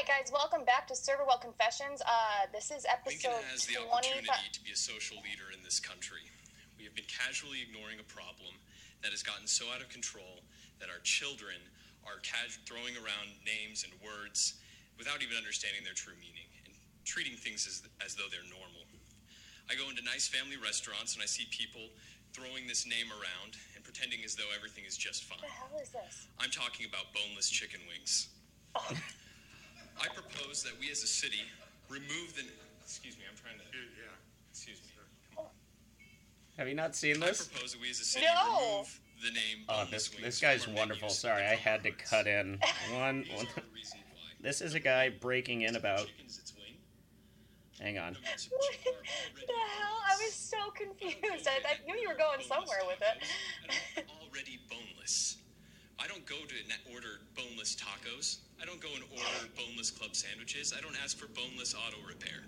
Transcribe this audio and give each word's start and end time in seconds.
right, 0.00 0.24
guys, 0.24 0.32
welcome 0.32 0.64
back 0.64 0.88
to 0.88 0.96
Server 0.96 1.28
Well 1.28 1.36
Confessions. 1.36 2.00
Uh, 2.00 2.48
this 2.56 2.72
is 2.72 2.88
episode 2.88 3.36
Lincoln 3.36 3.52
has 3.52 3.68
the 3.68 3.76
25. 3.76 3.92
opportunity 3.92 4.48
to 4.48 4.62
be 4.64 4.72
a 4.72 4.80
social 4.80 5.20
leader 5.20 5.52
in 5.52 5.60
this 5.60 5.76
country. 5.76 6.24
We 6.80 6.88
have 6.88 6.96
been 6.96 7.04
casually 7.04 7.60
ignoring 7.60 8.00
a 8.00 8.08
problem 8.08 8.56
that 9.04 9.12
has 9.12 9.20
gotten 9.20 9.44
so 9.44 9.68
out 9.68 9.84
of 9.84 9.92
control 9.92 10.40
that 10.80 10.88
our 10.88 11.04
children 11.04 11.60
are 12.08 12.16
cas- 12.24 12.56
throwing 12.64 12.96
around 12.96 13.28
names 13.44 13.84
and 13.84 13.92
words 14.00 14.56
without 14.96 15.20
even 15.20 15.36
understanding 15.36 15.84
their 15.84 15.92
true 15.92 16.16
meaning 16.16 16.48
and 16.64 16.72
treating 17.04 17.36
things 17.36 17.68
as, 17.68 17.84
as 18.00 18.16
though 18.16 18.32
they're 18.32 18.48
normal. 18.48 18.88
I 19.68 19.76
go 19.76 19.84
into 19.92 20.00
nice 20.00 20.24
family 20.24 20.56
restaurants 20.56 21.12
and 21.12 21.20
I 21.20 21.28
see 21.28 21.44
people 21.52 21.92
throwing 22.32 22.64
this 22.64 22.88
name 22.88 23.12
around 23.12 23.60
and 23.76 23.84
pretending 23.84 24.24
as 24.24 24.32
though 24.32 24.48
everything 24.56 24.88
is 24.88 24.96
just 24.96 25.28
fine. 25.28 25.44
What 25.44 25.52
the 25.52 25.60
hell 25.60 25.76
is 25.76 25.92
this? 25.92 26.24
I'm 26.40 26.48
talking 26.48 26.88
about 26.88 27.12
boneless 27.12 27.52
chicken 27.52 27.84
wings. 27.84 28.32
I 30.02 30.08
propose 30.08 30.62
that 30.62 30.72
we 30.80 30.90
as 30.90 31.02
a 31.02 31.06
city 31.06 31.42
remove 31.88 32.34
the. 32.36 32.42
Excuse 32.84 33.16
me, 33.18 33.24
I'm 33.30 33.36
trying 33.36 33.58
to. 33.58 33.64
Yeah. 33.76 34.08
Excuse 34.50 34.78
me. 34.78 34.90
Come 35.36 35.44
on. 35.44 35.50
Have 36.56 36.68
you 36.68 36.74
not 36.74 36.94
seen 36.96 37.22
I 37.22 37.26
this? 37.26 37.46
propose 37.46 37.72
that 37.72 37.80
we 37.80 37.90
as 37.90 38.00
a 38.00 38.04
city 38.04 38.26
No. 38.26 38.60
remove 38.78 39.00
the 39.22 39.30
name. 39.32 39.64
Oh, 39.68 39.84
boneless 39.84 39.90
this 39.90 40.10
wings 40.10 40.24
this 40.24 40.40
guy's 40.40 40.66
wonderful. 40.68 41.08
Sorry, 41.10 41.44
I 41.44 41.54
had 41.54 41.82
to 41.84 41.90
cut 41.92 42.26
in 42.26 42.58
one. 42.92 43.24
One 43.34 43.46
the 43.54 43.62
reasons 43.74 44.02
why. 44.12 44.30
this 44.40 44.60
is 44.60 44.74
a 44.74 44.80
guy 44.80 45.10
breaking 45.10 45.62
in 45.62 45.76
about. 45.76 46.06
Chicken's 46.06 46.38
its 46.38 46.54
wing. 46.56 46.76
Hang 47.80 47.98
on. 47.98 48.14
The 48.14 48.20
rest 48.30 48.46
of 48.46 48.52
What 48.52 49.46
the 49.46 49.52
hell? 49.78 49.96
I 50.08 50.16
was 50.24 50.32
so 50.34 50.56
confused. 50.74 51.48
I, 51.48 51.60
I 51.68 51.86
knew 51.86 51.96
you 52.00 52.08
were 52.08 52.14
going 52.14 52.40
somewhere 52.40 52.80
with 52.86 53.00
it. 53.00 53.22
and 53.96 54.06
already 54.22 54.58
boneless. 54.68 55.36
I 56.02 56.06
don't 56.06 56.24
go 56.24 56.36
to 56.36 56.54
na- 56.68 56.94
order 56.94 57.20
boneless 57.36 57.76
tacos. 57.76 58.38
I 58.60 58.64
don't 58.64 58.80
go 58.80 58.88
and 58.94 59.04
order 59.12 59.48
boneless 59.56 59.90
club 59.90 60.16
sandwiches. 60.16 60.72
I 60.76 60.80
don't 60.80 60.96
ask 61.02 61.16
for 61.18 61.26
boneless 61.28 61.74
auto 61.74 61.98
repair. 62.08 62.44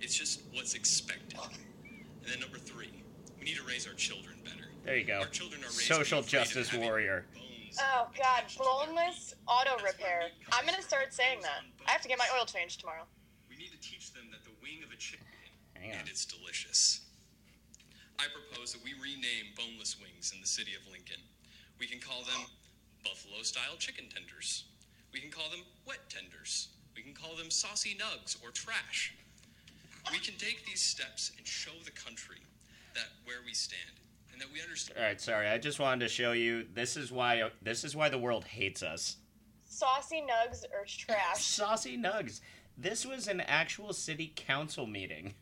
It's 0.00 0.14
just 0.14 0.42
what's 0.52 0.74
expected. 0.74 1.38
And 1.42 2.32
then 2.32 2.40
number 2.40 2.58
three, 2.58 2.92
we 3.38 3.44
need 3.44 3.56
to 3.56 3.64
raise 3.64 3.86
our 3.86 3.94
children 3.94 4.36
better. 4.44 4.70
There 4.84 4.96
you 4.96 5.04
go. 5.04 5.18
Our 5.20 5.26
children 5.26 5.62
are 5.62 5.66
raised 5.74 5.90
Social 5.90 6.22
to 6.22 6.30
be 6.30 6.36
afraid 6.36 6.42
of 6.42 6.48
justice 6.54 6.78
warrior. 6.78 7.26
Oh, 7.80 8.06
God. 8.16 8.46
attached 8.46 8.58
to 8.58 8.62
their 8.62 8.86
Boneless 8.94 9.34
auto 9.48 9.82
repair. 9.82 10.30
I'm 10.52 10.64
going 10.64 10.78
to 10.78 10.82
start 10.86 11.12
saying 11.12 11.40
that. 11.42 11.66
I 11.86 11.90
have 11.90 12.02
to 12.02 12.08
get 12.08 12.18
my 12.18 12.28
oil 12.34 12.40
bones. 12.46 12.52
changed 12.52 12.80
tomorrow. 12.80 13.04
We 13.50 13.56
need 13.56 13.72
to 13.72 13.80
teach 13.80 14.12
them 14.12 14.30
that 14.30 14.44
the 14.44 14.54
wing 14.62 14.82
of 14.86 14.92
a 14.92 14.96
chicken 14.96 15.26
Hang 15.74 15.90
on. 15.92 15.98
and 15.98 16.08
it's 16.08 16.24
delicious. 16.24 17.00
I 18.18 18.26
propose 18.30 18.72
that 18.72 18.84
we 18.84 18.94
rename 18.94 19.50
boneless 19.58 19.98
wings 20.00 20.32
in 20.34 20.40
the 20.40 20.46
city 20.46 20.72
of 20.78 20.86
Lincoln. 20.90 21.18
We 21.80 21.86
can 21.86 21.98
call 21.98 22.22
them 22.22 22.46
buffalo 23.04 23.42
style 23.42 23.76
chicken 23.78 24.06
tenders. 24.08 24.64
We 25.12 25.20
can 25.20 25.30
call 25.30 25.50
them 25.50 25.60
wet 25.86 26.08
tenders. 26.08 26.68
We 26.96 27.02
can 27.02 27.14
call 27.14 27.36
them 27.36 27.50
saucy 27.50 27.96
nugs 27.96 28.36
or 28.42 28.50
trash. 28.50 29.14
We 30.10 30.18
can 30.18 30.34
take 30.36 30.64
these 30.66 30.82
steps 30.82 31.32
and 31.38 31.46
show 31.46 31.72
the 31.84 31.90
country 31.90 32.38
that 32.94 33.06
where 33.24 33.38
we 33.44 33.54
stand 33.54 34.00
and 34.32 34.40
that 34.40 34.48
we 34.52 34.60
understand. 34.60 34.98
All 34.98 35.04
right, 35.04 35.20
sorry. 35.20 35.48
I 35.48 35.58
just 35.58 35.78
wanted 35.78 36.00
to 36.00 36.08
show 36.08 36.32
you. 36.32 36.66
This 36.74 36.96
is 36.96 37.10
why. 37.10 37.50
This 37.62 37.84
is 37.84 37.96
why 37.96 38.08
the 38.08 38.18
world 38.18 38.44
hates 38.44 38.82
us. 38.82 39.16
Saucy 39.64 40.22
nugs 40.22 40.64
or 40.72 40.84
trash. 40.86 41.36
Saucy 41.44 41.96
nugs. 41.96 42.40
This 42.76 43.06
was 43.06 43.28
an 43.28 43.40
actual 43.40 43.92
city 43.92 44.32
council 44.34 44.86
meeting. 44.86 45.34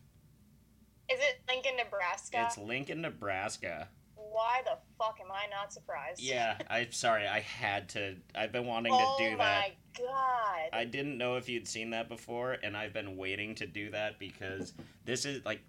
Is 1.10 1.19
it 1.20 1.41
Lincoln, 1.48 1.76
Nebraska? 1.76 2.44
It's 2.47 2.58
Lincoln, 2.58 3.00
Nebraska. 3.00 3.88
Why 4.33 4.62
the 4.64 4.78
fuck 4.98 5.19
am 5.20 5.30
I 5.30 5.47
not 5.50 5.72
surprised? 5.72 6.20
Yeah, 6.20 6.56
I'm 6.70 6.91
sorry. 6.92 7.27
I 7.27 7.41
had 7.41 7.88
to. 7.91 8.16
I've 8.34 8.52
been 8.52 8.66
wanting 8.66 8.92
Oh 8.94 9.16
to 9.19 9.30
do 9.30 9.36
that. 9.36 9.64
Oh 9.66 10.00
my 10.00 10.06
god. 10.06 10.69
I 10.72 10.84
didn't 10.84 11.19
know 11.19 11.36
if 11.36 11.48
you'd 11.48 11.69
seen 11.69 11.91
that 11.91 12.08
before, 12.08 12.56
and 12.62 12.77
I've 12.77 12.92
been 12.92 13.16
waiting 13.16 13.55
to 13.56 13.66
do 13.66 13.91
that 13.91 14.19
because 14.19 14.72
this 15.05 15.25
is 15.25 15.44
like 15.44 15.60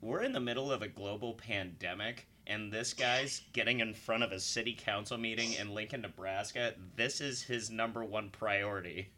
we're 0.00 0.22
in 0.22 0.32
the 0.32 0.40
middle 0.40 0.70
of 0.70 0.82
a 0.82 0.88
global 0.88 1.34
pandemic, 1.34 2.26
and 2.46 2.70
this 2.70 2.92
guy's 2.92 3.42
getting 3.52 3.80
in 3.80 3.94
front 3.94 4.22
of 4.22 4.32
a 4.32 4.38
city 4.40 4.76
council 4.78 5.16
meeting 5.16 5.54
in 5.54 5.74
Lincoln, 5.74 6.02
Nebraska. 6.02 6.74
This 6.96 7.20
is 7.20 7.42
his 7.42 7.70
number 7.70 8.04
one 8.04 8.28
priority. 8.30 9.08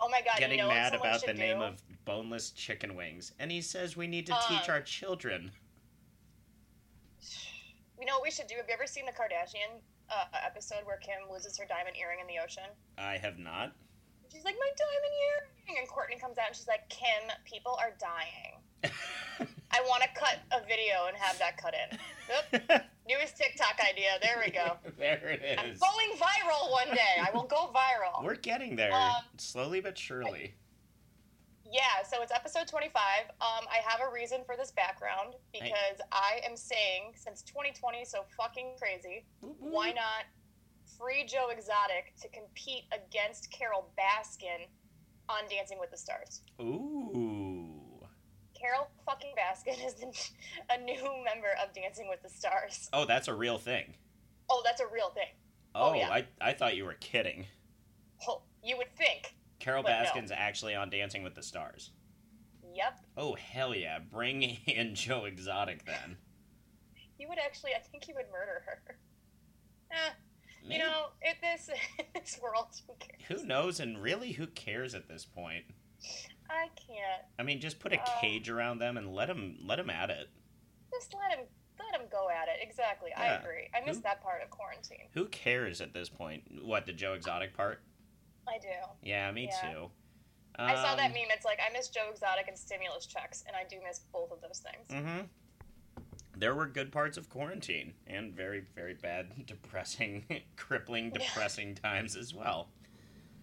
oh 0.00 0.08
my 0.08 0.20
god. 0.20 0.38
getting 0.38 0.58
you 0.58 0.64
know 0.64 0.70
mad 0.70 0.94
about 0.94 1.20
the 1.20 1.28
should 1.28 1.38
name 1.38 1.60
of 1.62 1.80
boneless 2.04 2.50
chicken 2.50 2.96
wings, 2.96 3.32
and 3.38 3.52
he 3.52 3.60
says 3.62 3.96
we 3.96 4.08
need 4.08 4.26
to 4.26 4.34
Uh, 4.34 4.48
teach 4.48 4.68
our 4.68 4.80
children. 4.80 5.52
You 8.02 8.06
know 8.06 8.14
what 8.18 8.24
we 8.24 8.32
should 8.32 8.48
do? 8.48 8.56
Have 8.56 8.66
you 8.66 8.74
ever 8.74 8.84
seen 8.84 9.06
the 9.06 9.12
Kardashian 9.12 9.78
uh, 10.10 10.24
episode 10.44 10.82
where 10.82 10.96
Kim 10.96 11.30
loses 11.30 11.56
her 11.56 11.64
diamond 11.64 11.94
earring 11.94 12.18
in 12.18 12.26
the 12.26 12.42
ocean? 12.42 12.66
I 12.98 13.16
have 13.16 13.38
not. 13.38 13.70
She's 14.32 14.42
like, 14.42 14.56
my 14.58 14.70
diamond 14.74 15.14
earring! 15.22 15.78
And 15.78 15.86
Kourtney 15.88 16.20
comes 16.20 16.36
out 16.36 16.48
and 16.48 16.56
she's 16.56 16.66
like, 16.66 16.88
Kim, 16.88 17.30
people 17.44 17.78
are 17.78 17.94
dying. 18.02 18.58
I 19.70 19.80
want 19.86 20.02
to 20.02 20.08
cut 20.18 20.40
a 20.50 20.66
video 20.66 21.06
and 21.06 21.16
have 21.16 21.38
that 21.38 21.56
cut 21.58 21.74
in. 21.78 21.96
Oop, 22.34 22.82
newest 23.08 23.36
TikTok 23.36 23.78
idea. 23.88 24.18
There 24.20 24.42
we 24.44 24.50
go. 24.50 24.78
there 24.98 25.38
it 25.38 25.42
is. 25.44 25.58
I'm 25.60 25.78
going 25.78 26.18
viral 26.18 26.72
one 26.72 26.88
day. 26.96 27.22
I 27.22 27.30
will 27.32 27.46
go 27.46 27.70
viral. 27.72 28.24
We're 28.24 28.34
getting 28.34 28.74
there, 28.74 28.92
Um, 28.92 29.22
slowly 29.38 29.80
but 29.80 29.96
surely. 29.96 30.54
Yeah, 31.72 32.04
so 32.06 32.20
it's 32.22 32.32
episode 32.32 32.68
25. 32.68 32.92
Um, 33.40 33.64
I 33.70 33.78
have 33.88 34.00
a 34.06 34.12
reason 34.12 34.40
for 34.44 34.56
this 34.58 34.70
background 34.72 35.34
because 35.52 36.00
I 36.12 36.40
am 36.46 36.54
saying 36.54 37.12
since 37.14 37.40
2020 37.42 38.04
so 38.04 38.24
fucking 38.36 38.74
crazy, 38.78 39.24
why 39.40 39.92
not 39.92 40.24
free 40.98 41.24
Joe 41.24 41.48
Exotic 41.50 42.12
to 42.20 42.28
compete 42.28 42.84
against 42.92 43.50
Carole 43.50 43.88
Baskin 43.98 44.66
on 45.30 45.48
Dancing 45.48 45.78
with 45.80 45.90
the 45.90 45.96
Stars? 45.96 46.42
Ooh. 46.60 47.80
Carole 48.54 48.88
fucking 49.06 49.32
Baskin 49.36 49.84
is 49.86 50.30
a 50.70 50.78
new 50.78 51.02
member 51.24 51.56
of 51.62 51.72
Dancing 51.74 52.06
with 52.10 52.22
the 52.22 52.28
Stars. 52.28 52.90
Oh, 52.92 53.06
that's 53.06 53.28
a 53.28 53.34
real 53.34 53.56
thing. 53.58 53.94
Oh, 54.50 54.60
that's 54.62 54.82
a 54.82 54.86
real 54.92 55.08
thing. 55.10 55.32
Oh, 55.74 55.90
Oh, 55.90 55.94
yeah. 55.94 56.10
I, 56.10 56.26
I 56.38 56.52
thought 56.52 56.76
you 56.76 56.84
were 56.84 56.96
kidding. 57.00 57.46
Oh, 58.28 58.42
you 58.62 58.76
would 58.76 58.94
think. 58.94 59.34
Carole 59.62 59.82
But 59.84 59.90
no. 60.02 60.04
Baskin's 60.20 60.32
actually 60.32 60.74
on 60.74 60.90
Dancing 60.90 61.22
with 61.22 61.34
the 61.36 61.42
Stars. 61.42 61.90
Yep. 62.74 62.98
Oh, 63.16 63.34
hell 63.36 63.74
yeah. 63.74 63.98
Bring 64.00 64.42
in 64.66 64.94
Joe 64.94 65.24
Exotic 65.24 65.84
then. 65.86 66.16
You 67.18 67.28
would 67.28 67.38
actually, 67.38 67.70
I 67.72 67.78
think 67.78 68.08
you 68.08 68.14
would 68.16 68.26
murder 68.32 68.62
her. 68.66 68.96
Eh, 69.92 70.10
you 70.64 70.78
know, 70.78 71.08
in 71.22 71.34
this, 71.40 71.68
in 71.98 72.04
this 72.14 72.40
world, 72.42 72.66
who 72.86 72.94
cares? 72.98 73.42
who 73.42 73.46
knows? 73.46 73.78
And 73.78 74.02
really, 74.02 74.32
who 74.32 74.46
cares 74.48 74.94
at 74.94 75.06
this 75.06 75.24
point? 75.24 75.64
I 76.50 76.68
can't. 76.74 77.22
I 77.38 77.42
mean, 77.44 77.60
just 77.60 77.78
put 77.78 77.92
a 77.92 78.00
Uh, 78.00 78.20
cage 78.20 78.48
around 78.48 78.78
them 78.78 78.96
and 78.96 79.14
let 79.14 79.28
them 79.28 79.58
let 79.62 79.76
them 79.76 79.90
at 79.90 80.08
it. 80.10 80.30
Just 80.90 81.14
let 81.14 81.38
him 81.38 81.46
let 81.78 82.00
him 82.00 82.08
go 82.10 82.28
at 82.30 82.48
it. 82.48 82.56
Exactly. 82.66 83.10
I 83.14 83.34
agree. 83.34 83.68
I 83.74 83.84
missed 83.86 83.98
Who- 83.98 84.02
that 84.04 84.22
part 84.22 84.42
of 84.42 84.48
quarantine. 84.50 85.08
Who 85.12 85.26
cares 85.26 85.80
at 85.82 85.92
this 85.92 86.08
point? 86.08 86.42
What 86.64 86.86
the 86.86 86.92
Joe 86.94 87.12
Exotic 87.12 87.54
part? 87.54 87.82
I 88.48 88.58
do. 88.58 88.68
Yeah, 89.02 89.30
me 89.32 89.46
Yeah. 89.46 89.72
too. 89.72 89.90
I 90.56 90.74
saw 90.74 90.94
that 90.96 91.06
Um, 91.06 91.12
meme. 91.12 91.30
It's 91.30 91.44
like 91.46 91.60
I 91.66 91.70
miss 91.72 91.88
Joe 91.88 92.10
Exotic 92.10 92.46
and 92.48 92.58
stimulus 92.58 93.06
checks, 93.06 93.42
and 93.46 93.56
I 93.56 93.64
do 93.64 93.80
miss 93.82 94.00
both 94.00 94.30
of 94.32 94.40
those 94.42 94.60
things. 94.60 94.88
Mm-hmm. 94.88 95.26
There 96.36 96.54
were 96.54 96.66
good 96.66 96.92
parts 96.92 97.16
of 97.16 97.28
quarantine 97.28 97.94
and 98.06 98.34
very, 98.34 98.60
very 98.74 98.94
bad, 98.94 99.32
depressing, 99.46 100.24
crippling, 100.56 101.10
depressing 101.10 101.74
times 101.74 102.16
as 102.16 102.34
well. 102.34 102.68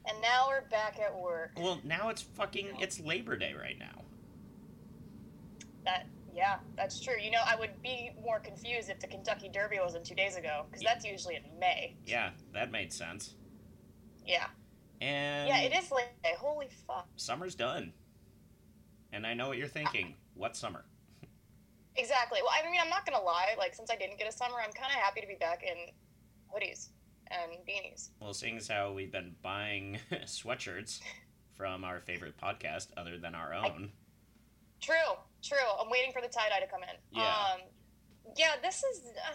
And 0.05 0.19
now 0.21 0.47
we're 0.47 0.61
back 0.69 0.99
at 0.99 1.15
work. 1.15 1.51
Well, 1.57 1.81
now 1.83 2.09
it's 2.09 2.21
fucking 2.21 2.77
it's 2.79 2.99
Labor 2.99 3.35
Day 3.37 3.53
right 3.53 3.77
now. 3.77 4.03
That 5.85 6.07
yeah, 6.33 6.59
that's 6.75 6.99
true. 6.99 7.15
You 7.19 7.31
know, 7.31 7.41
I 7.45 7.55
would 7.55 7.81
be 7.81 8.11
more 8.23 8.39
confused 8.39 8.89
if 8.89 8.99
the 8.99 9.07
Kentucky 9.07 9.49
Derby 9.49 9.77
wasn't 9.81 10.05
two 10.05 10.15
days 10.15 10.35
ago, 10.35 10.65
because 10.69 10.83
that's 10.83 11.03
usually 11.05 11.35
in 11.35 11.43
May. 11.59 11.95
Yeah, 12.05 12.31
that 12.53 12.71
made 12.71 12.93
sense. 12.93 13.33
Yeah. 14.25 14.47
And 15.01 15.47
Yeah, 15.47 15.61
it 15.61 15.73
is 15.73 15.91
late. 15.91 16.07
Holy 16.37 16.67
fuck. 16.87 17.07
Summer's 17.15 17.55
done. 17.55 17.93
And 19.11 19.25
I 19.25 19.33
know 19.33 19.47
what 19.47 19.57
you're 19.57 19.67
thinking. 19.67 20.15
What 20.35 20.55
summer? 20.55 20.85
Exactly. 21.95 22.39
Well, 22.41 22.51
I 22.57 22.69
mean, 22.69 22.79
I'm 22.81 22.89
not 22.89 23.05
gonna 23.05 23.23
lie. 23.23 23.55
Like, 23.57 23.73
since 23.75 23.89
I 23.89 23.95
didn't 23.95 24.17
get 24.19 24.27
a 24.27 24.31
summer, 24.31 24.55
I'm 24.63 24.71
kind 24.71 24.91
of 24.91 24.99
happy 24.99 25.21
to 25.21 25.27
be 25.27 25.35
back 25.35 25.63
in 25.63 25.93
hoodies 26.53 26.89
and 27.27 27.51
beanies. 27.67 28.09
Well, 28.19 28.33
seeing 28.33 28.57
as 28.57 28.67
how 28.67 28.91
we've 28.91 29.11
been 29.11 29.35
buying 29.41 29.99
sweatshirts 30.23 30.99
from 31.55 31.83
our 31.83 31.99
favorite 31.99 32.37
podcast, 32.37 32.87
other 32.95 33.17
than 33.17 33.35
our 33.35 33.53
own. 33.53 33.91
True, 34.81 34.95
true. 35.43 35.57
I'm 35.79 35.89
waiting 35.89 36.13
for 36.13 36.21
the 36.21 36.29
tie 36.29 36.47
dye 36.49 36.61
to 36.61 36.67
come 36.67 36.83
in. 36.83 37.19
Yeah. 37.19 37.23
Um, 37.27 37.61
yeah, 38.37 38.53
this 38.61 38.83
is 38.83 39.01
uh, 39.07 39.33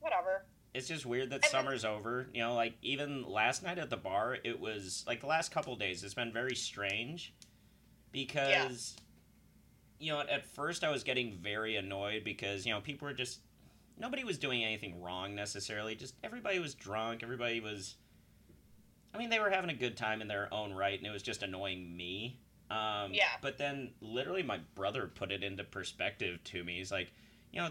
whatever. 0.00 0.46
It's 0.76 0.88
just 0.88 1.06
weird 1.06 1.30
that 1.30 1.36
I 1.42 1.46
mean- 1.46 1.50
summer's 1.50 1.84
over. 1.84 2.28
You 2.34 2.42
know, 2.42 2.54
like 2.54 2.74
even 2.82 3.24
last 3.26 3.62
night 3.62 3.78
at 3.78 3.90
the 3.90 3.96
bar, 3.96 4.36
it 4.44 4.60
was 4.60 5.04
like 5.06 5.20
the 5.20 5.26
last 5.26 5.50
couple 5.50 5.74
days. 5.76 6.04
It's 6.04 6.14
been 6.14 6.32
very 6.32 6.54
strange 6.54 7.32
because 8.12 8.94
you 9.98 10.12
know 10.12 10.20
at 10.20 10.44
first 10.54 10.84
I 10.84 10.90
was 10.90 11.02
getting 11.02 11.38
very 11.38 11.76
annoyed 11.76 12.24
because 12.24 12.66
you 12.66 12.72
know 12.72 12.80
people 12.80 13.08
were 13.08 13.14
just 13.14 13.40
nobody 13.98 14.22
was 14.24 14.36
doing 14.38 14.64
anything 14.64 15.00
wrong 15.00 15.34
necessarily. 15.34 15.94
Just 15.94 16.14
everybody 16.22 16.58
was 16.58 16.74
drunk. 16.74 17.22
Everybody 17.22 17.60
was 17.60 17.96
I 19.14 19.18
mean, 19.18 19.30
they 19.30 19.38
were 19.40 19.48
having 19.48 19.70
a 19.70 19.74
good 19.74 19.96
time 19.96 20.20
in 20.20 20.28
their 20.28 20.52
own 20.52 20.74
right, 20.74 20.98
and 20.98 21.06
it 21.06 21.10
was 21.10 21.22
just 21.22 21.42
annoying 21.42 21.96
me. 21.96 22.38
Um, 22.70 23.14
Yeah. 23.14 23.30
But 23.40 23.56
then, 23.56 23.92
literally, 24.02 24.42
my 24.42 24.58
brother 24.74 25.06
put 25.06 25.32
it 25.32 25.42
into 25.42 25.64
perspective 25.64 26.42
to 26.44 26.62
me. 26.62 26.76
He's 26.76 26.92
like, 26.92 27.10
you 27.50 27.62
know, 27.62 27.70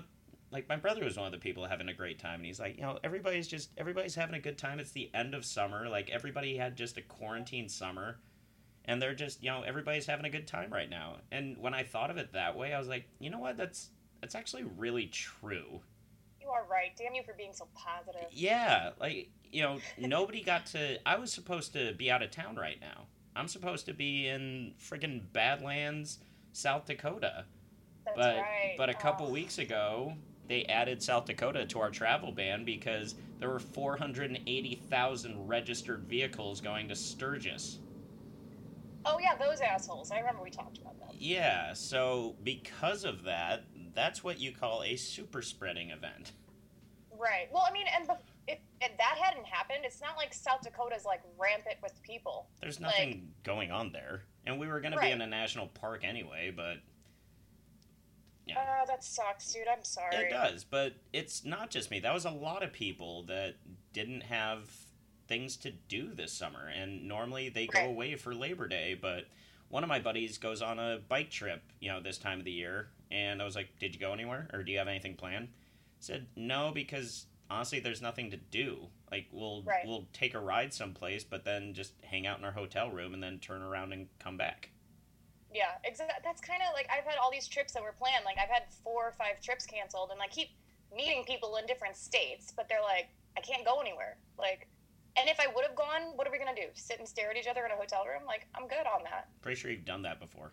like 0.56 0.70
my 0.70 0.78
brother 0.78 1.04
was 1.04 1.18
one 1.18 1.26
of 1.26 1.34
the 1.34 1.38
people 1.38 1.66
having 1.66 1.90
a 1.90 1.94
great 1.94 2.18
time, 2.18 2.36
and 2.36 2.46
he's 2.46 2.62
like, 2.62 2.78
you 2.78 2.82
know, 2.84 2.98
everybody's 3.04 3.46
just 3.48 3.72
everybody's 3.78 4.16
having 4.16 4.36
a 4.36 4.40
good 4.40 4.58
time. 4.58 4.80
It's 4.80 4.92
the 4.92 5.12
end 5.14 5.36
of 5.36 5.44
summer. 5.44 5.90
Like 5.90 6.10
everybody 6.10 6.56
had 6.56 6.78
just 6.78 6.98
a 6.98 7.02
quarantine 7.02 7.68
summer, 7.68 8.20
and 8.86 9.02
they're 9.02 9.14
just, 9.14 9.44
you 9.44 9.50
know, 9.50 9.64
everybody's 9.64 10.06
having 10.06 10.26
a 10.26 10.30
good 10.30 10.48
time 10.48 10.72
right 10.72 10.90
now. 10.90 11.18
And 11.30 11.58
when 11.58 11.74
I 11.74 11.84
thought 11.84 12.10
of 12.10 12.16
it 12.16 12.32
that 12.32 12.56
way, 12.58 12.74
I 12.74 12.80
was 12.80 12.88
like, 12.88 13.06
you 13.20 13.30
know 13.30 13.40
what? 13.40 13.58
That's 13.58 13.90
that's 14.22 14.34
actually 14.34 14.64
really 14.78 15.08
true. 15.08 15.82
You 16.40 16.48
are 16.48 16.64
right. 16.72 16.92
Damn 16.98 17.14
you 17.16 17.24
for 17.24 17.34
being 17.34 17.52
so 17.54 17.68
positive. 17.76 18.30
Yeah, 18.32 18.92
like 18.98 19.28
you 19.52 19.62
know, 19.62 19.80
nobody 19.98 20.42
got 20.42 20.68
to. 20.68 20.98
I 21.06 21.18
was 21.18 21.34
supposed 21.34 21.74
to 21.74 21.94
be 21.96 22.10
out 22.10 22.24
of 22.24 22.32
town 22.32 22.56
right 22.56 22.80
now. 22.80 23.08
I'm 23.36 23.50
supposed 23.50 23.88
to 23.88 23.94
be 23.94 24.30
in 24.30 24.74
friggin' 24.82 25.22
Badlands, 25.34 26.20
South 26.54 26.86
Dakota. 26.86 27.44
That's 28.06 28.18
but 28.18 28.36
right. 28.38 28.76
but 28.78 28.90
a 28.90 28.94
couple 28.94 29.26
Oh. 29.28 29.32
weeks 29.32 29.58
ago, 29.58 30.14
they 30.48 30.66
added 30.66 31.02
South 31.02 31.26
Dakota 31.26 31.66
to 31.66 31.80
our 31.80 31.90
travel 31.90 32.32
ban 32.32 32.66
because 32.66 33.16
there 33.40 33.50
were 33.50 33.60
480,000 33.60 35.48
registered 35.48 36.04
vehicles 36.04 36.62
going 36.62 36.88
to 36.90 36.96
Sturgis. 36.96 37.80
Oh 39.06 39.20
yeah, 39.20 39.36
those 39.36 39.62
assholes. 39.62 40.12
I 40.12 40.20
remember 40.20 40.42
we 40.44 40.50
talked 40.50 40.78
about 40.80 41.00
that. 41.00 41.14
Yeah, 41.20 41.74
so 41.74 42.36
because 42.44 43.06
of 43.06 43.24
that, 43.24 43.64
that's 43.94 44.24
what 44.24 44.40
you 44.40 44.52
call 44.52 44.84
a 44.84 44.96
super 44.96 45.42
spreading 45.42 45.92
event. 45.92 46.32
Right. 47.18 47.48
Well, 47.52 47.64
I 47.68 47.72
mean, 47.72 47.86
and 47.96 48.08
bef- 48.08 48.18
if, 48.48 48.60
if 48.82 48.98
that 48.98 49.18
hadn't 49.22 49.46
happened, 49.46 49.80
it's 49.84 50.02
not 50.02 50.18
like 50.18 50.34
South 50.34 50.62
Dakota's 50.62 51.06
like 51.06 51.22
rampant 51.38 51.78
with 51.84 52.02
people. 52.04 52.48
There's 52.62 52.82
Like- 52.82 52.92
nothing 52.92 53.32
going 53.44 53.72
on 53.72 53.92
there. 53.92 54.24
And 54.48 54.60
we 54.60 54.68
were 54.68 54.80
going 54.80 54.94
to 54.94 55.00
be 55.00 55.10
in 55.10 55.22
a 55.22 55.28
national 55.28 55.68
park 55.68 56.04
anyway, 56.04 56.52
but 56.56 56.78
Yeah. 58.46 58.56
Oh, 58.60 58.86
that 58.88 59.04
sucks, 59.04 59.52
dude. 59.54 59.68
I'm 59.68 59.84
sorry. 59.84 60.16
It 60.16 60.30
does, 60.30 60.64
but 60.64 60.94
it's 61.14 61.44
not 61.46 61.70
just 61.72 61.90
me. 61.90 62.00
That 62.00 62.14
was 62.14 62.26
a 62.26 62.30
lot 62.32 62.64
of 62.64 62.72
people 62.72 63.24
that 63.24 63.56
didn't 63.94 64.22
have 64.22 64.70
things 65.28 65.58
to 65.58 65.72
do 65.72 66.14
this 66.14 66.32
summer, 66.32 66.68
and 66.68 67.08
normally 67.08 67.50
they 67.50 67.66
go 67.68 67.86
away 67.86 68.16
for 68.16 68.36
Labor 68.36 68.68
Day. 68.68 68.94
But 68.94 69.26
one 69.70 69.84
of 69.84 69.90
my 69.90 70.00
buddies 70.00 70.38
goes 70.38 70.62
on 70.62 70.78
a 70.78 71.00
bike 71.10 71.32
trip, 71.32 71.64
you 71.80 71.90
know, 71.92 72.00
this 72.00 72.20
time 72.20 72.38
of 72.40 72.46
the 72.46 72.52
year, 72.52 72.90
and 73.10 73.42
I 73.42 73.46
was 73.46 73.56
like, 73.56 73.80
"Did 73.80 73.96
you 73.96 74.00
go 74.00 74.14
anywhere, 74.14 74.48
or 74.54 74.64
do 74.64 74.72
you 74.72 74.78
have 74.78 74.88
anything 74.88 75.16
planned?" 75.16 75.48
He 75.98 76.04
said, 76.04 76.28
"No, 76.36 76.72
because 76.72 77.26
honestly, 77.50 77.80
there's 77.80 78.02
nothing 78.02 78.30
to 78.32 78.38
do. 78.38 78.90
Like, 79.12 79.28
we'll 79.32 79.64
Right. 79.64 79.86
we'll 79.88 80.08
take 80.14 80.34
a 80.36 80.40
ride 80.40 80.74
someplace, 80.74 81.24
but 81.24 81.46
then 81.46 81.74
just 81.74 81.94
hang 82.04 82.28
out 82.28 82.38
in 82.38 82.46
our 82.46 82.52
hotel 82.52 82.92
room, 82.92 83.14
and 83.14 83.24
then 83.24 83.40
turn 83.40 83.62
around 83.64 83.92
and 83.94 84.08
come 84.20 84.38
back." 84.38 84.70
Yeah, 85.56 85.72
exactly. 85.86 86.16
That's 86.24 86.42
kind 86.42 86.62
of 86.68 86.74
like 86.74 86.90
I've 86.92 87.06
had 87.06 87.16
all 87.18 87.32
these 87.32 87.48
trips 87.48 87.72
that 87.74 87.82
were 87.82 87.94
planned. 87.98 88.26
Like 88.26 88.36
I've 88.38 88.50
had 88.50 88.64
four 88.84 89.08
or 89.08 89.14
five 89.14 89.40
trips 89.42 89.66
canceled, 89.66 90.10
and 90.12 90.22
I 90.22 90.28
keep 90.28 90.50
meeting 90.94 91.24
people 91.26 91.56
in 91.56 91.66
different 91.66 91.96
states, 91.96 92.52
but 92.56 92.68
they're 92.68 92.82
like, 92.84 93.08
I 93.38 93.42
can't 93.42 93.64
go 93.66 93.80
anywhere. 93.80 94.18
Like, 94.38 94.68
and 95.18 95.30
if 95.30 95.40
I 95.40 95.48
would 95.56 95.66
have 95.66 95.76
gone, 95.76 96.12
what 96.16 96.28
are 96.28 96.32
we 96.32 96.38
gonna 96.40 96.54
do? 96.56 96.68
Sit 96.74 97.00
and 97.00 97.08
stare 97.08 97.32
at 97.32 97.38
each 97.38 97.48
other 97.48 97.64
in 97.66 97.72
a 97.72 97.76
hotel 97.76 98.04
room? 98.06 98.24
Like, 98.28 98.48
I'm 98.54 98.68
good 98.68 98.86
on 98.86 99.04
that. 99.06 99.30
Pretty 99.42 99.60
sure 99.60 99.72
you've 99.72 99.86
done 99.86 100.02
that 100.02 100.20
before. 100.20 100.52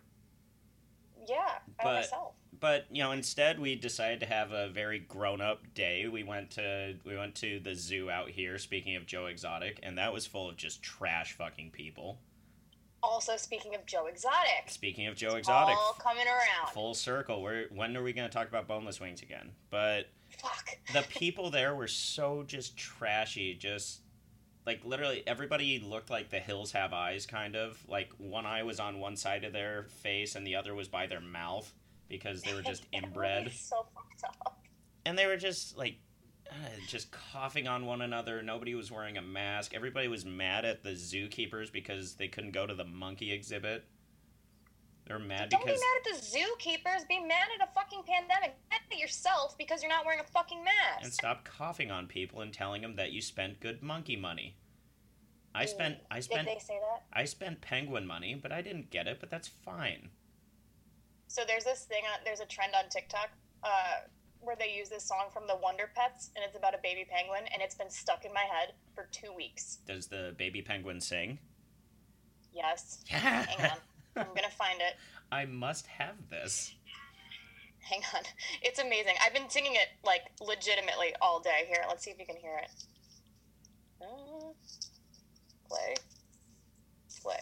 Yeah, 1.27 1.59
by 1.77 1.83
But- 1.83 1.93
myself. 1.95 2.33
but 2.59 2.85
you 2.91 3.01
know 3.03 3.11
instead 3.11 3.59
we 3.59 3.75
decided 3.75 4.19
to 4.21 4.25
have 4.25 4.51
a 4.51 4.69
very 4.69 4.99
grown-up 4.99 5.73
day 5.73 6.07
we 6.07 6.23
went 6.23 6.51
to 6.51 6.97
we 7.05 7.17
went 7.17 7.35
to 7.35 7.59
the 7.59 7.75
zoo 7.75 8.09
out 8.09 8.29
here 8.29 8.57
speaking 8.57 8.95
of 8.95 9.05
joe 9.05 9.25
exotic 9.25 9.79
and 9.83 9.97
that 9.97 10.13
was 10.13 10.25
full 10.25 10.49
of 10.49 10.55
just 10.55 10.81
trash 10.83 11.33
fucking 11.33 11.71
people 11.71 12.19
Also, 13.03 13.35
speaking 13.35 13.75
of 13.75 13.85
Joe 13.85 14.05
Exotic, 14.07 14.69
speaking 14.69 15.07
of 15.07 15.15
joe 15.15 15.35
exotic 15.35 15.75
all 15.75 15.95
coming 15.99 16.25
around. 16.25 16.71
full 16.73 16.93
circle 16.93 17.41
Where 17.41 17.65
when 17.69 17.95
are 17.97 18.01
we 18.03 18.13
going 18.13 18.29
to 18.29 18.33
talk 18.33 18.47
about 18.47 18.67
boneless 18.67 18.99
wings 18.99 19.21
again 19.21 19.51
but 19.69 20.07
Fuck. 20.41 20.77
the 20.93 21.03
people 21.09 21.49
there 21.51 21.75
were 21.75 21.87
so 21.87 22.43
just 22.47 22.77
trashy 22.77 23.53
just 23.55 23.99
like 24.65 24.83
literally 24.85 25.21
everybody 25.27 25.79
looked 25.79 26.09
like 26.09 26.29
the 26.29 26.39
hills 26.39 26.71
have 26.71 26.93
eyes 26.93 27.25
kind 27.25 27.55
of 27.55 27.77
like 27.87 28.09
one 28.17 28.45
eye 28.45 28.63
was 28.63 28.79
on 28.79 28.99
one 28.99 29.17
side 29.17 29.43
of 29.43 29.51
their 29.53 29.83
face 30.01 30.35
and 30.35 30.47
the 30.47 30.55
other 30.55 30.73
was 30.73 30.87
by 30.87 31.05
their 31.05 31.21
mouth 31.21 31.71
because 32.09 32.41
they 32.41 32.53
were 32.53 32.61
just 32.61 32.83
inbred 32.93 33.51
so 33.51 33.85
fucked 33.93 34.23
up. 34.45 34.57
and 35.05 35.17
they 35.17 35.27
were 35.27 35.37
just 35.37 35.77
like 35.77 35.97
uh, 36.51 36.55
just 36.87 37.09
coughing 37.11 37.67
on 37.67 37.85
one 37.85 38.01
another 38.01 38.41
nobody 38.43 38.75
was 38.75 38.91
wearing 38.91 39.17
a 39.17 39.21
mask 39.21 39.73
everybody 39.73 40.07
was 40.07 40.25
mad 40.25 40.65
at 40.65 40.83
the 40.83 40.91
zookeepers 40.91 41.71
because 41.71 42.15
they 42.15 42.27
couldn't 42.27 42.51
go 42.51 42.65
to 42.67 42.75
the 42.75 42.83
monkey 42.83 43.31
exhibit 43.31 43.85
they're 45.05 45.19
mad 45.19 45.49
Don't 45.49 45.65
because 45.65 45.79
be 45.79 45.85
mad 45.85 46.15
at 46.15 46.21
the 46.21 46.25
zookeepers. 46.25 47.07
Be 47.09 47.19
mad 47.19 47.47
at 47.59 47.67
a 47.67 47.71
fucking 47.73 48.03
pandemic. 48.07 48.55
Mad 48.71 48.79
at 48.89 48.97
yourself 48.97 49.57
because 49.57 49.81
you're 49.83 49.89
not 49.91 50.05
wearing 50.05 50.21
a 50.21 50.31
fucking 50.31 50.63
mask. 50.63 51.03
and 51.03 51.11
stop 51.13 51.43
coughing 51.43 51.91
on 51.91 52.07
people 52.07 52.39
and 52.41 52.53
telling 52.53 52.81
them 52.81 52.95
that 52.95 53.11
you 53.11 53.21
spent 53.21 53.59
good 53.59 53.83
monkey 53.83 54.15
money 54.15 54.55
i 55.55 55.65
spent 55.65 55.97
i 56.09 56.19
spent. 56.19 56.47
Did 56.47 56.55
they 56.55 56.59
say 56.59 56.79
that? 56.79 57.03
i 57.11 57.25
spent 57.25 57.59
penguin 57.61 58.07
money 58.07 58.33
but 58.35 58.51
i 58.51 58.61
didn't 58.61 58.89
get 58.91 59.07
it 59.07 59.17
but 59.19 59.29
that's 59.29 59.47
fine 59.47 60.09
So 61.27 61.41
there's 61.45 61.63
this 61.65 61.83
thing. 61.85 62.03
On, 62.13 62.19
there's 62.23 62.39
a 62.39 62.45
trend 62.45 62.73
on 62.75 62.89
TikTok 62.89 63.29
uh, 63.63 64.07
where 64.43 64.55
they 64.55 64.73
use 64.75 64.89
this 64.89 65.03
song 65.03 65.25
from 65.33 65.47
the 65.47 65.55
Wonder 65.61 65.89
Pets, 65.95 66.31
and 66.35 66.43
it's 66.45 66.57
about 66.57 66.73
a 66.73 66.79
baby 66.83 67.05
penguin, 67.09 67.43
and 67.53 67.61
it's 67.61 67.75
been 67.75 67.89
stuck 67.89 68.25
in 68.25 68.33
my 68.33 68.41
head 68.41 68.73
for 68.95 69.07
two 69.11 69.33
weeks. 69.35 69.79
does 69.87 70.07
the 70.07 70.35
baby 70.37 70.61
penguin 70.61 70.99
sing 71.01 71.39
Yes. 72.53 73.03
Hang 73.07 73.71
on. 73.71 73.77
I'm 74.15 74.27
gonna 74.35 74.49
find 74.57 74.79
it. 74.79 74.95
i 75.31 75.45
must 75.45 75.87
have 75.87 76.15
this 76.29 76.75
Hang 77.83 78.01
on. 78.15 78.21
It's 78.61 78.79
amazing. 78.79 79.15
I've 79.25 79.33
been 79.33 79.49
singing 79.49 79.73
it 79.73 79.89
like 80.05 80.21
legitimately 80.39 81.13
all 81.21 81.41
day. 81.41 81.65
Here, 81.67 81.83
let's 81.89 82.03
see 82.05 82.11
if 82.11 82.19
you 82.19 82.25
can 82.25 82.37
hear 82.37 82.57
it. 82.63 82.69
Uh, 84.01 84.53
play. 85.67 85.95
Play. 87.21 87.39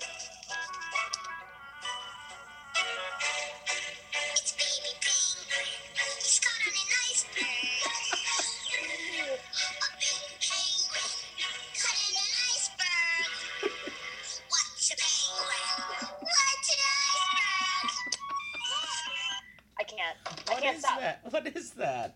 Can't. 20.62 20.78
Is 20.78 20.84
stop. 20.84 21.00
that 21.00 21.22
what 21.30 21.48
is 21.48 21.72
that 21.72 22.16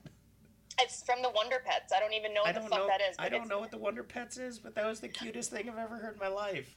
It's 0.79 1.03
from 1.03 1.21
the 1.21 1.29
Wonder 1.29 1.61
Pets. 1.65 1.93
I 1.95 1.99
don't 1.99 2.13
even 2.13 2.33
know 2.33 2.41
what 2.43 2.55
the 2.55 2.61
fuck 2.61 2.71
know. 2.71 2.87
that 2.87 3.01
is. 3.01 3.15
I 3.19 3.29
don't 3.29 3.47
know 3.47 3.59
what 3.59 3.71
the 3.71 3.77
Wonder 3.77 4.03
Pets 4.03 4.37
is, 4.37 4.59
but 4.59 4.75
that 4.75 4.85
was 4.85 4.99
the 4.99 5.07
cutest 5.07 5.51
thing 5.51 5.69
I've 5.69 5.77
ever 5.77 5.97
heard 5.97 6.13
in 6.13 6.19
my 6.19 6.27
life. 6.27 6.75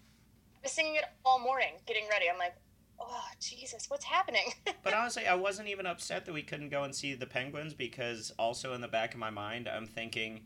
I 0.56 0.60
was 0.64 0.72
singing 0.72 0.96
it 0.96 1.04
all 1.24 1.38
morning, 1.38 1.74
getting 1.86 2.04
ready. 2.10 2.26
I'm 2.30 2.38
like, 2.38 2.54
oh 3.00 3.24
Jesus, 3.40 3.88
what's 3.88 4.04
happening? 4.04 4.52
But 4.84 4.94
honestly, 4.94 5.26
I 5.26 5.34
wasn't 5.34 5.68
even 5.68 5.84
upset 5.84 6.24
that 6.24 6.32
we 6.32 6.42
couldn't 6.42 6.70
go 6.70 6.82
and 6.82 6.94
see 6.94 7.12
the 7.14 7.26
Penguins 7.26 7.74
because 7.74 8.32
also 8.38 8.72
in 8.72 8.80
the 8.80 8.88
back 8.88 9.12
of 9.12 9.20
my 9.20 9.28
mind, 9.28 9.68
I'm 9.68 9.86
thinking, 9.86 10.44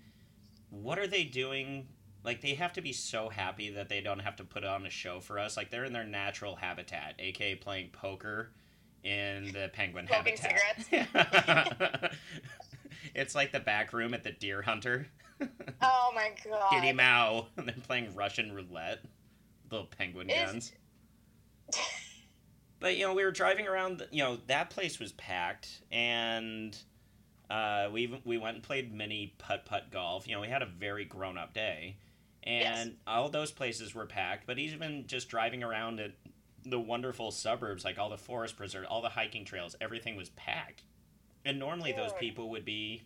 what 0.70 0.98
are 0.98 1.06
they 1.06 1.22
doing? 1.22 1.86
Like 2.24 2.40
they 2.40 2.54
have 2.54 2.72
to 2.72 2.80
be 2.80 2.92
so 2.92 3.28
happy 3.28 3.70
that 3.70 3.88
they 3.88 4.00
don't 4.00 4.18
have 4.18 4.34
to 4.36 4.44
put 4.44 4.64
on 4.64 4.84
a 4.84 4.90
show 4.90 5.20
for 5.20 5.38
us. 5.38 5.56
Like 5.56 5.70
they're 5.70 5.84
in 5.84 5.92
their 5.92 6.04
natural 6.04 6.56
habitat, 6.56 7.14
aka 7.20 7.54
playing 7.54 7.90
poker 7.90 8.50
in 9.04 9.52
the 9.52 9.70
penguin 9.72 10.06
Smoking 10.06 10.36
habitat. 10.36 12.12
it's 13.14 13.34
like 13.34 13.52
the 13.52 13.60
back 13.60 13.92
room 13.92 14.14
at 14.14 14.22
the 14.22 14.32
Deer 14.32 14.62
Hunter. 14.62 15.06
oh 15.82 16.12
my 16.14 16.32
god. 16.44 16.70
Giddy 16.70 16.92
Mao. 16.92 17.46
And 17.56 17.66
they're 17.68 17.74
playing 17.82 18.14
Russian 18.14 18.52
roulette. 18.52 19.00
Little 19.70 19.86
penguin 19.86 20.30
Is- 20.30 20.50
guns. 20.50 20.72
But 22.80 22.96
you 22.96 23.06
know, 23.06 23.14
we 23.14 23.24
were 23.24 23.30
driving 23.30 23.68
around. 23.68 24.06
You 24.10 24.24
know, 24.24 24.38
that 24.48 24.70
place 24.70 24.98
was 24.98 25.12
packed, 25.12 25.82
and 25.92 26.76
uh, 27.48 27.88
we 27.92 28.20
we 28.24 28.38
went 28.38 28.56
and 28.56 28.62
played 28.64 28.92
mini 28.92 29.34
putt 29.38 29.64
putt 29.64 29.92
golf. 29.92 30.26
You 30.26 30.34
know, 30.34 30.40
we 30.40 30.48
had 30.48 30.62
a 30.62 30.66
very 30.66 31.04
grown 31.04 31.38
up 31.38 31.54
day, 31.54 31.96
and 32.42 32.96
all 33.06 33.28
those 33.28 33.52
places 33.52 33.94
were 33.94 34.04
packed. 34.06 34.48
But 34.48 34.58
even 34.58 35.06
just 35.06 35.28
driving 35.28 35.62
around 35.62 36.00
at 36.00 36.10
the 36.64 36.78
wonderful 36.78 37.30
suburbs, 37.30 37.84
like 37.84 37.98
all 37.98 38.10
the 38.10 38.18
forest 38.18 38.56
preserve, 38.56 38.86
all 38.88 39.02
the 39.02 39.10
hiking 39.10 39.44
trails, 39.44 39.76
everything 39.80 40.16
was 40.16 40.30
packed. 40.30 40.82
And 41.44 41.58
normally 41.58 41.92
those 41.92 42.12
people 42.12 42.50
would 42.50 42.64
be 42.64 43.02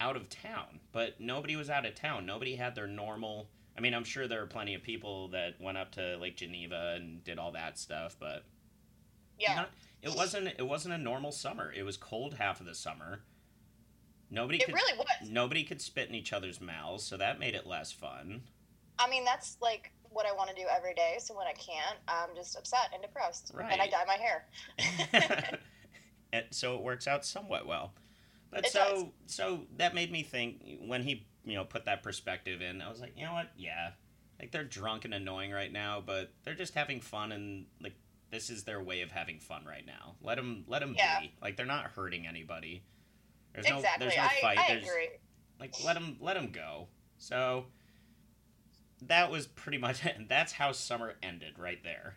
out 0.00 0.16
of 0.16 0.28
town, 0.28 0.80
but 0.92 1.20
nobody 1.20 1.56
was 1.56 1.70
out 1.70 1.84
of 1.84 1.94
town. 1.94 2.24
Nobody 2.24 2.54
had 2.54 2.74
their 2.74 2.86
normal. 2.86 3.48
I 3.76 3.80
mean, 3.80 3.94
I'm 3.94 4.04
sure 4.04 4.28
there 4.28 4.42
are 4.42 4.46
plenty 4.46 4.74
of 4.74 4.82
people 4.82 5.28
that 5.28 5.60
went 5.60 5.78
up 5.78 5.92
to 5.92 6.16
Lake 6.18 6.36
Geneva 6.36 6.94
and 6.96 7.22
did 7.24 7.38
all 7.38 7.52
that 7.52 7.78
stuff, 7.78 8.16
but 8.18 8.44
yeah. 9.38 9.54
not, 9.54 9.70
it 10.02 10.14
wasn't 10.14 10.48
it 10.58 10.66
wasn't 10.66 10.94
a 10.94 10.98
normal 10.98 11.32
summer. 11.32 11.72
It 11.76 11.82
was 11.82 11.96
cold 11.96 12.34
half 12.34 12.60
of 12.60 12.66
the 12.66 12.74
summer. 12.74 13.20
Nobody 14.30 14.58
it 14.58 14.66
could 14.66 14.74
really 14.74 14.98
was. 14.98 15.28
nobody 15.28 15.64
could 15.64 15.80
spit 15.80 16.08
in 16.08 16.14
each 16.14 16.32
other's 16.32 16.60
mouths, 16.60 17.02
so 17.02 17.16
that 17.16 17.40
made 17.40 17.54
it 17.54 17.66
less 17.66 17.90
fun. 17.90 18.42
I 18.98 19.08
mean, 19.08 19.24
that's 19.24 19.56
like 19.60 19.92
what 20.10 20.26
I 20.26 20.32
want 20.32 20.50
to 20.50 20.56
do 20.56 20.66
every 20.74 20.94
day. 20.94 21.16
So 21.18 21.36
when 21.36 21.46
I 21.46 21.52
can't, 21.52 21.98
I'm 22.08 22.34
just 22.34 22.56
upset 22.56 22.90
and 22.92 23.02
depressed, 23.02 23.52
and 23.58 23.80
I 23.80 23.88
dye 23.88 24.04
my 24.06 24.14
hair. 24.14 24.46
and 26.32 26.44
so 26.50 26.74
it 26.74 26.82
works 26.82 27.06
out 27.06 27.24
somewhat 27.24 27.66
well. 27.66 27.92
But 28.50 28.64
It 28.66 28.72
so 28.72 29.12
so 29.26 29.62
that 29.76 29.94
made 29.94 30.10
me 30.10 30.22
think 30.22 30.62
when 30.86 31.02
he 31.02 31.26
you 31.44 31.54
know 31.54 31.64
put 31.64 31.84
that 31.84 32.02
perspective 32.02 32.62
in, 32.62 32.80
I 32.80 32.88
was 32.88 33.00
like, 33.00 33.12
you 33.16 33.24
know 33.26 33.34
what? 33.34 33.50
Yeah, 33.56 33.90
like 34.40 34.52
they're 34.52 34.64
drunk 34.64 35.04
and 35.04 35.12
annoying 35.12 35.50
right 35.52 35.72
now, 35.72 36.02
but 36.04 36.32
they're 36.44 36.54
just 36.54 36.74
having 36.74 37.00
fun 37.00 37.32
and 37.32 37.66
like 37.82 37.94
this 38.30 38.50
is 38.50 38.64
their 38.64 38.82
way 38.82 39.02
of 39.02 39.10
having 39.10 39.38
fun 39.38 39.64
right 39.66 39.84
now. 39.86 40.14
Let 40.22 40.36
them 40.36 40.64
let 40.66 40.80
them 40.80 40.94
Yeah. 40.96 41.20
be. 41.20 41.32
Like 41.42 41.56
they're 41.56 41.66
not 41.66 41.84
hurting 41.86 42.26
anybody. 42.26 42.82
There's 43.52 43.66
exactly. 43.66 44.06
no 44.06 44.10
there's 44.10 44.16
no 44.16 44.22
I, 44.22 44.40
fight. 44.40 44.58
I 44.58 44.68
there's 44.68 44.88
agree. 44.88 45.08
like 45.60 45.74
let 45.84 45.94
them 45.94 46.16
let 46.20 46.34
them 46.34 46.50
go. 46.50 46.88
So 47.18 47.66
that 49.06 49.30
was 49.30 49.46
pretty 49.46 49.78
much 49.78 50.04
it. 50.04 50.28
That's 50.28 50.52
how 50.52 50.72
summer 50.72 51.14
ended 51.22 51.58
right 51.58 51.82
there. 51.82 52.16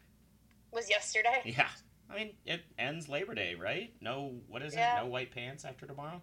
Was 0.72 0.90
yesterday? 0.90 1.42
Yeah. 1.46 1.68
I 2.10 2.16
mean, 2.16 2.32
it 2.46 2.62
ends 2.78 3.08
Labor 3.08 3.34
Day, 3.34 3.56
right? 3.56 3.94
No, 4.02 4.36
what 4.48 4.62
is 4.62 4.76
Yeah. 4.76 5.00
it? 5.00 5.04
No 5.04 5.10
white 5.10 5.32
pants 5.32 5.64
after 5.64 5.86
tomorrow? 5.86 6.22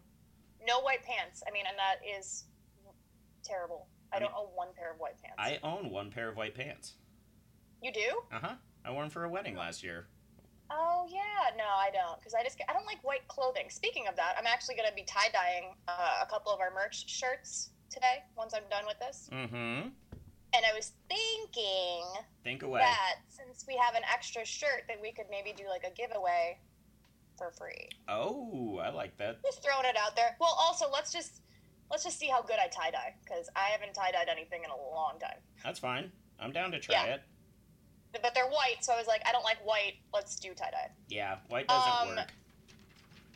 No 0.67 0.81
white 0.81 1.03
pants. 1.03 1.43
I 1.47 1.51
mean, 1.51 1.65
and 1.67 1.79
that 1.79 1.97
is 2.19 2.45
terrible. 3.43 3.89
I, 4.13 4.17
I 4.17 4.21
don't 4.21 4.35
own 4.35 4.49
one 4.55 4.69
pair 4.77 4.93
of 4.93 4.99
white 5.01 5.21
pants. 5.23 5.37
I 5.39 5.59
own 5.63 5.91
one 5.91 6.11
pair 6.11 6.29
of 6.29 6.37
white 6.37 6.55
pants. 6.55 6.95
You 7.83 7.93
do? 7.93 8.23
Uh 8.33 8.41
huh. 8.41 8.55
I 8.85 8.91
wore 8.91 9.03
them 9.03 9.11
for 9.11 9.25
a 9.25 9.29
wedding 9.29 9.57
last 9.57 9.83
year. 9.83 10.07
Oh 10.71 11.07
yeah, 11.09 11.57
no, 11.57 11.65
I 11.65 11.89
don't, 11.91 12.19
because 12.19 12.35
I 12.35 12.43
just 12.43 12.61
I 12.69 12.73
don't 12.75 12.85
like 12.85 13.03
white 13.03 13.27
clothing. 13.29 13.71
Speaking 13.71 14.07
of 14.07 14.17
that, 14.17 14.35
I'm 14.39 14.47
actually 14.47 14.75
gonna 14.75 14.95
be 14.95 15.05
tie 15.05 15.29
dyeing 15.33 15.75
uh, 15.89 16.19
a 16.23 16.27
couple 16.27 16.53
of 16.53 16.61
our 16.61 16.71
merch 16.75 17.09
shirts 17.09 17.71
today 17.89 18.23
once 18.37 18.53
I'm 18.53 18.69
done 18.71 18.85
with 18.87 18.99
this. 18.99 19.31
Mm 19.33 19.49
hmm. 19.49 19.89
And 20.55 20.65
I 20.65 20.75
was 20.75 20.93
thinking 21.09 22.05
Think 22.43 22.63
away. 22.63 22.81
that 22.81 23.17
since 23.29 23.65
we 23.69 23.77
have 23.77 23.95
an 23.95 24.03
extra 24.13 24.45
shirt, 24.45 24.85
that 24.89 25.01
we 25.01 25.13
could 25.13 25.27
maybe 25.31 25.53
do 25.57 25.65
like 25.69 25.85
a 25.85 25.91
giveaway 25.95 26.59
for 27.37 27.51
free. 27.53 27.89
Oh, 28.09 28.79
I 28.83 28.89
like 28.91 29.17
that. 29.19 29.43
Just 29.45 29.63
throwing 29.63 29.85
it 29.85 29.97
out 29.97 30.17
there. 30.17 30.37
Well, 30.41 30.57
also 30.59 30.87
let's 30.93 31.13
just 31.13 31.43
let's 31.91 32.05
just 32.05 32.19
see 32.19 32.27
how 32.29 32.43
good 32.43 32.57
I 32.63 32.69
tie 32.69 32.91
dye, 32.91 33.15
because 33.25 33.49
I 33.57 33.69
haven't 33.71 33.95
tie 33.95 34.11
dyed 34.13 34.29
anything 34.31 34.63
in 34.65 34.71
a 34.71 34.77
long 34.77 35.19
time. 35.21 35.39
That's 35.65 35.79
fine. 35.79 36.11
I'm 36.41 36.53
down 36.53 36.71
to 36.73 36.81
try 36.81 36.95
Yeah. 37.07 37.15
it. 37.15 37.23
But 38.23 38.35
they're 38.35 38.49
white, 38.49 38.83
so 38.83 38.95
I 38.95 38.97
was 38.97 39.07
like, 39.07 39.21
I 39.29 39.33
don't 39.33 39.45
like 39.45 39.59
white. 39.67 39.95
Let's 40.15 40.37
do 40.37 40.55
tie 40.55 40.71
dye. 40.71 40.91
Yeah, 41.09 41.37
white 41.49 41.69
doesn't 41.69 42.09
Um, 42.11 42.17
work. 42.17 42.33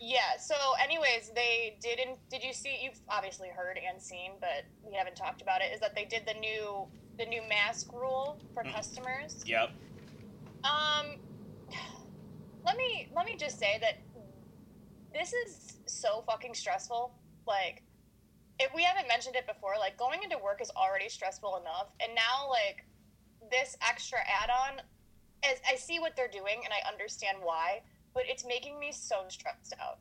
Yeah. 0.00 0.36
So, 0.38 0.54
anyways, 0.82 1.30
they 1.34 1.76
didn't. 1.80 2.18
Did 2.30 2.42
you 2.42 2.52
see? 2.54 2.78
You've 2.82 2.98
obviously 3.08 3.48
heard 3.50 3.78
and 3.78 4.00
seen, 4.02 4.32
but 4.40 4.64
we 4.82 4.94
haven't 4.94 5.14
talked 5.16 5.42
about 5.42 5.60
it. 5.60 5.72
Is 5.74 5.80
that 5.80 5.94
they 5.94 6.06
did 6.06 6.24
the 6.26 6.34
new 6.34 6.88
the 7.18 7.26
new 7.26 7.42
mask 7.48 7.92
rule 7.92 8.38
for 8.54 8.64
Mm. 8.64 8.72
customers? 8.74 9.42
Yep. 9.46 9.70
Um, 10.64 11.18
let 12.64 12.76
me 12.76 13.08
let 13.12 13.26
me 13.26 13.36
just 13.36 13.58
say 13.58 13.78
that 13.80 13.98
this 15.12 15.32
is 15.32 15.78
so 15.86 16.22
fucking 16.22 16.54
stressful. 16.54 17.12
Like, 17.46 17.82
if 18.58 18.72
we 18.74 18.82
haven't 18.84 19.08
mentioned 19.08 19.36
it 19.36 19.46
before, 19.46 19.76
like 19.78 19.96
going 19.96 20.22
into 20.22 20.38
work 20.38 20.60
is 20.62 20.70
already 20.70 21.08
stressful 21.08 21.56
enough, 21.56 21.88
and 22.00 22.14
now 22.14 22.48
like 22.48 22.86
this 23.50 23.76
extra 23.86 24.18
add-on, 24.20 24.80
as 25.42 25.58
I 25.68 25.74
see 25.76 25.98
what 25.98 26.14
they're 26.16 26.28
doing 26.28 26.62
and 26.64 26.72
I 26.72 26.88
understand 26.88 27.38
why, 27.42 27.82
but 28.14 28.22
it's 28.26 28.44
making 28.46 28.78
me 28.78 28.92
so 28.92 29.24
stressed 29.28 29.74
out. 29.80 29.98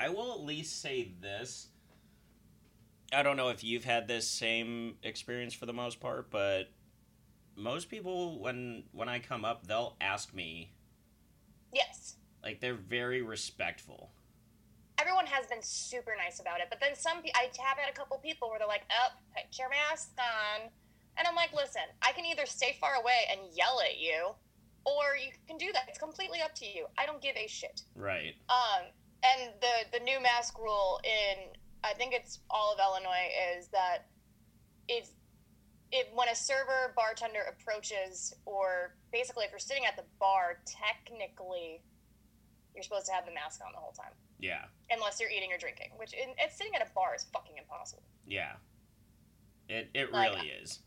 I 0.00 0.08
will 0.08 0.32
at 0.32 0.40
least 0.40 0.80
say 0.80 1.12
this. 1.20 1.68
I 3.12 3.22
don't 3.22 3.36
know 3.36 3.48
if 3.50 3.62
you've 3.62 3.84
had 3.84 4.08
this 4.08 4.28
same 4.28 4.96
experience 5.02 5.52
for 5.54 5.66
the 5.66 5.72
most 5.72 6.00
part, 6.00 6.30
but 6.30 6.70
most 7.56 7.90
people 7.90 8.40
when 8.40 8.84
when 8.92 9.08
I 9.08 9.18
come 9.18 9.44
up, 9.44 9.66
they'll 9.66 9.96
ask 10.00 10.32
me 10.34 10.72
Yes. 11.72 12.16
like 12.42 12.60
they're 12.60 12.74
very 12.74 13.22
respectful. 13.22 14.12
Everyone 14.98 15.26
has 15.26 15.46
been 15.46 15.62
super 15.62 16.14
nice 16.16 16.38
about 16.40 16.60
it, 16.60 16.68
but 16.70 16.80
then 16.80 16.94
some 16.94 17.22
pe- 17.22 17.30
I 17.34 17.50
have 17.62 17.76
had 17.78 17.88
a 17.90 17.92
couple 17.92 18.16
people 18.18 18.48
where 18.48 18.58
they're 18.58 18.68
like, 18.68 18.84
"Up, 19.04 19.18
put 19.34 19.58
your 19.58 19.68
mask 19.68 20.12
on," 20.18 20.70
and 21.16 21.26
I'm 21.26 21.34
like, 21.34 21.52
"Listen, 21.52 21.82
I 22.02 22.12
can 22.12 22.24
either 22.24 22.46
stay 22.46 22.76
far 22.80 22.94
away 22.94 23.26
and 23.30 23.40
yell 23.52 23.80
at 23.80 23.98
you, 23.98 24.34
or 24.84 25.16
you 25.16 25.32
can 25.46 25.58
do 25.58 25.72
that. 25.72 25.88
It's 25.88 25.98
completely 25.98 26.40
up 26.40 26.54
to 26.56 26.66
you. 26.66 26.86
I 26.96 27.06
don't 27.06 27.20
give 27.20 27.36
a 27.36 27.46
shit." 27.46 27.82
Right. 27.94 28.36
Um, 28.48 28.86
and 29.24 29.52
the 29.60 29.98
the 29.98 30.04
new 30.04 30.20
mask 30.20 30.58
rule 30.58 31.00
in 31.04 31.52
I 31.84 31.94
think 31.94 32.14
it's 32.14 32.40
all 32.50 32.72
of 32.72 32.78
Illinois 32.78 33.28
is 33.58 33.68
that 33.68 34.06
if 34.88 35.08
if 35.90 36.06
when 36.14 36.28
a 36.28 36.34
server 36.34 36.92
bartender 36.96 37.40
approaches 37.42 38.32
or 38.46 38.94
basically 39.12 39.44
if 39.44 39.50
you're 39.50 39.58
sitting 39.58 39.84
at 39.84 39.94
the 39.96 40.04
bar, 40.18 40.60
technically 40.66 41.82
you're 42.74 42.82
supposed 42.82 43.06
to 43.06 43.12
have 43.12 43.26
the 43.26 43.32
mask 43.34 43.60
on 43.64 43.72
the 43.72 43.78
whole 43.78 43.92
time 43.92 44.12
Yeah. 44.38 44.64
unless 44.90 45.20
you're 45.20 45.28
eating 45.28 45.52
or 45.52 45.58
drinking, 45.58 45.90
which 45.96 46.14
in, 46.14 46.30
it's 46.38 46.56
sitting 46.56 46.74
at 46.74 46.80
a 46.80 46.90
bar 46.94 47.14
is 47.14 47.24
fucking 47.32 47.58
impossible. 47.58 48.02
Yeah. 48.26 48.56
It 49.68 49.90
it 49.94 50.12
Like- 50.12 50.34
really 50.34 50.48
is. 50.48 50.80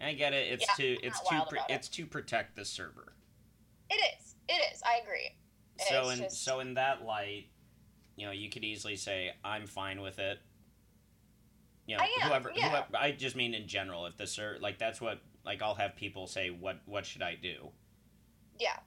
And 0.00 0.08
I 0.10 0.14
get 0.14 0.32
it. 0.32 0.52
It's 0.52 0.66
Yeah, 0.66 0.74
to 0.74 1.06
it's 1.06 1.20
to 1.20 1.24
wild 1.30 1.48
pr- 1.50 1.56
it. 1.56 1.62
it's 1.68 1.88
to 1.90 2.04
protect 2.06 2.56
the 2.56 2.64
server. 2.64 3.14
It 3.88 3.94
is. 4.18 4.34
It 4.48 4.72
is. 4.74 4.82
I 4.82 4.96
agree. 4.96 5.36
So 5.78 6.08
It's 6.08 6.18
in 6.18 6.24
just- 6.24 6.42
so 6.44 6.58
in 6.58 6.74
that 6.74 7.02
light, 7.04 7.48
you 8.16 8.26
know, 8.26 8.32
you 8.32 8.48
could 8.50 8.64
easily 8.64 8.96
say 8.96 9.32
I'm 9.44 9.66
fine 9.66 10.00
with 10.00 10.18
it. 10.18 10.38
You 11.86 11.96
know, 11.96 12.02
I 12.02 12.06
am, 12.22 12.28
whoever, 12.28 12.52
yeah. 12.54 12.68
whoever 12.70 12.86
I 12.98 13.12
just 13.12 13.36
mean 13.36 13.52
in 13.54 13.66
general. 13.68 14.06
If 14.06 14.16
the 14.16 14.26
ser 14.26 14.56
like 14.60 14.78
that's 14.78 15.00
what 15.00 15.20
like 15.44 15.60
I'll 15.62 15.74
have 15.74 15.96
people 15.96 16.26
say 16.26 16.48
what 16.50 16.78
what 16.86 17.04
should 17.04 17.22
I 17.22 17.34
do, 17.34 17.68
Yeah. 18.58 18.78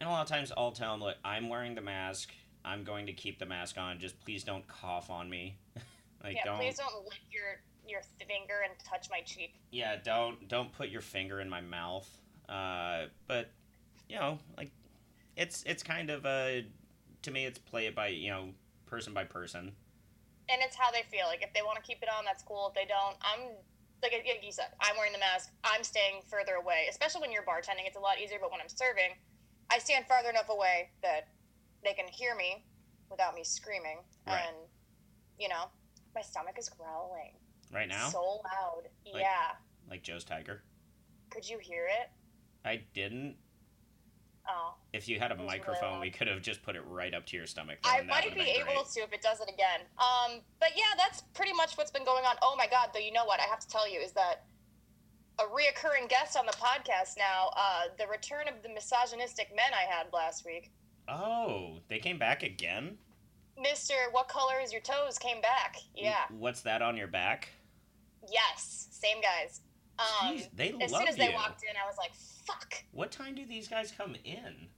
and 0.00 0.08
a 0.08 0.12
lot 0.12 0.22
of 0.22 0.28
times 0.28 0.50
I'll 0.56 0.72
tell 0.72 0.92
them 0.92 1.00
look 1.00 1.16
I'm 1.24 1.48
wearing 1.48 1.74
the 1.74 1.80
mask. 1.82 2.30
I'm 2.64 2.82
going 2.82 3.06
to 3.06 3.12
keep 3.12 3.38
the 3.38 3.46
mask 3.46 3.78
on. 3.78 4.00
Just 4.00 4.18
please 4.24 4.42
don't 4.42 4.66
cough 4.66 5.08
on 5.08 5.30
me. 5.30 5.56
like 6.24 6.34
yeah. 6.34 6.44
don't 6.44 6.58
Please 6.58 6.78
don't 6.78 7.04
lick 7.04 7.20
your 7.30 7.60
your 7.88 8.00
finger 8.18 8.62
and 8.68 8.72
touch 8.84 9.06
my 9.08 9.20
cheek. 9.20 9.54
yeah 9.70 9.94
don't 10.02 10.48
don't 10.48 10.72
put 10.72 10.88
your 10.88 11.02
finger 11.02 11.40
in 11.40 11.48
my 11.48 11.60
mouth. 11.60 12.08
Uh, 12.48 13.04
but 13.28 13.50
you 14.08 14.16
know 14.16 14.38
like 14.56 14.70
it's 15.36 15.62
it's 15.64 15.84
kind 15.84 16.10
of 16.10 16.26
a 16.26 16.66
to 17.22 17.30
me 17.30 17.44
it's 17.44 17.58
play 17.58 17.86
it 17.86 17.94
by 17.94 18.08
you 18.08 18.30
know 18.30 18.50
person 18.86 19.12
by 19.12 19.24
person. 19.24 19.72
and 20.48 20.62
it's 20.62 20.76
how 20.76 20.90
they 20.90 21.02
feel. 21.10 21.26
Like 21.26 21.42
if 21.42 21.52
they 21.52 21.62
want 21.62 21.76
to 21.76 21.82
keep 21.82 22.02
it 22.02 22.08
on, 22.08 22.24
that's 22.24 22.42
cool. 22.42 22.68
If 22.68 22.74
they 22.74 22.86
don't, 22.86 23.16
I'm 23.22 23.56
like 24.02 24.12
you 24.42 24.52
said, 24.52 24.66
I'm 24.80 24.96
wearing 24.96 25.12
the 25.12 25.18
mask. 25.18 25.50
I'm 25.64 25.82
staying 25.82 26.22
further 26.28 26.54
away. 26.54 26.86
Especially 26.88 27.20
when 27.20 27.32
you're 27.32 27.42
bartending, 27.42 27.86
it's 27.86 27.96
a 27.96 28.00
lot 28.00 28.20
easier. 28.20 28.38
But 28.40 28.52
when 28.52 28.60
I'm 28.60 28.68
serving, 28.68 29.16
I 29.70 29.78
stand 29.78 30.06
farther 30.06 30.30
enough 30.30 30.48
away 30.48 30.90
that 31.02 31.28
they 31.82 31.92
can 31.94 32.06
hear 32.08 32.34
me 32.36 32.64
without 33.10 33.34
me 33.34 33.42
screaming. 33.42 33.98
Right. 34.26 34.42
And 34.46 34.56
you 35.38 35.48
know, 35.48 35.66
my 36.14 36.22
stomach 36.22 36.56
is 36.58 36.68
growling 36.68 37.32
Right 37.72 37.88
now, 37.88 38.08
so 38.08 38.40
loud. 38.44 38.82
Like- 39.12 39.22
yeah, 39.22 39.56
like 39.90 40.02
Joe's 40.02 40.24
tiger. 40.24 40.62
could 41.30 41.48
you 41.48 41.58
hear 41.58 41.86
it? 41.86 42.10
I 42.64 42.82
didn't. 42.94 43.36
Oh, 44.48 44.74
If 44.92 45.08
you 45.08 45.18
had 45.18 45.32
a 45.32 45.34
was 45.34 45.40
really 45.44 45.58
microphone, 45.58 46.00
we 46.00 46.10
could 46.10 46.28
have 46.28 46.40
just 46.40 46.62
put 46.62 46.76
it 46.76 46.82
right 46.86 47.12
up 47.14 47.26
to 47.26 47.36
your 47.36 47.46
stomach. 47.46 47.78
though, 47.82 47.90
I 47.90 48.02
might 48.02 48.34
be 48.34 48.42
able 48.42 48.64
great. 48.74 48.86
to 48.94 49.00
if 49.00 49.12
it 49.12 49.22
does 49.22 49.40
it 49.40 49.48
again. 49.52 49.80
Um, 49.98 50.40
but 50.60 50.70
yeah, 50.76 50.94
that's 50.96 51.22
pretty 51.34 51.52
much 51.52 51.76
what's 51.76 51.90
been 51.90 52.04
going 52.04 52.24
on. 52.24 52.36
Oh 52.42 52.54
my 52.56 52.66
god! 52.66 52.90
Though 52.94 53.00
you 53.00 53.12
know 53.12 53.24
what 53.24 53.40
I 53.40 53.44
have 53.44 53.60
to 53.60 53.68
tell 53.68 53.90
you 53.90 53.98
is 54.00 54.12
that 54.12 54.44
a 55.38 55.44
reoccurring 55.44 56.08
guest 56.08 56.36
on 56.36 56.46
the 56.46 56.52
podcast 56.52 57.18
now, 57.18 57.50
uh, 57.56 57.82
the 57.98 58.06
return 58.06 58.48
of 58.48 58.62
the 58.62 58.68
misogynistic 58.68 59.48
men 59.54 59.72
I 59.74 59.90
had 59.92 60.06
last 60.12 60.46
week. 60.46 60.70
Oh, 61.08 61.78
they 61.88 61.98
came 61.98 62.18
back 62.18 62.42
again. 62.42 62.98
Mister, 63.60 63.94
what 64.12 64.28
color 64.28 64.60
is 64.62 64.72
your 64.72 64.82
toes? 64.82 65.18
Came 65.18 65.40
back. 65.40 65.76
Yeah. 65.94 66.24
What's 66.30 66.60
that 66.62 66.82
on 66.82 66.96
your 66.96 67.06
back? 67.08 67.48
Yes. 68.30 68.88
Same 68.90 69.20
guys. 69.20 69.60
Um, 69.98 70.34
Jeez, 70.36 70.48
they 70.54 70.74
as 70.80 70.90
soon 70.90 71.08
as 71.08 71.16
you. 71.16 71.26
they 71.26 71.32
walked 71.34 71.62
in, 71.62 71.74
I 71.82 71.86
was 71.86 71.96
like, 71.96 72.14
"Fuck!" 72.14 72.84
What 72.92 73.10
time 73.10 73.34
do 73.34 73.46
these 73.46 73.66
guys 73.68 73.92
come 73.96 74.14
in? 74.24 74.68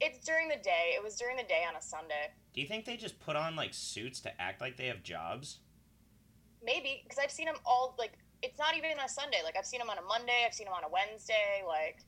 It's 0.00 0.24
during 0.26 0.48
the 0.48 0.56
day. 0.56 0.92
It 0.94 1.02
was 1.02 1.16
during 1.16 1.36
the 1.36 1.42
day 1.44 1.64
on 1.68 1.74
a 1.74 1.80
Sunday. 1.80 2.28
Do 2.52 2.60
you 2.60 2.66
think 2.66 2.84
they 2.84 2.96
just 2.96 3.18
put 3.18 3.34
on 3.34 3.56
like 3.56 3.72
suits 3.72 4.20
to 4.20 4.40
act 4.40 4.60
like 4.60 4.76
they 4.76 4.86
have 4.86 5.02
jobs? 5.02 5.60
Maybe 6.62 7.00
because 7.02 7.18
I've 7.22 7.30
seen 7.30 7.46
them 7.46 7.56
all. 7.64 7.94
Like 7.98 8.12
it's 8.42 8.58
not 8.58 8.76
even 8.76 8.90
on 8.98 9.04
a 9.04 9.08
Sunday. 9.08 9.38
Like 9.42 9.56
I've 9.56 9.64
seen 9.66 9.78
them 9.78 9.88
on 9.88 9.96
a 9.98 10.02
Monday. 10.02 10.44
I've 10.46 10.52
seen 10.54 10.66
them 10.66 10.74
on 10.74 10.84
a 10.84 10.90
Wednesday. 10.92 11.62
Like 11.66 12.00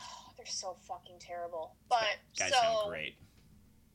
oh, 0.00 0.32
they're 0.36 0.46
so 0.46 0.76
fucking 0.88 1.16
terrible. 1.20 1.76
But 1.88 2.18
Guys 2.36 2.50
so 2.50 2.56
sound 2.60 2.88
great. 2.90 3.14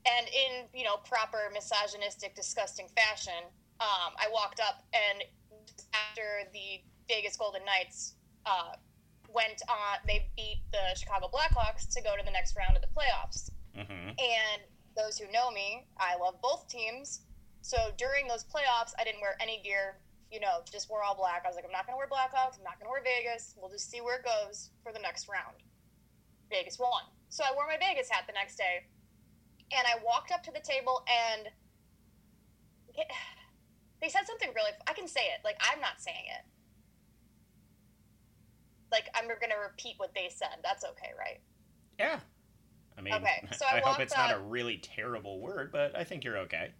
and 0.07 0.27
in 0.27 0.67
you 0.73 0.85
know 0.85 0.97
proper 0.97 1.49
misogynistic, 1.53 2.33
disgusting 2.35 2.87
fashion, 2.95 3.43
um, 3.81 4.13
I 4.17 4.27
walked 4.31 4.61
up 4.61 4.83
and 4.93 5.23
after 5.93 6.49
the 6.53 6.81
Vegas 7.07 7.37
Golden 7.37 7.63
Knights 7.65 8.15
uh, 8.45 8.75
went 9.29 9.61
on, 9.69 9.99
they 10.05 10.29
beat 10.35 10.61
the 10.71 10.97
Chicago 10.97 11.29
Blackhawks 11.33 11.87
to 11.93 12.01
go 12.01 12.15
to 12.17 12.23
the 12.23 12.31
next 12.31 12.55
round 12.57 12.75
of 12.75 12.81
the 12.81 12.89
playoffs. 12.89 13.51
Mm-hmm. 13.77 14.09
And 14.09 14.61
those 14.95 15.17
who 15.17 15.31
know 15.31 15.51
me, 15.51 15.87
I 15.97 16.17
love 16.17 16.35
both 16.41 16.67
teams. 16.67 17.21
So 17.61 17.77
during 17.97 18.27
those 18.27 18.43
playoffs, 18.43 18.93
I 18.99 19.03
didn't 19.03 19.21
wear 19.21 19.35
any 19.41 19.61
gear 19.63 19.99
you 20.31 20.39
know, 20.39 20.59
just 20.71 20.89
wore 20.89 21.03
all 21.03 21.15
black. 21.15 21.43
I 21.45 21.47
was 21.47 21.55
like, 21.55 21.65
I'm 21.65 21.71
not 21.71 21.85
gonna 21.85 21.97
wear 21.97 22.07
Blackhawks. 22.07 22.59
I'm 22.59 22.63
not 22.63 22.79
gonna 22.79 22.91
wear 22.91 23.03
Vegas. 23.03 23.55
We'll 23.57 23.71
just 23.71 23.89
see 23.89 24.01
where 24.01 24.19
it 24.19 24.25
goes 24.25 24.71
for 24.83 24.91
the 24.91 24.99
next 24.99 25.27
round. 25.29 25.63
Vegas 26.49 26.79
won. 26.79 27.03
So 27.29 27.43
I 27.43 27.53
wore 27.55 27.67
my 27.67 27.77
Vegas 27.79 28.09
hat 28.09 28.23
the 28.27 28.33
next 28.33 28.55
day, 28.57 28.87
and 29.71 29.85
I 29.87 30.03
walked 30.03 30.31
up 30.31 30.43
to 30.43 30.51
the 30.51 30.59
table 30.59 31.03
and 31.07 31.47
they 34.01 34.09
said 34.09 34.27
something 34.27 34.49
really. 34.55 34.71
I 34.87 34.93
can 34.93 35.07
say 35.07 35.21
it. 35.21 35.41
Like 35.43 35.57
I'm 35.59 35.81
not 35.81 35.99
saying 35.99 36.25
it. 36.27 36.45
Like 38.91 39.09
I'm 39.15 39.27
gonna 39.27 39.61
repeat 39.61 39.95
what 39.97 40.13
they 40.13 40.29
said. 40.33 40.59
That's 40.63 40.83
okay, 40.83 41.11
right? 41.17 41.39
Yeah. 41.99 42.19
I 42.97 43.01
mean, 43.01 43.13
Okay, 43.13 43.47
so 43.57 43.65
I 43.65 43.77
I, 43.77 43.79
hope 43.81 43.99
it's 43.99 44.15
not 44.15 44.33
a 44.33 44.39
really 44.39 44.77
terrible 44.77 45.39
word, 45.39 45.71
but 45.71 45.95
I 45.95 46.03
think 46.03 46.23
you're 46.23 46.39
okay. 46.39 46.71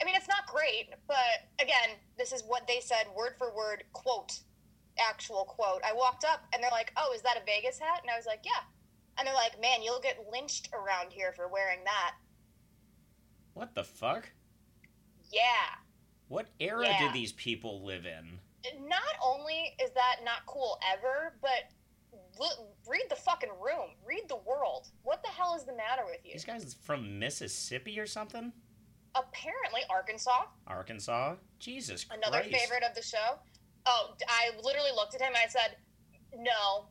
I 0.00 0.04
mean, 0.06 0.14
it's 0.16 0.28
not 0.28 0.46
great, 0.46 0.94
but 1.06 1.16
again, 1.60 1.96
this 2.16 2.32
is 2.32 2.42
what 2.46 2.66
they 2.66 2.80
said, 2.80 3.04
word 3.14 3.34
for 3.36 3.54
word, 3.54 3.84
quote, 3.92 4.40
actual 4.98 5.44
quote. 5.44 5.82
I 5.84 5.92
walked 5.92 6.24
up 6.24 6.44
and 6.52 6.62
they're 6.62 6.70
like, 6.70 6.92
"Oh, 6.96 7.12
is 7.14 7.22
that 7.22 7.36
a 7.36 7.44
Vegas 7.44 7.78
hat?" 7.78 8.00
And 8.02 8.10
I 8.10 8.16
was 8.16 8.26
like, 8.26 8.40
"Yeah." 8.44 8.62
And 9.18 9.26
they're 9.26 9.34
like, 9.34 9.60
"Man, 9.60 9.82
you'll 9.82 10.00
get 10.00 10.30
lynched 10.30 10.70
around 10.72 11.12
here 11.12 11.32
for 11.32 11.48
wearing 11.48 11.84
that." 11.84 12.14
What 13.52 13.74
the 13.74 13.84
fuck? 13.84 14.30
Yeah. 15.30 15.76
What 16.30 16.46
era 16.60 16.86
Yeah. 16.86 16.98
did 17.00 17.12
these 17.12 17.32
people 17.32 17.82
live 17.84 18.06
in? 18.06 18.38
Not 18.78 19.16
only 19.20 19.74
is 19.82 19.90
that 19.90 20.20
not 20.22 20.46
cool 20.46 20.78
ever, 20.86 21.36
but 21.42 21.72
look, 22.38 22.52
read 22.86 23.02
the 23.10 23.16
fucking 23.16 23.50
room, 23.60 23.90
read 24.06 24.28
the 24.28 24.36
world. 24.36 24.86
What 25.02 25.24
the 25.24 25.28
hell 25.28 25.56
is 25.56 25.64
the 25.64 25.74
matter 25.74 26.04
with 26.06 26.24
you? 26.24 26.32
These 26.34 26.44
guys 26.44 26.72
from 26.84 27.18
Mississippi 27.18 27.98
or 27.98 28.06
something? 28.06 28.52
Apparently, 29.16 29.80
Arkansas, 29.90 30.44
Arkansas? 30.68 31.34
Jesus 31.58 32.06
another 32.12 32.42
Christ. 32.42 32.56
favorite 32.56 32.84
of 32.84 32.94
the 32.94 33.02
show. 33.02 33.40
Oh, 33.86 34.14
I 34.28 34.52
literally 34.62 34.92
looked 34.94 35.16
at 35.16 35.20
him 35.20 35.28
and 35.34 35.36
I 35.36 35.48
said, 35.48 35.78
"No, 36.36 36.90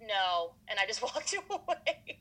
no," 0.00 0.54
and 0.68 0.78
I 0.78 0.86
just 0.86 1.02
walked 1.02 1.34
away. 1.34 2.20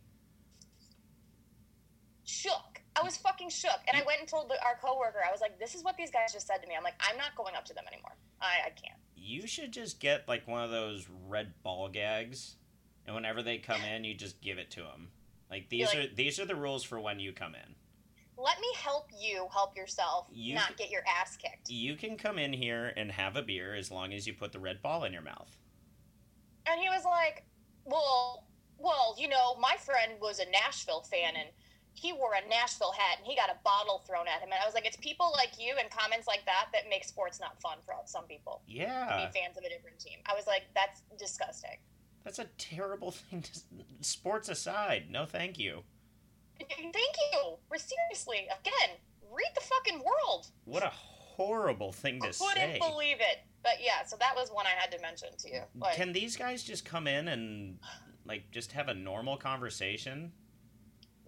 shook. 2.25 2.72
I 3.03 3.05
was 3.05 3.17
fucking 3.17 3.49
shook, 3.49 3.79
and 3.87 4.01
I 4.01 4.05
went 4.05 4.21
and 4.21 4.29
told 4.29 4.51
our 4.63 4.77
coworker. 4.81 5.19
I 5.27 5.31
was 5.31 5.41
like, 5.41 5.59
"This 5.59 5.75
is 5.75 5.83
what 5.83 5.97
these 5.97 6.09
guys 6.09 6.31
just 6.31 6.47
said 6.47 6.61
to 6.61 6.67
me." 6.67 6.75
I'm 6.75 6.83
like, 6.83 6.95
"I'm 6.99 7.17
not 7.17 7.35
going 7.35 7.55
up 7.55 7.65
to 7.65 7.73
them 7.73 7.83
anymore. 7.91 8.15
I, 8.41 8.67
I 8.67 8.69
can't." 8.69 8.99
You 9.15 9.45
should 9.45 9.71
just 9.73 9.99
get 9.99 10.27
like 10.27 10.47
one 10.47 10.63
of 10.63 10.71
those 10.71 11.07
red 11.27 11.53
ball 11.63 11.89
gags, 11.89 12.55
and 13.05 13.15
whenever 13.15 13.43
they 13.43 13.57
come 13.57 13.81
in, 13.81 14.03
you 14.03 14.13
just 14.13 14.41
give 14.41 14.57
it 14.57 14.71
to 14.71 14.81
them. 14.81 15.09
Like 15.51 15.69
these 15.69 15.87
like- 15.87 15.97
are 15.97 16.15
these 16.15 16.39
are 16.39 16.45
the 16.45 16.55
rules 16.55 16.83
for 16.83 16.99
when 16.99 17.19
you 17.19 17.33
come 17.33 17.55
in. 17.55 17.75
Let 18.37 18.59
me 18.59 18.67
help 18.75 19.09
you 19.15 19.47
help 19.51 19.75
yourself, 19.77 20.27
You 20.31 20.55
not 20.55 20.75
get 20.75 20.89
your 20.89 21.03
ass 21.07 21.37
kicked. 21.37 21.69
You 21.69 21.95
can 21.95 22.17
come 22.17 22.39
in 22.39 22.51
here 22.51 22.91
and 22.97 23.11
have 23.11 23.35
a 23.35 23.43
beer 23.43 23.75
as 23.75 23.91
long 23.91 24.11
as 24.11 24.25
you 24.25 24.33
put 24.33 24.51
the 24.51 24.59
red 24.59 24.81
ball 24.81 25.03
in 25.03 25.13
your 25.13 25.21
mouth. 25.21 25.55
And 26.65 26.81
he 26.81 26.89
was 26.89 27.05
like, 27.05 27.45
"Well, 27.85 28.47
well, 28.79 29.15
you 29.17 29.27
know, 29.27 29.55
my 29.59 29.75
friend 29.77 30.13
was 30.19 30.39
a 30.39 30.49
Nashville 30.49 31.01
fan, 31.01 31.35
and 31.35 31.49
he 31.93 32.11
wore 32.13 32.33
a 32.33 32.47
Nashville 32.49 32.91
hat, 32.91 33.17
and 33.19 33.27
he 33.27 33.35
got 33.35 33.49
a 33.49 33.55
bottle 33.63 33.99
thrown 34.07 34.27
at 34.27 34.39
him." 34.41 34.49
And 34.51 34.61
I 34.61 34.65
was 34.65 34.73
like, 34.73 34.85
"It's 34.85 34.97
people 34.97 35.31
like 35.35 35.59
you 35.59 35.75
and 35.79 35.89
comments 35.91 36.27
like 36.27 36.45
that 36.45 36.67
that 36.73 36.89
make 36.89 37.03
sports 37.03 37.39
not 37.39 37.59
fun 37.61 37.77
for 37.85 37.93
some 38.05 38.25
people 38.25 38.61
Yeah. 38.67 39.05
to 39.21 39.27
be 39.31 39.39
fans 39.39 39.57
of 39.57 39.63
a 39.63 39.69
different 39.69 39.99
team." 39.99 40.19
I 40.25 40.33
was 40.33 40.47
like, 40.47 40.63
"That's 40.75 41.01
disgusting." 41.17 41.77
that's 42.23 42.39
a 42.39 42.45
terrible 42.57 43.11
thing. 43.29 43.41
To, 43.41 43.51
sports 43.99 44.47
aside, 44.47 45.11
no, 45.11 45.25
thank 45.25 45.59
you. 45.59 45.83
Thank 46.57 46.93
you. 46.93 47.57
We're 47.69 47.77
seriously 47.77 48.47
again. 48.47 48.95
Read 49.31 49.51
the 49.55 49.61
fucking 49.61 50.01
world. 50.03 50.47
What 50.65 50.83
a 50.83 50.89
horrible 50.89 51.91
thing 51.91 52.21
to 52.21 52.31
say. 52.31 52.45
I 52.45 52.53
Couldn't 52.53 52.71
say. 52.73 52.79
believe 52.79 53.17
it. 53.19 53.39
But 53.63 53.73
yeah, 53.81 54.05
so 54.05 54.15
that 54.19 54.35
was 54.35 54.51
one 54.51 54.65
I 54.67 54.69
had 54.69 54.91
to 54.91 55.01
mention 55.01 55.29
to 55.37 55.49
you. 55.49 55.61
Like, 55.75 55.95
Can 55.95 56.13
these 56.13 56.37
guys 56.37 56.63
just 56.63 56.85
come 56.85 57.07
in 57.07 57.27
and 57.29 57.79
like 58.25 58.51
just 58.51 58.71
have 58.73 58.87
a 58.89 58.93
normal 58.93 59.35
conversation? 59.37 60.31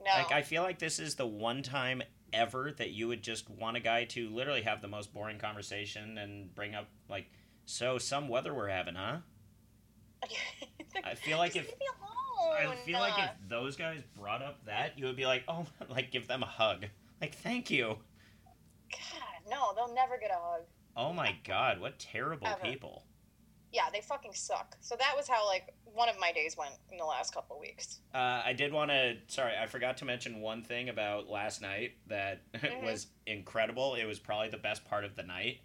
No. 0.05 0.11
Like 0.11 0.31
I 0.31 0.41
feel 0.41 0.63
like 0.63 0.79
this 0.79 0.99
is 0.99 1.15
the 1.15 1.25
one 1.27 1.63
time 1.63 2.01
ever 2.33 2.71
that 2.77 2.91
you 2.91 3.07
would 3.07 3.21
just 3.21 3.49
want 3.49 3.77
a 3.77 3.79
guy 3.79 4.05
to 4.05 4.29
literally 4.29 4.61
have 4.63 4.81
the 4.81 4.87
most 4.87 5.13
boring 5.13 5.39
conversation 5.39 6.17
and 6.17 6.53
bring 6.53 6.75
up 6.75 6.87
like 7.09 7.29
so 7.65 7.97
some 7.97 8.27
weather 8.27 8.53
we're 8.53 8.67
having, 8.69 8.95
huh? 8.95 9.17
I 11.03 11.15
feel 11.15 11.37
like 11.37 11.53
Just 11.53 11.65
if- 11.69 11.71
leave 11.71 11.79
me 11.79 11.85
alone. 11.87 12.67
I 12.73 12.75
feel 12.85 12.99
like 12.99 13.17
if 13.17 13.31
those 13.49 13.75
guys 13.75 14.01
brought 14.15 14.41
up 14.41 14.63
that, 14.65 14.97
you 14.99 15.05
would 15.05 15.15
be 15.15 15.25
like, 15.25 15.43
"Oh, 15.47 15.65
like 15.89 16.11
give 16.11 16.27
them 16.27 16.43
a 16.43 16.47
hug." 16.47 16.85
Like, 17.21 17.33
"Thank 17.35 17.71
you." 17.71 17.97
God, 18.91 19.49
no, 19.49 19.73
they'll 19.75 19.93
never 19.95 20.17
get 20.17 20.31
a 20.31 20.35
hug. 20.39 20.61
Oh 20.95 21.11
my 21.11 21.35
god, 21.43 21.79
what 21.79 21.97
terrible 21.99 22.47
Ever. 22.47 22.59
people. 22.61 23.03
Yeah, 23.75 23.89
they 23.91 23.99
fucking 23.99 24.33
suck. 24.33 24.77
So 24.79 24.95
that 24.97 25.13
was 25.17 25.27
how 25.27 25.45
like 25.45 25.73
one 25.83 26.07
of 26.07 26.17
my 26.17 26.31
days 26.31 26.55
went 26.57 26.71
in 26.89 26.97
the 26.97 27.03
last 27.03 27.33
couple 27.33 27.57
of 27.57 27.61
weeks. 27.61 27.99
Uh, 28.13 28.41
I 28.45 28.53
did 28.53 28.71
want 28.71 28.89
to. 28.89 29.17
Sorry, 29.27 29.51
I 29.61 29.65
forgot 29.65 29.97
to 29.97 30.05
mention 30.05 30.39
one 30.39 30.63
thing 30.63 30.88
about 30.88 31.27
last 31.27 31.61
night 31.61 31.91
that 32.07 32.41
Mhm. 32.53 32.83
was 32.83 33.07
incredible. 33.27 33.95
It 33.95 34.05
was 34.05 34.17
probably 34.17 34.47
the 34.47 34.57
best 34.57 34.85
part 34.85 35.03
of 35.03 35.15
the 35.17 35.23
night. 35.23 35.59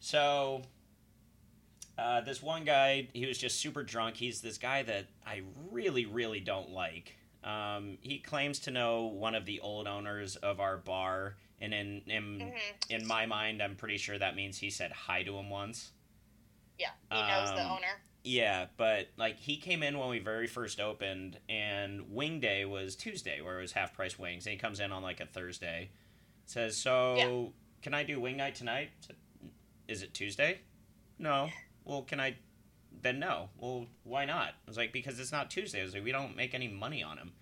So, 0.00 0.62
uh, 1.96 2.20
this 2.22 2.42
one 2.42 2.64
guy, 2.64 3.08
he 3.12 3.26
was 3.26 3.38
just 3.38 3.60
super 3.60 3.84
drunk. 3.84 4.16
He's 4.16 4.40
this 4.40 4.58
guy 4.58 4.82
that 4.82 5.06
I 5.24 5.42
really, 5.70 6.06
really 6.06 6.40
don't 6.40 6.70
like. 6.70 7.14
Um, 7.44 7.98
he 8.00 8.18
claims 8.18 8.58
to 8.60 8.70
know 8.72 9.04
one 9.04 9.34
of 9.36 9.44
the 9.46 9.60
old 9.60 9.86
owners 9.86 10.34
of 10.36 10.58
our 10.60 10.78
bar, 10.78 11.36
and 11.60 11.72
in 11.72 12.02
in, 12.06 12.40
hmm 12.40 12.56
in 12.90 13.06
my 13.06 13.26
mind, 13.26 13.62
I'm 13.62 13.76
pretty 13.76 13.98
sure 13.98 14.18
that 14.18 14.34
means 14.34 14.58
he 14.58 14.68
said 14.70 14.90
hi 14.90 15.22
to 15.22 15.38
him 15.38 15.48
once. 15.48 15.92
Yeah, 16.78 16.90
he 17.10 17.16
knows 17.26 17.52
the 17.52 17.62
Um, 17.62 17.70
owner. 17.70 18.00
Yeah, 18.24 18.66
but 18.76 19.08
like 19.16 19.38
he 19.38 19.56
came 19.56 19.82
in 19.82 19.98
when 19.98 20.08
we 20.08 20.18
very 20.18 20.46
first 20.46 20.80
opened, 20.80 21.38
and 21.48 22.10
Wing 22.14 22.40
Day 22.40 22.64
was 22.64 22.96
Tuesday, 22.96 23.40
where 23.40 23.58
it 23.58 23.62
was 23.62 23.72
half 23.72 23.92
price 23.94 24.18
wings, 24.18 24.46
and 24.46 24.52
he 24.52 24.58
comes 24.58 24.80
in 24.80 24.92
on 24.92 25.02
like 25.02 25.20
a 25.20 25.26
Thursday. 25.26 25.90
Says, 26.46 26.76
"So 26.76 27.16
Yeah. 27.16 27.28
can 27.82 27.94
I 27.94 28.02
do 28.02 28.18
wing 28.20 28.36
night 28.38 28.54
tonight? 28.54 28.90
Is 29.88 30.02
it 30.02 30.14
Tuesday? 30.14 30.60
No. 31.18 31.50
Well, 31.84 32.02
can 32.02 32.20
I? 32.20 32.36
Then 33.02 33.18
no. 33.18 33.50
Well, 33.58 33.86
why 34.04 34.24
not? 34.24 34.48
I 34.48 34.68
was 34.68 34.76
like, 34.76 34.92
because 34.92 35.18
it's 35.20 35.32
not 35.32 35.50
Tuesday. 35.50 35.80
I 35.80 35.84
was 35.84 35.94
like, 35.94 36.04
we 36.04 36.12
don't 36.12 36.36
make 36.36 36.54
any 36.54 36.68
money 36.68 37.02
on 37.02 37.18
him. 37.18 37.32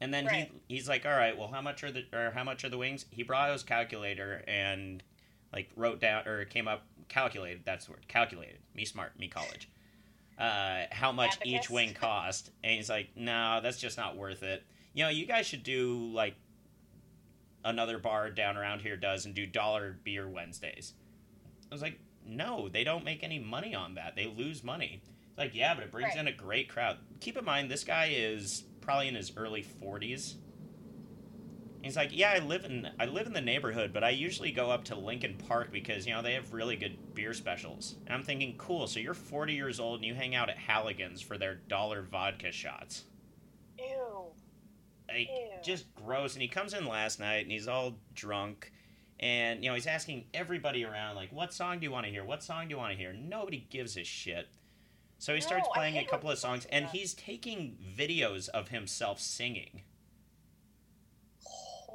And 0.00 0.12
then 0.12 0.26
Right. 0.26 0.50
he 0.68 0.74
he's 0.76 0.88
like, 0.88 1.06
all 1.06 1.12
right, 1.12 1.36
well, 1.36 1.48
how 1.48 1.62
much 1.62 1.82
are 1.84 1.90
the 1.90 2.04
or 2.12 2.32
how 2.32 2.44
much 2.44 2.64
are 2.64 2.68
the 2.68 2.76
wings? 2.78 3.06
He 3.10 3.22
brought 3.22 3.50
his 3.52 3.62
calculator 3.62 4.44
and 4.46 5.02
like 5.52 5.70
wrote 5.76 6.00
down 6.00 6.26
or 6.28 6.44
came 6.44 6.68
up 6.68 6.84
calculated. 7.08 7.62
That's 7.64 7.86
the 7.86 7.92
word. 7.92 8.08
Calculated. 8.08 8.58
Me 8.74 8.84
smart. 8.84 9.18
Me 9.18 9.28
college. 9.28 9.68
Uh, 10.38 10.84
how 10.90 11.12
much 11.12 11.38
each 11.44 11.70
wing 11.70 11.94
cost? 11.94 12.50
And 12.62 12.72
he's 12.74 12.90
like, 12.90 13.08
no, 13.16 13.60
that's 13.62 13.78
just 13.78 13.96
not 13.96 14.16
worth 14.16 14.42
it. 14.42 14.62
You 14.92 15.04
know, 15.04 15.10
you 15.10 15.26
guys 15.26 15.46
should 15.46 15.62
do 15.62 16.10
like 16.12 16.34
another 17.64 17.98
bar 17.98 18.30
down 18.30 18.56
around 18.56 18.80
here 18.80 18.96
does 18.96 19.26
and 19.26 19.34
do 19.34 19.46
dollar 19.46 19.98
beer 20.04 20.28
Wednesdays. 20.28 20.92
I 21.70 21.74
was 21.74 21.82
like, 21.82 21.98
no, 22.26 22.68
they 22.68 22.84
don't 22.84 23.04
make 23.04 23.22
any 23.22 23.38
money 23.38 23.74
on 23.74 23.94
that. 23.94 24.14
They 24.16 24.26
lose 24.26 24.62
money. 24.62 25.00
It's 25.30 25.38
like, 25.38 25.54
yeah, 25.54 25.74
but 25.74 25.84
it 25.84 25.90
brings 25.90 26.10
Right. 26.10 26.18
in 26.18 26.28
a 26.28 26.32
great 26.32 26.68
crowd. 26.68 26.98
Keep 27.20 27.36
in 27.38 27.44
mind, 27.44 27.70
this 27.70 27.84
guy 27.84 28.10
is 28.14 28.64
probably 28.80 29.08
in 29.08 29.14
his 29.14 29.32
early 29.36 29.62
forties. 29.62 30.36
He's 31.86 31.96
like, 31.96 32.10
yeah, 32.12 32.32
I 32.32 32.40
live 32.40 32.64
in 32.64 32.88
I 32.98 33.06
live 33.06 33.26
in 33.26 33.32
the 33.32 33.40
neighborhood, 33.40 33.92
but 33.92 34.02
I 34.02 34.10
usually 34.10 34.50
go 34.50 34.70
up 34.70 34.84
to 34.84 34.96
Lincoln 34.96 35.36
Park 35.48 35.70
because 35.72 36.06
you 36.06 36.12
know 36.12 36.20
they 36.20 36.34
have 36.34 36.52
really 36.52 36.76
good 36.76 37.14
beer 37.14 37.32
specials. 37.32 37.94
And 38.06 38.14
I'm 38.14 38.22
thinking, 38.22 38.56
cool. 38.58 38.86
So 38.86 39.00
you're 39.00 39.14
40 39.14 39.54
years 39.54 39.78
old 39.80 39.96
and 40.00 40.04
you 40.04 40.14
hang 40.14 40.34
out 40.34 40.50
at 40.50 40.58
Halligan's 40.58 41.20
for 41.22 41.38
their 41.38 41.54
dollar 41.54 42.02
vodka 42.02 42.52
shots. 42.52 43.04
Ew. 43.78 44.24
Like, 45.08 45.28
Ew. 45.28 45.50
just 45.62 45.94
gross. 45.94 46.34
And 46.34 46.42
he 46.42 46.48
comes 46.48 46.74
in 46.74 46.86
last 46.86 47.20
night 47.20 47.44
and 47.44 47.52
he's 47.52 47.68
all 47.68 47.94
drunk. 48.14 48.72
And, 49.18 49.62
you 49.64 49.70
know, 49.70 49.74
he's 49.74 49.86
asking 49.86 50.26
everybody 50.34 50.84
around, 50.84 51.16
like, 51.16 51.32
what 51.32 51.54
song 51.54 51.78
do 51.78 51.84
you 51.84 51.90
want 51.90 52.04
to 52.04 52.12
hear? 52.12 52.24
What 52.24 52.42
song 52.42 52.68
do 52.68 52.74
you 52.74 52.76
want 52.76 52.92
to 52.92 52.98
hear? 52.98 53.14
Nobody 53.14 53.66
gives 53.70 53.96
a 53.96 54.04
shit. 54.04 54.48
So 55.18 55.32
he 55.32 55.40
No, 55.40 55.46
starts 55.46 55.68
playing 55.72 55.96
a 55.96 56.04
couple 56.04 56.30
of 56.30 56.38
songs, 56.38 56.66
and 56.66 56.86
he's 56.86 57.14
taking 57.14 57.78
videos 57.96 58.50
of 58.50 58.68
himself 58.68 59.18
singing. 59.20 59.82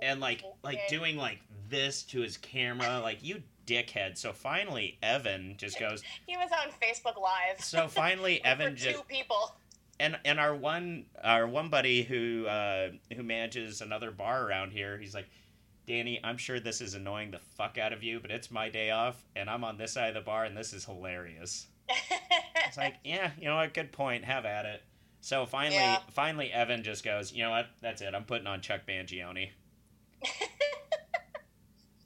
And, 0.02 0.20
like, 0.20 0.44
like 0.64 0.88
doing, 0.90 1.18
like, 1.18 1.40
this 1.70 2.04
to 2.04 2.22
his 2.22 2.38
camera. 2.38 3.00
Like, 3.02 3.24
you 3.24 3.44
dickhead. 3.68 4.18
So 4.18 4.34
finally, 4.34 4.98
Evan 5.04 5.56
just 5.58 5.80
goes, 5.80 6.02
He 6.28 6.36
was 6.38 6.50
on 6.52 6.72
Facebook 6.82 7.22
Live. 7.22 7.62
so 7.64 7.88
finally, 7.88 8.42
Evan 8.46 8.76
just 8.76 8.98
two 8.98 9.04
people. 9.08 9.56
and 10.00 10.18
and 10.26 10.40
our 10.40 10.56
one 10.56 11.06
our 11.24 11.46
one 11.48 11.70
buddy 11.70 12.02
who 12.02 12.46
uh, 12.48 12.90
who 13.16 13.22
manages 13.24 13.82
another 13.82 14.10
bar 14.12 14.46
around 14.46 14.72
here, 14.72 14.98
he's 14.98 15.14
like, 15.14 15.30
Danny, 15.88 16.20
I'm 16.24 16.38
sure 16.38 16.60
this 16.60 16.82
is 16.82 16.96
annoying 16.96 17.32
the 17.32 17.40
fuck 17.40 17.78
out 17.78 17.94
of 17.94 18.02
you, 18.04 18.20
but 18.20 18.32
it's 18.32 18.50
my 18.52 18.70
day 18.70 18.90
off, 18.92 19.24
and 19.36 19.50
I'm 19.50 19.64
on 19.64 19.78
this 19.78 19.94
side 19.94 20.10
of 20.10 20.16
the 20.16 20.22
bar, 20.22 20.44
and 20.46 20.58
this 20.58 20.74
is 20.74 20.86
hilarious. 20.86 21.68
It's 22.68 22.78
like, 22.78 22.96
yeah, 23.04 23.32
you 23.40 23.46
know 23.46 23.56
what? 23.58 23.74
Good 23.74 23.92
point. 23.92 24.26
Have 24.26 24.46
at 24.46 24.66
it. 24.66 24.82
So 25.22 25.46
finally, 25.46 25.76
Yeah. 25.76 26.00
finally, 26.12 26.52
Evan 26.52 26.84
just 26.84 27.04
goes, 27.06 27.32
you 27.32 27.44
know 27.44 27.52
what? 27.52 27.68
That's 27.82 28.02
it. 28.02 28.16
I'm 28.16 28.24
putting 28.24 28.48
on 28.48 28.62
Chuck 28.62 28.82
Mangione. 28.88 29.50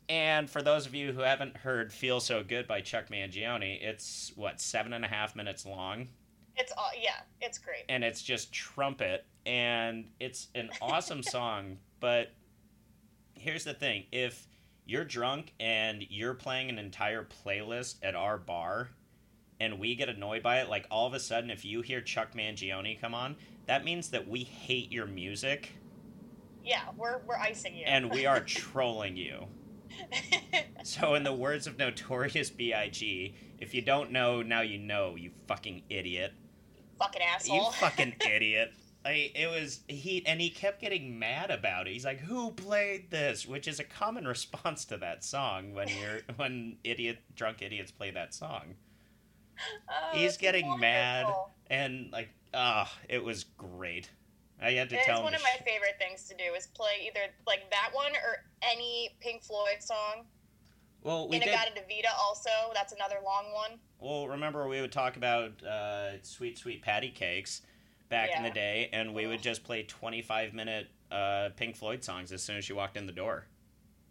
And 0.07 0.47
for 0.49 0.61
those 0.61 0.85
of 0.85 0.93
you 0.93 1.13
who 1.13 1.21
haven't 1.21 1.57
heard 1.57 1.91
"Feel 1.91 2.19
So 2.19 2.43
Good" 2.43 2.67
by 2.67 2.81
Chuck 2.81 3.09
Mangione, 3.09 3.81
it's 3.81 4.31
what 4.35 4.61
seven 4.61 4.93
and 4.93 5.03
a 5.03 5.07
half 5.07 5.35
minutes 5.35 5.65
long, 5.65 6.07
It's 6.55 6.71
all 6.77 6.91
yeah, 7.01 7.21
it's 7.41 7.57
great. 7.57 7.85
and 7.89 8.03
it's 8.03 8.21
just 8.21 8.53
trumpet, 8.53 9.25
and 9.47 10.05
it's 10.19 10.47
an 10.53 10.69
awesome 10.79 11.23
song. 11.31 11.77
But 11.99 12.31
here's 13.33 13.63
the 13.63 13.73
thing: 13.73 14.03
if 14.11 14.45
you're 14.85 15.05
drunk 15.05 15.53
and 15.59 16.05
you're 16.07 16.35
playing 16.35 16.69
an 16.69 16.77
entire 16.77 17.27
playlist 17.43 17.95
at 18.03 18.13
our 18.13 18.37
bar, 18.37 18.89
and 19.59 19.79
we 19.79 19.95
get 19.95 20.07
annoyed 20.07 20.43
by 20.43 20.59
it, 20.61 20.69
like 20.69 20.85
all 20.91 21.07
of 21.07 21.15
a 21.15 21.19
sudden, 21.19 21.49
if 21.49 21.65
you 21.65 21.81
hear 21.81 21.99
Chuck 21.99 22.35
Mangione 22.35 23.01
come 23.01 23.15
on, 23.15 23.35
that 23.65 23.83
means 23.83 24.09
that 24.11 24.27
we 24.27 24.43
hate 24.43 24.91
your 24.91 25.07
music 25.07 25.71
Yeah, 26.65 26.81
we're 26.97 27.19
we're 27.27 27.37
icing 27.37 27.75
you. 27.75 27.83
and 27.85 28.09
we 28.11 28.25
are 28.25 28.39
trolling 28.45 29.15
you. 29.17 29.45
So, 30.83 31.13
in 31.15 31.23
the 31.23 31.33
words 31.33 31.67
of 31.67 31.77
Notorious 31.77 32.49
B.I.G., 32.49 33.33
if 33.59 33.73
you 33.73 33.81
don't 33.81 34.11
know, 34.11 34.41
now 34.41 34.61
you 34.61 34.77
know, 34.77 35.15
you 35.15 35.31
fucking 35.47 35.83
idiot. 35.89 36.33
fucking 36.99 37.21
asshole. 37.21 37.55
You 37.57 37.71
fucking 37.79 38.15
idiot. 38.29 38.73
I, 39.05 39.31
it 39.35 39.49
was 39.49 39.81
he 39.87 40.25
and 40.25 40.41
he 40.41 40.49
kept 40.49 40.81
getting 40.81 41.17
mad 41.19 41.51
about 41.51 41.87
it. 41.87 41.93
He's 41.93 42.05
like, 42.05 42.19
"Who 42.21 42.51
played 42.51 43.11
this?" 43.11 43.45
Which 43.45 43.67
is 43.67 43.79
a 43.79 43.83
common 43.83 44.27
response 44.27 44.85
to 44.85 44.97
that 44.97 45.23
song 45.23 45.73
when 45.73 45.87
you're 45.87 46.21
when 46.35 46.77
idiot 46.83 47.19
drunk 47.35 47.61
idiots 47.61 47.91
play 47.91 48.11
that 48.11 48.33
song. 48.33 48.75
Oh, 49.89 50.17
He's 50.17 50.37
getting 50.37 50.79
mad 50.79 51.27
and 51.69 52.11
like, 52.11 52.29
ah, 52.53 52.91
it 53.07 53.23
was 53.23 53.43
great. 53.45 54.09
I 54.61 54.71
had 54.71 54.89
to 54.89 54.95
It's 54.95 55.05
tell 55.05 55.17
him. 55.17 55.23
one 55.25 55.35
of 55.35 55.41
my 55.43 55.55
favorite 55.65 55.95
things 55.99 56.27
to 56.29 56.35
do 56.35 56.53
is 56.57 56.67
play 56.67 57.07
either 57.07 57.19
like 57.45 57.69
that 57.71 57.89
one 57.93 58.11
or 58.13 58.37
any 58.63 59.09
Pink 59.19 59.43
Floyd 59.43 59.77
song. 59.81 60.25
well, 61.03 61.27
we 61.27 61.39
did. 61.39 61.49
Inagata 61.49 61.85
Vita 61.87 62.09
also. 62.19 62.49
That's 62.73 62.93
another 62.93 63.17
long 63.23 63.51
one. 63.53 63.79
Well, 63.99 64.27
remember 64.27 64.67
we 64.67 64.81
would 64.81 64.91
talk 64.91 65.17
about 65.17 65.61
uh, 65.63 66.21
sweet, 66.23 66.57
sweet 66.57 66.81
patty 66.81 67.09
cakes 67.09 67.61
back 68.09 68.29
in 68.35 68.43
the 68.43 68.49
day, 68.51 68.89
and 68.93 69.13
we 69.13 69.27
would 69.27 69.41
just 69.41 69.63
play 69.63 69.83
25 69.83 70.53
minute 70.53 70.87
uh, 71.11 71.49
Pink 71.55 71.75
Floyd 71.75 72.03
songs 72.03 72.31
as 72.31 72.41
soon 72.41 72.57
as 72.57 72.65
she 72.65 72.73
walked 72.73 72.97
in 72.97 73.05
the 73.05 73.11
door. 73.11 73.47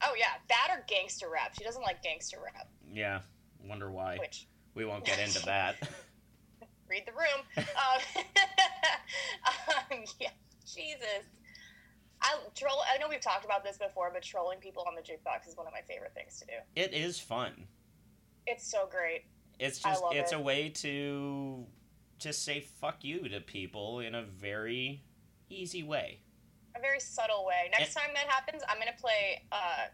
Oh 0.02 0.14
yeah, 0.18 0.26
that 0.48 0.68
or 0.70 0.84
gangster 0.88 1.28
rap. 1.32 1.54
She 1.56 1.64
doesn't 1.64 1.82
like 1.82 2.02
gangster 2.02 2.36
rap, 2.44 2.68
Yeah, 2.92 3.20
wonder 3.66 3.90
why. 3.90 4.18
which 4.18 4.46
We 4.74 4.84
won't 4.84 5.04
get 5.06 5.18
into 5.20 5.42
that. 5.46 5.76
Read 6.88 7.04
the 7.06 7.12
room. 7.12 7.42
Um, 7.56 8.24
um, 9.92 10.04
yeah, 10.20 10.30
Jesus. 10.66 11.24
I 12.22 12.36
troll. 12.54 12.82
I 12.92 12.98
know 12.98 13.08
we've 13.08 13.20
talked 13.20 13.44
about 13.44 13.64
this 13.64 13.76
before, 13.76 14.10
but 14.12 14.22
trolling 14.22 14.58
people 14.58 14.84
on 14.86 14.94
the 14.94 15.02
jukebox 15.02 15.48
is 15.48 15.56
one 15.56 15.66
of 15.66 15.72
my 15.72 15.82
favorite 15.86 16.12
things 16.14 16.38
to 16.40 16.46
do. 16.46 16.52
it 16.74 16.92
is 16.92 17.20
fun. 17.20 17.52
It's 18.46 18.70
so 18.70 18.88
great. 18.90 19.24
It's 19.58 19.78
just 19.78 20.02
it's 20.12 20.32
it. 20.32 20.36
a 20.36 20.40
way 20.40 20.68
to 20.68 21.64
just 22.18 22.44
say 22.44 22.60
fuck 22.80 23.04
you 23.04 23.28
to 23.28 23.40
people 23.40 24.00
in 24.00 24.14
a 24.14 24.22
very 24.22 25.02
easy 25.50 25.82
way. 25.82 26.20
A 26.76 26.80
very 26.80 27.00
subtle 27.00 27.44
way. 27.46 27.70
Next 27.78 27.94
time 27.94 28.10
that 28.14 28.26
happens, 28.26 28.62
I'm 28.68 28.78
gonna 28.78 28.92
play 28.98 29.42
uh, 29.52 29.86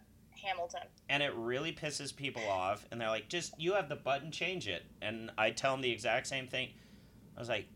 Hamilton. 0.42 0.82
and 1.08 1.22
it 1.22 1.32
really 1.34 1.72
pisses 1.72 2.14
people 2.14 2.42
off 2.48 2.86
and 2.90 3.00
they're 3.00 3.08
like 3.08 3.28
just 3.28 3.58
you 3.60 3.74
have 3.74 3.88
the 3.88 3.96
button 3.96 4.30
change 4.30 4.66
it 4.68 4.84
and 5.02 5.30
i 5.38 5.50
tell 5.50 5.72
them 5.72 5.80
the 5.82 5.90
exact 5.90 6.26
same 6.26 6.46
thing 6.46 6.68
i 7.36 7.40
was 7.40 7.48
like 7.48 7.66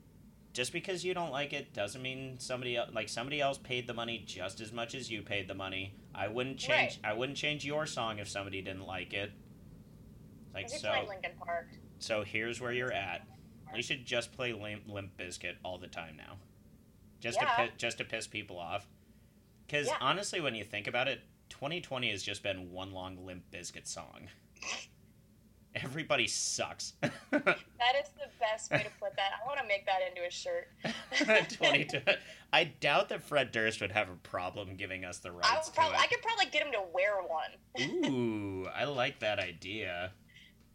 just 0.53 0.73
because 0.73 1.05
you 1.05 1.15
don't 1.15 1.33
like 1.33 1.53
it 1.53 1.73
doesn't 1.75 2.03
mean 2.03 2.37
somebody 2.39 2.77
else 2.77 2.91
like 2.95 3.09
somebody 3.09 3.41
else 3.41 3.59
paid 3.59 3.87
the 3.87 3.95
money 3.95 4.23
just 4.27 4.61
as 4.61 4.73
much 4.73 4.95
as 4.95 5.11
you 5.11 5.21
paid 5.23 5.49
the 5.49 5.55
money 5.55 5.95
i 6.15 6.29
wouldn't 6.29 6.59
change 6.59 6.99
i 7.05 7.13
wouldn't 7.13 7.37
change 7.39 7.65
your 7.65 7.87
song 7.87 8.19
if 8.19 8.29
somebody 8.29 8.63
didn't 8.63 8.87
like 8.87 9.13
it 9.13 9.33
like 10.55 10.69
so 10.69 10.93
Lincoln 11.09 11.33
Park? 11.45 11.69
so 11.99 12.23
here's 12.23 12.61
where 12.61 12.73
you're 12.73 12.93
at 12.93 13.27
you 13.75 13.83
should 13.83 14.05
just 14.07 14.31
play 14.33 14.53
limp, 14.53 14.83
Limp 14.87 15.17
Bizkit 15.19 15.55
all 15.65 15.79
the 15.79 15.89
time 15.89 16.17
now 16.17 16.37
just 17.21 17.39
Yeah. 17.41 17.67
to 17.67 17.73
just 17.77 17.99
to 17.99 18.05
piss 18.05 18.27
people 18.29 18.59
off 18.59 18.87
because 19.67 19.89
Yeah. 19.89 19.97
honestly 20.01 20.41
when 20.41 20.55
you 20.55 20.63
think 20.65 20.87
about 20.87 21.09
it 21.09 21.21
2020 21.65 22.11
has 22.11 22.23
just 22.23 22.43
been 22.43 22.71
one 22.71 22.93
long 22.93 23.17
Limp 23.25 23.43
Bizkit 23.51 23.87
song 23.87 24.29
everybody 25.75 26.27
sucks 26.27 26.93
That 27.01 27.97
is 28.03 28.11
the 28.19 28.29
best 28.39 28.71
way 28.71 28.83
to 28.83 28.91
put 29.01 29.17
that. 29.17 29.31
I 29.43 29.47
want 29.47 29.59
to 29.61 29.67
make 29.67 29.87
that 29.87 30.01
into 30.07 30.27
a 30.27 30.31
shirt. 30.31 30.69
22 31.57 32.01
i 32.53 32.65
doubt 32.65 33.09
that 33.09 33.23
fred 33.23 33.51
durst 33.51 33.81
would 33.81 33.93
have 33.93 34.11
a 34.11 34.17
problem 34.17 34.77
giving 34.77 35.07
us 35.07 35.21
the 35.21 35.31
I, 35.31 35.33
rights 35.33 35.69
would 35.69 35.75
probably, 35.75 35.97
I 35.97 36.07
could 36.07 36.21
probably 36.21 36.45
get 36.53 36.67
him 36.67 36.73
to 36.73 36.83
wear 36.93 37.23
one. 37.23 38.13
ooh 38.13 38.67
i 38.77 38.85
like 38.85 39.21
that 39.21 39.39
idea 39.39 40.13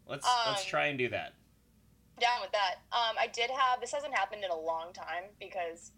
let's 0.08 0.26
let's 0.48 0.62
Um, 0.62 0.66
try 0.68 0.86
and 0.86 0.98
do 0.98 1.08
that 1.10 1.34
Down 2.20 2.40
with 2.42 2.50
that. 2.50 2.80
Um, 2.90 3.14
I 3.16 3.28
did 3.28 3.48
have 3.50 3.80
this 3.80 3.92
hasn't 3.92 4.12
happened 4.12 4.42
in 4.42 4.50
a 4.50 4.58
long 4.58 4.92
time 4.92 5.30
because 5.38 5.92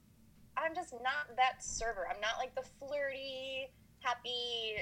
I'm 0.55 0.75
just 0.75 0.93
not 0.93 1.35
that 1.37 1.65
server. 1.65 2.07
I'm 2.09 2.21
not 2.21 2.37
like 2.39 2.55
the 2.55 2.63
flirty, 2.79 3.73
happy. 4.03 4.77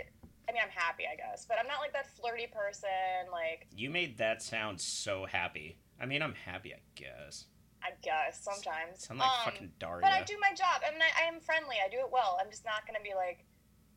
I 0.48 0.52
mean, 0.52 0.62
I'm 0.64 0.70
happy, 0.70 1.04
I 1.10 1.14
guess, 1.16 1.46
but 1.46 1.58
I'm 1.60 1.66
not 1.68 1.78
like 1.80 1.92
that 1.92 2.06
flirty 2.16 2.46
person. 2.46 3.30
Like, 3.30 3.66
you 3.76 3.90
made 3.90 4.18
that 4.18 4.42
sound 4.42 4.80
so 4.80 5.26
happy 5.26 5.76
i 6.02 6.06
mean 6.06 6.22
i'm 6.22 6.34
happy 6.34 6.72
i 6.72 6.80
guess 6.94 7.44
I 7.82 7.92
guess 8.02 8.44
sometimes. 8.44 9.06
sound 9.06 9.20
like 9.20 9.30
Um, 9.30 9.44
fucking 9.46 9.72
daria 9.78 10.02
But 10.02 10.12
I 10.12 10.22
do 10.22 10.36
my 10.38 10.52
job. 10.52 10.82
I 10.86 10.92
mean, 10.92 11.00
I, 11.00 11.24
I 11.24 11.28
am 11.32 11.40
friendly. 11.40 11.76
I 11.82 11.88
do 11.88 11.96
it 12.00 12.12
well. 12.12 12.36
I'm 12.38 12.50
just 12.50 12.62
not 12.66 12.86
gonna 12.86 13.00
be 13.02 13.14
like. 13.16 13.46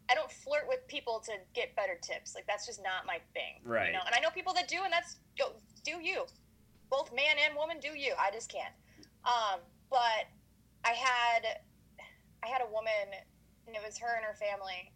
I 0.09 0.15
don't 0.15 0.31
flirt 0.31 0.69
with 0.69 0.87
people 0.87 1.19
to 1.25 1.33
get 1.53 1.75
better 1.75 1.99
tips. 2.01 2.33
Like 2.33 2.47
that's 2.47 2.65
just 2.65 2.81
not 2.81 3.05
my 3.05 3.19
thing. 3.33 3.59
Right. 3.65 3.87
You 3.87 3.93
know, 3.93 4.03
and 4.05 4.15
I 4.15 4.21
know 4.21 4.29
people 4.29 4.53
that 4.53 4.69
do, 4.69 4.83
and 4.85 4.91
that's 4.93 5.17
go 5.37 5.51
do 5.83 5.99
you. 6.01 6.23
Both 6.89 7.11
man 7.13 7.35
and 7.43 7.57
woman 7.57 7.79
do 7.81 7.91
you. 7.91 8.13
I 8.17 8.31
just 8.31 8.49
can't. 8.49 8.71
Um, 9.25 9.59
but 9.89 10.31
I 10.85 10.91
had 10.95 11.59
I 12.41 12.47
had 12.47 12.61
a 12.61 12.71
woman, 12.71 13.11
and 13.67 13.75
it 13.75 13.81
was 13.83 13.97
her 13.99 14.15
and 14.15 14.23
her 14.23 14.35
family, 14.39 14.93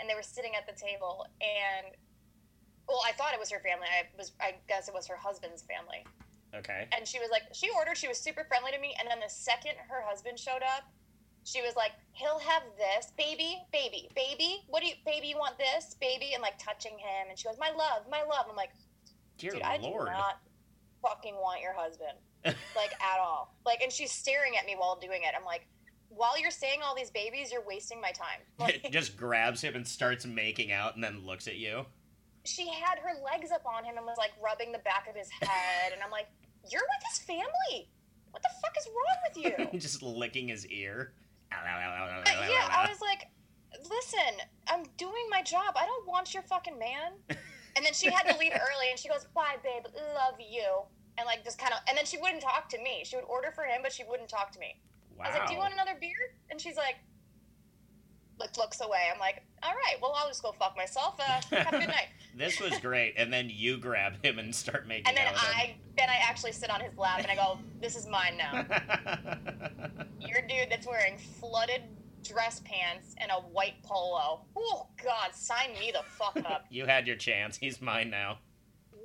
and 0.00 0.08
they 0.08 0.14
were 0.14 0.22
sitting 0.22 0.52
at 0.56 0.66
the 0.66 0.78
table, 0.78 1.26
and 1.40 1.94
well, 2.88 3.00
I 3.06 3.12
thought 3.12 3.32
it 3.32 3.40
was 3.40 3.50
her 3.50 3.60
family. 3.60 3.86
I 3.86 4.08
was 4.16 4.32
I 4.40 4.54
guess 4.68 4.88
it 4.88 4.94
was 4.94 5.06
her 5.06 5.16
husband's 5.16 5.62
family. 5.62 6.04
Okay. 6.54 6.86
And 6.96 7.06
she 7.06 7.18
was 7.18 7.30
like 7.30 7.42
she 7.52 7.70
ordered 7.70 7.96
she 7.96 8.08
was 8.08 8.18
super 8.18 8.44
friendly 8.44 8.72
to 8.72 8.78
me 8.78 8.94
and 9.00 9.08
then 9.08 9.20
the 9.20 9.30
second 9.30 9.72
her 9.88 10.02
husband 10.04 10.38
showed 10.38 10.60
up 10.60 10.84
she 11.44 11.62
was 11.62 11.74
like 11.76 11.92
he'll 12.12 12.38
have 12.38 12.62
this 12.76 13.10
baby 13.16 13.56
baby 13.72 14.10
baby 14.14 14.60
what 14.68 14.82
do 14.82 14.88
you 14.88 14.94
baby 15.06 15.28
you 15.28 15.38
want 15.38 15.56
this 15.56 15.96
baby? 15.98 16.32
And 16.34 16.42
like 16.42 16.58
touching 16.58 16.92
him 16.92 17.30
and 17.30 17.38
she 17.38 17.48
goes 17.48 17.56
my 17.58 17.70
love 17.70 18.04
my 18.10 18.20
love. 18.20 18.46
I'm 18.50 18.56
like 18.56 18.70
dear 19.38 19.52
dude 19.52 19.62
i 19.62 19.78
do 19.78 19.90
not 20.04 20.40
fucking 21.00 21.34
want 21.34 21.62
your 21.62 21.72
husband 21.72 22.18
like 22.44 22.92
at 23.00 23.18
all. 23.18 23.54
Like 23.64 23.80
and 23.80 23.90
she's 23.90 24.12
staring 24.12 24.56
at 24.58 24.66
me 24.66 24.74
while 24.76 24.98
doing 25.00 25.22
it. 25.22 25.34
I'm 25.36 25.44
like 25.44 25.66
while 26.14 26.38
you're 26.40 26.50
saying 26.50 26.80
all 26.84 26.94
these 26.94 27.10
babies 27.10 27.50
you're 27.52 27.64
wasting 27.66 28.00
my 28.00 28.10
time 28.12 28.40
like, 28.58 28.88
just 28.90 29.16
grabs 29.16 29.60
him 29.62 29.74
and 29.74 29.86
starts 29.86 30.24
making 30.26 30.72
out 30.72 30.94
and 30.94 31.02
then 31.02 31.24
looks 31.24 31.46
at 31.46 31.56
you 31.56 31.84
she 32.44 32.68
had 32.68 32.98
her 32.98 33.12
legs 33.24 33.50
up 33.50 33.62
on 33.66 33.84
him 33.84 33.96
and 33.96 34.04
was 34.06 34.18
like 34.18 34.32
rubbing 34.42 34.72
the 34.72 34.78
back 34.80 35.06
of 35.08 35.14
his 35.14 35.28
head 35.40 35.92
and 35.92 36.02
i'm 36.02 36.10
like 36.10 36.26
you're 36.70 36.82
with 36.82 37.08
his 37.10 37.18
family 37.24 37.88
what 38.30 38.42
the 38.42 38.48
fuck 38.62 38.74
is 38.78 38.88
wrong 38.88 39.54
with 39.60 39.72
you 39.72 39.78
just 39.80 40.02
licking 40.02 40.48
his 40.48 40.66
ear 40.68 41.12
Uh, 42.26 42.46
yeah, 42.50 42.66
I 42.70 42.88
was 42.88 43.00
like, 43.02 43.28
listen, 43.90 44.40
I'm 44.68 44.84
doing 44.96 45.26
my 45.30 45.42
job. 45.42 45.74
I 45.76 45.84
don't 45.84 46.06
want 46.08 46.32
your 46.32 46.42
fucking 46.44 46.78
man. 46.78 47.12
And 47.76 47.84
then 47.84 47.94
she 47.94 48.10
had 48.10 48.24
to 48.30 48.38
leave 48.38 48.52
early, 48.52 48.90
and 48.90 48.98
she 48.98 49.08
goes, 49.08 49.26
bye, 49.34 49.56
babe, 49.62 49.84
love 50.14 50.34
you. 50.38 50.82
And 51.16 51.26
like 51.26 51.42
just 51.42 51.58
kind 51.58 51.72
of, 51.72 51.80
and 51.88 51.96
then 51.96 52.04
she 52.04 52.18
wouldn't 52.18 52.42
talk 52.42 52.68
to 52.70 52.78
me. 52.78 53.02
She 53.04 53.16
would 53.16 53.24
order 53.24 53.50
for 53.54 53.64
him, 53.64 53.80
but 53.82 53.92
she 53.92 54.04
wouldn't 54.04 54.28
talk 54.28 54.50
to 54.52 54.58
me. 54.58 54.80
Wow 55.18 55.24
I 55.24 55.28
was 55.28 55.38
like, 55.38 55.48
do 55.48 55.54
you 55.54 55.58
want 55.58 55.72
another 55.74 55.96
beer? 56.00 56.34
And 56.50 56.60
she's 56.60 56.76
like, 56.76 56.96
look, 58.38 58.56
looks 58.56 58.80
away. 58.80 59.08
I'm 59.12 59.20
like, 59.20 59.42
all 59.62 59.72
right, 59.72 60.00
well, 60.00 60.14
I'll 60.16 60.28
just 60.28 60.42
go 60.42 60.52
fuck 60.52 60.76
myself. 60.76 61.18
Uh, 61.18 61.40
have 61.56 61.74
a 61.74 61.78
good 61.78 61.88
night. 61.88 62.08
this 62.36 62.60
was 62.60 62.78
great 62.80 63.14
and 63.16 63.32
then 63.32 63.48
you 63.50 63.76
grab 63.78 64.24
him 64.24 64.38
and 64.38 64.54
start 64.54 64.86
making 64.86 65.06
And 65.06 65.16
then 65.16 65.32
I, 65.34 65.76
then 65.96 66.08
I 66.08 66.16
actually 66.22 66.52
sit 66.52 66.70
on 66.70 66.80
his 66.80 66.96
lap, 66.96 67.20
and 67.20 67.30
I 67.30 67.36
go, 67.36 67.58
this 67.80 67.96
is 67.96 68.06
mine 68.06 68.36
now. 68.36 68.66
a 70.44 70.48
dude 70.48 70.70
that's 70.70 70.86
wearing 70.86 71.18
flooded 71.18 71.82
dress 72.22 72.60
pants 72.64 73.14
and 73.18 73.30
a 73.30 73.34
white 73.34 73.82
polo. 73.82 74.42
Oh 74.56 74.86
God, 75.02 75.34
sign 75.34 75.72
me 75.78 75.92
the 75.92 76.02
fuck 76.08 76.36
up, 76.50 76.66
you 76.70 76.86
had 76.86 77.06
your 77.06 77.16
chance 77.16 77.56
he's 77.56 77.80
mine 77.80 78.10
now 78.10 78.38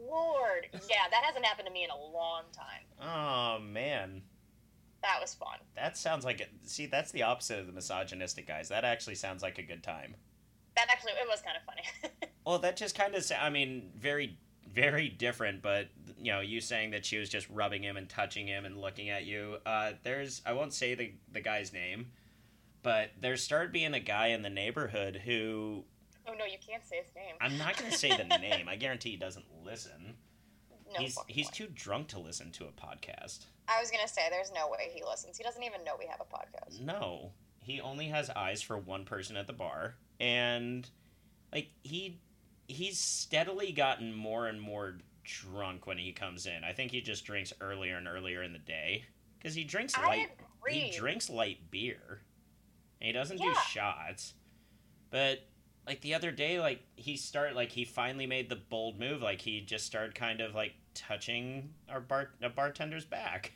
Lord. 0.09 0.69
Yeah, 0.71 1.03
that 1.11 1.23
hasn't 1.23 1.45
happened 1.45 1.67
to 1.67 1.73
me 1.73 1.83
in 1.83 1.89
a 1.89 1.97
long 1.97 2.43
time. 2.53 2.85
oh 3.01 3.59
man 3.61 4.21
That 5.01 5.19
was 5.21 5.33
fun. 5.33 5.59
that 5.75 5.97
sounds 5.97 6.25
like 6.25 6.41
it 6.41 6.49
see 6.63 6.85
that's 6.85 7.11
the 7.11 7.23
opposite 7.23 7.59
of 7.59 7.67
the 7.67 7.71
misogynistic 7.73 8.47
guys 8.47 8.69
that 8.69 8.83
actually 8.83 9.15
sounds 9.15 9.41
like 9.43 9.57
a 9.57 9.63
good 9.63 9.83
time 9.83 10.15
That 10.75 10.87
actually, 10.89 11.13
it 11.13 11.27
was 11.27 11.41
kind 11.41 11.57
of 11.57 11.63
funny. 11.63 12.21
Well, 12.45 12.59
that 12.59 12.77
just 12.77 12.97
kind 12.97 13.13
of, 13.13 13.29
I 13.41 13.49
mean, 13.49 13.91
very, 13.97 14.37
very 14.73 15.09
different. 15.09 15.61
But 15.61 15.87
you 16.17 16.31
know, 16.31 16.39
you 16.39 16.61
saying 16.61 16.91
that 16.91 17.05
she 17.05 17.17
was 17.17 17.27
just 17.27 17.49
rubbing 17.49 17.83
him 17.83 17.97
and 17.97 18.07
touching 18.07 18.47
him 18.47 18.63
and 18.63 18.79
looking 18.79 19.09
at 19.09 19.25
you. 19.25 19.57
Uh, 19.65 19.93
there's, 20.03 20.41
I 20.45 20.53
won't 20.53 20.73
say 20.73 20.95
the 20.95 21.11
the 21.29 21.41
guy's 21.41 21.73
name, 21.73 22.07
but 22.83 23.09
there 23.19 23.35
started 23.35 23.73
being 23.73 23.93
a 23.93 23.99
guy 23.99 24.27
in 24.27 24.43
the 24.43 24.49
neighborhood 24.49 25.21
who 25.25 25.83
Oh 26.25 26.33
no, 26.39 26.45
you 26.45 26.57
can't 26.65 26.85
say 26.85 26.97
his 27.03 27.13
name. 27.15 27.35
I'm 27.41 27.57
not 27.57 27.77
going 27.77 27.91
to 27.91 27.97
say 27.97 28.15
the 28.15 28.23
name. 28.37 28.69
I 28.69 28.77
guarantee 28.77 29.11
he 29.11 29.17
doesn't 29.17 29.45
listen. 29.65 30.15
No 30.93 30.99
he's 30.99 31.17
he's 31.27 31.47
way. 31.47 31.51
too 31.53 31.67
drunk 31.73 32.07
to 32.09 32.19
listen 32.19 32.51
to 32.51 32.65
a 32.65 32.71
podcast. 32.71 33.45
I 33.67 33.79
was 33.81 33.91
gonna 33.91 34.07
say 34.07 34.21
there's 34.29 34.51
no 34.53 34.69
way 34.69 34.91
he 34.93 35.03
listens. 35.03 35.37
He 35.37 35.43
doesn't 35.43 35.63
even 35.63 35.83
know 35.83 35.95
we 35.97 36.07
have 36.07 36.21
a 36.21 36.25
podcast. 36.25 36.81
No, 36.81 37.31
he 37.59 37.81
only 37.81 38.07
has 38.07 38.29
eyes 38.29 38.61
for 38.61 38.77
one 38.77 39.05
person 39.05 39.35
at 39.35 39.47
the 39.47 39.53
bar, 39.53 39.95
and 40.19 40.89
like 41.51 41.69
he 41.83 42.19
he's 42.67 42.99
steadily 42.99 43.71
gotten 43.71 44.13
more 44.13 44.47
and 44.47 44.61
more 44.61 44.97
drunk 45.23 45.87
when 45.87 45.97
he 45.97 46.11
comes 46.11 46.45
in. 46.45 46.63
I 46.63 46.73
think 46.73 46.91
he 46.91 47.01
just 47.01 47.25
drinks 47.25 47.53
earlier 47.59 47.97
and 47.97 48.07
earlier 48.07 48.43
in 48.43 48.53
the 48.53 48.59
day 48.59 49.05
because 49.37 49.55
he 49.55 49.63
drinks 49.63 49.97
light. 49.97 50.29
He 50.67 50.91
drinks 50.91 51.29
light 51.29 51.71
beer, 51.71 52.21
and 52.99 53.07
he 53.07 53.13
doesn't 53.13 53.37
do 53.41 53.53
shots. 53.69 54.33
But 55.09 55.39
like 55.87 56.01
the 56.01 56.13
other 56.13 56.31
day, 56.31 56.59
like 56.59 56.81
he 56.95 57.15
started 57.15 57.55
like 57.55 57.71
he 57.71 57.85
finally 57.85 58.27
made 58.27 58.49
the 58.49 58.57
bold 58.57 58.99
move. 58.99 59.21
Like 59.21 59.41
he 59.41 59.61
just 59.61 59.85
started 59.85 60.13
kind 60.13 60.41
of 60.41 60.53
like 60.53 60.73
touching 60.93 61.69
our 61.89 62.01
bar 62.01 62.31
a 62.41 62.49
bartender's 62.49 63.05
back. 63.05 63.53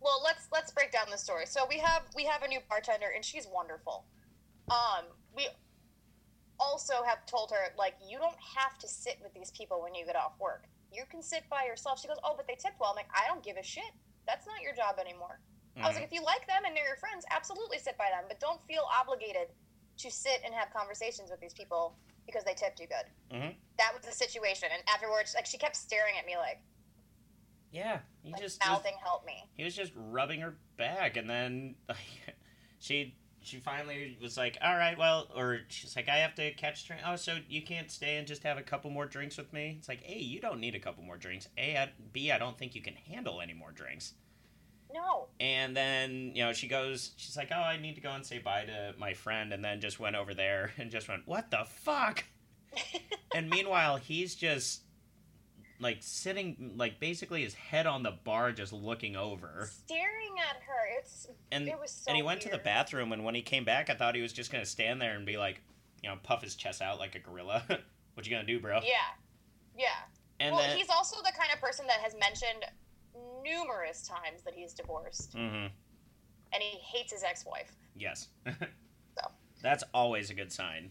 Well, 0.00 0.20
let's 0.22 0.48
let's 0.52 0.70
break 0.70 0.92
down 0.92 1.06
the 1.10 1.16
story. 1.16 1.46
So 1.46 1.64
we 1.68 1.78
have 1.78 2.02
we 2.14 2.24
have 2.26 2.42
a 2.42 2.48
new 2.48 2.60
bartender, 2.68 3.06
and 3.14 3.24
she's 3.24 3.48
wonderful. 3.52 4.04
Um, 4.70 5.06
we 5.34 5.48
also 6.60 7.02
have 7.06 7.24
told 7.26 7.50
her 7.50 7.74
like 7.78 7.94
you 8.06 8.18
don't 8.18 8.36
have 8.56 8.78
to 8.78 8.86
sit 8.86 9.18
with 9.22 9.32
these 9.32 9.50
people 9.52 9.82
when 9.82 9.94
you 9.94 10.04
get 10.04 10.14
off 10.14 10.32
work. 10.38 10.64
You 10.92 11.04
can 11.10 11.22
sit 11.22 11.44
by 11.48 11.64
yourself. 11.64 12.00
She 12.00 12.06
goes, 12.06 12.18
oh, 12.22 12.34
but 12.36 12.46
they 12.46 12.54
tipped 12.54 12.78
well. 12.78 12.90
I'm 12.90 12.96
like, 12.96 13.08
I 13.16 13.26
don't 13.26 13.42
give 13.42 13.56
a 13.56 13.62
shit. 13.62 13.96
That's 14.26 14.46
not 14.46 14.60
your 14.60 14.74
job 14.74 15.00
anymore. 15.00 15.40
I 15.80 15.88
was 15.88 15.96
like, 15.96 16.04
if 16.04 16.12
you 16.12 16.22
like 16.22 16.46
them 16.46 16.68
and 16.68 16.76
they're 16.76 16.84
your 16.84 17.00
friends, 17.00 17.24
absolutely 17.30 17.78
sit 17.78 17.96
by 17.96 18.12
them, 18.12 18.28
but 18.28 18.38
don't 18.40 18.60
feel 18.68 18.84
obligated 18.92 19.48
to 19.98 20.10
sit 20.10 20.40
and 20.44 20.54
have 20.54 20.72
conversations 20.72 21.30
with 21.30 21.40
these 21.40 21.52
people 21.54 21.94
because 22.26 22.44
they 22.44 22.54
tipped 22.54 22.80
you 22.80 22.86
good. 22.86 23.36
Mhm. 23.36 23.54
That 23.78 23.92
was 23.94 24.04
the 24.04 24.12
situation, 24.12 24.68
and 24.72 24.82
afterwards, 24.88 25.34
like 25.34 25.46
she 25.46 25.58
kept 25.58 25.76
staring 25.76 26.16
at 26.18 26.26
me 26.26 26.36
like, 26.36 26.60
yeah, 27.70 28.00
he 28.22 28.30
like 28.32 28.40
just 28.40 28.60
mouthing, 28.64 28.94
"Help 29.02 29.24
me." 29.24 29.44
he 29.54 29.64
was 29.64 29.74
just 29.74 29.92
rubbing 29.96 30.40
her 30.40 30.54
back 30.76 31.16
and 31.16 31.28
then 31.28 31.74
like, 31.88 31.98
she 32.78 33.14
she 33.40 33.58
finally 33.58 34.16
was 34.22 34.36
like 34.36 34.56
all 34.62 34.76
right 34.76 34.96
well 34.96 35.26
or 35.34 35.60
she's 35.66 35.96
like 35.96 36.08
i 36.08 36.18
have 36.18 36.32
to 36.32 36.52
catch 36.54 36.86
train 36.86 37.00
oh 37.04 37.16
so 37.16 37.38
you 37.48 37.60
can't 37.60 37.90
stay 37.90 38.16
and 38.16 38.24
just 38.28 38.44
have 38.44 38.56
a 38.56 38.62
couple 38.62 38.88
more 38.88 39.04
drinks 39.04 39.36
with 39.36 39.52
me 39.52 39.74
it's 39.78 39.88
like 39.88 40.00
a 40.06 40.16
you 40.16 40.38
don't 40.40 40.60
need 40.60 40.76
a 40.76 40.78
couple 40.78 41.02
more 41.02 41.16
drinks 41.16 41.48
a 41.58 41.76
I, 41.76 41.90
b 42.12 42.30
i 42.30 42.38
don't 42.38 42.56
think 42.56 42.76
you 42.76 42.82
can 42.82 42.94
handle 42.94 43.40
any 43.40 43.52
more 43.52 43.72
drinks 43.72 44.14
No, 44.94 45.28
and 45.40 45.76
then 45.76 46.32
you 46.34 46.44
know 46.44 46.52
she 46.52 46.68
goes 46.68 47.12
she's 47.16 47.36
like 47.36 47.48
oh 47.50 47.60
i 47.60 47.76
need 47.78 47.94
to 47.94 48.00
go 48.00 48.10
and 48.10 48.24
say 48.24 48.38
bye 48.38 48.64
to 48.64 48.94
my 48.98 49.14
friend 49.14 49.52
and 49.52 49.64
then 49.64 49.80
just 49.80 49.98
went 49.98 50.16
over 50.16 50.34
there 50.34 50.72
and 50.78 50.90
just 50.90 51.08
went 51.08 51.22
what 51.26 51.50
the 51.50 51.64
fuck 51.66 52.24
and 53.34 53.48
meanwhile 53.48 53.96
he's 53.96 54.34
just 54.34 54.82
like 55.80 55.98
sitting 56.00 56.72
like 56.76 57.00
basically 57.00 57.42
his 57.42 57.54
head 57.54 57.86
on 57.86 58.02
the 58.02 58.12
bar 58.24 58.52
just 58.52 58.72
looking 58.72 59.16
over 59.16 59.68
staring 59.70 60.34
at 60.48 60.56
her. 60.62 60.98
It's 60.98 61.26
and 61.50 61.66
it 61.66 61.78
was 61.78 61.90
so. 61.90 62.08
and 62.08 62.16
he 62.16 62.22
went 62.22 62.40
to 62.42 62.48
the 62.50 62.58
bathroom 62.58 63.12
and 63.12 63.24
when 63.24 63.34
he 63.34 63.42
came 63.42 63.64
back 63.64 63.90
i 63.90 63.94
thought 63.94 64.14
he 64.14 64.22
was 64.22 64.32
just 64.32 64.52
gonna 64.52 64.64
stand 64.64 65.00
there 65.00 65.16
and 65.16 65.26
be 65.26 65.36
like 65.36 65.60
you 66.02 66.08
know 66.08 66.16
puff 66.22 66.42
his 66.42 66.54
chest 66.54 66.82
out 66.82 66.98
like 66.98 67.14
a 67.14 67.18
gorilla 67.18 67.64
what 68.14 68.26
you 68.26 68.30
gonna 68.32 68.46
do 68.46 68.60
bro 68.60 68.76
Yeah, 68.76 68.90
yeah. 69.76 69.86
and 70.38 70.54
well, 70.54 70.62
then 70.64 70.76
he's 70.76 70.90
also 70.90 71.16
the 71.22 71.32
kind 71.36 71.50
of 71.52 71.60
person 71.60 71.86
that 71.88 72.00
has 72.00 72.14
mentioned 72.18 72.64
numerous 73.42 74.06
times 74.06 74.42
that 74.44 74.54
he's 74.54 74.72
divorced 74.74 75.32
hmm 75.34 75.66
and 76.54 76.62
he 76.62 76.76
hates 76.78 77.12
his 77.12 77.22
ex-wife. 77.22 77.72
yes 77.96 78.28
So. 78.46 79.28
that's 79.62 79.84
always 79.94 80.30
a 80.30 80.34
good 80.34 80.50
sign 80.52 80.90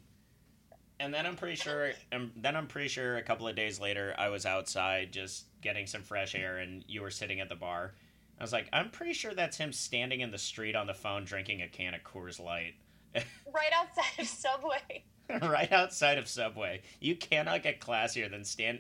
and 1.00 1.14
then 1.14 1.26
i'm 1.26 1.36
pretty 1.36 1.56
sure 1.56 1.92
and 2.12 2.32
then 2.36 2.56
i'm 2.56 2.68
pretty 2.68 2.88
sure 2.88 3.18
a 3.18 3.24
couple 3.24 3.48
of 3.48 3.56
days 3.56 3.80
later 3.80 4.14
i 4.18 4.30
was 4.30 4.46
outside 4.46 5.12
just 5.12 5.46
getting 5.62 5.88
some 5.88 6.02
fresh 6.04 6.36
air 6.36 6.58
and 6.58 6.84
you 6.88 7.02
were 7.02 7.10
sitting 7.12 7.40
at 7.40 7.50
the 7.50 7.56
bar 7.56 7.94
i 8.40 8.44
was 8.44 8.54
like 8.54 8.68
i'm 8.74 8.90
pretty 8.90 9.14
sure 9.14 9.34
that's 9.34 9.58
him 9.58 9.72
standing 9.74 10.22
in 10.22 10.30
the 10.32 10.38
street 10.38 10.76
on 10.76 10.86
the 10.88 10.94
phone 10.94 11.24
drinking 11.26 11.62
a 11.62 11.68
can 11.68 11.94
of 11.94 12.04
coors 12.04 12.40
light 12.40 12.74
Right 13.54 13.72
outside 13.78 14.20
of 14.20 14.28
Subway. 14.28 15.04
right 15.50 15.70
outside 15.74 16.18
of 16.18 16.30
Subway. 16.30 16.82
You 17.02 17.18
cannot 17.18 17.62
get 17.62 17.82
classier 17.82 18.32
than 18.32 18.46
stand 18.46 18.80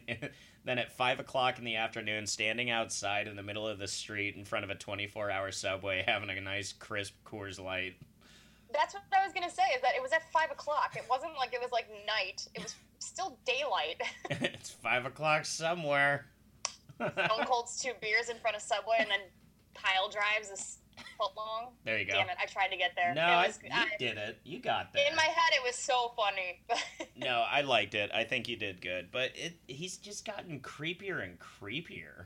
than 0.65 0.77
at 0.77 0.91
five 0.91 1.19
o'clock 1.19 1.57
in 1.57 1.65
the 1.65 1.75
afternoon, 1.75 2.25
standing 2.27 2.69
outside 2.69 3.27
in 3.27 3.35
the 3.35 3.43
middle 3.43 3.67
of 3.67 3.79
the 3.79 3.87
street 3.87 4.35
in 4.35 4.45
front 4.45 4.63
of 4.63 4.69
a 4.69 4.75
twenty-four 4.75 5.31
hour 5.31 5.51
Subway, 5.51 6.03
having 6.07 6.29
a 6.29 6.41
nice 6.41 6.73
crisp 6.73 7.13
Coors 7.25 7.59
Light. 7.59 7.95
That's 8.73 8.93
what 8.93 9.03
I 9.11 9.25
was 9.25 9.33
gonna 9.33 9.49
say. 9.49 9.63
Is 9.75 9.81
that 9.81 9.95
it 9.95 10.01
was 10.01 10.11
at 10.11 10.31
five 10.31 10.51
o'clock. 10.51 10.95
It 10.95 11.05
wasn't 11.09 11.35
like 11.37 11.53
it 11.53 11.61
was 11.61 11.71
like 11.71 11.87
night. 12.07 12.47
It 12.55 12.63
was 12.63 12.75
still 12.99 13.37
daylight. 13.45 14.01
it's 14.29 14.69
five 14.69 15.05
o'clock 15.05 15.45
somewhere. 15.45 16.25
Stone 16.95 17.45
Cold's 17.45 17.81
two 17.81 17.93
beers 17.99 18.29
in 18.29 18.37
front 18.37 18.55
of 18.55 18.61
Subway, 18.61 18.97
and 18.99 19.09
then 19.09 19.21
pile 19.73 20.09
drives 20.09 20.49
a 20.51 20.57
foot 21.17 21.31
long. 21.37 21.73
there 21.85 21.97
you 21.97 22.05
go. 22.05 22.13
Damn 22.13 22.29
it! 22.29 22.35
I 22.41 22.45
tried 22.45 22.69
to 22.69 22.77
get 22.77 22.91
there. 22.95 23.13
No, 23.13 23.21
It 23.21 23.25
I, 23.25 23.45
you 23.47 23.69
I- 23.71 23.87
did 23.99 24.17
it. 24.17 24.39
You 24.43 24.59
got 24.59 24.93
there. 24.93 25.03
In 25.09 25.15
my 25.15 25.23
head, 25.23 25.53
it 25.53 25.63
was 25.65 25.75
so 25.75 26.13
funny. 26.15 26.61
no, 27.17 27.43
I 27.49 27.61
liked 27.61 27.93
it. 27.95 28.11
I 28.13 28.23
think 28.23 28.47
you 28.47 28.57
did 28.57 28.81
good, 28.81 29.09
but 29.11 29.31
it 29.35 29.53
he's 29.67 29.97
just 29.97 30.25
gotten 30.25 30.59
creepier 30.59 31.23
and 31.23 31.37
creepier. 31.39 32.25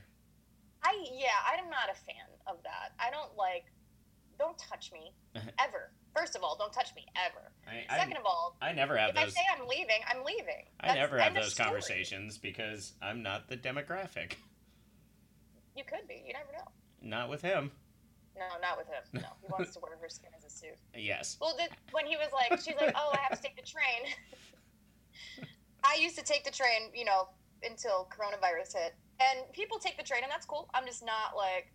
I 0.83 0.93
yeah, 1.13 1.27
I'm 1.51 1.69
not 1.69 1.89
a 1.91 1.95
fan 1.95 2.15
of 2.47 2.57
that. 2.63 2.93
I 2.99 3.09
don't 3.11 3.35
like. 3.37 3.65
Don't 4.37 4.57
touch 4.57 4.91
me 4.91 5.13
ever. 5.59 5.91
First 6.15 6.35
of 6.35 6.43
all, 6.43 6.55
don't 6.57 6.71
touch 6.71 6.93
me 6.95 7.05
ever. 7.15 7.51
I, 7.67 7.93
Second 7.97 8.17
I, 8.17 8.19
of 8.19 8.25
all, 8.25 8.55
I 8.61 8.71
never 8.71 8.95
have 8.97 9.09
if 9.11 9.17
I 9.17 9.25
those. 9.25 9.33
say 9.33 9.41
I'm 9.57 9.67
leaving, 9.67 9.97
I'm 10.09 10.23
leaving. 10.23 10.63
I 10.79 10.93
never 10.95 11.17
have 11.19 11.33
those 11.33 11.53
conversations 11.53 12.37
because 12.37 12.93
I'm 13.01 13.21
not 13.23 13.49
the 13.49 13.57
demographic. 13.57 14.33
You 15.75 15.83
could 15.83 16.07
be. 16.07 16.23
You 16.25 16.33
never 16.33 16.51
know. 16.53 16.71
Not 17.01 17.29
with 17.29 17.41
him. 17.41 17.71
No, 18.37 18.45
not 18.61 18.77
with 18.77 18.87
him. 18.87 19.03
No, 19.21 19.29
he 19.41 19.47
wants 19.51 19.73
to 19.73 19.79
wear 19.79 19.97
her 20.01 20.09
skin 20.09 20.29
as 20.37 20.43
a 20.43 20.49
suit. 20.49 20.77
Yes. 20.93 21.37
Well, 21.39 21.55
the, 21.57 21.67
when 21.91 22.05
he 22.05 22.17
was 22.17 22.29
like, 22.33 22.59
she's 22.61 22.75
like, 22.75 22.93
oh, 22.95 23.11
I 23.13 23.19
have 23.27 23.37
to 23.39 23.41
take 23.43 23.55
the 23.55 23.63
train. 23.65 24.11
I 25.83 25.97
used 26.01 26.17
to 26.17 26.23
take 26.23 26.43
the 26.43 26.51
train, 26.51 26.89
you 26.93 27.05
know, 27.05 27.29
until 27.63 28.09
coronavirus 28.11 28.73
hit. 28.73 28.95
And 29.19 29.39
people 29.53 29.79
take 29.79 29.97
the 29.97 30.03
train, 30.03 30.23
and 30.23 30.31
that's 30.31 30.45
cool. 30.45 30.69
I'm 30.73 30.85
just 30.85 31.05
not 31.05 31.37
like 31.37 31.71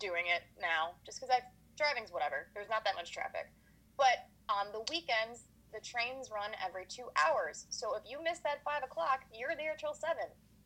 doing 0.00 0.24
it 0.26 0.42
now, 0.60 0.94
just 1.06 1.20
because 1.20 1.30
I 1.30 1.40
driving's 1.76 2.10
whatever. 2.10 2.48
There's 2.54 2.68
not 2.68 2.82
that 2.84 2.96
much 2.96 3.12
traffic. 3.12 3.52
But 3.96 4.26
on 4.48 4.72
the 4.72 4.80
weekends, 4.90 5.44
the 5.72 5.80
trains 5.80 6.30
run 6.32 6.50
every 6.64 6.86
two 6.88 7.06
hours. 7.14 7.66
So 7.70 7.94
if 7.94 8.02
you 8.08 8.18
miss 8.22 8.40
that 8.40 8.64
five 8.64 8.82
o'clock, 8.82 9.20
you're 9.32 9.54
there 9.56 9.76
till 9.78 9.94
7 9.94 10.16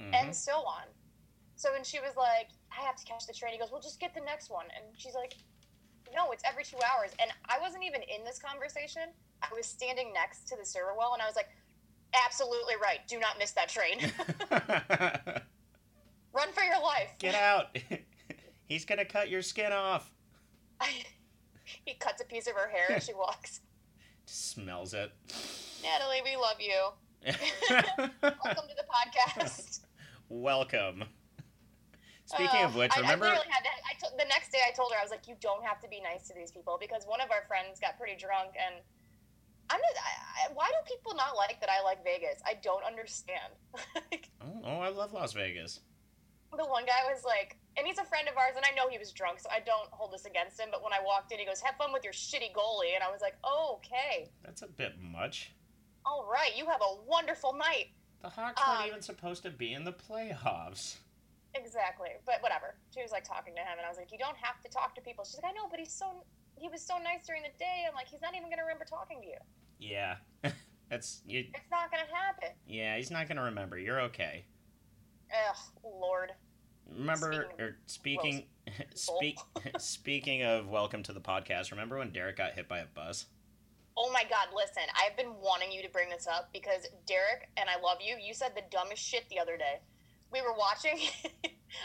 Mhm. 0.00 0.14
and 0.14 0.34
so 0.34 0.62
on. 0.64 0.84
So 1.62 1.70
when 1.70 1.84
she 1.84 2.00
was 2.00 2.16
like, 2.16 2.48
I 2.76 2.84
have 2.84 2.96
to 2.96 3.04
catch 3.04 3.24
the 3.24 3.32
train, 3.32 3.52
he 3.52 3.58
goes, 3.60 3.70
Well, 3.70 3.80
just 3.80 4.00
get 4.00 4.12
the 4.16 4.20
next 4.20 4.50
one. 4.50 4.66
And 4.74 4.84
she's 4.98 5.14
like, 5.14 5.34
No, 6.12 6.32
it's 6.32 6.42
every 6.44 6.64
two 6.64 6.78
hours. 6.78 7.12
And 7.20 7.30
I 7.48 7.60
wasn't 7.60 7.84
even 7.84 8.00
in 8.02 8.24
this 8.24 8.40
conversation. 8.40 9.02
I 9.42 9.46
was 9.54 9.64
standing 9.64 10.12
next 10.12 10.48
to 10.48 10.56
the 10.56 10.66
server 10.66 10.94
well, 10.98 11.12
and 11.12 11.22
I 11.22 11.26
was 11.26 11.36
like, 11.36 11.50
Absolutely 12.26 12.74
right. 12.82 12.98
Do 13.06 13.20
not 13.20 13.38
miss 13.38 13.52
that 13.52 13.68
train. 13.68 14.00
Run 16.32 16.48
for 16.52 16.64
your 16.64 16.82
life. 16.82 17.14
Get 17.20 17.36
out. 17.36 17.78
He's 18.64 18.84
going 18.84 18.98
to 18.98 19.04
cut 19.04 19.30
your 19.30 19.42
skin 19.42 19.70
off. 19.70 20.10
he 21.84 21.94
cuts 21.94 22.20
a 22.20 22.24
piece 22.24 22.48
of 22.48 22.54
her 22.54 22.68
hair 22.68 22.90
as 22.96 23.04
she 23.04 23.14
walks. 23.14 23.60
Smells 24.26 24.94
it. 24.94 25.12
Natalie, 25.84 26.22
we 26.24 26.36
love 26.36 26.56
you. 26.58 26.88
Welcome 28.20 28.64
to 28.68 28.74
the 28.76 28.84
podcast. 28.90 29.82
Welcome. 30.28 31.04
Speaking 32.32 32.64
of 32.64 32.74
Uh, 32.74 32.78
which, 32.80 32.92
I, 32.96 33.00
remember 33.00 33.26
I 33.26 33.28
literally 33.36 33.52
had 33.52 33.64
to, 33.64 33.70
I 33.84 33.92
to- 34.08 34.16
the 34.16 34.24
next 34.28 34.50
day 34.52 34.60
I 34.66 34.72
told 34.72 34.92
her 34.92 34.98
I 34.98 35.02
was 35.02 35.10
like, 35.10 35.28
you 35.28 35.36
don't 35.40 35.64
have 35.64 35.80
to 35.80 35.88
be 35.88 36.00
nice 36.00 36.26
to 36.28 36.34
these 36.34 36.50
people 36.50 36.78
because 36.80 37.04
one 37.06 37.20
of 37.20 37.30
our 37.30 37.44
friends 37.46 37.78
got 37.80 37.98
pretty 37.98 38.16
drunk 38.16 38.54
and 38.56 38.76
I'm 39.70 39.80
just, 39.80 39.96
I, 40.00 40.48
I, 40.50 40.52
why 40.54 40.68
do 40.68 40.76
people 40.88 41.14
not 41.14 41.36
like 41.36 41.60
that 41.60 41.70
I 41.70 41.82
like 41.82 42.02
Vegas? 42.04 42.40
I 42.46 42.54
don't 42.62 42.84
understand. 42.84 43.52
Like, 44.10 44.28
oh, 44.42 44.60
oh, 44.64 44.78
I 44.80 44.88
love 44.88 45.12
Las 45.12 45.32
Vegas. 45.32 45.80
the 46.56 46.64
one 46.66 46.84
guy 46.84 47.00
was 47.10 47.24
like, 47.24 47.56
and 47.78 47.86
he's 47.86 47.96
a 47.98 48.04
friend 48.04 48.28
of 48.28 48.36
ours, 48.36 48.52
and 48.56 48.64
I 48.64 48.74
know 48.74 48.88
he 48.90 48.98
was 48.98 49.10
drunk, 49.12 49.40
so 49.40 49.48
I 49.50 49.60
don't 49.60 49.88
hold 49.90 50.12
this 50.12 50.26
against 50.26 50.60
him. 50.60 50.68
But 50.70 50.82
when 50.82 50.92
I 50.92 50.98
walked 51.02 51.32
in, 51.32 51.38
he 51.38 51.46
goes, 51.46 51.60
"Have 51.62 51.76
fun 51.76 51.90
with 51.94 52.04
your 52.04 52.12
shitty 52.12 52.52
goalie," 52.52 52.94
and 52.94 53.02
I 53.02 53.10
was 53.10 53.22
like, 53.22 53.36
oh, 53.44 53.78
"Okay, 53.80 54.28
That's 54.44 54.60
a 54.60 54.66
bit 54.66 55.00
much. 55.00 55.52
all 56.04 56.28
right, 56.30 56.54
you 56.54 56.66
have 56.66 56.82
a 56.82 57.00
wonderful 57.06 57.54
night." 57.54 57.92
The 58.20 58.28
Hawks 58.28 58.60
Um, 58.66 58.76
weren't 58.76 58.88
even 58.88 59.00
supposed 59.02 59.42
to 59.44 59.50
be 59.50 59.72
in 59.72 59.84
the 59.84 59.92
playoffs. 59.94 60.96
Exactly, 61.54 62.08
but 62.24 62.40
whatever. 62.40 62.74
She 62.94 63.02
was 63.02 63.12
like 63.12 63.24
talking 63.24 63.54
to 63.54 63.60
him, 63.60 63.76
and 63.76 63.84
I 63.84 63.88
was 63.88 63.98
like, 63.98 64.10
"You 64.10 64.18
don't 64.18 64.36
have 64.36 64.60
to 64.62 64.68
talk 64.68 64.94
to 64.94 65.00
people." 65.00 65.24
She's 65.24 65.36
like, 65.36 65.52
"I 65.52 65.52
know, 65.52 65.68
but 65.68 65.78
he's 65.78 65.92
so 65.92 66.24
he 66.56 66.68
was 66.68 66.80
so 66.80 66.96
nice 66.98 67.26
during 67.26 67.42
the 67.42 67.52
day." 67.58 67.84
I'm 67.86 67.94
like, 67.94 68.08
"He's 68.08 68.22
not 68.22 68.34
even 68.34 68.48
gonna 68.48 68.62
remember 68.62 68.84
talking 68.84 69.20
to 69.20 69.26
you. 69.26 69.38
Yeah. 69.78 70.16
That's 70.88 71.20
you. 71.26 71.40
It's 71.52 71.70
not 71.70 71.90
gonna 71.90 72.08
happen." 72.12 72.50
Yeah, 72.66 72.96
he's 72.96 73.10
not 73.10 73.28
gonna 73.28 73.42
remember. 73.42 73.78
You're 73.78 74.00
okay. 74.02 74.44
Ugh, 75.30 75.56
Lord. 75.84 76.32
Remember, 76.90 77.32
Speaking 77.32 77.60
or 77.60 77.76
speaking, 77.86 78.44
speak, 78.94 79.38
speaking 79.78 80.42
of 80.42 80.68
welcome 80.68 81.02
to 81.04 81.12
the 81.12 81.20
podcast. 81.20 81.70
Remember 81.70 81.98
when 81.98 82.12
Derek 82.12 82.36
got 82.36 82.52
hit 82.52 82.68
by 82.68 82.78
a 82.78 82.86
bus? 82.86 83.26
Oh 83.96 84.10
my 84.10 84.24
god, 84.24 84.48
listen, 84.56 84.84
I've 84.96 85.16
been 85.16 85.34
wanting 85.42 85.70
you 85.70 85.82
to 85.82 85.88
bring 85.90 86.08
this 86.08 86.26
up 86.26 86.50
because 86.52 86.86
Derek, 87.06 87.50
and 87.58 87.68
I 87.68 87.80
love 87.80 87.98
you, 88.00 88.16
you 88.16 88.32
said 88.32 88.52
the 88.54 88.62
dumbest 88.70 89.02
shit 89.02 89.28
the 89.28 89.38
other 89.38 89.56
day. 89.58 89.80
We 90.32 90.40
were 90.40 90.54
watching. 90.56 90.98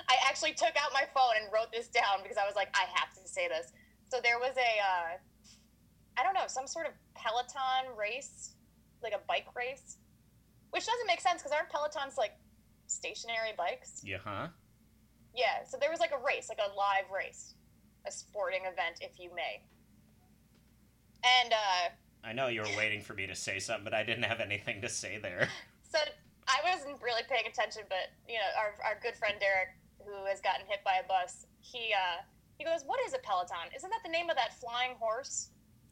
I 0.09 0.15
actually 0.27 0.53
took 0.53 0.75
out 0.79 0.91
my 0.93 1.03
phone 1.13 1.35
and 1.41 1.51
wrote 1.51 1.71
this 1.71 1.87
down 1.87 2.23
because 2.23 2.37
I 2.37 2.45
was 2.45 2.55
like, 2.55 2.69
I 2.73 2.85
have 2.95 3.13
to 3.21 3.27
say 3.27 3.47
this. 3.47 3.71
So 4.09 4.19
there 4.23 4.39
was 4.39 4.55
a, 4.55 4.71
uh, 4.79 5.17
I 6.17 6.23
don't 6.23 6.33
know, 6.33 6.47
some 6.47 6.67
sort 6.67 6.87
of 6.87 6.93
Peloton 7.15 7.95
race, 7.97 8.55
like 9.03 9.13
a 9.13 9.19
bike 9.27 9.47
race, 9.55 9.97
which 10.71 10.85
doesn't 10.85 11.07
make 11.07 11.21
sense 11.21 11.41
because 11.41 11.51
aren't 11.51 11.69
Pelotons 11.69 12.17
like 12.17 12.33
stationary 12.87 13.53
bikes? 13.57 14.01
Yeah, 14.03 14.17
huh? 14.23 14.47
Yeah, 15.35 15.63
so 15.67 15.77
there 15.79 15.91
was 15.91 15.99
like 15.99 16.11
a 16.11 16.25
race, 16.25 16.49
like 16.49 16.59
a 16.59 16.73
live 16.75 17.11
race, 17.13 17.53
a 18.07 18.11
sporting 18.11 18.61
event, 18.61 18.97
if 19.01 19.19
you 19.19 19.29
may. 19.35 19.61
And 21.41 21.53
uh, 21.53 21.89
I 22.23 22.33
know 22.33 22.47
you 22.47 22.61
were 22.61 22.77
waiting 22.77 23.01
for 23.01 23.13
me 23.13 23.27
to 23.27 23.35
say 23.35 23.59
something, 23.59 23.83
but 23.83 23.93
I 23.93 24.03
didn't 24.03 24.23
have 24.23 24.39
anything 24.39 24.81
to 24.81 24.89
say 24.89 25.19
there. 25.21 25.49
so 25.91 25.99
I 26.47 26.59
wasn't 26.63 27.01
really 27.01 27.23
paying 27.29 27.45
attention, 27.47 27.83
but 27.89 28.11
you 28.27 28.35
know, 28.35 28.49
our, 28.57 28.73
our 28.83 28.99
good 29.01 29.15
friend 29.15 29.35
Derek, 29.39 29.69
who 29.99 30.25
has 30.25 30.39
gotten 30.41 30.65
hit 30.67 30.79
by 30.83 31.01
a 31.03 31.07
bus, 31.07 31.45
he 31.59 31.93
uh, 31.93 32.23
he 32.57 32.63
goes, 32.63 32.83
"What 32.85 32.99
is 33.05 33.13
a 33.13 33.19
peloton? 33.19 33.69
Isn't 33.75 33.89
that 33.89 34.01
the 34.03 34.09
name 34.11 34.29
of 34.29 34.35
that 34.37 34.53
flying 34.59 34.95
horse?" 34.99 35.49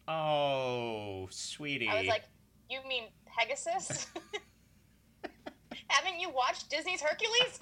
Oh, 0.07 1.27
sweetie. 1.29 1.89
I 1.89 1.99
was 1.99 2.07
like, 2.07 2.23
"You 2.69 2.79
mean 2.87 3.05
Pegasus?" 3.25 4.07
Haven't 5.87 6.19
you 6.19 6.29
watched 6.29 6.69
Disney's 6.69 7.01
Hercules? 7.01 7.59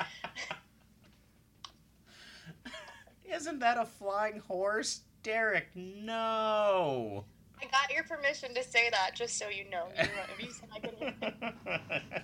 Isn't 3.25 3.59
that 3.59 3.77
a 3.77 3.85
flying 3.85 4.39
horse? 4.39 5.01
Derek, 5.23 5.69
no. 5.75 7.25
I 7.61 7.65
got 7.67 7.93
your 7.93 8.03
permission 8.03 8.53
to 8.55 8.63
say 8.63 8.89
that, 8.89 9.11
just 9.15 9.37
so 9.39 9.47
you 9.47 9.69
know. 9.69 9.87
You 9.97 10.03
know, 10.03 10.09
if 10.37 10.45
you 10.45 10.51
said 10.51 10.69
I 10.75 10.79
could 10.79 12.23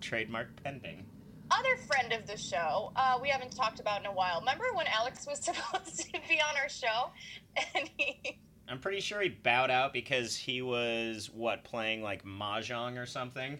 Trademark 0.00 0.62
pending. 0.62 1.04
other 1.50 1.76
friend 1.86 2.12
of 2.12 2.26
the 2.26 2.36
show, 2.36 2.92
uh, 2.96 3.18
we 3.20 3.28
haven't 3.28 3.54
talked 3.56 3.80
about 3.80 4.00
in 4.00 4.06
a 4.06 4.12
while. 4.12 4.40
Remember 4.40 4.64
when 4.74 4.86
Alex 4.86 5.26
was 5.26 5.38
supposed 5.44 5.98
to 6.00 6.12
be 6.28 6.40
on 6.40 6.56
our 6.60 6.68
show, 6.68 7.10
and 7.74 7.88
he 7.96 8.38
I'm 8.68 8.80
pretty 8.80 9.00
sure 9.00 9.20
he 9.22 9.30
bowed 9.30 9.70
out 9.70 9.92
because 9.94 10.36
he 10.36 10.60
was 10.60 11.30
what 11.32 11.64
playing 11.64 12.02
like 12.02 12.22
mahjong 12.24 12.98
or 12.98 13.06
something. 13.06 13.58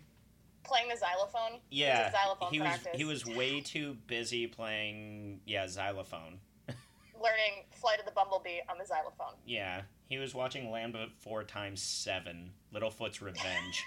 playing 0.64 0.88
the 0.88 0.96
xylophone? 0.96 1.52
Was 1.52 1.60
Yeah, 1.70 2.10
xylophone 2.12 2.50
he 2.52 2.60
was 2.60 2.68
practice. 2.68 2.92
he 2.94 3.04
was 3.04 3.24
way 3.24 3.60
too 3.62 3.96
busy 4.06 4.46
playing 4.46 5.40
yeah 5.46 5.66
xylophone. 5.66 6.40
learning 6.68 7.64
Flight 7.72 7.98
of 8.00 8.04
the 8.04 8.12
Bumblebee 8.12 8.58
on 8.68 8.76
the 8.76 8.84
xylophone. 8.84 9.34
Yeah, 9.46 9.80
he 10.10 10.18
was 10.18 10.34
watching 10.34 10.70
Land 10.70 10.92
Before 10.92 11.42
Times 11.42 11.80
Seven, 11.82 12.50
Littlefoot's 12.74 13.22
Revenge. 13.22 13.82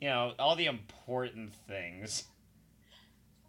You 0.00 0.08
know 0.08 0.32
all 0.38 0.56
the 0.56 0.66
important 0.66 1.52
things. 1.66 2.24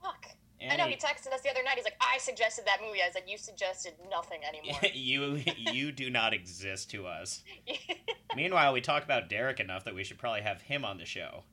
Fuck. 0.02 0.26
And 0.62 0.74
I 0.74 0.76
know 0.76 0.90
he- 0.90 0.96
texted 0.98 1.34
us 1.34 1.42
the 1.42 1.50
other 1.50 1.64
night. 1.64 1.76
He's 1.76 1.86
like, 1.86 2.00
"I 2.02 2.18
suggested 2.18 2.66
that 2.66 2.80
movie." 2.86 3.02
I 3.02 3.08
was 3.08 3.16
like, 3.16 3.30
"You 3.30 3.38
suggested 3.38 3.94
nothing 4.10 4.42
anymore." 4.44 4.80
you 4.94 5.42
you 5.58 5.92
do 5.92 6.10
not 6.10 6.34
exist 6.34 6.92
to 6.92 7.08
us. 7.08 7.44
Meanwhile, 8.36 8.74
we 8.74 8.82
talk 8.82 9.04
about 9.04 9.30
Derek 9.30 9.60
enough 9.60 9.86
that 9.86 9.96
we 9.96 10.04
should 10.04 10.18
probably 10.18 10.42
have 10.42 10.62
him 10.62 10.84
on 10.84 10.98
the 10.98 11.06
show. 11.06 11.44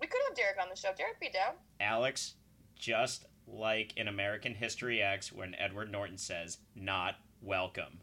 we 0.00 0.06
could 0.06 0.20
have 0.28 0.36
Derek 0.36 0.56
on 0.62 0.68
the 0.68 0.76
show. 0.76 0.90
Derek 0.96 1.18
be 1.20 1.30
down. 1.30 1.54
Alex, 1.80 2.34
just 2.78 3.24
like 3.46 3.96
in 3.96 4.08
American 4.08 4.54
History 4.54 5.00
X 5.02 5.32
when 5.32 5.54
Edward 5.54 5.90
Norton 5.90 6.18
says, 6.18 6.58
"Not 6.74 7.16
welcome." 7.40 8.00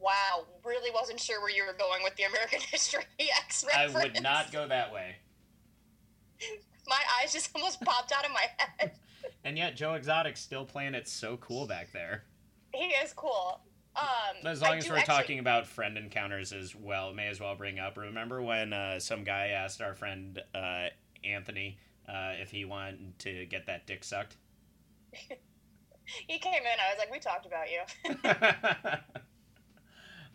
Wow, 0.00 0.44
really 0.64 0.90
wasn't 0.90 1.18
sure 1.20 1.40
where 1.40 1.50
you 1.50 1.64
were 1.64 1.72
going 1.72 2.02
with 2.02 2.14
the 2.16 2.24
American 2.24 2.60
History 2.70 3.04
X 3.38 3.64
reference. 3.64 3.94
I 3.94 4.02
would 4.02 4.22
not 4.22 4.52
go 4.52 4.66
that 4.68 4.92
way. 4.92 5.16
My 6.86 7.00
eyes 7.20 7.32
just 7.32 7.50
almost 7.54 7.80
popped 7.80 8.12
out 8.12 8.24
of 8.24 8.32
my 8.32 8.46
head. 8.58 8.92
And 9.44 9.56
yet, 9.58 9.76
Joe 9.76 9.94
Exotic's 9.94 10.40
still 10.40 10.64
playing 10.64 10.94
it 10.94 11.08
so 11.08 11.36
cool 11.38 11.66
back 11.66 11.92
there. 11.92 12.24
He 12.72 12.86
is 12.86 13.12
cool. 13.12 13.60
Um, 13.96 14.46
As 14.46 14.62
I 14.62 14.68
long 14.70 14.78
as 14.78 14.88
we're 14.88 14.96
actually- 14.96 15.14
talking 15.14 15.38
about 15.38 15.66
friend 15.66 15.96
encounters 15.96 16.52
as 16.52 16.74
well, 16.74 17.12
may 17.12 17.28
as 17.28 17.40
well 17.40 17.54
bring 17.54 17.78
up. 17.78 17.96
Remember 17.96 18.42
when 18.42 18.72
uh, 18.72 18.98
some 18.98 19.22
guy 19.24 19.48
asked 19.48 19.80
our 19.80 19.94
friend 19.94 20.42
uh, 20.54 20.86
Anthony 21.24 21.78
uh, 22.08 22.32
if 22.40 22.50
he 22.50 22.64
wanted 22.64 23.18
to 23.20 23.46
get 23.46 23.66
that 23.66 23.86
dick 23.86 24.02
sucked? 24.02 24.36
he 25.12 26.38
came 26.38 26.62
in. 26.62 26.78
I 26.80 26.90
was 26.90 26.98
like, 26.98 27.12
"We 27.12 27.20
talked 27.20 27.46
about 27.46 27.66
you." 27.70 29.20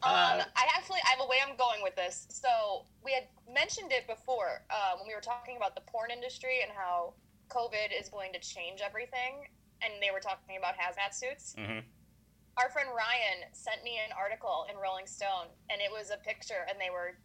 Uh, 0.01 0.39
Um, 0.41 0.47
I 0.55 0.67
actually 0.75 0.99
I 1.05 1.09
have 1.11 1.19
a 1.21 1.27
way 1.27 1.37
I'm 1.45 1.57
going 1.57 1.81
with 1.83 1.95
this. 1.95 2.25
So 2.29 2.85
we 3.03 3.11
had 3.13 3.27
mentioned 3.51 3.91
it 3.91 4.07
before 4.07 4.63
uh, 4.69 4.95
when 4.97 5.07
we 5.07 5.13
were 5.15 5.21
talking 5.21 5.57
about 5.57 5.75
the 5.75 5.81
porn 5.81 6.11
industry 6.11 6.61
and 6.63 6.71
how 6.71 7.13
COVID 7.49 7.91
is 7.99 8.09
going 8.09 8.31
to 8.33 8.39
change 8.39 8.81
everything, 8.81 9.47
and 9.81 9.93
they 10.01 10.11
were 10.11 10.19
talking 10.19 10.57
about 10.57 10.75
hazmat 10.75 11.13
suits. 11.13 11.55
mhm. 11.57 11.83
Our 12.57 12.69
friend 12.69 12.89
Ryan 12.95 13.47
sent 13.53 13.83
me 13.83 13.97
an 14.05 14.11
article 14.17 14.65
in 14.69 14.77
Rolling 14.77 15.07
Stone, 15.07 15.47
and 15.69 15.81
it 15.81 15.89
was 15.91 16.11
a 16.11 16.17
picture, 16.17 16.65
and 16.69 16.79
they 16.79 16.89
were 16.89 17.17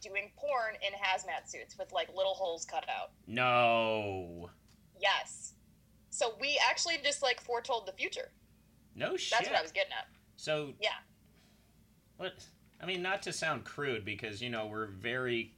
doing 0.00 0.32
porn 0.36 0.74
in 0.82 0.92
hazmat 0.94 1.48
suits 1.48 1.76
with 1.78 1.92
like 1.92 2.08
little 2.14 2.34
holes 2.34 2.64
cut 2.64 2.88
out. 2.88 3.12
No. 3.26 4.50
Yes. 5.00 5.54
So 6.10 6.34
we 6.40 6.60
actually 6.68 6.98
just 7.04 7.22
like 7.22 7.40
foretold 7.40 7.86
the 7.86 7.92
future. 7.92 8.32
No 8.94 9.16
shit. 9.16 9.30
That's 9.38 9.48
what 9.50 9.58
I 9.58 9.62
was 9.62 9.72
getting 9.72 9.92
at. 9.92 10.08
So 10.36 10.74
Yeah. 10.80 10.90
What? 12.20 12.44
I 12.82 12.86
mean, 12.86 13.02
not 13.02 13.22
to 13.22 13.32
sound 13.32 13.64
crude, 13.64 14.04
because 14.04 14.40
you 14.42 14.50
know 14.50 14.66
we're 14.66 14.86
very, 14.86 15.54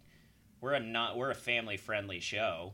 we're 0.61 0.75
a 0.75 0.81
not 0.81 1.17
we're 1.17 1.31
a 1.31 1.35
family 1.35 1.77
friendly 1.77 2.21
show. 2.21 2.73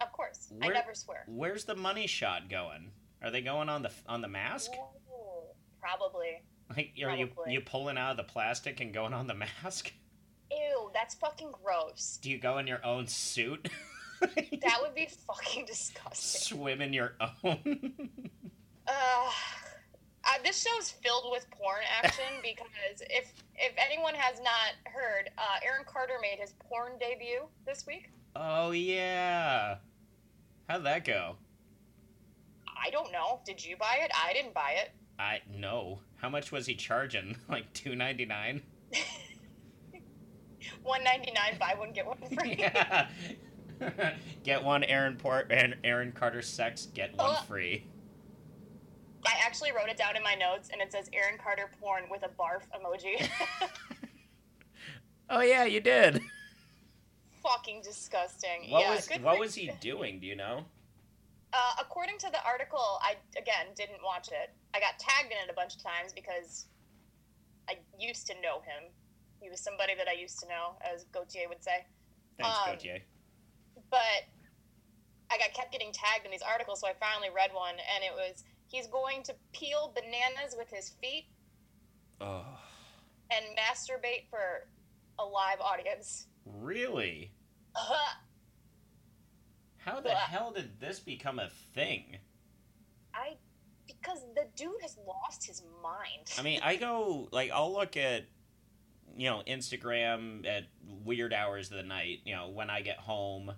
Of 0.00 0.12
course. 0.12 0.48
Where- 0.50 0.70
I 0.70 0.74
never 0.74 0.94
swear. 0.94 1.24
Where's 1.26 1.64
the 1.64 1.74
money 1.76 2.06
shot 2.06 2.48
going? 2.50 2.90
Are 3.22 3.30
they 3.30 3.40
going 3.40 3.68
on 3.68 3.82
the 3.82 3.90
on 4.06 4.20
the 4.20 4.28
mask? 4.28 4.72
Ooh, 4.74 5.44
probably. 5.80 6.42
Like, 6.68 6.92
are 7.04 7.14
you 7.16 7.26
Probably. 7.28 7.52
you 7.52 7.60
pulling 7.60 7.96
out 7.96 8.10
of 8.10 8.16
the 8.16 8.24
plastic 8.24 8.80
and 8.80 8.92
going 8.92 9.12
on 9.14 9.26
the 9.28 9.34
mask? 9.34 9.92
Ew, 10.50 10.90
that's 10.92 11.14
fucking 11.14 11.52
gross. 11.62 12.18
Do 12.20 12.30
you 12.30 12.38
go 12.38 12.58
in 12.58 12.66
your 12.66 12.84
own 12.84 13.06
suit? 13.06 13.68
That 14.20 14.78
would 14.80 14.94
be 14.94 15.08
fucking 15.26 15.66
disgusting. 15.66 16.56
Swim 16.58 16.80
in 16.82 16.92
your 16.92 17.14
own. 17.44 17.92
Uh, 18.88 19.30
uh, 20.26 20.38
this 20.44 20.60
show's 20.66 20.90
filled 20.90 21.30
with 21.30 21.46
porn 21.50 21.80
action 22.02 22.24
because 22.42 23.00
if 23.10 23.32
if 23.54 23.72
anyone 23.78 24.14
has 24.14 24.38
not 24.40 24.74
heard, 24.92 25.30
uh, 25.38 25.58
Aaron 25.64 25.84
Carter 25.86 26.14
made 26.20 26.38
his 26.38 26.54
porn 26.68 26.92
debut 26.98 27.42
this 27.66 27.86
week. 27.86 28.10
oh 28.34 28.70
yeah. 28.72 29.76
How'd 30.68 30.84
that 30.84 31.04
go? 31.04 31.36
I 32.84 32.90
don't 32.90 33.10
know. 33.12 33.40
Did 33.46 33.64
you 33.64 33.76
buy 33.76 33.98
it? 34.02 34.10
I 34.14 34.32
didn't 34.32 34.52
buy 34.54 34.72
it. 34.82 34.90
I 35.18 35.40
no. 35.56 36.00
How 36.16 36.28
much 36.28 36.50
was 36.52 36.66
he 36.66 36.74
charging? 36.74 37.36
Like 37.48 37.72
two 37.72 37.94
ninety 37.96 38.24
nine. 38.26 38.62
One 40.82 41.02
ninety 41.04 41.32
nine, 41.32 41.56
buy 41.58 41.74
one 41.76 41.92
get 41.92 42.06
one 42.06 42.18
free. 42.34 42.56
Yeah. 42.58 43.08
get 44.42 44.62
one 44.64 44.82
Aaron 44.84 45.16
Port 45.16 45.50
and 45.50 45.76
Aaron 45.84 46.12
Carter 46.12 46.42
sex. 46.42 46.86
Get 46.86 47.16
one 47.16 47.30
Uh. 47.36 47.42
free. 47.42 47.86
I 49.26 49.34
actually 49.44 49.72
wrote 49.72 49.88
it 49.88 49.96
down 49.96 50.16
in 50.16 50.22
my 50.22 50.34
notes, 50.34 50.70
and 50.72 50.80
it 50.80 50.92
says 50.92 51.08
Aaron 51.12 51.38
Carter 51.42 51.70
porn 51.80 52.04
with 52.10 52.22
a 52.22 52.28
barf 52.28 52.62
emoji. 52.74 53.28
Oh 55.28 55.40
yeah, 55.40 55.64
you 55.64 55.80
did. 55.80 56.20
fucking 57.42 57.82
disgusting. 57.82 58.70
What 58.70 58.82
yeah, 58.82 58.94
was 58.94 59.08
good 59.08 59.22
what 59.24 59.34
for- 59.34 59.40
was 59.40 59.54
he 59.56 59.72
doing? 59.80 60.20
Do 60.20 60.26
you 60.26 60.36
know? 60.36 60.64
Uh, 61.52 61.72
according 61.80 62.18
to 62.18 62.30
the 62.30 62.38
article, 62.44 63.00
I 63.02 63.16
again 63.36 63.74
didn't 63.74 63.98
watch 64.04 64.28
it. 64.28 64.50
I 64.74 64.78
got 64.80 64.98
tagged 65.00 65.32
in 65.32 65.38
it 65.38 65.50
a 65.50 65.54
bunch 65.54 65.74
of 65.74 65.82
times 65.82 66.12
because 66.12 66.66
I 67.68 67.78
used 67.98 68.26
to 68.28 68.34
know 68.40 68.60
him. 68.60 68.92
He 69.40 69.50
was 69.50 69.60
somebody 69.60 69.94
that 69.96 70.06
I 70.08 70.12
used 70.12 70.38
to 70.40 70.48
know, 70.48 70.76
as 70.80 71.04
Gotye 71.06 71.48
would 71.48 71.62
say. 71.62 71.84
Thanks, 72.38 72.56
Um, 72.58 72.76
Gotye. 72.76 73.00
But 73.90 74.30
I 75.30 75.38
got 75.38 75.52
kept 75.54 75.72
getting 75.72 75.90
tagged 75.92 76.24
in 76.24 76.30
these 76.30 76.42
articles, 76.42 76.80
so 76.80 76.86
I 76.88 76.92
finally 77.00 77.28
read 77.34 77.50
one, 77.52 77.74
and 77.94 78.04
it 78.04 78.12
was 78.14 78.44
he's 78.68 78.86
going 78.86 79.22
to 79.24 79.34
peel 79.52 79.92
bananas 79.94 80.54
with 80.56 80.70
his 80.70 80.90
feet 81.00 81.26
Oh, 82.20 82.44
and 83.30 83.44
masturbate 83.58 84.28
for 84.30 84.66
a 85.18 85.24
live 85.24 85.60
audience. 85.60 86.26
really? 86.44 87.32
How 89.78 89.96
the 89.96 90.02
Blah. 90.10 90.14
hell 90.14 90.50
did 90.50 90.80
this 90.80 90.98
become 90.98 91.38
a 91.38 91.50
thing? 91.74 92.16
I 93.14 93.36
because 93.86 94.24
the 94.34 94.46
dude 94.56 94.80
has 94.82 94.96
lost 95.06 95.46
his 95.46 95.62
mind. 95.82 96.30
I 96.38 96.42
mean, 96.42 96.60
I 96.62 96.76
go 96.76 97.28
like 97.32 97.50
I'll 97.52 97.72
look 97.72 97.96
at 97.96 98.24
you 99.16 99.30
know 99.30 99.42
Instagram 99.46 100.46
at 100.46 100.64
weird 101.04 101.32
hours 101.32 101.70
of 101.70 101.76
the 101.76 101.82
night. 101.82 102.20
You 102.24 102.34
know 102.34 102.48
when 102.48 102.68
I 102.70 102.80
get 102.80 102.98
home, 102.98 103.52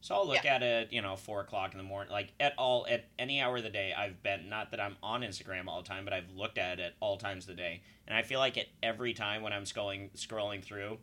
So 0.00 0.14
I'll 0.14 0.26
look 0.26 0.44
at 0.44 0.62
it, 0.62 0.92
you 0.92 1.02
know, 1.02 1.16
four 1.16 1.40
o'clock 1.40 1.72
in 1.72 1.78
the 1.78 1.84
morning, 1.84 2.12
like 2.12 2.32
at 2.38 2.54
all 2.56 2.86
at 2.88 3.06
any 3.18 3.40
hour 3.40 3.56
of 3.56 3.64
the 3.64 3.70
day. 3.70 3.92
I've 3.96 4.22
been 4.22 4.48
not 4.48 4.70
that 4.70 4.80
I'm 4.80 4.96
on 5.02 5.22
Instagram 5.22 5.66
all 5.66 5.82
the 5.82 5.88
time, 5.88 6.04
but 6.04 6.12
I've 6.12 6.30
looked 6.30 6.58
at 6.58 6.78
it 6.78 6.82
at 6.82 6.92
all 7.00 7.16
times 7.16 7.44
of 7.44 7.48
the 7.48 7.54
day, 7.54 7.82
and 8.06 8.16
I 8.16 8.22
feel 8.22 8.38
like 8.38 8.56
at 8.56 8.66
every 8.82 9.14
time 9.14 9.42
when 9.42 9.52
I'm 9.52 9.64
scrolling 9.64 10.10
scrolling 10.16 10.62
through, 10.62 10.98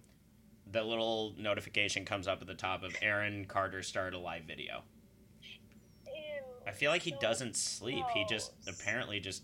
the 0.71 0.83
little 0.83 1.33
notification 1.37 2.05
comes 2.05 2.27
up 2.27 2.39
at 2.41 2.47
the 2.47 2.53
top 2.53 2.83
of 2.83 2.95
Aaron 3.01 3.45
Carter 3.45 3.83
started 3.83 4.15
a 4.15 4.19
live 4.19 4.43
video. 4.43 4.83
Ew, 6.05 6.13
I 6.65 6.71
feel 6.71 6.89
like 6.91 7.01
he 7.01 7.11
so 7.11 7.17
doesn't 7.19 7.57
sleep. 7.57 8.05
He 8.13 8.23
just 8.25 8.53
apparently 8.67 9.19
just 9.19 9.43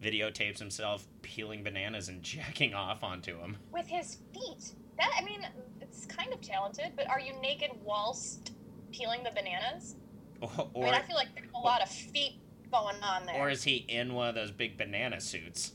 videotapes 0.00 0.58
himself 0.60 1.06
peeling 1.22 1.64
bananas 1.64 2.08
and 2.08 2.22
jacking 2.22 2.74
off 2.74 3.02
onto 3.02 3.38
them. 3.40 3.56
with 3.72 3.88
his 3.88 4.18
feet. 4.32 4.72
That 4.98 5.10
I 5.18 5.24
mean, 5.24 5.40
it's 5.80 6.06
kind 6.06 6.32
of 6.32 6.40
talented, 6.40 6.92
but 6.96 7.08
are 7.08 7.20
you 7.20 7.32
naked 7.40 7.70
whilst 7.84 8.52
peeling 8.92 9.22
the 9.24 9.30
bananas? 9.30 9.96
Or, 10.40 10.50
I 10.50 10.80
mean, 10.80 10.94
I 10.94 11.02
feel 11.02 11.16
like 11.16 11.34
there's 11.34 11.50
a 11.54 11.58
lot 11.58 11.82
of 11.82 11.88
feet 11.88 12.40
going 12.70 12.96
on 13.02 13.26
there. 13.26 13.34
or 13.36 13.50
is 13.50 13.64
he 13.64 13.76
in 13.88 14.14
one 14.14 14.28
of 14.28 14.34
those 14.34 14.50
big 14.52 14.78
banana 14.78 15.20
suits? 15.20 15.72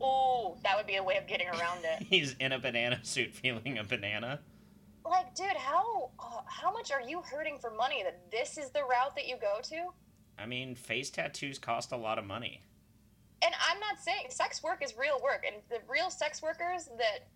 oh, 0.00 0.56
that 0.62 0.76
would 0.76 0.86
be 0.86 0.96
a 0.96 1.02
way 1.02 1.16
of 1.16 1.26
getting 1.26 1.48
around 1.48 1.80
it. 1.84 2.06
He's 2.10 2.34
in 2.38 2.52
a 2.52 2.58
banana 2.58 3.00
suit 3.02 3.34
feeling 3.34 3.78
a 3.78 3.84
banana. 3.84 4.40
like, 5.04 5.34
dude, 5.34 5.56
how 5.56 6.10
uh, 6.18 6.40
how 6.46 6.72
much 6.72 6.92
are 6.92 7.00
you 7.00 7.22
hurting 7.22 7.58
for 7.58 7.70
money 7.70 8.02
that 8.02 8.30
this 8.30 8.58
is 8.58 8.70
the 8.70 8.80
route 8.82 9.14
that 9.16 9.26
you 9.26 9.36
go 9.40 9.58
to? 9.62 9.86
I 10.38 10.46
mean, 10.46 10.74
face 10.74 11.10
tattoos 11.10 11.58
cost 11.58 11.92
a 11.92 11.96
lot 11.96 12.18
of 12.18 12.24
money. 12.24 12.62
And 13.42 13.54
I'm 13.70 13.78
not 13.78 13.98
saying 14.00 14.26
sex 14.30 14.62
work 14.62 14.82
is 14.82 14.94
real 14.98 15.20
work, 15.22 15.44
and 15.46 15.62
the 15.68 15.78
real 15.88 16.10
sex 16.10 16.42
workers 16.42 16.88
that 16.98 17.28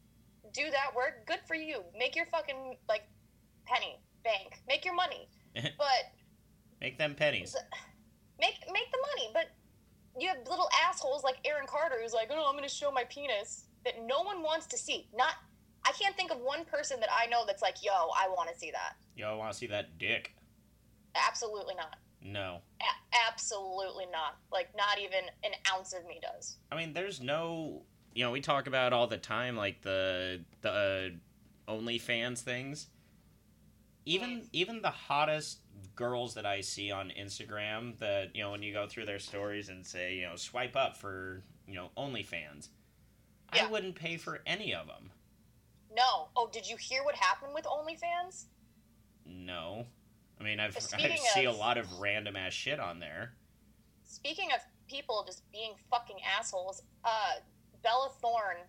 do 0.52 0.70
that 0.70 0.94
work, 0.94 1.26
good 1.26 1.40
for 1.46 1.54
you. 1.54 1.82
Make 1.96 2.16
your 2.16 2.26
fucking 2.26 2.78
like 2.88 3.02
penny 3.66 4.00
bank, 4.28 4.60
make 4.68 4.84
your 4.84 4.94
money, 4.94 5.28
but 5.54 6.04
Make 6.80 6.96
them 6.98 7.14
pennies. 7.16 7.56
make 8.40 8.54
make 8.72 8.90
the 8.92 8.98
money. 9.16 9.30
But 9.34 9.46
you 10.20 10.28
have 10.28 10.38
little 10.48 10.68
assholes 10.88 11.24
like 11.24 11.36
Aaron 11.44 11.66
Carter 11.66 11.96
who's 12.00 12.12
like, 12.12 12.28
oh, 12.30 12.44
I'm 12.46 12.52
going 12.54 12.62
to 12.68 12.74
show 12.74 12.90
my 12.92 13.04
penis 13.04 13.64
that 13.84 13.94
no 14.06 14.22
one 14.22 14.42
wants 14.42 14.66
to 14.68 14.76
see. 14.78 15.08
Not, 15.16 15.34
I 15.84 15.92
can't 15.92 16.16
think 16.16 16.30
of 16.30 16.38
one 16.38 16.64
person 16.64 17.00
that 17.00 17.08
I 17.12 17.26
know 17.26 17.44
that's 17.46 17.62
like, 17.62 17.76
yo, 17.84 17.92
I 17.92 18.28
want 18.28 18.48
to 18.52 18.58
see 18.58 18.70
that. 18.70 18.94
Yo, 19.16 19.28
I 19.30 19.34
want 19.34 19.52
to 19.52 19.58
see 19.58 19.66
that 19.68 19.98
dick. 19.98 20.34
Absolutely 21.28 21.74
not. 21.74 21.96
No. 22.22 22.58
A- 22.80 23.16
absolutely 23.28 24.06
not. 24.12 24.36
Like, 24.52 24.68
not 24.76 24.98
even 25.00 25.20
an 25.44 25.52
ounce 25.72 25.92
of 25.92 26.04
me 26.06 26.20
does. 26.22 26.58
I 26.70 26.76
mean, 26.76 26.92
there's 26.92 27.20
no. 27.20 27.82
You 28.14 28.24
know, 28.24 28.30
we 28.32 28.40
talk 28.40 28.66
about 28.66 28.92
all 28.92 29.06
the 29.06 29.18
time, 29.18 29.56
like 29.56 29.82
the 29.82 30.40
the 30.62 31.12
uh, 31.68 31.72
OnlyFans 31.72 32.40
things. 32.40 32.88
Even 34.08 34.48
even 34.52 34.80
the 34.80 34.90
hottest 34.90 35.58
girls 35.94 36.32
that 36.34 36.46
I 36.46 36.62
see 36.62 36.90
on 36.90 37.12
Instagram, 37.20 37.98
that 37.98 38.34
you 38.34 38.42
know, 38.42 38.50
when 38.50 38.62
you 38.62 38.72
go 38.72 38.86
through 38.86 39.04
their 39.04 39.18
stories 39.18 39.68
and 39.68 39.86
say, 39.86 40.14
you 40.14 40.22
know, 40.22 40.36
swipe 40.36 40.76
up 40.76 40.96
for 40.96 41.42
you 41.66 41.74
know 41.74 41.90
OnlyFans, 41.96 42.68
I 43.52 43.66
wouldn't 43.66 43.96
pay 43.96 44.16
for 44.16 44.40
any 44.46 44.74
of 44.74 44.86
them. 44.86 45.10
No. 45.94 46.28
Oh, 46.36 46.48
did 46.50 46.66
you 46.66 46.76
hear 46.78 47.04
what 47.04 47.16
happened 47.16 47.52
with 47.54 47.66
OnlyFans? 47.66 48.46
No, 49.26 49.84
I 50.40 50.44
mean, 50.44 50.58
I've 50.58 50.74
I 50.94 51.16
see 51.34 51.44
a 51.44 51.52
lot 51.52 51.76
of 51.76 52.00
random 52.00 52.34
ass 52.34 52.54
shit 52.54 52.80
on 52.80 53.00
there. 53.00 53.32
Speaking 54.04 54.48
of 54.54 54.60
people 54.88 55.22
just 55.26 55.50
being 55.52 55.72
fucking 55.90 56.16
assholes, 56.38 56.82
uh, 57.04 57.34
Bella 57.82 58.08
Thorne 58.22 58.64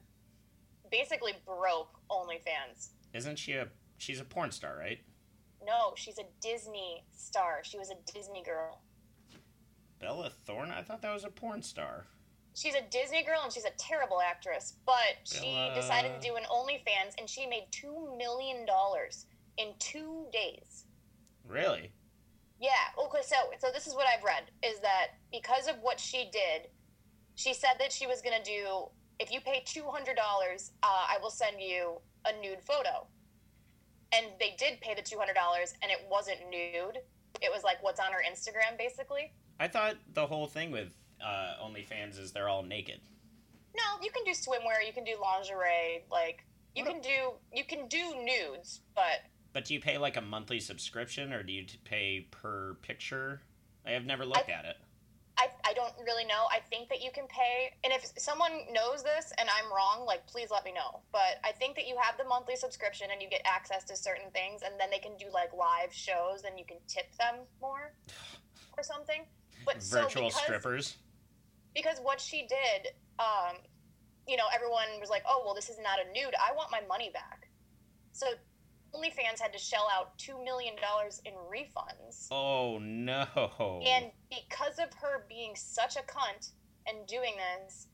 basically 0.91 1.31
broke 1.45 1.97
OnlyFans. 2.11 2.89
Isn't 3.13 3.39
she 3.39 3.53
a? 3.53 3.69
She's 3.97 4.19
a 4.19 4.25
porn 4.25 4.51
star, 4.51 4.77
right? 4.77 4.99
No, 5.65 5.93
she's 5.95 6.17
a 6.17 6.23
Disney 6.41 7.03
star. 7.11 7.59
She 7.63 7.77
was 7.77 7.89
a 7.91 8.11
Disney 8.11 8.43
girl. 8.43 8.81
Bella 9.99 10.31
Thorne. 10.45 10.71
I 10.71 10.81
thought 10.81 11.01
that 11.01 11.13
was 11.13 11.25
a 11.25 11.29
porn 11.29 11.61
star. 11.61 12.07
She's 12.55 12.75
a 12.75 12.81
Disney 12.89 13.23
girl 13.23 13.41
and 13.43 13.51
she's 13.53 13.65
a 13.65 13.71
terrible 13.77 14.21
actress, 14.21 14.75
but 14.85 15.15
she 15.23 15.71
decided 15.75 16.19
to 16.19 16.27
do 16.27 16.35
an 16.35 16.43
OnlyFans 16.51 17.13
and 17.17 17.29
she 17.29 17.45
made 17.45 17.67
two 17.71 18.15
million 18.17 18.65
dollars 18.65 19.27
in 19.57 19.73
two 19.79 20.25
days. 20.33 20.85
Really? 21.47 21.91
Yeah. 22.59 22.69
Okay. 22.97 23.21
So, 23.23 23.35
so 23.59 23.67
this 23.73 23.87
is 23.87 23.93
what 23.93 24.07
I've 24.07 24.23
read 24.23 24.51
is 24.63 24.79
that 24.81 25.07
because 25.31 25.67
of 25.67 25.75
what 25.81 25.99
she 25.99 26.29
did, 26.31 26.69
she 27.35 27.53
said 27.53 27.73
that 27.79 27.91
she 27.91 28.07
was 28.07 28.21
gonna 28.21 28.43
do. 28.43 28.89
If 29.19 29.31
you 29.31 29.41
pay 29.41 29.63
two 29.65 29.85
hundred 29.85 30.15
dollars, 30.15 30.71
uh, 30.83 31.05
I 31.09 31.17
will 31.21 31.29
send 31.29 31.61
you 31.61 31.99
a 32.25 32.41
nude 32.41 32.61
photo. 32.61 33.07
And 34.13 34.27
they 34.39 34.55
did 34.57 34.81
pay 34.81 34.95
the 34.95 35.01
two 35.01 35.17
hundred 35.17 35.35
dollars, 35.35 35.73
and 35.81 35.91
it 35.91 35.99
wasn't 36.09 36.39
nude. 36.49 36.99
It 37.41 37.51
was 37.53 37.63
like 37.63 37.81
what's 37.83 37.99
on 37.99 38.11
her 38.11 38.23
Instagram, 38.29 38.77
basically. 38.77 39.31
I 39.59 39.67
thought 39.67 39.95
the 40.13 40.25
whole 40.25 40.47
thing 40.47 40.71
with 40.71 40.95
uh, 41.23 41.53
OnlyFans 41.63 42.19
is 42.19 42.31
they're 42.31 42.49
all 42.49 42.63
naked. 42.63 43.01
No, 43.75 44.03
you 44.03 44.09
can 44.11 44.23
do 44.23 44.31
swimwear, 44.31 44.85
you 44.85 44.93
can 44.93 45.03
do 45.03 45.15
lingerie, 45.21 46.03
like 46.11 46.43
you 46.75 46.83
What 46.83 46.93
can 46.93 47.01
do 47.01 47.33
you 47.53 47.63
can 47.63 47.87
do 47.87 48.15
nudes, 48.23 48.81
but 48.95 49.21
But 49.53 49.65
do 49.65 49.73
you 49.73 49.79
pay 49.79 49.97
like 49.97 50.17
a 50.17 50.21
monthly 50.21 50.59
subscription 50.59 51.33
or 51.33 51.43
do 51.43 51.53
you 51.53 51.65
pay 51.83 52.27
per 52.31 52.75
picture? 52.81 53.41
I 53.85 53.91
have 53.91 54.05
never 54.05 54.25
looked 54.25 54.49
at 54.49 54.65
it. 54.65 54.77
I, 55.39 55.47
I 55.63 55.73
don't 55.73 55.93
really 56.05 56.25
know. 56.25 56.51
I 56.51 56.59
think 56.69 56.89
that 56.89 57.01
you 57.01 57.11
can 57.11 57.25
pay, 57.27 57.71
and 57.85 57.93
if 57.93 58.11
someone 58.17 58.51
knows 58.73 59.03
this 59.03 59.31
and 59.39 59.47
I'm 59.47 59.71
wrong, 59.71 60.05
like 60.05 60.27
please 60.27 60.49
let 60.51 60.65
me 60.65 60.73
know. 60.73 60.99
But 61.13 61.39
I 61.45 61.53
think 61.53 61.77
that 61.77 61.87
you 61.87 61.95
have 62.01 62.17
the 62.17 62.25
monthly 62.25 62.57
subscription 62.57 63.07
and 63.11 63.21
you 63.21 63.29
get 63.29 63.41
access 63.45 63.85
to 63.85 63.95
certain 63.95 64.29
things, 64.31 64.61
and 64.63 64.75
then 64.77 64.89
they 64.91 64.99
can 64.99 65.15
do 65.17 65.27
like 65.33 65.53
live 65.55 65.93
shows, 65.93 66.43
and 66.45 66.59
you 66.59 66.65
can 66.65 66.77
tip 66.87 67.07
them 67.17 67.47
more 67.61 67.95
or 68.77 68.83
something. 68.83 69.23
But 69.65 69.81
so 69.81 70.03
Virtual 70.03 70.27
because, 70.27 70.43
strippers. 70.43 70.97
because 71.73 71.99
what 72.03 72.19
she 72.19 72.43
did, 72.43 72.91
um, 73.17 73.55
you 74.27 74.35
know, 74.35 74.51
everyone 74.53 74.99
was 74.99 75.09
like, 75.09 75.23
"Oh, 75.25 75.41
well, 75.45 75.55
this 75.55 75.69
is 75.69 75.77
not 75.79 75.99
a 76.03 76.11
nude. 76.11 76.35
I 76.35 76.53
want 76.53 76.69
my 76.69 76.81
money 76.89 77.11
back." 77.13 77.47
So 78.11 78.27
OnlyFans 78.95 79.39
had 79.39 79.53
to 79.53 79.59
shell 79.59 79.87
out 79.93 80.17
two 80.17 80.43
million 80.43 80.73
dollars 80.81 81.21
in 81.25 81.33
refunds. 81.33 82.27
Oh 82.31 82.79
no. 82.79 83.25
And 83.85 84.11
because 84.29 84.79
of 84.79 84.93
her 85.01 85.25
being 85.27 85.55
such 85.55 85.95
a 85.95 85.99
cunt 85.99 86.51
and 86.87 87.05
doing 87.07 87.33
this, 87.37 87.87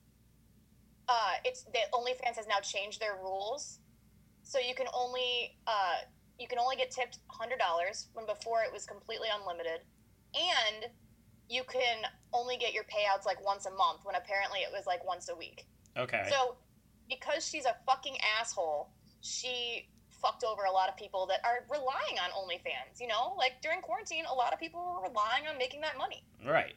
uh, 1.10 1.34
it's 1.44 1.64
the 1.64 1.80
OnlyFans 1.94 2.36
has 2.38 2.48
now 2.48 2.60
changed 2.62 3.00
their 3.00 3.16
rules, 3.22 3.80
so 4.44 4.60
you 4.60 4.74
can 4.74 4.88
only 4.94 5.58
uh, 5.68 5.98
you 6.40 6.48
can 6.48 6.60
only 6.60 6.76
get 6.76 6.92
tipped 6.92 7.20
hundred 7.28 7.60
dollars 7.60 8.08
when 8.14 8.26
before 8.26 8.64
it 8.64 8.72
was 8.72 8.86
completely 8.86 9.28
unlimited, 9.40 9.82
and 10.34 10.92
you 11.50 11.64
can 11.64 12.04
only 12.34 12.58
get 12.58 12.74
your 12.74 12.84
payouts 12.86 13.26
like 13.26 13.44
once 13.46 13.66
a 13.66 13.72
month 13.72 14.02
when 14.04 14.16
apparently 14.16 14.60
it 14.60 14.70
was 14.72 14.86
like 14.88 15.06
once 15.06 15.30
a 15.30 15.36
week. 15.36 15.66
okay. 15.98 16.28
So 16.30 16.56
because 17.08 17.46
she's 17.48 17.66
a 17.66 17.76
fucking 17.86 18.18
asshole, 18.40 18.90
she 19.22 19.90
fucked 20.26 20.44
over 20.44 20.64
a 20.64 20.72
lot 20.72 20.90
of 20.90 20.98
people 20.98 21.28
that 21.28 21.40
are 21.44 21.66
relying 21.70 22.18
on 22.24 22.32
OnlyFans. 22.32 23.00
You 23.00 23.08
know, 23.08 23.36
like 23.38 23.62
during 23.62 23.82
quarantine, 23.82 24.26
a 24.30 24.34
lot 24.34 24.54
of 24.54 24.60
people 24.60 24.82
were 24.82 25.08
relying 25.08 25.48
on 25.50 25.58
making 25.58 25.82
that 25.82 25.98
money. 25.98 26.24
right. 26.46 26.74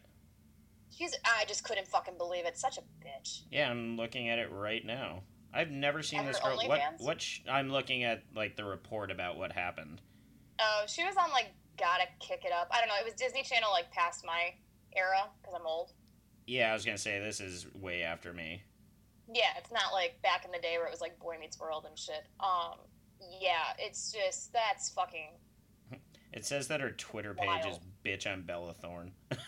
She's 0.91 1.15
I 1.25 1.45
just 1.47 1.65
couldn't 1.65 1.87
fucking 1.87 2.15
believe 2.17 2.47
it. 2.47 2.57
Such 2.57 2.79
a 2.79 2.81
bitch. 2.81 3.43
Yeah, 3.51 3.71
I'm 3.71 3.97
looking 3.97 4.31
at 4.31 4.39
it 4.39 4.51
right 4.51 4.85
now. 4.85 5.23
I've 5.53 5.71
never 5.71 6.03
seen 6.03 6.25
this 6.25 6.41
girl. 6.41 6.57
What? 6.57 6.81
What? 6.99 7.21
Sh- 7.21 7.41
I'm 7.49 7.71
looking 7.71 8.05
at 8.05 8.23
like 8.35 8.57
the 8.57 8.65
report 8.65 9.11
about 9.11 9.37
what 9.37 9.53
happened. 9.53 10.01
Oh, 10.59 10.85
she 10.87 11.05
was 11.05 11.15
on 11.17 11.31
like 11.31 11.53
gotta 11.79 12.05
kick 12.21 12.43
it 12.45 12.53
up. 12.53 12.69
I 12.71 12.81
don't 12.81 12.89
know. 12.89 12.95
It 13.01 13.05
was 13.05 13.15
Disney 13.15 13.43
Channel 13.43 13.71
like 13.71 13.91
past 13.93 14.25
my 14.27 14.55
era 14.97 15.29
because 15.41 15.55
I'm 15.55 15.67
old. 15.67 15.93
Yeah, 16.47 16.71
I 16.71 16.73
was 16.73 16.87
gonna 16.87 16.99
say 16.99 17.21
this 17.21 17.41
is 17.41 17.67
way 17.75 18.03
after 18.03 18.33
me. 18.33 18.63
Yeah, 19.33 19.51
it's 19.59 19.71
not 19.71 19.93
like 19.93 20.21
back 20.23 20.47
in 20.47 20.53
the 20.53 20.59
day 20.59 20.79
where 20.79 20.87
it 20.87 20.91
was 20.91 21.03
like 21.03 21.19
Boy 21.19 21.37
Meets 21.39 21.61
World 21.61 21.85
and 21.87 21.99
shit. 21.99 22.27
Um, 22.41 22.79
yeah, 23.41 23.75
it's 23.79 24.13
just 24.13 24.53
that's 24.53 24.91
fucking 24.91 25.31
It 26.33 26.45
says 26.45 26.69
that 26.69 26.81
her 26.81 26.91
Twitter 26.91 27.35
page 27.35 27.67
is 27.67 27.79
bitch. 28.05 28.27
I'm 28.31 28.43
Bella 28.43 28.75
Thorne. 28.75 29.13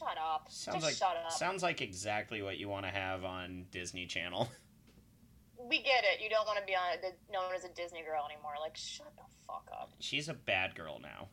shut 0.00 0.16
up. 0.18 0.46
sounds 0.48 0.76
just 0.76 0.86
like 0.86 0.94
shut 0.94 1.16
up. 1.24 1.32
sounds 1.32 1.62
like 1.62 1.80
exactly 1.80 2.42
what 2.42 2.58
you 2.58 2.68
want 2.68 2.86
to 2.86 2.90
have 2.90 3.24
on 3.24 3.66
Disney 3.70 4.06
Channel. 4.06 4.48
we 5.68 5.82
get 5.82 6.04
it. 6.04 6.22
You 6.22 6.30
don't 6.30 6.46
want 6.46 6.58
to 6.58 6.64
be 6.64 6.74
on 6.74 6.80
known 7.30 7.54
as 7.54 7.64
a 7.64 7.68
Disney 7.68 8.02
girl 8.02 8.24
anymore. 8.24 8.52
Like, 8.60 8.76
shut 8.76 9.12
the 9.16 9.22
fuck 9.46 9.68
up, 9.72 9.92
She's 10.00 10.28
a 10.28 10.34
bad 10.34 10.74
girl 10.74 10.98
now. 11.00 11.28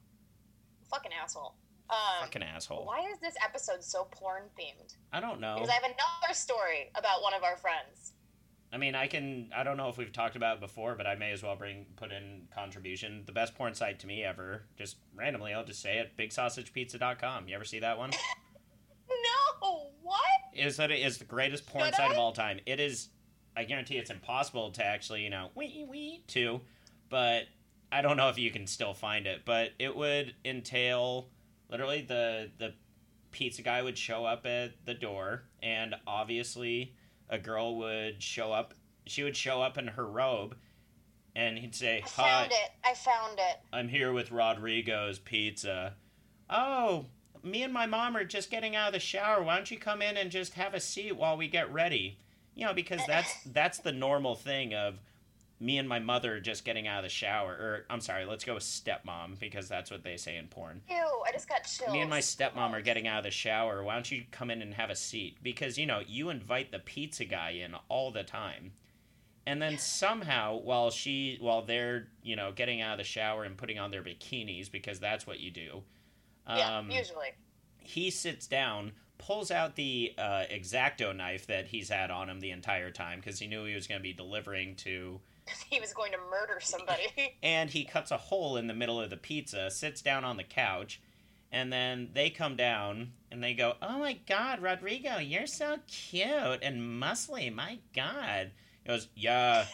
fucking 0.89 1.11
asshole. 1.13 1.55
Um, 1.89 2.23
Fucking 2.23 2.43
asshole. 2.43 2.85
why 2.85 2.99
is 3.13 3.19
this 3.19 3.35
episode 3.41 3.81
so 3.81 4.09
porn 4.11 4.43
themed? 4.59 4.97
I 5.13 5.21
don't 5.21 5.39
know. 5.39 5.55
Because 5.55 5.69
I 5.69 5.73
have 5.75 5.83
another 5.85 6.33
story 6.33 6.91
about 6.95 7.21
one 7.21 7.33
of 7.33 7.43
our 7.43 7.55
friends. 7.55 8.11
I 8.71 8.77
mean, 8.77 8.95
I 8.95 9.07
can. 9.07 9.49
I 9.55 9.63
don't 9.63 9.77
know 9.77 9.87
if 9.89 9.97
we've 9.97 10.11
talked 10.11 10.35
about 10.35 10.57
it 10.57 10.59
before, 10.61 10.95
but 10.95 11.07
I 11.07 11.15
may 11.15 11.31
as 11.31 11.41
well 11.41 11.55
bring 11.55 11.85
put 11.95 12.11
in 12.11 12.47
contribution. 12.53 13.23
The 13.25 13.31
best 13.31 13.55
porn 13.55 13.73
site 13.73 13.99
to 13.99 14.07
me 14.07 14.23
ever, 14.23 14.63
just 14.77 14.97
randomly, 15.15 15.53
I'll 15.53 15.63
just 15.63 15.81
say 15.81 15.99
it: 15.99 16.17
BigSausagePizza.com. 16.17 17.47
You 17.47 17.55
ever 17.55 17.63
see 17.63 17.79
that 17.79 17.97
one? 17.97 18.11
No, 19.69 19.91
what? 20.01 20.19
is 20.53 20.77
that 20.77 20.91
it 20.91 20.99
is 20.99 21.17
the 21.17 21.25
greatest 21.25 21.65
porn 21.65 21.85
Should 21.85 21.95
site 21.95 22.09
I? 22.09 22.13
of 22.13 22.19
all 22.19 22.33
time. 22.33 22.59
It 22.65 22.79
is. 22.79 23.09
I 23.55 23.63
guarantee 23.63 23.97
it's 23.97 24.11
impossible 24.11 24.71
to 24.71 24.85
actually, 24.85 25.23
you 25.23 25.29
know, 25.29 25.49
wee 25.55 25.85
wee 25.89 26.23
to, 26.27 26.61
but 27.09 27.43
I 27.91 28.01
don't 28.01 28.17
know 28.17 28.29
if 28.29 28.37
you 28.37 28.51
can 28.51 28.67
still 28.67 28.93
find 28.93 29.25
it, 29.25 29.43
but 29.45 29.71
it 29.79 29.95
would 29.95 30.35
entail 30.45 31.29
literally 31.69 32.01
the 32.01 32.51
the 32.57 32.73
pizza 33.31 33.61
guy 33.61 33.81
would 33.81 33.97
show 33.97 34.25
up 34.25 34.45
at 34.45 34.85
the 34.85 34.93
door, 34.93 35.43
and 35.63 35.95
obviously 36.05 36.95
a 37.29 37.37
girl 37.37 37.77
would 37.77 38.21
show 38.21 38.51
up. 38.51 38.73
She 39.05 39.23
would 39.23 39.35
show 39.35 39.61
up 39.61 39.77
in 39.77 39.87
her 39.87 40.05
robe, 40.05 40.55
and 41.35 41.57
he'd 41.57 41.75
say, 41.75 42.01
I 42.03 42.07
found 42.07 42.51
it. 42.51 42.71
I 42.83 42.93
found 42.93 43.39
it. 43.39 43.57
I'm 43.71 43.87
here 43.87 44.11
with 44.13 44.31
Rodrigo's 44.31 45.19
Pizza." 45.19 45.93
Oh, 46.49 47.05
me 47.43 47.63
and 47.63 47.73
my 47.73 47.85
mom 47.85 48.15
are 48.15 48.23
just 48.23 48.51
getting 48.51 48.75
out 48.75 48.87
of 48.87 48.93
the 48.93 48.99
shower. 48.99 49.43
Why 49.43 49.55
don't 49.55 49.69
you 49.69 49.77
come 49.77 50.01
in 50.01 50.17
and 50.17 50.31
just 50.31 50.53
have 50.53 50.73
a 50.73 50.79
seat 50.79 51.15
while 51.15 51.37
we 51.37 51.47
get 51.47 51.71
ready? 51.71 52.19
You 52.55 52.65
know, 52.65 52.73
because 52.73 53.01
that's 53.07 53.33
that's 53.45 53.79
the 53.79 53.91
normal 53.91 54.35
thing 54.35 54.73
of 54.73 54.95
me 55.59 55.77
and 55.79 55.89
my 55.89 55.99
mother 55.99 56.39
just 56.39 56.63
getting 56.65 56.87
out 56.87 56.99
of 56.99 57.03
the 57.03 57.09
shower. 57.09 57.51
Or 57.51 57.85
I'm 57.89 58.01
sorry, 58.01 58.25
let's 58.25 58.43
go 58.43 58.53
with 58.53 58.63
stepmom 58.63 59.39
because 59.39 59.67
that's 59.67 59.89
what 59.89 60.03
they 60.03 60.17
say 60.17 60.37
in 60.37 60.47
porn. 60.47 60.81
Ew, 60.89 60.95
I 61.25 61.31
just 61.31 61.49
got 61.49 61.63
chills. 61.63 61.91
Me 61.91 62.01
and 62.01 62.09
my 62.09 62.19
stepmom 62.19 62.73
are 62.73 62.81
getting 62.81 63.07
out 63.07 63.19
of 63.19 63.23
the 63.23 63.31
shower. 63.31 63.83
Why 63.83 63.93
don't 63.93 64.09
you 64.11 64.23
come 64.31 64.51
in 64.51 64.61
and 64.61 64.73
have 64.75 64.89
a 64.89 64.95
seat? 64.95 65.37
Because 65.41 65.77
you 65.77 65.85
know 65.85 66.01
you 66.05 66.29
invite 66.29 66.71
the 66.71 66.79
pizza 66.79 67.25
guy 67.25 67.51
in 67.51 67.73
all 67.89 68.11
the 68.11 68.23
time, 68.23 68.73
and 69.47 69.61
then 69.61 69.77
somehow 69.77 70.57
while 70.57 70.91
she 70.91 71.37
while 71.41 71.61
they're 71.63 72.07
you 72.21 72.35
know 72.35 72.51
getting 72.51 72.81
out 72.81 72.93
of 72.93 72.97
the 72.99 73.03
shower 73.03 73.43
and 73.43 73.57
putting 73.57 73.79
on 73.79 73.89
their 73.91 74.03
bikinis 74.03 74.71
because 74.71 74.99
that's 74.99 75.25
what 75.25 75.39
you 75.39 75.49
do. 75.51 75.81
Yeah, 76.47 76.77
Um, 76.77 76.89
usually. 76.91 77.33
he 77.79 78.09
sits 78.09 78.47
down, 78.47 78.93
pulls 79.17 79.51
out 79.51 79.75
the 79.75 80.13
uh, 80.17 80.43
exacto 80.51 81.13
knife 81.15 81.47
that 81.47 81.65
he's 81.67 81.89
had 81.89 82.09
on 82.11 82.29
him 82.29 82.39
the 82.39 82.51
entire 82.51 82.89
time 82.91 83.19
because 83.19 83.39
he 83.39 83.47
knew 83.47 83.65
he 83.65 83.75
was 83.75 83.85
going 83.87 83.99
to 83.99 84.03
be 84.03 84.13
delivering 84.13 84.75
to, 84.77 85.19
He 85.69 85.79
was 85.79 85.93
going 85.93 86.11
to 86.11 86.17
murder 86.29 86.59
somebody. 86.59 87.35
and 87.43 87.69
he 87.69 87.83
cuts 87.85 88.11
a 88.11 88.17
hole 88.17 88.57
in 88.57 88.67
the 88.67 88.73
middle 88.73 88.99
of 89.01 89.09
the 89.09 89.17
pizza, 89.17 89.69
sits 89.69 90.01
down 90.01 90.23
on 90.23 90.37
the 90.37 90.43
couch, 90.43 91.01
and 91.51 91.71
then 91.71 92.09
they 92.13 92.29
come 92.29 92.55
down 92.55 93.11
and 93.31 93.43
they 93.43 93.53
go, 93.53 93.73
"Oh 93.81 93.99
my 93.99 94.13
God, 94.27 94.61
Rodrigo, 94.61 95.17
you're 95.17 95.47
so 95.47 95.77
cute 95.87 96.59
and 96.61 97.01
muscly. 97.01 97.53
My 97.53 97.79
God." 97.95 98.51
He 98.83 98.89
goes, 98.89 99.07
"Yeah." 99.15 99.65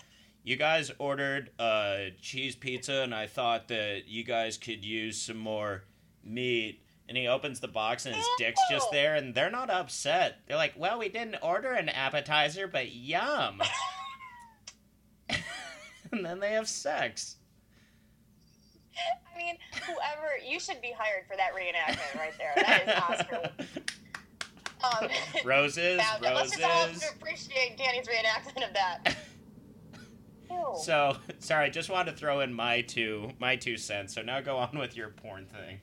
You 0.45 0.57
guys 0.57 0.91
ordered 0.99 1.51
uh, 1.57 2.09
cheese 2.21 2.53
pizza, 2.57 3.01
and 3.01 3.15
I 3.15 3.27
thought 3.27 3.69
that 3.69 4.07
you 4.07 4.25
guys 4.25 4.57
could 4.57 4.83
use 4.83 5.21
some 5.21 5.37
more 5.37 5.85
meat. 6.21 6.81
And 7.07 7.17
he 7.17 7.27
opens 7.27 7.61
the 7.61 7.69
box, 7.69 8.05
and 8.05 8.13
his 8.15 8.27
dick's 8.37 8.61
just 8.69 8.91
there, 8.91 9.15
and 9.15 9.33
they're 9.33 9.49
not 9.49 9.69
upset. 9.69 10.39
They're 10.47 10.57
like, 10.57 10.73
"Well, 10.75 10.99
we 10.99 11.09
didn't 11.09 11.37
order 11.41 11.71
an 11.71 11.89
appetizer, 11.89 12.67
but 12.67 12.91
yum." 12.91 13.61
and 16.17 16.25
then 16.25 16.39
they 16.39 16.53
have 16.53 16.67
sex. 16.67 17.37
I 19.33 19.37
mean, 19.37 19.57
whoever 19.81 20.37
you 20.47 20.59
should 20.59 20.81
be 20.81 20.93
hired 20.95 21.25
for 21.27 21.35
that 21.35 21.51
reenactment 21.53 22.19
right 22.19 22.33
there. 22.37 22.53
That 22.55 22.87
is 22.87 23.03
Oscar. 23.03 23.51
Um, 24.83 25.07
Roses, 25.45 26.01
found 26.01 26.25
it. 26.25 26.35
Let's 26.35 26.51
just 26.51 26.61
all 26.61 26.87
roses. 26.87 27.09
appreciate 27.15 27.77
Danny's 27.77 28.05
reenactment 28.05 28.67
of 28.67 28.73
that. 28.73 29.15
Ew. 30.51 30.73
So 30.83 31.15
sorry, 31.39 31.67
I 31.67 31.69
just 31.69 31.89
wanted 31.89 32.11
to 32.11 32.17
throw 32.17 32.41
in 32.41 32.53
my 32.53 32.81
two 32.81 33.29
my 33.39 33.55
two 33.55 33.77
cents. 33.77 34.13
So 34.13 34.21
now 34.21 34.41
go 34.41 34.57
on 34.57 34.77
with 34.77 34.97
your 34.97 35.07
porn 35.07 35.45
thing. 35.45 35.79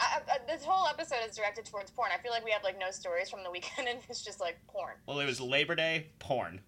I, 0.00 0.20
I, 0.26 0.38
this 0.46 0.64
whole 0.64 0.88
episode 0.88 1.18
is 1.28 1.36
directed 1.36 1.66
towards 1.66 1.90
porn. 1.90 2.10
I 2.10 2.22
feel 2.22 2.32
like 2.32 2.42
we 2.42 2.52
have 2.52 2.64
like 2.64 2.78
no 2.78 2.90
stories 2.90 3.28
from 3.28 3.44
the 3.44 3.50
weekend, 3.50 3.86
and 3.86 3.98
it's 4.08 4.24
just 4.24 4.40
like 4.40 4.56
porn. 4.66 4.94
Well, 5.06 5.20
it 5.20 5.26
was 5.26 5.38
Labor 5.38 5.74
Day 5.74 6.06
porn. 6.18 6.62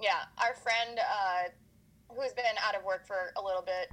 Yeah, 0.00 0.22
our 0.38 0.54
friend 0.54 0.98
uh, 0.98 1.48
who's 2.08 2.32
been 2.32 2.44
out 2.62 2.74
of 2.74 2.84
work 2.84 3.06
for 3.06 3.32
a 3.36 3.42
little 3.42 3.62
bit 3.62 3.90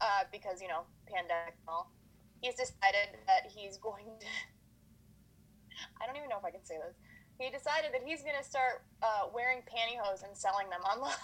uh, 0.00 0.24
because 0.32 0.60
you 0.60 0.68
know 0.68 0.82
pandemic 1.06 1.54
and 1.60 1.68
all, 1.68 1.92
he's 2.40 2.54
decided 2.54 3.18
that 3.26 3.50
he's 3.50 3.76
going 3.76 4.06
to. 4.20 4.26
I 6.00 6.06
don't 6.06 6.16
even 6.16 6.28
know 6.28 6.38
if 6.38 6.44
I 6.44 6.50
can 6.50 6.64
say 6.64 6.76
this. 6.76 6.96
He 7.38 7.50
decided 7.50 7.92
that 7.94 8.02
he's 8.04 8.22
going 8.22 8.36
to 8.38 8.44
start 8.44 8.82
uh, 9.02 9.28
wearing 9.32 9.60
pantyhose 9.60 10.22
and 10.24 10.36
selling 10.36 10.68
them 10.68 10.82
online. 10.82 11.14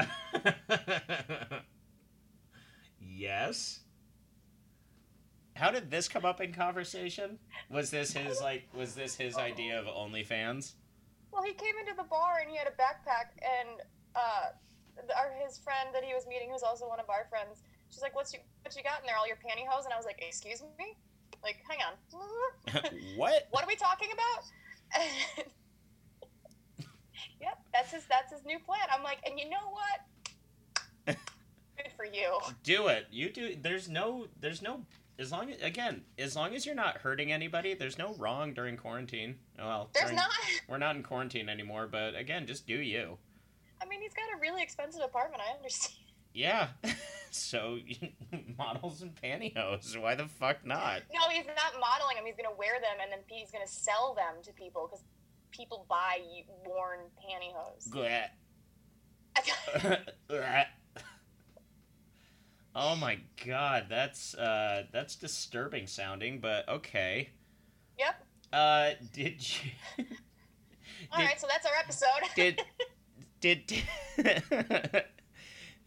yes. 3.00 3.80
How 5.54 5.70
did 5.70 5.92
this 5.92 6.08
come 6.08 6.24
up 6.24 6.40
in 6.40 6.52
conversation? 6.52 7.38
Was 7.70 7.90
this 7.90 8.12
his 8.12 8.40
like? 8.40 8.66
Was 8.76 8.94
this 8.94 9.14
his 9.14 9.36
idea 9.36 9.78
of 9.78 9.86
OnlyFans? 9.86 10.72
Well, 11.32 11.44
he 11.44 11.52
came 11.52 11.74
into 11.78 11.94
the 11.96 12.04
bar 12.08 12.38
and 12.40 12.50
he 12.50 12.56
had 12.56 12.66
a 12.66 12.72
backpack, 12.72 13.38
and 13.42 13.80
uh, 14.16 14.48
our, 15.16 15.32
his 15.44 15.58
friend 15.58 15.88
that 15.94 16.04
he 16.04 16.14
was 16.14 16.26
meeting, 16.26 16.50
who's 16.50 16.62
also 16.62 16.88
one 16.88 17.00
of 17.00 17.08
our 17.10 17.26
friends, 17.30 17.62
she's 17.90 18.02
like, 18.02 18.14
"What's 18.14 18.32
you 18.32 18.40
what 18.62 18.74
you 18.76 18.82
got 18.82 19.00
in 19.00 19.06
there? 19.06 19.16
All 19.16 19.26
your 19.26 19.36
pantyhose?" 19.36 19.84
And 19.84 19.92
I 19.92 19.96
was 19.96 20.06
like, 20.06 20.22
"Excuse 20.22 20.62
me." 20.78 20.96
Like, 21.42 21.56
hang 21.68 21.80
on. 21.82 21.94
what? 23.16 23.48
what 23.50 23.64
are 23.64 23.66
we 23.66 23.76
talking 23.76 24.08
about? 24.12 24.44
yep, 27.40 27.58
that's 27.72 27.90
his 27.92 28.04
that's 28.08 28.32
his 28.32 28.44
new 28.44 28.58
plan. 28.60 28.86
I'm 28.94 29.02
like, 29.02 29.18
and 29.26 29.38
you 29.38 29.48
know 29.48 29.70
what? 29.70 31.16
Good 31.76 31.92
for 31.96 32.04
you. 32.04 32.38
Do 32.62 32.88
it. 32.88 33.06
You 33.10 33.30
do. 33.30 33.56
There's 33.60 33.88
no. 33.88 34.26
There's 34.40 34.62
no. 34.62 34.84
As 35.18 35.30
long 35.32 35.50
as 35.50 35.60
again, 35.62 36.02
as 36.18 36.36
long 36.36 36.54
as 36.54 36.64
you're 36.64 36.74
not 36.74 36.98
hurting 36.98 37.32
anybody, 37.32 37.74
there's 37.74 37.98
no 37.98 38.14
wrong 38.14 38.54
during 38.54 38.76
quarantine. 38.76 39.36
Well, 39.58 39.90
There's 39.92 40.06
during- 40.06 40.16
not. 40.16 40.30
We're 40.68 40.78
not 40.78 40.96
in 40.96 41.02
quarantine 41.02 41.48
anymore, 41.48 41.86
but 41.86 42.14
again, 42.14 42.46
just 42.46 42.66
do 42.66 42.76
you. 42.76 43.18
I 43.82 43.88
mean, 43.88 44.00
he's 44.00 44.14
got 44.14 44.24
a 44.36 44.40
really 44.40 44.62
expensive 44.62 45.02
apartment. 45.02 45.42
I 45.46 45.56
understand. 45.56 45.96
Yeah. 46.34 46.68
so 47.30 47.76
models 48.58 49.02
and 49.02 49.14
pantyhose. 49.14 50.00
Why 50.00 50.14
the 50.14 50.26
fuck 50.28 50.64
not? 50.64 51.02
No, 51.12 51.28
he's 51.30 51.44
not 51.44 51.78
modeling 51.78 52.16
them. 52.16 52.24
He's 52.24 52.36
gonna 52.36 52.56
wear 52.56 52.80
them, 52.80 52.96
and 53.02 53.12
then 53.12 53.18
he's 53.28 53.50
gonna 53.50 53.66
sell 53.66 54.14
them 54.14 54.42
to 54.44 54.52
people 54.54 54.88
because 54.88 55.04
people 55.50 55.84
buy 55.90 56.20
worn 56.64 57.00
pantyhose. 57.20 57.92
Oh 62.74 62.96
my 62.96 63.18
god, 63.46 63.86
that's 63.90 64.34
uh 64.34 64.84
that's 64.92 65.16
disturbing 65.16 65.86
sounding, 65.86 66.40
but 66.40 66.66
okay. 66.66 67.28
yep. 67.98 68.24
Uh 68.52 68.92
did 69.12 69.46
you 69.46 69.70
All 71.12 71.18
Did- 71.18 71.26
right, 71.26 71.38
so 71.40 71.46
that's 71.50 71.66
our 71.66 71.74
episode. 71.78 72.08
did 72.34 72.62
did 73.42 73.70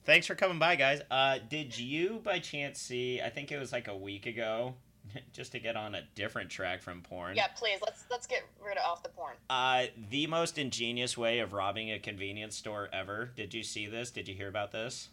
Thanks 0.05 0.27
for 0.27 0.35
coming 0.35 0.59
by, 0.59 0.75
guys. 0.75 1.01
Uh 1.09 1.39
did 1.49 1.77
you 1.77 2.21
by 2.23 2.37
chance 2.37 2.79
see 2.79 3.21
I 3.21 3.29
think 3.29 3.51
it 3.51 3.57
was 3.57 3.71
like 3.71 3.87
a 3.87 3.97
week 3.97 4.27
ago 4.27 4.75
just 5.33 5.51
to 5.53 5.59
get 5.59 5.75
on 5.75 5.95
a 5.95 6.01
different 6.13 6.49
track 6.49 6.81
from 6.83 7.01
porn. 7.01 7.35
yeah, 7.35 7.47
please 7.55 7.79
let's 7.83 8.05
let's 8.11 8.27
get 8.27 8.43
rid 8.63 8.77
of 8.77 8.83
off 8.85 9.01
the 9.01 9.09
porn. 9.09 9.35
Uh 9.49 9.85
the 10.11 10.27
most 10.27 10.59
ingenious 10.59 11.17
way 11.17 11.39
of 11.39 11.53
robbing 11.53 11.91
a 11.91 11.97
convenience 11.97 12.55
store 12.55 12.89
ever. 12.93 13.31
Did 13.35 13.53
you 13.55 13.63
see 13.63 13.87
this? 13.87 14.11
Did 14.11 14.27
you 14.27 14.35
hear 14.35 14.49
about 14.49 14.71
this? 14.71 15.09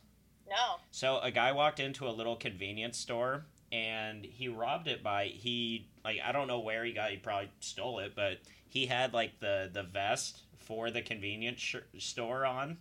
No. 0.51 0.77
So 0.91 1.21
a 1.21 1.31
guy 1.31 1.53
walked 1.53 1.81
into 1.81 2.07
a 2.07 2.11
little 2.11 2.37
convenience 2.37 2.99
store 2.99 3.47
and 3.71 4.25
he 4.25 4.49
robbed 4.49 4.89
it 4.89 5.03
by 5.03 5.27
he 5.27 5.87
like 6.05 6.19
I 6.23 6.33
don't 6.33 6.49
know 6.49 6.61
where 6.61 6.85
he 6.85 6.93
got 6.93 7.11
he 7.11 7.17
probably 7.17 7.51
stole 7.61 8.01
it, 8.01 8.13
but 8.15 8.39
he 8.69 8.87
had 8.87 9.15
like 9.15 9.39
the 9.41 9.71
the 9.73 9.85
vest 9.85 10.43
for 10.63 10.91
the 10.91 11.03
convenience 11.03 11.61
sh- 11.61 11.77
store 11.99 12.45
on. 12.45 12.79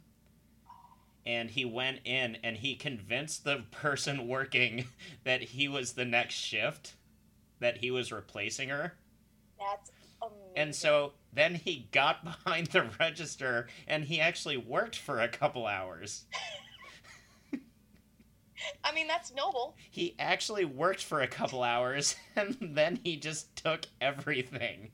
And 1.26 1.52
he 1.52 1.66
went 1.66 2.00
in 2.04 2.38
and 2.44 2.58
he 2.58 2.76
convinced 2.76 3.44
the 3.44 3.64
person 3.72 4.28
working 4.28 4.86
that 5.24 5.42
he 5.42 5.68
was 5.68 5.94
the 5.94 6.06
next 6.06 6.36
shift, 6.36 6.94
that 7.60 7.78
he 7.78 7.92
was 7.92 8.12
replacing 8.12 8.70
her. 8.70 8.94
That's 9.60 9.92
amazing. 10.22 10.54
And 10.56 10.76
so 10.76 11.14
then 11.34 11.56
he 11.56 11.88
got 11.92 12.24
behind 12.46 12.68
the 12.68 12.90
register 13.00 13.68
and 13.88 14.04
he 14.04 14.20
actually 14.20 14.58
worked 14.58 14.96
for 14.96 15.20
a 15.20 15.28
couple 15.28 15.68
hours. 15.68 16.26
I 18.84 18.94
mean, 18.94 19.08
that's 19.08 19.34
noble. 19.34 19.76
He 19.90 20.16
actually 20.20 20.66
worked 20.66 21.04
for 21.04 21.22
a 21.22 21.28
couple 21.28 21.64
hours 21.64 22.16
and 22.36 22.58
then 22.62 23.00
he 23.04 23.16
just 23.18 23.56
took 23.56 23.86
everything. 24.00 24.92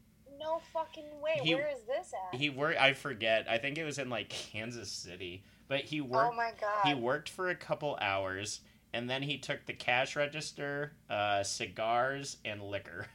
No 0.47 0.59
fucking 0.73 1.19
way. 1.21 1.39
He- 1.43 1.55
Where 1.55 1.67
is 1.67 1.81
this 1.85 2.13
at? 2.31 2.39
He 2.39 2.49
worked 2.49 2.79
I 2.79 2.93
forget. 2.93 3.47
I 3.49 3.57
think 3.57 3.77
it 3.77 3.83
was 3.83 3.99
in 3.99 4.09
like 4.09 4.29
Kansas 4.29 4.89
City, 4.89 5.43
but 5.67 5.81
he 5.81 5.99
worked 6.01 6.33
oh 6.33 6.35
my 6.35 6.51
god. 6.59 6.85
he 6.87 6.93
worked 6.93 7.27
for 7.29 7.49
a 7.49 7.55
couple 7.55 7.97
hours 8.01 8.61
and 8.93 9.09
then 9.09 9.21
he 9.21 9.37
took 9.37 9.65
the 9.65 9.73
cash 9.73 10.15
register, 10.15 10.93
uh, 11.09 11.43
cigars 11.43 12.37
and 12.45 12.63
liquor. 12.63 13.07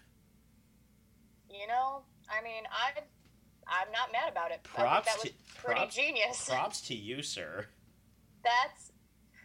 You 1.51 1.67
know, 1.67 2.03
I 2.29 2.43
mean, 2.43 2.65
I, 2.71 3.01
I'm 3.67 3.91
not 3.91 4.13
mad 4.13 4.31
about 4.31 4.51
it. 4.51 4.63
Props 4.63 4.83
I 4.83 4.95
think 4.95 5.05
that 5.07 5.23
was 5.25 5.33
to- 5.33 5.63
pretty 5.65 5.81
props- 5.81 5.97
genius. 5.97 6.45
Props 6.49 6.81
to 6.83 6.95
you, 6.95 7.23
sir. 7.23 7.67
That's 8.45 8.93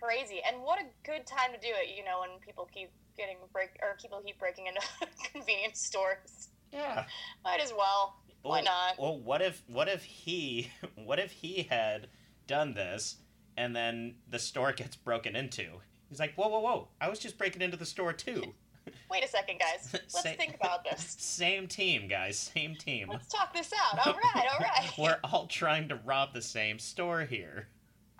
crazy. 0.01 0.41
And 0.45 0.61
what 0.61 0.79
a 0.79 0.85
good 1.09 1.25
time 1.25 1.53
to 1.53 1.59
do 1.59 1.69
it. 1.73 1.95
You 1.97 2.03
know, 2.03 2.19
when 2.21 2.39
people 2.45 2.69
keep 2.73 2.89
getting 3.17 3.37
break 3.53 3.69
or 3.81 3.95
people 4.01 4.21
keep 4.25 4.37
breaking 4.39 4.67
into 4.67 4.81
convenience 5.31 5.79
stores. 5.81 6.49
Yeah. 6.71 7.05
Might 7.43 7.59
as 7.61 7.73
well. 7.75 8.17
Why 8.43 8.57
Well- 8.57 8.63
not? 8.65 8.99
Well, 8.99 9.19
what 9.19 9.41
if 9.41 9.63
what 9.67 9.87
if 9.87 10.03
he 10.03 10.69
what 10.95 11.19
if 11.19 11.31
he 11.31 11.63
had 11.69 12.07
done 12.47 12.73
this 12.73 13.17
and 13.57 13.75
then 13.75 14.15
the 14.29 14.39
store 14.39 14.71
gets 14.71 14.95
broken 14.95 15.35
into? 15.35 15.65
He's 16.09 16.19
like, 16.19 16.35
whoa, 16.35 16.47
whoa, 16.47 16.59
whoa! 16.59 16.87
I 17.01 17.09
was 17.09 17.19
just 17.19 17.37
breaking 17.37 17.61
into 17.61 17.75
the 17.77 17.85
store 17.85 18.13
too. 18.13 18.41
Wait 19.11 19.21
a 19.23 19.27
second, 19.27 19.59
guys. 19.59 19.89
Let's 19.93 20.21
Say- 20.21 20.35
think 20.35 20.55
about 20.55 20.85
this. 20.85 21.15
Same 21.19 21.67
team, 21.67 22.07
guys. 22.07 22.39
Same 22.39 22.75
team. 22.75 23.09
Let's 23.11 23.27
talk 23.27 23.53
this 23.53 23.73
out. 23.73 24.05
All 24.07 24.13
right, 24.13 24.47
all 24.53 24.59
right. 24.59 24.89
We're 24.97 25.19
all 25.25 25.45
trying 25.47 25.89
to 25.89 25.95
rob 26.05 26.33
the 26.33 26.41
same 26.41 26.79
store 26.79 27.21
here. 27.25 27.67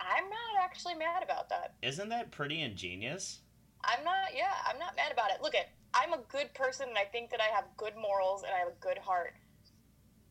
I'm 0.00 0.24
not 0.28 0.62
actually 0.62 0.94
mad 0.94 1.22
about 1.22 1.48
that. 1.48 1.72
Isn't 1.82 2.10
that 2.10 2.30
pretty 2.30 2.60
ingenious? 2.60 3.38
I'm 3.84 4.04
not. 4.04 4.34
Yeah, 4.36 4.52
I'm 4.66 4.78
not 4.78 4.94
mad 4.96 5.10
about 5.12 5.30
it. 5.30 5.40
Look 5.40 5.54
at. 5.54 5.68
I'm 5.94 6.12
a 6.12 6.20
good 6.28 6.52
person, 6.54 6.88
and 6.88 6.98
I 6.98 7.04
think 7.04 7.30
that 7.30 7.40
I 7.40 7.54
have 7.54 7.64
good 7.76 7.94
morals 7.96 8.42
and 8.42 8.52
I 8.52 8.58
have 8.58 8.68
a 8.68 8.80
good 8.80 8.98
heart. 8.98 9.34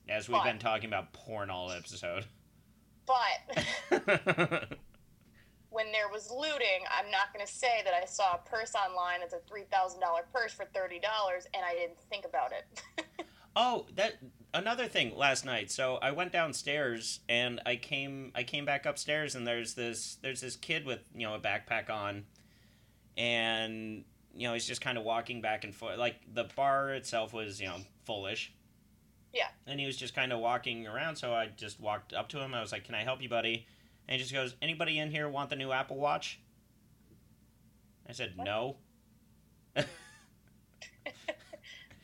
As 0.09 0.29
we've 0.29 0.37
Fine. 0.37 0.53
been 0.53 0.59
talking 0.59 0.87
about 0.87 1.13
porn 1.13 1.49
all 1.49 1.71
episode. 1.71 2.25
But 3.05 3.65
when 5.69 5.91
there 5.91 6.09
was 6.11 6.31
looting, 6.31 6.85
I'm 6.97 7.11
not 7.11 7.33
going 7.33 7.45
to 7.45 7.51
say 7.51 7.81
that 7.83 7.93
I 7.93 8.05
saw 8.05 8.35
a 8.35 8.49
purse 8.49 8.73
online 8.75 9.19
that's 9.21 9.33
a 9.33 9.39
three 9.47 9.65
thousand 9.71 9.99
dollar 9.99 10.21
purse 10.33 10.53
for 10.53 10.65
thirty 10.73 10.99
dollars, 10.99 11.45
and 11.53 11.63
I 11.65 11.73
didn't 11.73 11.99
think 12.09 12.25
about 12.25 12.51
it. 12.51 12.81
oh, 13.55 13.85
that 13.95 14.15
another 14.53 14.87
thing 14.87 15.15
last 15.15 15.45
night. 15.45 15.71
So 15.71 15.95
I 16.01 16.11
went 16.11 16.31
downstairs 16.31 17.19
and 17.27 17.61
I 17.65 17.75
came 17.75 18.31
I 18.35 18.43
came 18.43 18.65
back 18.65 18.85
upstairs 18.85 19.35
and 19.35 19.45
there's 19.45 19.73
this 19.73 20.17
there's 20.21 20.41
this 20.41 20.55
kid 20.55 20.85
with, 20.85 21.01
you 21.13 21.27
know, 21.27 21.35
a 21.35 21.39
backpack 21.39 21.89
on 21.89 22.25
and 23.17 24.03
you 24.37 24.47
know, 24.47 24.53
he's 24.53 24.65
just 24.65 24.81
kind 24.81 24.97
of 24.97 25.03
walking 25.03 25.41
back 25.41 25.63
and 25.63 25.73
forth. 25.73 25.97
Like 25.97 26.15
the 26.33 26.45
bar 26.55 26.91
itself 26.91 27.33
was, 27.33 27.59
you 27.59 27.67
know, 27.67 27.77
fullish. 28.05 28.53
Yeah. 29.33 29.47
And 29.65 29.79
he 29.79 29.85
was 29.85 29.97
just 29.97 30.15
kind 30.15 30.31
of 30.31 30.39
walking 30.39 30.87
around, 30.87 31.15
so 31.15 31.33
I 31.33 31.47
just 31.47 31.79
walked 31.79 32.13
up 32.13 32.29
to 32.29 32.39
him. 32.39 32.53
I 32.53 32.61
was 32.61 32.71
like, 32.71 32.85
"Can 32.85 32.95
I 32.95 33.03
help 33.03 33.21
you, 33.21 33.29
buddy?" 33.29 33.65
And 34.07 34.15
he 34.15 34.21
just 34.21 34.33
goes, 34.33 34.55
"Anybody 34.61 34.99
in 34.99 35.11
here 35.11 35.27
want 35.27 35.49
the 35.49 35.55
new 35.55 35.71
Apple 35.71 35.97
Watch?" 35.97 36.39
I 38.07 38.13
said, 38.13 38.33
What? 38.35 38.45
"No." 38.45 38.77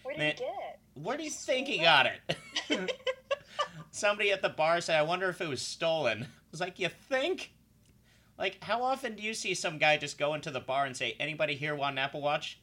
Where 0.03 0.15
did 0.15 0.21
he 0.21 0.31
get 0.31 0.41
it? 0.41 0.79
Where 1.01 1.17
do 1.17 1.23
you 1.23 1.29
think 1.29 1.67
he 1.67 1.79
got 1.79 2.07
it? 2.07 2.19
Somebody 3.91 4.31
at 4.31 4.41
the 4.41 4.49
bar 4.49 4.81
said, 4.81 4.99
I 4.99 5.03
wonder 5.03 5.29
if 5.29 5.39
it 5.39 5.47
was 5.47 5.61
stolen. 5.61 6.23
I 6.23 6.27
was 6.51 6.59
like, 6.59 6.77
You 6.77 6.89
think? 6.89 7.52
Like, 8.43 8.61
how 8.61 8.83
often 8.83 9.15
do 9.15 9.23
you 9.23 9.33
see 9.33 9.53
some 9.53 9.77
guy 9.77 9.95
just 9.95 10.17
go 10.17 10.33
into 10.33 10.51
the 10.51 10.59
bar 10.59 10.85
and 10.85 10.97
say, 10.97 11.15
Anybody 11.17 11.55
here 11.55 11.75
want 11.75 11.93
an 11.93 11.99
Apple 11.99 12.21
Watch? 12.21 12.59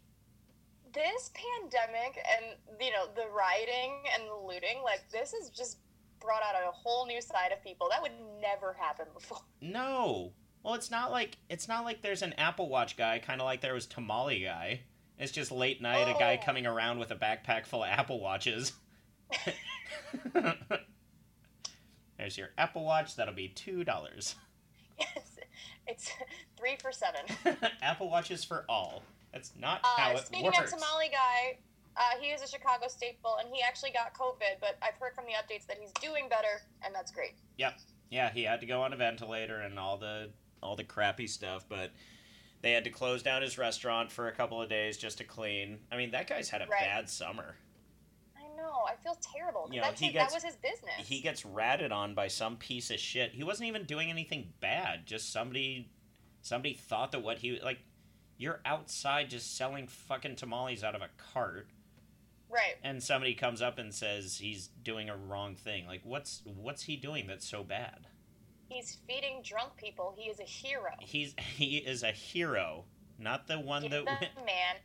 This 0.93 1.31
pandemic 1.33 2.19
and 2.37 2.55
you 2.79 2.91
know 2.93 3.07
the 3.17 3.25
rioting 3.35 4.03
and 4.13 4.25
the 4.29 4.47
looting, 4.47 4.83
like 4.85 5.11
this 5.11 5.33
has 5.33 5.49
just 5.49 5.79
brought 6.21 6.43
out 6.43 6.55
a 6.69 6.71
whole 6.71 7.07
new 7.07 7.23
side 7.23 7.51
of 7.51 7.65
people 7.65 7.89
that 7.91 8.03
would 8.03 8.13
never 8.43 8.77
happen 8.79 9.07
before. 9.15 9.39
No. 9.63 10.33
Well, 10.63 10.75
it's 10.75 10.91
not 10.91 11.13
like 11.13 11.39
it's 11.49 11.67
not 11.67 11.87
like 11.87 12.03
there's 12.03 12.21
an 12.21 12.35
Apple 12.35 12.69
Watch 12.69 12.99
guy, 12.99 13.19
kind 13.19 13.41
of 13.41 13.47
like 13.47 13.63
there 13.63 13.73
was 13.73 13.87
Tamale 13.87 14.43
guy. 14.45 14.81
It's 15.19 15.33
just 15.33 15.51
late 15.51 15.81
night, 15.81 16.15
a 16.15 16.19
guy 16.19 16.39
Oh. 16.39 16.45
coming 16.45 16.67
around 16.67 16.99
with 16.99 17.11
a 17.11 17.17
backpack 17.17 17.65
full 17.65 17.85
of 17.85 17.89
Apple 17.89 18.21
Watches. 18.21 18.75
There's 22.19 22.37
your 22.37 22.51
Apple 22.59 22.85
Watch. 22.85 23.17
That'll 23.17 23.33
be 23.33 23.49
two 23.49 23.83
dollars. 23.83 24.35
Yes, 24.99 25.30
it's 25.91 26.11
three 26.59 26.77
for 26.81 26.93
seven. 26.93 27.23
Apple 27.83 28.09
Watches 28.09 28.45
for 28.45 28.65
all. 28.69 29.03
That's 29.33 29.53
not 29.59 29.81
how 29.85 30.11
Uh, 30.11 30.15
it 30.15 30.27
speaking 30.27 30.47
works. 30.47 30.59
of 30.73 30.79
Tamale 30.81 31.09
guy, 31.11 31.59
uh, 31.97 32.19
he 32.21 32.29
is 32.29 32.43
a 32.43 32.47
Chicago 32.49 32.89
staple, 32.89 33.37
and 33.41 33.49
he 33.55 33.63
actually 33.63 33.91
got 33.91 34.15
COVID. 34.15 34.59
But 34.61 34.77
I've 34.83 34.95
heard 35.01 35.15
from 35.15 35.25
the 35.27 35.33
updates 35.33 35.67
that 35.67 35.79
he's 35.81 35.93
doing 36.01 36.29
better, 36.29 36.63
and 36.85 36.95
that's 36.95 37.13
great. 37.13 37.35
Yep. 37.59 37.79
Yeah, 38.11 38.31
he 38.33 38.43
had 38.43 38.61
to 38.61 38.67
go 38.67 38.83
on 38.83 38.93
a 38.93 38.97
ventilator 38.97 39.61
and 39.61 39.79
all 39.79 39.97
the 39.97 40.31
all 40.63 40.77
the 40.77 40.85
crappy 40.85 41.27
stuff, 41.27 41.65
but 41.69 41.91
they 42.61 42.73
had 42.73 42.85
to 42.85 42.91
close 42.91 43.23
down 43.23 43.41
his 43.41 43.57
restaurant 43.57 44.11
for 44.13 44.29
a 44.29 44.33
couple 44.33 44.61
of 44.61 44.69
days 44.69 44.99
just 44.99 45.19
to 45.19 45.25
clean. 45.25 45.79
I 45.91 45.97
mean, 45.97 46.11
that 46.11 46.27
guy's 46.27 46.51
had 46.51 46.61
a 46.61 46.67
Right. 46.67 46.81
bad 46.81 47.09
summer. 47.09 47.55
I 48.71 48.77
know. 48.77 48.85
I 48.87 48.95
feel 49.03 49.19
terrible. 49.35 49.69
You 49.71 49.81
know, 49.81 49.87
that's 49.87 50.01
he 50.01 50.07
his, 50.07 50.13
gets- 50.15 50.33
that 50.33 50.37
was 50.37 50.45
his 50.45 50.57
business. 50.57 51.09
He 51.09 51.21
gets 51.21 51.45
ratted 51.45 51.93
on 51.93 52.15
by 52.15 52.29
some 52.29 52.57
piece 52.57 52.91
of 52.91 52.99
shit. 52.99 53.33
He 53.33 53.45
wasn't 53.45 53.69
even 53.69 53.85
doing 53.85 54.11
anything 54.11 54.53
bad. 54.61 55.07
Just 55.07 55.33
somebody 55.33 55.91
somebody 56.43 56.75
thought 56.75 57.13
that 57.13 57.23
what 57.23 57.39
he 57.39 57.61
like 57.63 57.79
you're 58.39 58.61
outside 58.65 59.29
just 59.29 59.57
selling 59.57 59.87
fucking 59.87 60.37
tamales 60.37 60.83
out 60.83 60.95
of 60.95 61.03
a 61.03 61.11
cart 61.33 61.69
right. 62.49 62.77
and 62.83 63.03
somebody 63.03 63.35
comes 63.35 63.61
up 63.61 63.79
and 63.79 63.93
says 63.93 64.39
he's 64.39 64.69
doing 64.83 65.11
a 65.11 65.17
wrong 65.17 65.55
thing. 65.55 65.87
Like 65.87 66.01
what's 66.05 66.43
what's 66.45 66.83
he 66.83 66.97
doing 66.97 67.27
that's 67.27 67.47
so 67.47 67.63
bad? 67.63 68.07
He's 68.69 68.99
feeding 69.07 69.43
drunk 69.43 69.77
people. 69.77 70.15
He 70.17 70.31
is 70.31 70.39
a 70.41 70.45
hero. 70.45 70.93
He's 71.01 71.35
he 71.39 71.79
is 71.79 72.03
a 72.03 72.13
hero, 72.13 72.85
not 73.19 73.47
the 73.47 73.59
one 73.59 73.83
Give 73.83 73.91
that 73.91 74.05
that 74.07 74.31
we, 74.37 74.45
man 74.45 74.77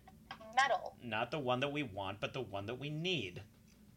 medal. 0.55 0.95
not 1.03 1.31
the 1.31 1.39
one 1.39 1.59
that 1.59 1.71
we 1.71 1.83
want, 1.83 2.19
but 2.19 2.33
the 2.33 2.41
one 2.41 2.65
that 2.65 2.79
we 2.79 2.89
need. 2.89 3.41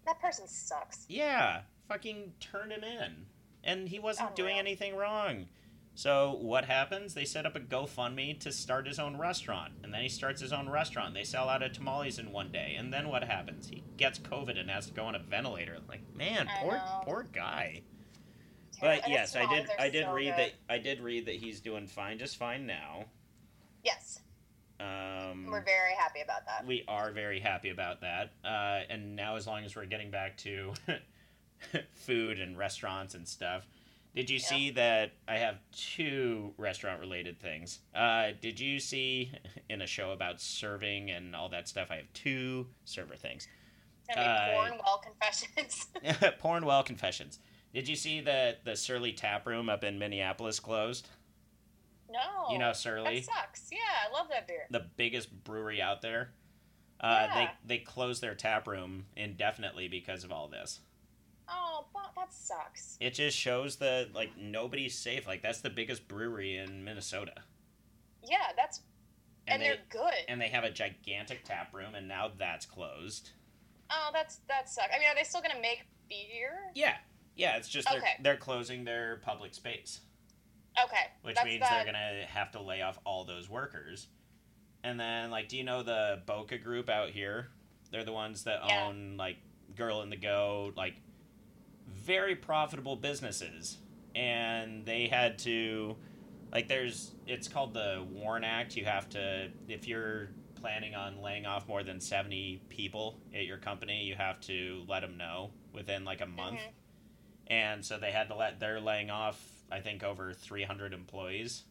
That 0.09 0.21
person 0.23 0.49
sucks. 0.49 1.05
Yeah, 1.07 1.61
fucking 1.87 2.33
turn 2.41 2.71
him 2.71 2.83
in. 2.83 3.27
And 3.63 3.91
he 3.91 3.99
wasn't 3.99 4.35
doing 4.35 4.59
anything 4.59 4.97
wrong. 4.97 5.49
So 5.95 6.39
what 6.41 6.65
happens? 6.65 7.13
They 7.13 7.27
set 7.27 7.45
up 7.45 7.57
a 7.57 7.61
GoFundMe 7.61 8.41
to 8.41 8.51
start 8.51 8.87
his 8.87 8.99
own 8.99 9.19
restaurant, 9.19 9.75
and 9.83 9.93
then 9.93 10.01
he 10.01 10.09
starts 10.09 10.41
his 10.41 10.51
own 10.53 10.71
restaurant. 10.71 11.13
They 11.13 11.25
sell 11.25 11.51
out 11.51 11.63
of 11.63 11.73
tamales 11.73 12.19
in 12.19 12.33
one 12.33 12.51
day, 12.51 12.77
and 12.79 12.91
then 12.91 13.09
what 13.09 13.23
happens? 13.25 13.69
He 13.69 13.83
gets 13.99 14.19
COVID 14.19 14.59
and 14.59 14.71
has 14.71 14.87
to 14.87 14.95
go 14.95 15.05
on 15.05 15.15
a 15.15 15.19
ventilator. 15.19 15.77
Like, 15.89 16.01
man, 16.17 16.49
I 16.49 16.63
poor 16.63 16.73
know. 16.75 17.01
poor 17.03 17.27
guy. 17.31 17.83
Terrible. 18.73 19.03
But 19.03 19.05
And 19.05 19.13
yes, 19.13 19.37
I 19.37 19.45
did. 19.55 19.69
I 19.79 19.91
did 19.91 20.05
so 20.07 20.13
read 20.15 20.37
good. 20.37 20.39
that. 20.39 20.53
I 20.71 20.79
did 20.79 21.01
read 21.01 21.27
that 21.27 21.35
he's 21.35 21.61
doing 21.61 21.87
fine, 21.87 22.19
just 22.19 22.39
fine 22.39 22.65
now. 22.65 23.05
Yes, 23.85 24.21
Um, 24.81 25.47
we're 25.51 25.65
very 25.65 25.93
happy 25.99 26.21
about 26.21 26.47
that. 26.47 26.67
we 26.67 26.85
are 26.89 27.11
very 27.11 27.41
happy 27.41 27.71
about 27.71 28.01
that. 28.03 28.33
Uh, 28.45 28.81
and 28.89 29.17
now, 29.17 29.37
as 29.37 29.47
long 29.47 29.65
as 29.65 29.75
we're 29.75 29.87
getting 29.87 30.11
back 30.11 30.37
to 30.39 30.73
food 31.95 32.39
and 32.41 32.57
restaurants 32.57 33.15
and 33.15 33.27
stuff, 33.27 33.67
did 34.15 34.31
you 34.31 34.39
Yeah. 34.39 34.47
see 34.47 34.71
that 34.71 35.13
I 35.27 35.39
have 35.39 35.59
two 35.73 36.55
restaurant 36.57 37.01
related 37.01 37.41
things? 37.41 37.81
Uh, 37.95 38.31
did 38.41 38.59
you 38.59 38.79
see 38.79 39.33
in 39.69 39.83
a 39.83 39.87
show 39.87 40.13
about 40.13 40.41
serving 40.41 41.11
and 41.11 41.35
all 41.37 41.49
that 41.51 41.69
stuff? 41.69 41.91
I 41.91 41.97
have 41.97 42.13
two 42.15 42.67
server 42.85 43.17
things. 43.17 43.49
Be 44.09 44.15
uh, 44.15 44.53
porn 44.55 44.73
well 44.85 44.99
confessions. 45.05 45.87
Porn 46.39 46.65
well 46.65 46.83
confessions. 46.83 47.41
Did 47.75 47.87
you 47.87 47.97
see 47.97 48.23
that 48.23 48.65
the 48.65 48.75
Surly 48.75 49.13
Tap 49.13 49.47
Room 49.47 49.69
up 49.69 49.85
in 49.85 49.99
Minneapolis 49.99 50.59
closed? 50.59 51.09
No. 52.11 52.53
You 52.53 52.59
know 52.59 52.73
Surly? 52.73 53.21
That 53.21 53.25
sucks. 53.27 53.69
Yeah, 53.73 53.79
I 54.09 54.13
love 54.13 54.29
that 54.31 54.47
beer. 54.49 54.67
the 54.71 54.87
biggest 54.97 55.45
brewery 55.45 55.81
out 55.83 56.03
there. 56.03 56.31
Uh, 57.01 57.27
Yeah. 57.29 57.51
They 57.67 57.77
they 57.77 57.85
closed 57.85 58.23
their 58.23 58.35
tap 58.35 58.67
room 58.67 59.07
indefinitely 59.17 59.89
because 59.89 60.25
of 60.25 60.33
all 60.33 60.49
this. 60.49 60.81
Oh, 61.49 61.87
but 61.95 62.11
that 62.17 62.33
sucks. 62.35 62.97
It 63.01 63.15
just 63.15 63.37
shows 63.37 63.77
that 63.77 64.15
like 64.15 64.37
nobody's 64.37 64.95
safe. 64.99 65.27
Like 65.27 65.43
that's 65.43 65.61
the 65.61 65.71
biggest 65.71 66.07
brewery 66.09 66.57
in 66.59 66.85
Minnesota, 66.85 67.33
Yeah, 68.29 68.49
that's 68.57 68.81
and, 69.47 69.55
and, 69.55 69.63
they 69.63 69.67
they're 69.69 70.03
good. 70.03 70.15
and 70.29 70.41
they 70.41 70.49
have 70.49 70.65
a 70.65 70.71
gigantic 70.71 71.45
tap 71.45 71.73
room, 71.73 71.95
and 71.95 72.07
now 72.09 72.31
that's 72.37 72.67
closed. 72.67 73.31
oh, 73.91 74.11
that's 74.13 74.41
that 74.49 74.69
sucks. 74.69 74.89
I 74.95 74.99
mean, 74.99 75.09
are 75.09 75.15
they 75.15 75.23
still 75.25 75.41
gonna 75.41 75.61
make 75.61 75.85
beer? 76.09 76.71
Yeah, 76.75 76.97
yeah. 77.37 77.57
It's 77.57 77.69
just 77.69 77.89
they're 77.91 78.03
they're 78.21 78.37
closing 78.37 78.85
their 78.85 79.17
public 79.25 79.55
space, 79.55 80.01
Okay, 80.85 81.07
which 81.23 81.35
that's 81.37 81.45
means 81.47 81.65
they're 81.69 81.85
gonna 81.85 82.25
have 82.27 82.51
to 82.53 82.61
lay 82.63 82.83
off 82.83 82.99
all 83.05 83.25
those 83.25 83.49
workers. 83.49 84.09
And 84.85 84.99
then 84.99 85.31
like, 85.31 85.49
do 85.49 85.57
you 85.57 85.65
know 85.65 85.83
the 85.83 86.23
Boka 86.27 86.63
Group 86.63 86.89
out 86.89 87.11
here? 87.11 87.49
They're 87.91 88.05
the 88.05 88.13
ones 88.13 88.45
that 88.45 88.61
Yeah. 88.67 88.85
own 88.87 89.17
like 89.17 89.39
Girl 89.75 90.03
in 90.03 90.11
the 90.11 90.17
Go, 90.17 90.73
like 90.77 91.01
very 91.87 92.37
profitable 92.37 92.97
businesses, 92.97 93.79
and 94.15 94.85
they 94.85 95.09
had 95.09 95.39
to 95.41 95.97
like 96.53 96.69
there's 96.69 97.13
it's 97.27 97.49
called 97.49 97.75
the 97.75 98.07
WARN 98.11 98.45
Act. 98.45 98.77
You 98.77 98.85
have 98.85 99.09
to 99.11 99.51
if 99.69 99.87
you're 99.89 100.31
planning 100.55 100.95
on 100.95 101.21
laying 101.23 101.47
off 101.47 101.69
more 101.69 101.83
than 101.85 102.01
70 102.01 102.63
people 102.69 103.21
at 103.35 103.45
your 103.45 103.59
company, 103.59 104.05
you 104.05 104.15
have 104.17 104.41
to 104.43 104.85
let 104.89 105.01
them 105.01 105.17
know 105.17 105.51
within 105.73 106.05
like 106.05 106.21
a 106.21 106.27
month. 106.27 106.61
Mhm. 106.61 106.73
And 107.49 107.85
so 107.87 107.97
they 107.99 108.11
had 108.11 108.29
to 108.29 108.35
let 108.35 108.59
they're 108.61 108.81
laying 108.81 109.11
off 109.11 109.58
I 109.71 109.81
think 109.81 110.03
over 110.03 110.33
300 110.33 110.93
employees, 110.93 111.65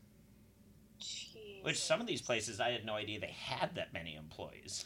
which 1.61 1.79
some 1.79 1.99
of 2.01 2.07
these 2.07 2.21
places 2.21 2.59
I 2.59 2.71
had 2.71 2.85
no 2.85 2.93
idea 2.93 3.19
they 3.19 3.35
had 3.37 3.75
that 3.75 3.93
many 3.93 4.15
employees. 4.15 4.85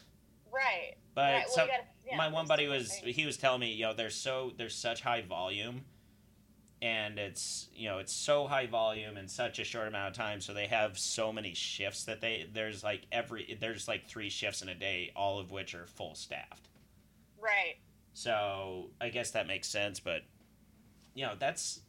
Right. 0.51 0.95
But 1.15 1.21
right. 1.21 1.43
Well, 1.47 1.55
some, 1.55 1.67
gotta, 1.67 1.83
yeah, 2.05 2.17
my 2.17 2.27
one 2.29 2.47
buddy 2.47 2.67
was 2.67 2.91
things. 2.99 3.15
he 3.15 3.25
was 3.25 3.37
telling 3.37 3.61
me 3.61 3.71
you 3.73 3.85
know 3.85 3.93
there's 3.93 4.15
so 4.15 4.51
there's 4.57 4.75
such 4.75 5.01
high 5.01 5.21
volume 5.21 5.81
and 6.81 7.19
it's 7.19 7.69
you 7.75 7.87
know 7.87 7.99
it's 7.99 8.13
so 8.13 8.47
high 8.47 8.65
volume 8.67 9.15
in 9.17 9.27
such 9.27 9.59
a 9.59 9.63
short 9.63 9.87
amount 9.87 10.09
of 10.09 10.13
time 10.15 10.41
so 10.41 10.53
they 10.53 10.65
have 10.67 10.97
so 10.97 11.31
many 11.31 11.53
shifts 11.53 12.03
that 12.05 12.19
they 12.21 12.49
there's 12.53 12.83
like 12.83 13.05
every 13.11 13.57
there's 13.61 13.87
like 13.87 14.07
three 14.07 14.29
shifts 14.29 14.61
in 14.61 14.67
a 14.69 14.75
day 14.75 15.11
all 15.15 15.39
of 15.39 15.51
which 15.51 15.75
are 15.75 15.85
full 15.85 16.15
staffed 16.15 16.67
Right. 17.39 17.75
so 18.13 18.89
i 18.99 19.09
guess 19.09 19.31
that 19.31 19.47
makes 19.47 19.67
sense 19.69 19.99
but 19.99 20.21
you 21.13 21.25
know 21.25 21.33
that's 21.39 21.81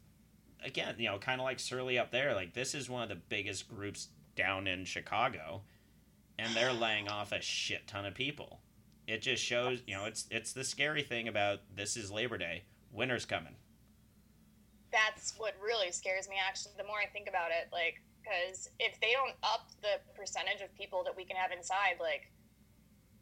again 0.63 0.95
you 0.97 1.09
know 1.09 1.17
kind 1.17 1.39
of 1.39 1.45
like 1.45 1.59
surly 1.59 1.99
up 1.99 2.11
there 2.11 2.33
like 2.33 2.53
this 2.53 2.73
is 2.75 2.89
one 2.89 3.03
of 3.03 3.09
the 3.09 3.15
biggest 3.15 3.67
groups 3.67 4.07
down 4.35 4.67
in 4.67 4.85
Chicago, 4.85 5.61
and 6.39 6.55
they're 6.55 6.73
laying 6.73 7.07
off 7.07 7.31
a 7.31 7.41
shit 7.41 7.87
ton 7.87 8.05
of 8.05 8.13
people. 8.13 8.59
It 9.07 9.21
just 9.21 9.43
shows, 9.43 9.81
you 9.85 9.95
know, 9.95 10.05
it's 10.05 10.25
it's 10.31 10.53
the 10.53 10.63
scary 10.63 11.03
thing 11.03 11.27
about 11.27 11.59
this 11.75 11.97
is 11.97 12.11
Labor 12.11 12.37
Day. 12.37 12.63
Winter's 12.91 13.25
coming. 13.25 13.55
That's 14.91 15.33
what 15.37 15.55
really 15.61 15.91
scares 15.91 16.29
me. 16.29 16.35
Actually, 16.45 16.73
the 16.77 16.83
more 16.83 16.97
I 17.03 17.07
think 17.07 17.27
about 17.27 17.49
it, 17.49 17.69
like, 17.71 18.01
because 18.21 18.69
if 18.79 18.99
they 19.01 19.11
don't 19.11 19.33
up 19.41 19.69
the 19.81 19.99
percentage 20.15 20.61
of 20.61 20.73
people 20.75 21.03
that 21.03 21.15
we 21.17 21.25
can 21.25 21.35
have 21.35 21.51
inside, 21.51 21.95
like, 21.99 22.31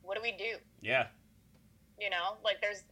what 0.01 0.15
do 0.15 0.21
we 0.21 0.33
do? 0.33 0.57
Yeah, 0.81 1.07
You 1.99 2.09
know, 2.09 2.37
like, 2.43 2.59
there's, 2.61 2.83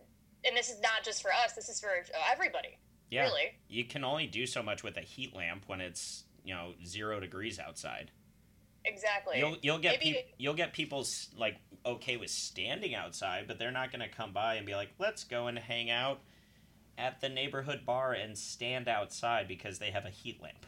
and 0.46 0.56
this 0.56 0.70
is 0.70 0.80
not 0.80 1.04
just 1.04 1.22
for 1.22 1.32
us. 1.34 1.54
This 1.54 1.68
is 1.68 1.80
for 1.82 1.90
everybody. 2.32 2.78
Yeah. 3.10 3.24
Really. 3.24 3.58
You 3.68 3.86
can 3.86 4.04
only 4.04 4.28
do 4.28 4.46
so 4.46 4.62
much 4.64 4.84
with 4.84 4.98
a 4.98 5.02
heat 5.02 5.36
lamp 5.36 5.64
when 5.68 5.82
it's 5.82 6.24
you 6.44 6.54
know 6.54 6.74
zero 6.86 7.20
degrees 7.20 7.60
outside. 7.60 8.12
Exactly. 8.86 9.40
You'll 9.40 9.58
you'll 9.62 9.80
get 9.80 10.00
Maybe- 10.00 10.14
peop 10.14 10.26
you'll 10.38 10.54
get 10.54 10.74
people 10.74 11.06
like 11.38 11.58
okay 11.86 12.18
with 12.18 12.30
standing 12.30 12.96
outside, 12.96 13.46
but 13.48 13.60
they're 13.60 13.72
not 13.72 13.92
going 13.92 14.02
to 14.02 14.10
come 14.16 14.32
by 14.34 14.56
and 14.56 14.66
be 14.66 14.76
like, 14.76 14.90
"Let's 15.00 15.24
go 15.24 15.48
and 15.48 15.58
hang 15.60 15.90
out 15.90 16.22
at 16.98 17.22
the 17.22 17.30
neighborhood 17.30 17.86
bar 17.86 18.14
and 18.14 18.38
stand 18.38 18.88
outside 18.88 19.48
because 19.48 19.80
they 19.80 19.92
have 19.92 20.06
a 20.06 20.10
heat 20.10 20.42
lamp." 20.42 20.66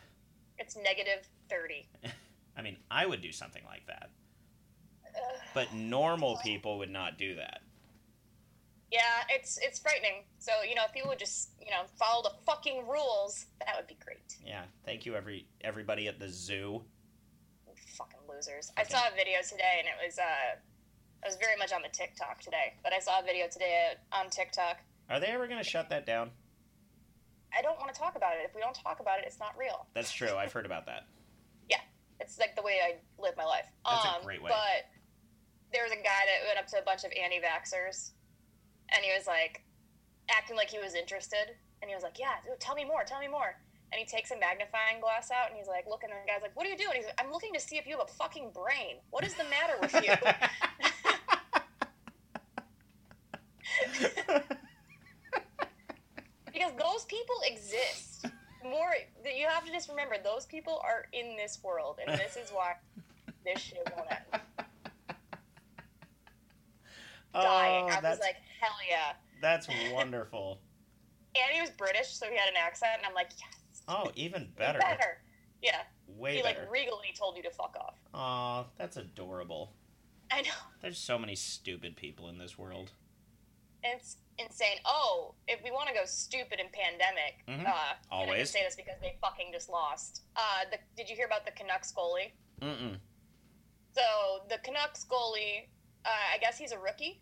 It's 0.57 0.75
negative 0.75 1.27
thirty. 1.49 1.87
I 2.57 2.61
mean, 2.61 2.77
I 2.91 3.05
would 3.05 3.21
do 3.21 3.31
something 3.31 3.63
like 3.65 3.87
that, 3.87 4.09
but 5.53 5.73
normal 5.73 6.37
people 6.43 6.79
would 6.79 6.91
not 6.91 7.17
do 7.17 7.35
that. 7.35 7.61
Yeah, 8.91 8.99
it's 9.29 9.57
it's 9.61 9.79
frightening. 9.79 10.25
So 10.39 10.51
you 10.67 10.75
know, 10.75 10.83
if 10.85 10.93
people 10.93 11.09
would 11.09 11.19
just 11.19 11.51
you 11.61 11.71
know 11.71 11.83
follow 11.97 12.23
the 12.23 12.35
fucking 12.45 12.87
rules, 12.87 13.45
that 13.59 13.75
would 13.77 13.87
be 13.87 13.97
great. 14.03 14.35
Yeah, 14.45 14.63
thank 14.85 15.05
you 15.05 15.15
every 15.15 15.47
everybody 15.61 16.07
at 16.07 16.19
the 16.19 16.29
zoo. 16.29 16.83
Fucking 17.97 18.19
losers. 18.27 18.71
I 18.77 18.83
saw 18.83 18.99
a 19.07 19.15
video 19.15 19.39
today, 19.47 19.79
and 19.79 19.87
it 19.87 19.95
was 20.05 20.17
uh, 20.19 20.57
I 21.23 21.27
was 21.27 21.37
very 21.37 21.55
much 21.57 21.71
on 21.71 21.81
the 21.81 21.89
TikTok 21.89 22.41
today, 22.41 22.73
but 22.83 22.93
I 22.93 22.99
saw 22.99 23.19
a 23.19 23.23
video 23.23 23.47
today 23.47 23.93
on 24.11 24.29
TikTok. 24.29 24.77
Are 25.09 25.19
they 25.19 25.27
ever 25.27 25.47
going 25.47 25.61
to 25.61 25.69
shut 25.69 25.89
that 25.89 26.05
down? 26.05 26.31
I 27.57 27.61
don't 27.61 27.77
want 27.79 27.93
to 27.93 27.99
talk 27.99 28.15
about 28.15 28.33
it. 28.33 28.47
If 28.47 28.55
we 28.55 28.61
don't 28.61 28.75
talk 28.75 28.99
about 28.99 29.19
it, 29.19 29.25
it's 29.27 29.39
not 29.39 29.53
real. 29.57 29.85
That's 29.93 30.11
true. 30.11 30.35
I've 30.37 30.53
heard 30.53 30.65
about 30.65 30.85
that. 30.87 31.07
Yeah, 31.69 31.79
it's 32.19 32.37
like 32.37 32.57
the 32.57 32.61
way 32.61 32.79
I 32.83 32.95
live 33.21 33.37
my 33.37 33.45
life. 33.45 33.63
That's 33.85 34.03
a 34.03 34.09
um, 34.09 34.23
great 34.25 34.43
way. 34.43 34.51
But 34.51 34.91
there 35.71 35.83
was 35.83 35.93
a 35.93 36.03
guy 36.03 36.03
that 36.27 36.45
went 36.45 36.59
up 36.59 36.67
to 36.67 36.79
a 36.79 36.81
bunch 36.81 37.05
of 37.05 37.11
anti-vaxxers, 37.15 38.11
and 38.91 39.03
he 39.03 39.11
was 39.15 39.27
like 39.27 39.63
acting 40.29 40.55
like 40.55 40.69
he 40.69 40.79
was 40.79 40.95
interested, 40.95 41.55
and 41.81 41.89
he 41.89 41.95
was 41.95 42.03
like, 42.03 42.19
"Yeah, 42.19 42.35
dude, 42.43 42.59
tell 42.59 42.75
me 42.75 42.85
more, 42.85 43.03
tell 43.03 43.19
me 43.19 43.27
more." 43.27 43.55
And 43.91 43.99
he 43.99 44.05
takes 44.05 44.31
a 44.31 44.39
magnifying 44.39 45.01
glass 45.01 45.31
out, 45.31 45.49
and 45.49 45.57
he's 45.57 45.67
like, 45.67 45.85
looking, 45.85 46.11
and 46.11 46.19
the 46.23 46.27
guy's 46.31 46.41
like, 46.41 46.55
"What 46.55 46.65
are 46.65 46.69
you 46.69 46.77
doing?" 46.77 46.95
He's 46.95 47.05
like, 47.05 47.19
"I'm 47.19 47.31
looking 47.31 47.53
to 47.53 47.59
see 47.59 47.77
if 47.77 47.85
you 47.85 47.97
have 47.97 48.07
a 48.07 48.11
fucking 48.11 48.51
brain. 48.53 48.97
What 49.09 49.25
is 49.25 49.33
the 49.35 49.43
matter 49.45 49.77
with 49.81 49.93
you?" 49.93 50.11
because 56.53 56.71
those 56.77 57.05
people 57.05 57.35
exist. 57.45 58.25
More, 58.63 58.93
you 59.25 59.47
have 59.47 59.65
to 59.65 59.71
just 59.71 59.89
remember 59.89 60.17
those 60.23 60.45
people 60.45 60.79
are 60.83 61.07
in 61.13 61.35
this 61.35 61.59
world, 61.63 61.97
and 62.05 62.19
this 62.19 62.37
is 62.37 62.51
why 62.51 62.75
this 63.43 63.59
shit 63.59 63.91
won't 63.95 64.07
end. 64.11 64.41
Dying. 67.33 67.85
Oh, 67.85 67.93
I 67.93 68.09
was 68.09 68.19
like, 68.19 68.35
hell 68.59 68.71
yeah. 68.89 69.13
that's 69.41 69.67
wonderful. 69.93 70.59
And 71.35 71.55
he 71.55 71.61
was 71.61 71.69
British, 71.71 72.09
so 72.09 72.25
he 72.27 72.35
had 72.37 72.49
an 72.49 72.55
accent, 72.57 72.91
and 72.97 73.05
I'm 73.05 73.13
like, 73.13 73.29
yes. 73.39 73.81
Oh, 73.87 74.11
even 74.15 74.49
better. 74.57 74.79
Better. 74.79 75.21
Yeah. 75.61 75.81
Way 76.07 76.37
he 76.37 76.41
better. 76.41 76.61
like 76.61 76.71
regally 76.71 77.13
told 77.17 77.37
you 77.37 77.43
to 77.43 77.51
fuck 77.51 77.75
off. 77.79 77.95
Aw, 78.13 78.65
that's 78.77 78.97
adorable. 78.97 79.73
I 80.29 80.41
know. 80.41 80.49
There's 80.81 80.97
so 80.97 81.17
many 81.17 81.35
stupid 81.35 81.95
people 81.95 82.29
in 82.29 82.37
this 82.37 82.57
world. 82.57 82.91
It's 83.83 84.17
insane. 84.37 84.77
Oh, 84.85 85.33
if 85.47 85.63
we 85.63 85.71
want 85.71 85.87
to 85.87 85.93
go 85.93 86.01
stupid 86.05 86.59
in 86.59 86.67
pandemic, 86.71 87.43
Mhm. 87.47 87.67
uh, 87.67 87.73
and 88.11 88.11
I 88.11 88.15
Always. 88.15 88.49
say 88.51 88.63
this 88.63 88.75
because 88.75 88.99
they 89.01 89.15
fucking 89.21 89.51
just 89.53 89.69
lost. 89.69 90.21
Uh, 90.35 90.65
the, 90.71 90.77
did 90.95 91.09
you 91.09 91.15
hear 91.15 91.25
about 91.25 91.45
the 91.45 91.51
Canucks 91.51 91.91
goalie? 91.91 92.31
Mm-mm. 92.61 92.97
So 93.95 94.01
the 94.49 94.57
Canucks 94.59 95.05
goalie, 95.09 95.67
uh, 96.05 96.09
I 96.33 96.37
guess 96.39 96.57
he's 96.57 96.71
a 96.71 96.79
rookie 96.79 97.21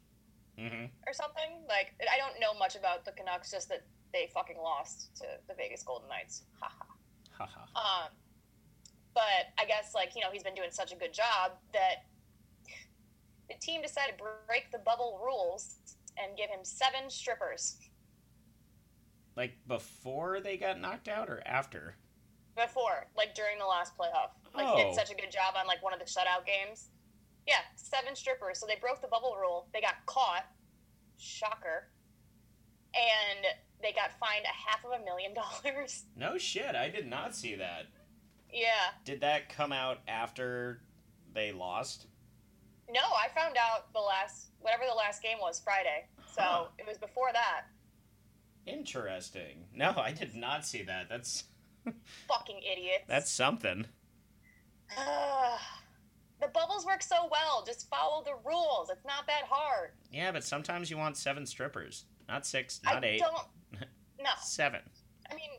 Mm-hmm. 0.59 0.85
or 1.07 1.13
something. 1.13 1.63
Like 1.69 1.93
I 2.01 2.17
don't 2.17 2.37
know 2.41 2.53
much 2.59 2.75
about 2.75 3.05
the 3.05 3.11
Canucks, 3.13 3.49
just 3.49 3.69
that 3.69 3.85
they 4.11 4.29
fucking 4.33 4.57
lost 4.57 5.15
to 5.17 5.25
the 5.47 5.53
Vegas 5.53 5.83
Golden 5.83 6.09
Knights. 6.09 6.43
Haha. 6.59 6.83
Haha. 7.37 7.61
Um, 7.75 8.09
but 9.13 9.53
I 9.57 9.63
guess 9.65 9.93
like 9.95 10.15
you 10.15 10.21
know 10.21 10.27
he's 10.33 10.43
been 10.43 10.55
doing 10.55 10.69
such 10.71 10.91
a 10.91 10.95
good 10.97 11.13
job 11.13 11.51
that 11.71 12.03
the 13.47 13.55
team 13.61 13.81
decided 13.81 14.17
to 14.17 14.23
break 14.47 14.69
the 14.71 14.79
bubble 14.79 15.21
rules 15.23 15.77
and 16.21 16.35
give 16.37 16.49
him 16.49 16.59
seven 16.63 17.09
strippers 17.09 17.77
Like 19.37 19.53
before 19.67 20.41
they 20.41 20.57
got 20.57 20.79
knocked 20.81 21.07
out 21.07 21.29
or 21.29 21.41
after? 21.45 21.95
before, 22.55 23.07
like 23.15 23.33
during 23.33 23.57
the 23.57 23.65
last 23.65 23.97
playoff. 23.97 24.31
Like 24.53 24.67
he 24.67 24.73
Oh. 24.83 24.87
did 24.89 24.93
such 24.95 25.09
a 25.09 25.15
good 25.15 25.31
job 25.31 25.53
on 25.57 25.65
like 25.67 25.81
one 25.81 25.93
of 25.93 25.99
the 25.99 26.05
shutout 26.05 26.45
games. 26.45 26.89
Yeah, 27.47 27.61
seven 27.75 28.15
strippers. 28.15 28.59
So 28.59 28.65
they 28.67 28.75
broke 28.79 29.01
the 29.01 29.07
bubble 29.07 29.35
rule. 29.39 29.67
They 29.73 29.81
got 29.81 30.05
caught. 30.05 30.45
Shocker. 31.17 31.89
And 32.95 33.45
they 33.81 33.91
got 33.91 34.11
fined 34.19 34.45
a 34.45 34.69
half 34.69 34.83
of 34.85 34.91
a 34.99 35.03
million 35.05 35.33
dollars. 35.63 36.05
No 36.15 36.37
shit, 36.37 36.75
I 36.75 36.89
did 36.89 37.07
not 37.07 37.35
see 37.35 37.55
that. 37.55 37.85
Yeah. 38.51 38.91
Did 39.05 39.21
that 39.21 39.49
come 39.49 39.71
out 39.71 39.99
after 40.07 40.81
they 41.33 41.51
lost? 41.51 42.07
No, 42.91 43.01
I 43.01 43.27
found 43.39 43.55
out 43.57 43.93
the 43.93 43.99
last 43.99 44.47
whatever 44.59 44.83
the 44.89 44.95
last 44.95 45.21
game 45.21 45.37
was 45.39 45.61
Friday. 45.63 46.05
So 46.33 46.41
Huh. 46.41 46.65
it 46.77 46.87
was 46.87 46.97
before 46.97 47.29
that. 47.33 47.65
Interesting. 48.65 49.65
No, 49.73 49.93
I 49.97 50.11
did 50.11 50.35
not 50.35 50.65
see 50.65 50.83
that. 50.83 51.07
That's 51.09 51.43
Fucking 52.27 52.59
idiots. 52.61 53.03
that's 53.07 53.31
something. 53.31 53.85
the 56.41 56.47
bubbles 56.47 56.85
work 56.85 57.01
so 57.03 57.27
well. 57.31 57.63
Just 57.65 57.89
follow 57.89 58.23
the 58.23 58.35
rules. 58.47 58.89
It's 58.89 59.05
not 59.05 59.27
that 59.27 59.43
hard. 59.49 59.91
Yeah, 60.11 60.31
but 60.31 60.43
sometimes 60.43 60.89
you 60.89 60.97
want 60.97 61.17
seven 61.17 61.45
strippers, 61.45 62.05
not 62.27 62.45
six, 62.45 62.79
I 62.85 62.93
not 62.93 63.05
eight, 63.05 63.19
don't. 63.19 63.83
No, 64.21 64.31
seven. 64.41 64.81
I 65.31 65.35
mean, 65.35 65.49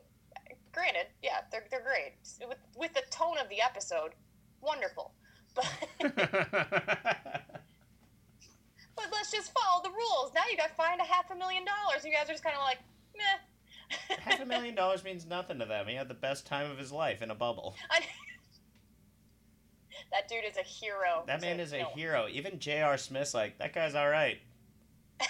granted, 0.72 1.06
yeah, 1.22 1.40
they're 1.50 1.64
they're 1.70 1.80
great 1.82 2.12
with 2.46 2.58
with 2.76 2.92
the 2.92 3.02
tone 3.10 3.38
of 3.38 3.48
the 3.48 3.62
episode, 3.62 4.12
wonderful. 4.60 5.12
But 5.54 5.66
but 8.96 9.06
let's 9.12 9.30
just 9.32 9.52
follow 9.52 9.82
the 9.82 9.90
rules. 9.90 10.32
Now 10.34 10.42
you 10.50 10.56
got 10.56 10.70
fined 10.76 11.00
a 11.00 11.04
half 11.04 11.30
a 11.30 11.34
million 11.34 11.64
dollars. 11.64 12.04
You 12.04 12.12
guys 12.12 12.28
are 12.28 12.32
just 12.32 12.44
kind 12.44 12.54
of 12.56 12.62
like, 12.62 12.78
meh. 13.16 14.16
Half 14.18 14.40
a 14.40 14.46
million 14.46 14.74
dollars 14.74 15.02
means 15.02 15.26
nothing 15.26 15.58
to 15.58 15.64
them. 15.64 15.86
He 15.88 15.94
had 15.94 16.08
the 16.08 16.14
best 16.14 16.46
time 16.46 16.70
of 16.70 16.78
his 16.78 16.92
life 16.92 17.22
in 17.22 17.30
a 17.30 17.34
bubble. 17.34 17.74
I- 17.90 18.04
that 20.12 20.28
dude 20.28 20.44
is 20.48 20.57
a 20.57 20.62
hero. 20.62 21.24
That 21.26 21.40
man 21.40 21.57
So, 21.57 21.62
is 21.62 21.72
a 21.72 21.78
no. 21.78 21.90
hero. 21.94 22.26
Even 22.30 22.59
J.R. 22.59 22.96
Smith's 22.98 23.34
like, 23.34 23.59
that 23.59 23.72
guy's 23.72 23.94
all 23.94 24.09
right. 24.09 24.38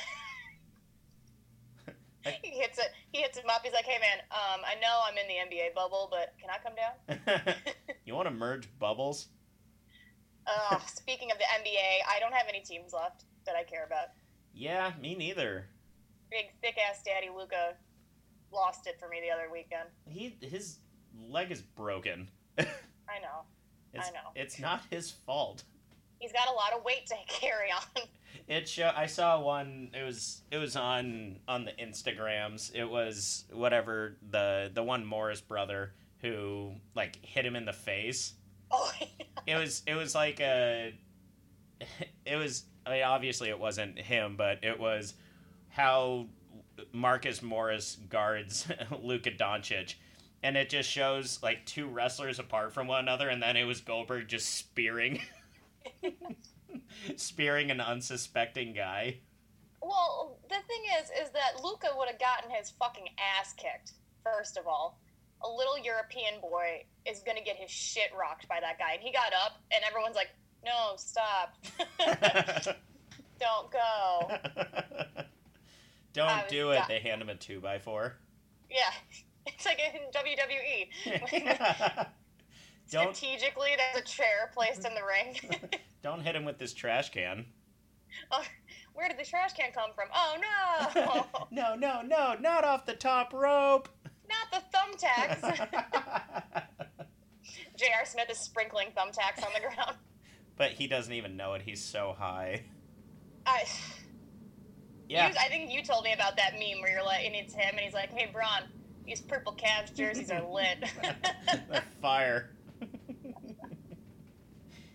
He 2.42 2.50
hits 2.50 2.78
it. 2.78 2.88
He 3.12 3.22
hits 3.22 3.38
him 3.38 3.46
up. 3.48 3.62
He's 3.64 3.72
like, 3.72 3.86
"Hey, 3.86 3.98
man, 3.98 4.18
um, 4.30 4.60
I 4.66 4.74
know 4.78 5.00
I'm 5.08 5.16
in 5.16 5.26
the 5.26 5.56
NBA 5.56 5.74
bubble, 5.74 6.06
but 6.10 6.34
can 6.38 6.50
I 6.50 6.58
come 6.62 6.74
down?" 6.76 7.54
you 8.04 8.14
want 8.14 8.28
to 8.28 8.34
merge 8.34 8.68
bubbles? 8.78 9.28
Uh, 10.46 10.78
speaking 10.86 11.30
of 11.32 11.38
the 11.38 11.44
NBA, 11.44 12.00
I 12.14 12.20
don't 12.20 12.34
have 12.34 12.44
any 12.46 12.60
teams 12.60 12.92
left 12.92 13.24
that 13.46 13.56
I 13.56 13.62
care 13.62 13.84
about. 13.86 14.08
Yeah, 14.52 14.92
me 15.00 15.14
neither. 15.14 15.64
Big 16.30 16.50
thick 16.60 16.76
ass 16.90 17.02
daddy 17.02 17.28
Luka 17.34 17.74
lost 18.52 18.86
it 18.86 18.98
for 19.00 19.08
me 19.08 19.20
the 19.22 19.30
other 19.30 19.50
weekend. 19.50 19.88
He 20.06 20.36
his 20.46 20.76
leg 21.26 21.50
is 21.50 21.62
broken. 21.62 22.28
I 22.58 23.18
know. 23.22 23.44
It's, 23.92 24.08
I 24.08 24.10
know. 24.12 24.30
It's 24.34 24.58
not 24.58 24.82
his 24.90 25.10
fault. 25.10 25.64
He's 26.18 26.32
got 26.32 26.48
a 26.48 26.52
lot 26.52 26.72
of 26.74 26.84
weight 26.84 27.06
to 27.06 27.14
carry 27.28 27.70
on. 27.72 28.02
It 28.46 28.68
show. 28.68 28.90
I 28.94 29.06
saw 29.06 29.40
one. 29.40 29.90
It 29.94 30.04
was. 30.04 30.42
It 30.50 30.58
was 30.58 30.76
on 30.76 31.38
on 31.48 31.64
the 31.64 31.72
Instagrams. 31.72 32.74
It 32.74 32.84
was 32.84 33.44
whatever 33.52 34.16
the 34.30 34.70
the 34.72 34.82
one 34.82 35.04
Morris 35.04 35.40
brother 35.40 35.92
who 36.20 36.72
like 36.94 37.16
hit 37.24 37.46
him 37.46 37.56
in 37.56 37.64
the 37.64 37.72
face. 37.72 38.34
oh, 38.70 38.92
It 39.46 39.56
was. 39.56 39.82
It 39.86 39.94
was 39.94 40.14
like 40.14 40.40
a. 40.40 40.94
It 42.26 42.36
was. 42.36 42.64
I 42.86 42.90
mean, 42.90 43.02
obviously 43.04 43.48
it 43.48 43.58
wasn't 43.58 43.98
him, 43.98 44.36
but 44.36 44.62
it 44.64 44.78
was 44.78 45.14
how 45.68 46.26
Marcus 46.92 47.42
Morris 47.42 47.96
guards 48.08 48.66
Luka 49.02 49.30
Doncic. 49.30 49.94
And 50.42 50.56
it 50.56 50.70
just 50.70 50.88
shows 50.88 51.40
like 51.42 51.66
two 51.66 51.86
wrestlers 51.86 52.38
apart 52.38 52.72
from 52.72 52.86
one 52.86 53.00
another, 53.00 53.28
and 53.28 53.42
then 53.42 53.56
it 53.56 53.64
was 53.64 53.80
Goldberg 53.80 54.26
just 54.28 54.54
spearing, 54.54 55.20
spearing 57.16 57.70
an 57.70 57.80
unsuspecting 57.80 58.72
guy. 58.72 59.18
well, 59.82 60.38
the 60.48 60.54
thing 60.54 60.82
is, 61.00 61.10
is 61.22 61.30
that 61.32 61.62
Luka 61.62 61.88
would 61.96 62.08
have 62.08 62.18
gotten 62.18 62.50
his 62.50 62.70
fucking 62.70 63.08
ass 63.38 63.52
kicked 63.52 63.92
first 64.22 64.56
of 64.56 64.66
all, 64.66 65.00
a 65.42 65.48
little 65.48 65.78
European 65.78 66.40
boy 66.40 66.84
is 67.06 67.22
gonna 67.24 67.42
get 67.42 67.56
his 67.56 67.70
shit 67.70 68.10
rocked 68.18 68.48
by 68.48 68.60
that 68.60 68.78
guy. 68.78 68.94
And 68.94 69.02
he 69.02 69.12
got 69.12 69.32
up, 69.32 69.60
and 69.72 69.82
everyone's 69.84 70.16
like, 70.16 70.30
"No, 70.64 70.94
stop! 70.96 71.56
Don't 73.38 73.70
go." 73.70 74.38
Don't 76.12 76.48
do 76.48 76.70
it. 76.72 76.82
They 76.88 76.98
hand 76.98 77.22
him 77.22 77.28
a 77.28 77.36
two 77.36 77.60
by 77.60 77.78
four. 77.78 78.16
Yeah, 78.68 78.92
it's 79.54 79.66
like 79.66 79.78
in 79.78 80.00
WWE. 80.12 82.06
Strategically, 82.86 83.70
there's 83.76 84.02
a 84.04 84.06
chair 84.08 84.50
placed 84.52 84.84
in 84.86 84.94
the 84.94 85.00
ring. 85.04 85.38
don't 86.02 86.20
hit 86.22 86.34
him 86.34 86.44
with 86.44 86.58
this 86.58 86.72
trash 86.74 87.10
can. 87.10 87.44
oh, 88.32 88.42
where 88.94 89.08
did 89.08 89.18
the 89.18 89.24
trash 89.24 89.52
can 89.52 89.70
come 89.72 89.90
from? 89.94 90.08
Oh 90.14 90.36
no! 90.40 91.26
no, 91.52 91.74
no, 91.76 92.02
no, 92.02 92.34
not 92.40 92.64
off 92.64 92.86
the 92.86 92.94
top 92.94 93.32
rope. 93.32 93.88
Not 94.28 94.50
the 94.52 94.62
thumbtacks. 95.06 95.68
J.R. 97.76 98.04
Smith 98.04 98.30
is 98.30 98.38
sprinkling 98.38 98.88
thumbtacks 98.96 99.44
on 99.44 99.50
the 99.54 99.60
ground. 99.60 99.96
but 100.56 100.72
he 100.72 100.86
doesn't 100.86 101.12
even 101.12 101.36
know 101.36 101.54
it. 101.54 101.62
He's 101.62 101.82
so 101.82 102.14
high. 102.18 102.64
I, 103.46 103.64
Yeah. 105.08 105.28
you- 105.28 105.34
I 105.40 105.48
think 105.48 105.72
you 105.72 105.82
told 105.82 106.04
me 106.04 106.12
about 106.12 106.36
that 106.36 106.52
meme 106.54 106.80
where 106.82 106.90
you're 106.92 107.04
like, 107.04 107.24
and 107.24 107.34
it's 107.34 107.54
him, 107.54 107.70
and 107.70 107.80
he's 107.80 107.94
like, 107.94 108.12
"Hey, 108.12 108.28
Bron, 108.32 108.64
these 109.10 109.20
purple 109.20 109.52
Cavs 109.54 109.94
jerseys 109.94 110.30
are 110.30 110.42
lit." 110.42 110.78
They're 111.68 111.82
fire. 112.00 112.50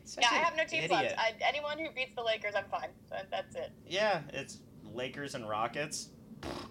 Such 0.05 0.23
yeah, 0.23 0.29
I 0.31 0.35
have 0.35 0.55
no 0.55 0.63
teams 0.63 0.85
idiot. 0.85 0.91
left. 0.91 1.19
I, 1.19 1.33
anyone 1.41 1.77
who 1.77 1.89
beats 1.93 2.15
the 2.15 2.23
Lakers, 2.23 2.53
I'm 2.55 2.65
fine. 2.71 2.89
So 3.09 3.15
that's 3.29 3.55
it. 3.55 3.71
Yeah, 3.87 4.21
it's 4.31 4.59
Lakers 4.93 5.35
and 5.35 5.49
Rockets. 5.49 6.09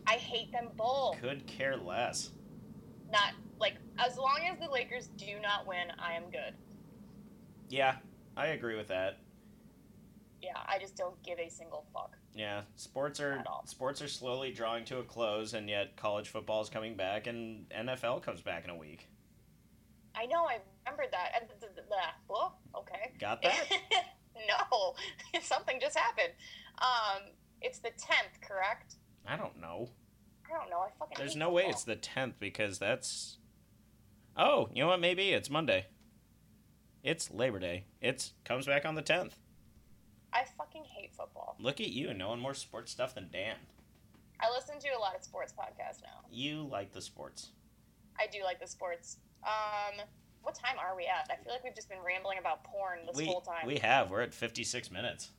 I 0.06 0.14
hate 0.14 0.52
them 0.52 0.68
both. 0.76 1.20
Could 1.20 1.46
care 1.46 1.76
less. 1.76 2.30
Not 3.12 3.32
like 3.60 3.74
as 3.98 4.16
long 4.16 4.40
as 4.50 4.58
the 4.58 4.70
Lakers 4.72 5.08
do 5.16 5.38
not 5.42 5.66
win, 5.66 5.88
I 5.98 6.14
am 6.14 6.24
good. 6.30 6.54
Yeah, 7.68 7.96
I 8.36 8.48
agree 8.48 8.76
with 8.76 8.88
that. 8.88 9.18
Yeah, 10.42 10.56
I 10.66 10.78
just 10.78 10.96
don't 10.96 11.20
give 11.22 11.38
a 11.38 11.48
single 11.48 11.86
fuck. 11.92 12.16
Yeah, 12.34 12.62
sports 12.74 13.20
are 13.20 13.44
sports 13.66 14.02
are 14.02 14.08
slowly 14.08 14.50
drawing 14.50 14.84
to 14.86 14.98
a 14.98 15.04
close, 15.04 15.54
and 15.54 15.68
yet 15.68 15.96
college 15.96 16.28
football 16.28 16.62
is 16.62 16.68
coming 16.68 16.96
back, 16.96 17.28
and 17.28 17.66
NFL 17.70 18.22
comes 18.22 18.42
back 18.42 18.64
in 18.64 18.70
a 18.70 18.76
week. 18.76 19.08
I 20.16 20.26
know, 20.26 20.44
I 20.44 20.58
remembered 20.84 21.12
that. 21.12 21.30
And 21.40 21.48
th- 21.48 21.60
th- 21.60 21.74
th- 21.74 22.14
well, 22.28 22.58
okay. 22.76 23.12
Got 23.18 23.42
that? 23.42 23.68
no, 24.36 24.94
something 25.40 25.78
just 25.80 25.96
happened. 25.96 26.32
Um, 26.78 27.22
it's 27.60 27.78
the 27.78 27.90
tenth, 27.90 28.40
correct? 28.40 28.96
I 29.26 29.36
don't 29.36 29.60
know. 29.60 29.90
I 30.48 30.58
don't 30.58 30.70
know. 30.70 30.80
I 30.80 30.88
fucking. 30.98 31.16
There's 31.16 31.36
no 31.36 31.50
way 31.50 31.64
it's 31.66 31.84
the 31.84 31.96
tenth 31.96 32.38
because 32.38 32.78
that's. 32.78 33.38
Oh, 34.36 34.68
you 34.74 34.82
know 34.82 34.88
what? 34.88 35.00
Maybe 35.00 35.30
it's 35.30 35.48
Monday. 35.48 35.86
It's 37.02 37.30
Labor 37.30 37.58
Day. 37.58 37.84
It's 38.00 38.32
comes 38.44 38.66
back 38.66 38.84
on 38.84 38.94
the 38.94 39.02
tenth. 39.02 39.36
I 40.34 40.44
fucking 40.58 40.84
hate 40.84 41.14
football. 41.14 41.56
Look 41.60 41.80
at 41.80 41.88
you 41.88 42.12
knowing 42.12 42.40
more 42.40 42.54
sports 42.54 42.90
stuff 42.92 43.14
than 43.14 43.28
Dan. 43.32 43.56
I 44.40 44.50
listen 44.52 44.78
to 44.80 44.88
a 44.88 44.98
lot 45.00 45.14
of 45.14 45.22
sports 45.22 45.52
podcasts 45.56 46.02
now. 46.02 46.26
You 46.30 46.66
like 46.70 46.92
the 46.92 47.00
sports. 47.00 47.50
I 48.18 48.26
do 48.26 48.42
like 48.42 48.60
the 48.60 48.66
sports. 48.66 49.18
Um, 49.44 50.04
what 50.42 50.54
time 50.54 50.76
are 50.78 50.96
we 50.96 51.04
at? 51.04 51.28
I 51.30 51.42
feel 51.42 51.52
like 51.52 51.64
we've 51.64 51.74
just 51.74 51.88
been 51.88 51.98
rambling 52.04 52.38
about 52.38 52.64
porn 52.64 53.00
this 53.06 53.16
we 53.16 53.26
whole 53.26 53.40
time. 53.40 53.66
we 53.66 53.76
have. 53.78 54.10
We're 54.10 54.22
at 54.22 54.34
fifty 54.34 54.64
six 54.64 54.90
minutes. 54.90 55.30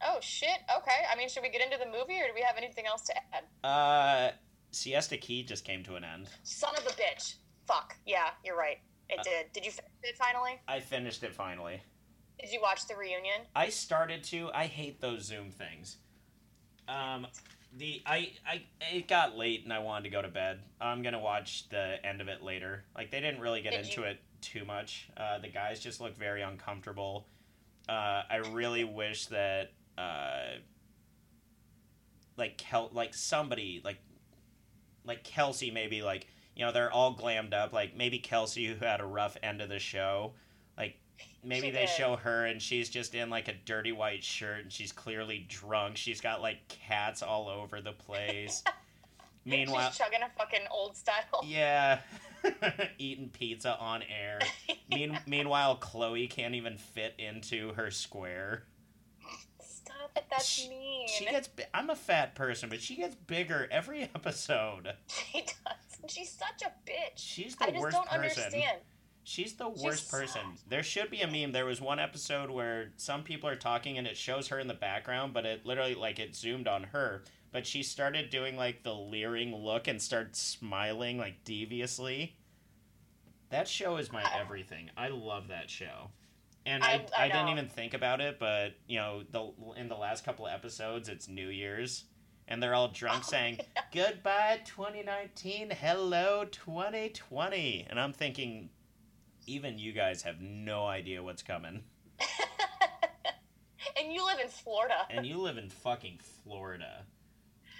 Oh 0.00 0.18
shit. 0.20 0.58
Okay. 0.76 1.02
I 1.12 1.16
mean, 1.16 1.28
should 1.28 1.42
we 1.42 1.48
get 1.50 1.60
into 1.60 1.76
the 1.76 1.86
movie, 1.86 2.20
or 2.20 2.28
do 2.28 2.32
we 2.34 2.42
have 2.42 2.56
anything 2.56 2.86
else 2.86 3.02
to 3.02 3.14
add? 3.34 3.44
Uh, 3.68 4.32
Siesta 4.70 5.16
Key 5.16 5.42
just 5.42 5.64
came 5.64 5.82
to 5.84 5.96
an 5.96 6.04
end. 6.04 6.28
Son 6.44 6.74
of 6.76 6.86
a 6.86 6.90
bitch. 6.90 7.34
Fuck. 7.66 7.96
Yeah, 8.06 8.30
you're 8.44 8.56
right. 8.56 8.78
It 9.08 9.18
Uh, 9.18 9.22
did. 9.24 9.52
Did 9.52 9.64
you 9.64 9.72
finish 9.72 9.90
it 10.04 10.16
finally? 10.16 10.60
I 10.68 10.80
finished 10.80 11.22
it 11.24 11.34
finally. 11.34 11.80
Did 12.40 12.52
you 12.52 12.60
watch 12.60 12.86
the 12.86 12.94
reunion? 12.94 13.40
I 13.54 13.68
started 13.68 14.22
to. 14.24 14.50
I 14.54 14.66
hate 14.66 15.00
those 15.00 15.24
Zoom 15.24 15.50
things. 15.50 15.96
Um, 16.86 17.26
the 17.76 18.00
I 18.06 18.32
I 18.46 18.62
it 18.92 19.08
got 19.08 19.36
late 19.36 19.64
and 19.64 19.72
I 19.72 19.80
wanted 19.80 20.04
to 20.04 20.10
go 20.10 20.22
to 20.22 20.28
bed. 20.28 20.60
I'm 20.80 21.02
gonna 21.02 21.18
watch 21.18 21.68
the 21.68 21.96
end 22.04 22.20
of 22.20 22.28
it 22.28 22.42
later. 22.42 22.84
Like 22.96 23.10
they 23.10 23.20
didn't 23.20 23.40
really 23.40 23.60
get 23.60 23.72
Did 23.72 23.86
into 23.86 24.02
you- 24.02 24.06
it 24.06 24.20
too 24.40 24.64
much. 24.64 25.08
Uh, 25.16 25.38
the 25.38 25.48
guys 25.48 25.80
just 25.80 26.00
looked 26.00 26.18
very 26.18 26.42
uncomfortable. 26.42 27.26
Uh, 27.88 28.22
I 28.30 28.36
really 28.52 28.84
wish 28.84 29.26
that 29.26 29.72
uh, 29.98 30.58
like 32.36 32.56
Kel 32.56 32.90
like 32.92 33.14
somebody 33.14 33.80
like 33.84 33.98
like 35.04 35.24
Kelsey 35.24 35.70
maybe 35.70 36.02
like 36.02 36.26
you 36.54 36.64
know 36.64 36.72
they're 36.72 36.92
all 36.92 37.14
glammed 37.16 37.52
up 37.52 37.72
like 37.72 37.96
maybe 37.96 38.18
Kelsey 38.18 38.66
who 38.66 38.84
had 38.84 39.00
a 39.00 39.06
rough 39.06 39.36
end 39.42 39.60
of 39.60 39.68
the 39.68 39.78
show 39.78 40.32
like 40.76 40.96
maybe 41.44 41.66
She 41.68 41.72
they 41.72 41.80
did. 41.86 41.88
show 41.90 42.16
her 42.16 42.46
and 42.46 42.60
she's 42.60 42.88
just 42.88 43.14
in 43.14 43.30
like 43.30 43.48
a 43.48 43.54
dirty 43.64 43.92
white 43.92 44.24
shirt 44.24 44.62
and 44.64 44.72
she's 44.72 44.92
clearly 44.92 45.46
drunk 45.48 45.96
she's 45.96 46.20
got 46.20 46.42
like 46.42 46.66
cats 46.68 47.22
all 47.22 47.48
over 47.48 47.80
the 47.80 47.92
place 47.92 48.62
meanwhile 49.44 49.88
She's 49.90 49.98
chugging 49.98 50.20
a 50.22 50.28
fucking 50.38 50.66
old 50.70 50.96
style. 50.96 51.42
yeah 51.44 52.00
eating 52.98 53.28
pizza 53.30 53.76
on 53.78 54.02
air 54.02 54.38
mean, 54.90 55.18
meanwhile 55.26 55.76
chloe 55.76 56.26
can't 56.26 56.54
even 56.54 56.76
fit 56.76 57.14
into 57.18 57.72
her 57.74 57.90
square 57.90 58.64
Stop 59.60 60.10
it. 60.16 60.24
That's 60.30 60.44
She- 60.46 60.68
mean. 60.68 61.08
she 61.08 61.24
gets 61.24 61.48
i'm 61.72 61.88
a 61.90 61.96
fat 61.96 62.34
person 62.34 62.68
but 62.68 62.80
she 62.82 62.96
gets 62.96 63.14
bigger 63.14 63.66
every 63.70 64.02
episode 64.14 64.94
She 65.06 65.40
does. 65.42 65.54
She's 66.12 66.30
such 66.30 66.62
a 66.62 66.72
bitch. 66.88 67.16
she's 67.16 67.56
the 67.56 67.64
I 67.64 67.70
just 67.70 67.80
worst 67.82 67.96
don't 67.96 68.06
person 68.08 68.42
understand. 68.44 68.78
She's 69.28 69.52
the 69.56 69.70
She's 69.74 69.82
worst 69.84 70.10
person. 70.10 70.40
soft. 70.56 70.70
There 70.70 70.82
should 70.82 71.10
be 71.10 71.20
a 71.20 71.26
meme. 71.30 71.52
There 71.52 71.66
was 71.66 71.82
one 71.82 71.98
episode 71.98 72.48
where 72.48 72.92
some 72.96 73.22
people 73.22 73.46
are 73.50 73.56
talking 73.56 73.98
and 73.98 74.06
it 74.06 74.16
shows 74.16 74.48
her 74.48 74.58
in 74.58 74.68
the 74.68 74.74
background, 74.74 75.34
but 75.34 75.44
it 75.44 75.66
literally 75.66 75.94
like 75.94 76.18
it 76.18 76.34
zoomed 76.34 76.66
on 76.66 76.84
her. 76.84 77.24
But 77.52 77.66
she 77.66 77.82
started 77.82 78.30
doing 78.30 78.56
like 78.56 78.84
the 78.84 78.94
leering 78.94 79.54
look 79.54 79.86
and 79.86 80.00
started 80.00 80.34
smiling 80.34 81.18
like 81.18 81.44
deviously. 81.44 82.36
That 83.50 83.68
show 83.68 83.98
is 83.98 84.10
my 84.10 84.24
everything. 84.34 84.88
I 84.96 85.08
love 85.08 85.48
that 85.48 85.68
show. 85.68 86.08
And 86.64 86.82
I- 86.82 86.88
I, 86.88 87.06
I 87.18 87.24
I, 87.24 87.28
didn't 87.28 87.48
even 87.50 87.68
think 87.68 87.92
about 87.92 88.22
it, 88.22 88.38
but 88.38 88.76
you 88.86 88.96
know, 88.98 89.24
the 89.30 89.52
in 89.76 89.88
the 89.90 89.94
last 89.96 90.24
couple 90.24 90.46
of 90.46 90.54
episodes, 90.54 91.10
it's 91.10 91.28
New 91.28 91.48
Year's, 91.48 92.04
and 92.46 92.62
they're 92.62 92.74
all 92.74 92.88
drunk 92.88 93.24
Oh, 93.26 93.28
saying 93.30 93.60
goodbye 93.92 94.60
2019, 94.64 95.68
hello 95.70 96.46
2020, 96.50 97.86
and 97.90 98.00
I'm 98.00 98.12
thinking, 98.14 98.70
even 99.48 99.78
you 99.78 99.92
guys 99.92 100.22
have 100.22 100.40
no 100.40 100.86
idea 100.86 101.22
what's 101.22 101.42
coming, 101.42 101.82
and 103.96 104.12
you 104.12 104.24
live 104.24 104.38
in 104.40 104.48
Florida. 104.48 105.06
and 105.10 105.26
you 105.26 105.38
live 105.38 105.56
in 105.58 105.68
fucking 105.68 106.20
Florida, 106.44 107.04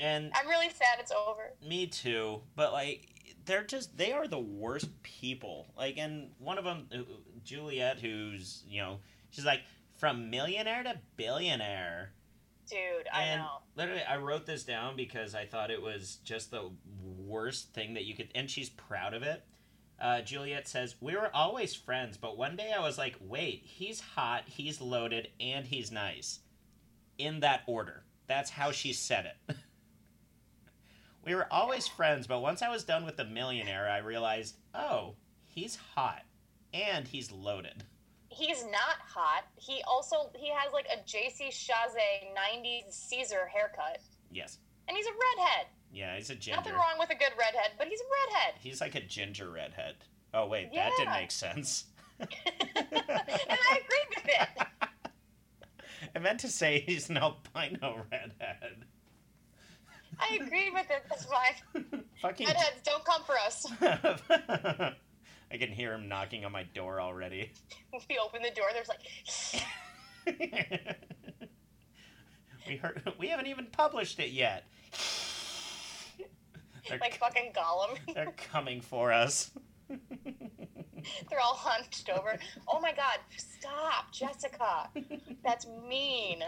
and 0.01 0.31
I'm 0.35 0.49
really 0.49 0.71
sad 0.71 0.99
it's 0.99 1.13
over. 1.13 1.53
Me 1.67 1.87
too, 1.87 2.41
but 2.57 2.73
like 2.73 3.09
they're 3.45 3.65
just 3.65 3.97
they 3.97 4.13
are 4.13 4.27
the 4.29 4.39
worst 4.39 4.89
people. 5.03 5.67
Like, 5.77 5.99
and 5.99 6.31
one 6.39 6.59
of 6.59 6.65
them, 6.65 6.87
uh, 6.93 6.99
Juliet, 7.45 8.01
who's 8.01 8.63
you 8.69 8.81
know, 8.81 8.99
she's 9.31 9.45
like 9.45 9.63
from 9.97 10.31
millionaire 10.31 10.83
to 10.83 10.99
billionaire. 11.17 12.13
Dude, 12.71 13.09
I 13.13 13.23
and 13.23 13.41
know. 13.43 13.49
literally, 13.77 14.03
I 14.03 14.19
wrote 14.19 14.45
this 14.45 14.63
down 14.65 14.95
because 14.95 15.35
I 15.35 15.47
thought 15.47 15.71
it 15.71 15.81
was 15.81 16.19
just 16.23 16.51
the 16.51 16.71
worst 17.27 17.73
thing 17.73 17.95
that 17.95 18.05
you 18.05 18.15
could, 18.15 18.29
and 18.35 18.51
she's 18.51 18.69
proud 18.69 19.15
of 19.15 19.23
it. 19.23 19.43
Uh, 20.01 20.21
Juliet 20.21 20.69
says, 20.69 20.95
We 21.01 21.15
were 21.15 21.35
always 21.35 21.75
friends, 21.75 22.17
but 22.17 22.39
one 22.39 22.57
day 22.57 22.73
I 22.77 22.81
was 22.81 22.99
like, 22.99 23.17
wait, 23.21 23.63
he's 23.65 24.01
hot, 24.01 24.45
he's 24.47 24.81
loaded, 24.81 25.29
and 25.41 25.67
he's 25.67 25.91
nice. 25.91 26.41
In 27.19 27.41
that 27.41 27.63
order. 27.67 28.05
That's 28.29 28.51
how 28.51 28.71
she 28.71 28.93
said 28.93 29.33
it. 29.49 29.57
we 31.27 31.35
were 31.35 31.53
always 31.53 31.89
friends, 31.89 32.27
but 32.27 32.41
once 32.41 32.63
I 32.63 32.71
was 32.71 32.85
done 32.85 33.05
with 33.05 33.17
the 33.17 33.25
millionaire, 33.25 33.89
I 33.89 33.99
realized, 33.99 34.57
oh, 34.75 35.15
he's 35.47 35.77
hot, 35.95 36.23
and 36.73 37.09
he's 37.09 37.33
loaded. 37.33 37.83
He's 38.29 38.63
not 38.65 38.99
hot. 39.05 39.45
He 39.57 39.83
also 39.89 40.31
he 40.37 40.51
has 40.51 40.73
like 40.73 40.87
a 40.87 40.99
JC 40.99 41.49
Chasez 41.49 42.29
90s 42.37 42.93
Caesar 42.93 43.49
haircut. 43.53 43.99
Yes. 44.31 44.59
And 44.87 44.97
he's 44.97 45.07
a 45.07 45.11
redhead. 45.11 45.67
Yeah, 45.93 46.17
he's 46.17 46.31
a 46.31 46.35
ginger. 46.35 46.57
Nothing 46.57 46.75
wrong 46.75 46.99
with 46.99 47.11
a 47.11 47.15
good 47.15 47.33
redhead, 47.39 47.73
but 47.79 47.89
he's 47.89 48.01
a 48.01 48.05
redhead. 48.33 48.55
He's 48.61 48.81
like 48.81 48.95
a 48.95 49.01
ginger 49.01 49.51
redhead. 49.51 49.97
Oh 50.35 50.47
wait, 50.47 50.73
that 50.75 50.93
didn't 50.97 51.13
make 51.13 51.31
sense. 51.31 51.85
and 52.21 52.29
I 52.31 53.81
agree 53.81 54.07
with 54.17 54.27
it. 54.27 54.49
I 56.15 56.19
meant 56.19 56.41
to 56.41 56.49
say 56.49 56.81
he's 56.81 57.09
an 57.11 57.17
albino 57.17 58.05
redhead. 58.11 58.85
I 60.19 60.39
agree 60.41 60.71
with 60.71 60.87
it. 60.91 61.05
That's 61.09 61.25
fine. 61.25 62.05
Fucking. 62.23 62.47
Redheads, 62.47 62.83
don't 62.85 63.05
come 63.05 63.23
for 63.25 63.37
us. 63.39 63.67
I 65.51 65.57
can 65.57 65.71
hear 65.71 65.95
him 65.95 66.09
knocking 66.09 66.45
on 66.45 66.53
my 66.53 66.65
door 66.75 67.01
already. 67.01 67.53
We 68.09 68.19
open 68.23 68.43
the 68.43 68.51
door, 68.51 68.67
there's 68.73 68.89
like, 68.89 69.01
we 72.67 72.77
heard. 72.77 73.03
We 73.19 73.29
haven't 73.29 73.47
even 73.47 73.67
published 73.67 74.19
it 74.21 74.31
yet. 74.31 74.65
Like 76.91 77.19
fucking 77.19 77.53
Gollum. 77.55 77.99
they're 78.15 78.33
coming 78.51 78.81
for 78.81 79.13
us. 79.13 79.51
They're 81.31 81.41
all 81.41 81.55
hunched 81.55 82.11
over. 82.11 82.39
Oh 82.67 82.81
my 82.81 82.93
god, 82.93 83.19
stop, 83.37 84.13
Jessica. 84.13 84.91
That's 85.45 85.67
mean. 85.89 86.43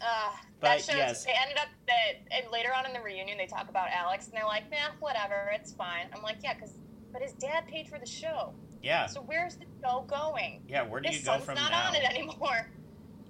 Uh, 0.00 0.30
But 0.60 0.66
that 0.68 0.80
shows 0.80 0.96
yes. 0.96 1.24
they 1.24 1.32
ended 1.40 1.58
up 1.58 1.68
that 1.86 2.20
and 2.36 2.50
later 2.52 2.70
on 2.76 2.86
in 2.86 2.92
the 2.92 3.00
reunion 3.00 3.38
they 3.38 3.46
talk 3.46 3.68
about 3.68 3.88
Alex 3.90 4.26
and 4.26 4.34
they're 4.34 4.44
like, 4.44 4.70
nah, 4.70 4.76
whatever, 5.00 5.50
it's 5.54 5.72
fine. 5.72 6.06
I'm 6.14 6.22
like, 6.22 6.36
yeah, 6.42 6.54
because 6.54 6.74
but 7.12 7.22
his 7.22 7.32
dad 7.34 7.66
paid 7.68 7.88
for 7.88 7.98
the 7.98 8.06
show. 8.06 8.52
yeah, 8.82 9.06
So 9.06 9.20
where's 9.22 9.56
the 9.56 9.66
show 9.82 10.04
going? 10.08 10.62
yeah. 10.68 10.82
Where 10.82 11.00
do 11.00 11.08
His 11.08 11.18
you 11.20 11.24
go 11.24 11.32
son's 11.32 11.44
from 11.44 11.54
not 11.56 11.70
now? 11.70 11.88
on 11.88 11.94
it 11.94 12.04
anymore. 12.04 12.68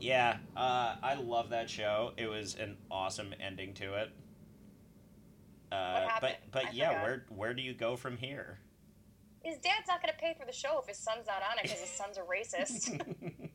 Yeah, 0.00 0.38
uh, 0.57 0.96
I 1.03 1.14
love 1.14 1.50
that 1.50 1.68
show. 1.70 2.12
It 2.16 2.26
was 2.26 2.57
an 2.57 2.76
awesome 2.90 3.34
ending 3.40 3.74
to 3.74 3.94
it. 3.94 4.11
Uh, 5.72 6.08
happened? 6.08 6.36
But 6.50 6.62
I 6.62 6.64
but 6.64 6.74
yeah, 6.74 6.88
forgot. 6.88 7.02
where 7.02 7.26
where 7.30 7.54
do 7.54 7.62
you 7.62 7.74
go 7.74 7.96
from 7.96 8.16
here? 8.16 8.58
His 9.42 9.56
dad's 9.58 9.88
not 9.88 10.00
going 10.02 10.12
to 10.12 10.18
pay 10.20 10.34
for 10.38 10.46
the 10.46 10.52
show 10.52 10.78
if 10.80 10.86
his 10.86 10.98
son's 10.98 11.26
not 11.26 11.42
on 11.42 11.58
it 11.58 11.62
because 11.64 11.80
his 11.80 11.90
son's 11.90 12.16
a 12.16 12.20
racist. 12.20 13.00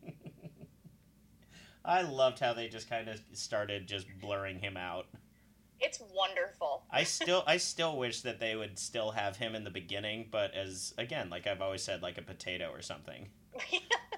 I 1.86 2.02
loved 2.02 2.40
how 2.40 2.54
they 2.54 2.68
just 2.68 2.90
kind 2.90 3.08
of 3.08 3.22
started 3.32 3.88
just 3.88 4.08
blurring 4.20 4.60
him 4.60 4.76
out. 4.76 5.08
it's 5.80 6.02
wonderful. 6.14 6.84
I 6.92 7.04
still 7.04 7.44
I 7.48 7.58
still 7.58 7.98
wish 7.98 8.22
that 8.22 8.40
they 8.40 8.56
would 8.56 8.78
still 8.78 9.12
have 9.12 9.38
him 9.38 9.56
in 9.56 9.64
the 9.64 9.70
beginning, 9.70 10.28
but 10.32 10.54
as 10.54 10.94
again, 10.98 11.30
like 11.30 11.48
I've 11.48 11.62
always 11.62 11.84
said, 11.84 12.02
like 12.02 12.18
a 12.18 12.22
potato 12.22 12.70
or 12.72 12.82
something, 12.82 13.30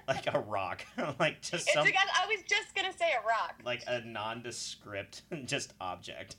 like 0.08 0.26
a 0.34 0.40
rock, 0.40 0.84
like 1.20 1.42
just 1.42 1.70
some 1.72 1.86
I 1.86 2.26
was 2.26 2.42
just 2.48 2.74
gonna 2.74 2.92
say 2.92 3.10
a 3.12 3.26
rock. 3.26 3.60
like 3.64 3.84
a 3.86 4.00
nondescript 4.00 5.22
just 5.44 5.74
object. 5.80 6.36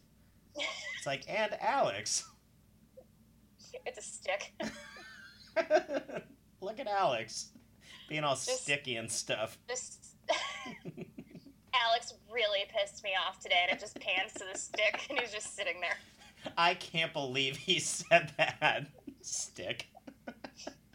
It's 0.55 1.05
like 1.05 1.23
and 1.29 1.55
Alex. 1.61 2.25
It's 3.85 3.97
a 3.97 4.01
stick. 4.01 4.53
Look 6.61 6.79
at 6.79 6.87
Alex 6.87 7.49
being 8.09 8.23
all 8.23 8.35
Just- 8.35 8.63
sticky 8.63 8.95
and 8.97 9.09
stuff. 9.11 9.57
Just 9.69 10.15
Alex 11.73 12.13
really 12.31 12.59
pissed 12.69 13.03
me 13.03 13.11
off 13.27 13.39
today, 13.39 13.65
and 13.67 13.75
it 13.75 13.79
just 13.79 13.99
pans 13.99 14.33
to 14.33 14.43
the 14.51 14.57
stick, 14.57 15.07
and 15.09 15.19
he's 15.19 15.31
just 15.31 15.55
sitting 15.55 15.79
there. 15.81 15.97
I 16.57 16.73
can't 16.75 17.13
believe 17.13 17.55
he 17.57 17.79
said 17.79 18.31
that. 18.37 18.87
Stick. 19.21 19.87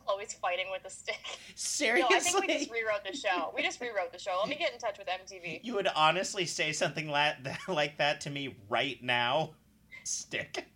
Chloe's 0.06 0.32
fighting 0.34 0.66
with 0.70 0.82
the 0.82 0.90
stick. 0.90 1.18
No, 1.24 1.34
Seriously? 1.54 2.16
I 2.16 2.20
think 2.20 2.40
we 2.40 2.46
just 2.46 2.70
rewrote 2.70 3.04
the 3.04 3.16
show. 3.16 3.52
We 3.54 3.62
just 3.62 3.80
rewrote 3.80 4.12
the 4.12 4.18
show. 4.18 4.36
Let 4.40 4.48
me 4.48 4.56
get 4.56 4.72
in 4.72 4.78
touch 4.78 4.98
with 4.98 5.08
MTV. 5.08 5.60
you 5.64 5.74
would 5.74 5.88
honestly 5.96 6.46
say 6.46 6.72
something 6.72 7.08
like 7.68 7.98
that 7.98 8.20
to 8.22 8.30
me 8.30 8.56
right 8.68 9.02
now? 9.02 9.52
Stick. 10.04 10.66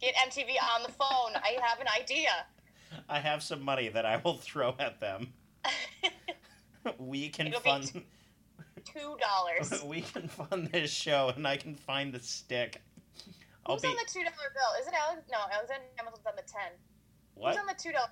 Get 0.00 0.14
MTV 0.14 0.48
on 0.74 0.82
the 0.82 0.92
phone. 0.92 1.34
I 1.34 1.58
have 1.62 1.80
an 1.80 1.86
idea. 1.94 2.30
I 3.08 3.20
have 3.20 3.42
some 3.42 3.62
money 3.62 3.88
that 3.88 4.06
I 4.06 4.16
will 4.24 4.36
throw 4.38 4.74
at 4.78 5.00
them. 5.00 5.32
We 6.98 7.28
can 7.28 7.48
It'll 7.48 7.60
fund 7.60 7.92
Two 8.84 9.16
dollars. 9.20 9.82
we 9.84 10.00
can 10.00 10.28
fund 10.28 10.68
this 10.72 10.90
show 10.90 11.30
and 11.36 11.46
I 11.46 11.58
can 11.58 11.74
find 11.74 12.12
the 12.12 12.20
stick. 12.20 12.80
I'll 13.66 13.74
Who's 13.74 13.82
be 13.82 13.88
on 13.88 13.96
the 13.96 14.10
two 14.10 14.20
dollar 14.22 14.50
bill? 14.54 14.80
Is 14.80 14.86
it 14.88 14.94
Alex? 14.94 15.22
No, 15.30 15.38
Alexander 15.52 15.84
Hamilton's 15.96 16.26
on 16.26 16.32
the 16.36 16.42
ten. 16.50 16.72
what? 17.34 17.50
Who's 17.50 17.60
on 17.60 17.66
the 17.66 17.74
two 17.78 17.92
dollar? 17.92 18.08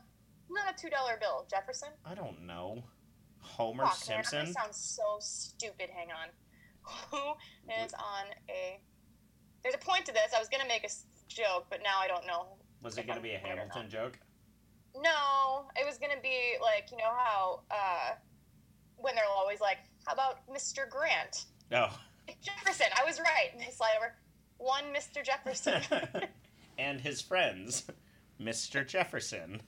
On 0.50 0.74
a 0.74 0.76
two 0.76 0.88
dollar 0.88 1.16
bill? 1.20 1.46
Jefferson. 1.50 1.90
I 2.04 2.14
don't 2.14 2.46
know. 2.46 2.82
Homer 3.40 3.84
Fuck, 3.84 4.08
man, 4.08 4.24
Simpson? 4.24 4.46
that 4.46 4.54
sounds 4.54 4.76
so 4.76 5.16
stupid. 5.20 5.90
Hang 5.94 6.08
on. 6.10 6.28
Who 7.10 7.18
is 7.84 7.92
on 7.94 8.26
a? 8.48 8.80
There's 9.62 9.74
a 9.74 9.78
point 9.78 10.06
to 10.06 10.12
this. 10.12 10.32
I 10.34 10.38
was 10.38 10.48
gonna 10.48 10.68
make 10.68 10.84
a 10.84 10.88
joke, 11.28 11.66
but 11.70 11.80
now 11.82 11.98
I 12.00 12.08
don't 12.08 12.26
know. 12.26 12.46
Was 12.82 12.96
it 12.96 13.06
going 13.06 13.08
to 13.08 13.14
I'm 13.16 13.22
be 13.22 13.32
a 13.32 13.38
Hamilton 13.38 13.90
joke? 13.90 14.18
No, 14.96 15.66
it 15.76 15.84
was 15.86 15.98
gonna 15.98 16.20
be 16.22 16.54
like 16.62 16.90
you 16.90 16.96
know 16.96 17.12
how 17.16 17.60
uh, 17.70 18.14
when 18.96 19.14
they're 19.14 19.24
always 19.28 19.60
like, 19.60 19.78
"How 20.06 20.14
about 20.14 20.48
Mr. 20.48 20.88
Grant?" 20.88 21.46
No. 21.70 21.88
Jefferson. 22.42 22.86
I 22.98 23.04
was 23.04 23.20
right. 23.20 23.50
And 23.52 23.60
they 23.60 23.70
slide 23.70 23.94
over. 23.96 24.14
One 24.58 24.84
Mr. 24.94 25.24
Jefferson. 25.24 25.82
and 26.78 27.00
his 27.00 27.20
friends, 27.20 27.84
Mr. 28.40 28.86
Jefferson. 28.86 29.60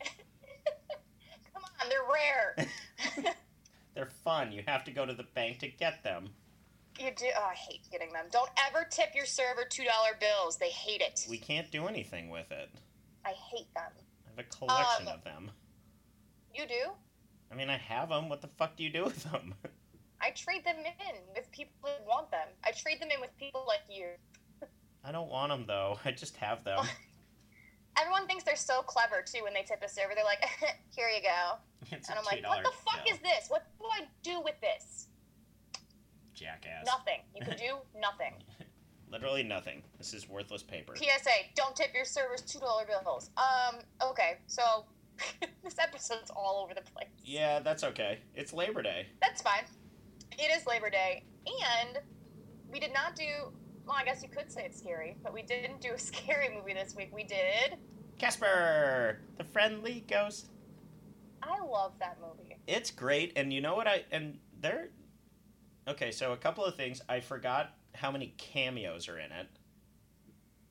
Come 1.52 1.62
on, 1.80 1.88
they're 1.88 1.98
rare. 3.24 3.34
They're 3.94 4.10
fun. 4.24 4.52
You 4.52 4.62
have 4.66 4.84
to 4.84 4.92
go 4.92 5.04
to 5.04 5.12
the 5.12 5.24
bank 5.34 5.58
to 5.58 5.68
get 5.68 6.02
them. 6.04 6.30
You 6.98 7.10
do. 7.16 7.26
Oh, 7.36 7.48
I 7.50 7.54
hate 7.54 7.80
getting 7.90 8.12
them. 8.12 8.26
Don't 8.30 8.48
ever 8.68 8.86
tip 8.88 9.08
your 9.14 9.26
server 9.26 9.64
two 9.68 9.84
dollar 9.84 10.10
bills. 10.20 10.56
They 10.56 10.68
hate 10.70 11.00
it. 11.00 11.26
We 11.28 11.38
can't 11.38 11.70
do 11.70 11.86
anything 11.86 12.30
with 12.30 12.50
it. 12.50 12.70
I 13.24 13.30
hate 13.30 13.72
them. 13.74 13.92
I 14.26 14.30
have 14.30 14.38
a 14.38 14.42
collection 14.44 15.08
Um, 15.08 15.14
of 15.14 15.24
them. 15.24 15.50
You 16.54 16.66
do? 16.66 16.90
I 17.50 17.54
mean, 17.56 17.68
I 17.68 17.76
have 17.78 18.08
them. 18.10 18.28
What 18.28 18.40
the 18.42 18.48
fuck 18.48 18.76
do 18.76 18.84
you 18.84 18.90
do 18.90 19.04
with 19.04 19.22
them? 19.24 19.54
I 20.22 20.30
trade 20.30 20.64
them 20.64 20.76
in 20.78 21.16
with 21.34 21.50
people 21.50 21.74
that 21.84 22.04
want 22.06 22.30
them. 22.30 22.46
I 22.64 22.72
trade 22.72 23.00
them 23.00 23.08
in 23.14 23.20
with 23.20 23.36
people 23.38 23.64
like 23.66 23.80
you. 23.88 24.06
I 25.04 25.12
don't 25.12 25.30
want 25.30 25.50
them 25.50 25.64
though. 25.66 25.98
I 26.04 26.10
just 26.12 26.36
have 26.36 26.62
them. 26.64 26.84
Everyone 27.98 28.26
thinks 28.26 28.44
they're 28.44 28.56
so 28.56 28.82
clever 28.82 29.22
too 29.26 29.42
when 29.42 29.52
they 29.54 29.62
tip 29.62 29.82
a 29.84 29.88
server. 29.88 30.12
They're 30.14 30.24
like, 30.24 30.44
"Here 30.90 31.08
you 31.08 31.22
go," 31.22 31.56
It's 31.96 32.08
and 32.08 32.18
I'm 32.18 32.24
like, 32.24 32.44
"What 32.46 32.62
the 32.64 32.70
fuck 32.70 33.04
bill. 33.04 33.14
is 33.14 33.20
this? 33.20 33.46
What 33.48 33.66
do 33.78 33.86
I 33.86 34.06
do 34.22 34.40
with 34.40 34.54
this? 34.60 35.08
Jackass. 36.34 36.86
Nothing. 36.86 37.20
You 37.34 37.44
can 37.44 37.56
do 37.68 37.76
nothing." 37.98 38.34
Literally 39.10 39.42
nothing. 39.42 39.82
This 39.98 40.14
is 40.14 40.28
worthless 40.28 40.62
paper. 40.62 40.94
PSA: 40.96 41.30
Don't 41.56 41.74
tip 41.74 41.88
your 41.94 42.04
servers 42.04 42.42
two 42.42 42.60
dollar 42.60 42.84
bills. 42.86 43.30
Um. 43.36 43.80
Okay. 44.02 44.38
So 44.46 44.84
this 45.64 45.78
episode's 45.78 46.30
all 46.30 46.62
over 46.64 46.74
the 46.74 46.82
place. 46.92 47.08
Yeah, 47.24 47.58
that's 47.60 47.84
okay. 47.84 48.20
It's 48.34 48.52
Labor 48.52 48.82
Day. 48.82 49.06
That's 49.20 49.42
fine. 49.42 49.64
It 50.38 50.50
is 50.56 50.66
Labor 50.66 50.90
Day, 50.90 51.24
and 51.46 51.98
we 52.70 52.78
did 52.78 52.94
not 52.94 53.16
do. 53.16 53.52
Well, 53.86 53.96
I 53.98 54.04
guess 54.04 54.22
you 54.22 54.28
could 54.28 54.50
say 54.52 54.64
it's 54.64 54.78
scary, 54.78 55.16
but 55.22 55.32
we 55.32 55.42
didn't 55.42 55.80
do 55.80 55.92
a 55.94 55.98
scary 56.10 56.48
movie 56.54 56.74
this 56.74 56.94
week. 56.94 57.10
We 57.14 57.24
did. 57.24 57.76
Casper, 58.18 59.20
the 59.38 59.44
friendly 59.44 60.04
ghost. 60.08 60.48
I 61.42 61.58
love 61.64 61.92
that 62.00 62.18
movie. 62.20 62.56
It's 62.66 62.90
great, 62.90 63.32
and 63.36 63.52
you 63.52 63.60
know 63.60 63.74
what 63.74 63.86
I 63.88 64.04
and 64.12 64.38
there. 64.60 64.90
Okay, 65.88 66.10
so 66.10 66.32
a 66.32 66.36
couple 66.36 66.64
of 66.64 66.76
things. 66.76 67.00
I 67.08 67.20
forgot 67.20 67.74
how 67.94 68.10
many 68.10 68.34
cameos 68.36 69.08
are 69.08 69.18
in 69.18 69.32
it. 69.32 69.48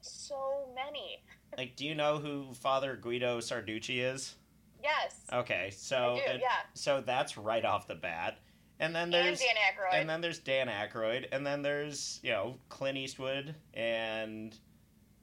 So 0.01 0.70
many. 0.76 1.24
Like, 1.57 1.76
do 1.76 1.84
you 1.84 1.95
know 1.95 2.20
who 2.20 2.53
Father 2.53 2.95
Guido 2.95 3.39
Sarducci 3.39 4.03
is? 4.14 4.36
Yes. 4.84 5.16
Okay, 5.34 5.72
so 5.76 6.20
do. 6.24 6.32
and- 6.32 6.39
yeah. 6.39 6.60
so 6.76 7.01
that's 7.03 7.38
right 7.39 7.66
off 7.66 7.88
the 7.88 7.95
bat, 7.95 8.38
and 8.80 8.95
then 8.95 9.03
And 9.03 9.13
there's 9.13 9.39
Dan 9.39 9.55
Aykroyd. 9.55 9.99
and 9.99 10.09
then 10.09 10.21
there's 10.21 10.39
Dan 10.39 10.67
Aykroyd, 10.67 11.27
and 11.32 11.45
then 11.45 11.61
there's 11.61 12.19
you 12.23 12.32
know 12.32 12.55
Clint 12.69 12.97
Eastwood 12.97 13.55
and 13.73 14.57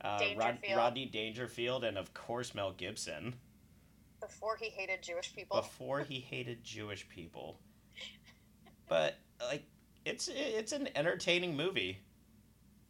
uh, 0.03 0.21
Rod, 0.37 0.59
Rodney 0.77 1.07
Dangerfield, 1.07 1.85
and 1.85 1.97
of 1.97 2.13
course 2.15 2.55
Mel 2.55 2.73
Gibson. 2.73 3.35
before 4.21 4.57
he 4.57 4.69
hated 4.69 5.03
Jewish 5.03 5.35
people. 5.35 5.61
Before 5.61 6.01
he 6.01 6.21
hated 6.21 6.63
Jewish 6.63 7.09
people, 7.09 7.59
but 8.89 9.17
like 9.41 9.65
it's 10.05 10.29
it's 10.33 10.73
an 10.73 10.89
entertaining 10.95 11.57
movie. 11.57 11.99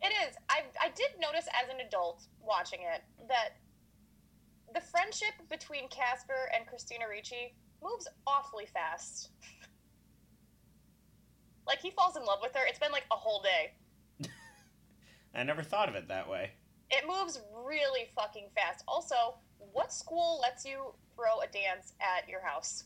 It 0.03 0.13
is. 0.29 0.37
I 0.51 0.63
I 0.81 0.89
did 0.91 1.11
notice 1.21 1.47
as 1.63 1.69
an 1.73 1.81
adult 1.87 2.27
watching 2.43 2.81
it 2.81 3.03
that 3.29 3.57
the 4.75 4.81
friendship 4.81 5.33
between 5.49 5.89
Casper 5.89 6.51
and 6.55 6.67
Christina 6.67 7.05
Ricci 7.09 7.55
moves 7.83 8.09
awfully 8.27 8.67
fast. 8.67 9.31
like 11.67 11.81
he 11.81 11.91
falls 11.91 12.17
in 12.17 12.25
love 12.25 12.39
with 12.43 12.55
her. 12.55 12.67
It's 12.67 12.79
been 12.79 12.93
like 12.93 13.07
a 13.11 13.17
whole 13.17 13.43
day. 13.43 14.29
I 15.35 15.43
never 15.43 15.63
thought 15.63 15.89
of 15.89 15.95
it 15.95 16.09
that 16.09 16.29
way. 16.29 16.53
It 16.91 17.05
moves 17.07 17.41
really 17.65 18.09
fucking 18.15 18.49
fast. 18.55 18.85
Also, 18.87 19.15
what 19.73 19.93
school 19.93 20.39
lets 20.41 20.65
you 20.65 20.95
throw 21.15 21.41
a 21.41 21.47
dance 21.49 21.93
at 22.01 22.29
your 22.29 22.41
house? 22.45 22.85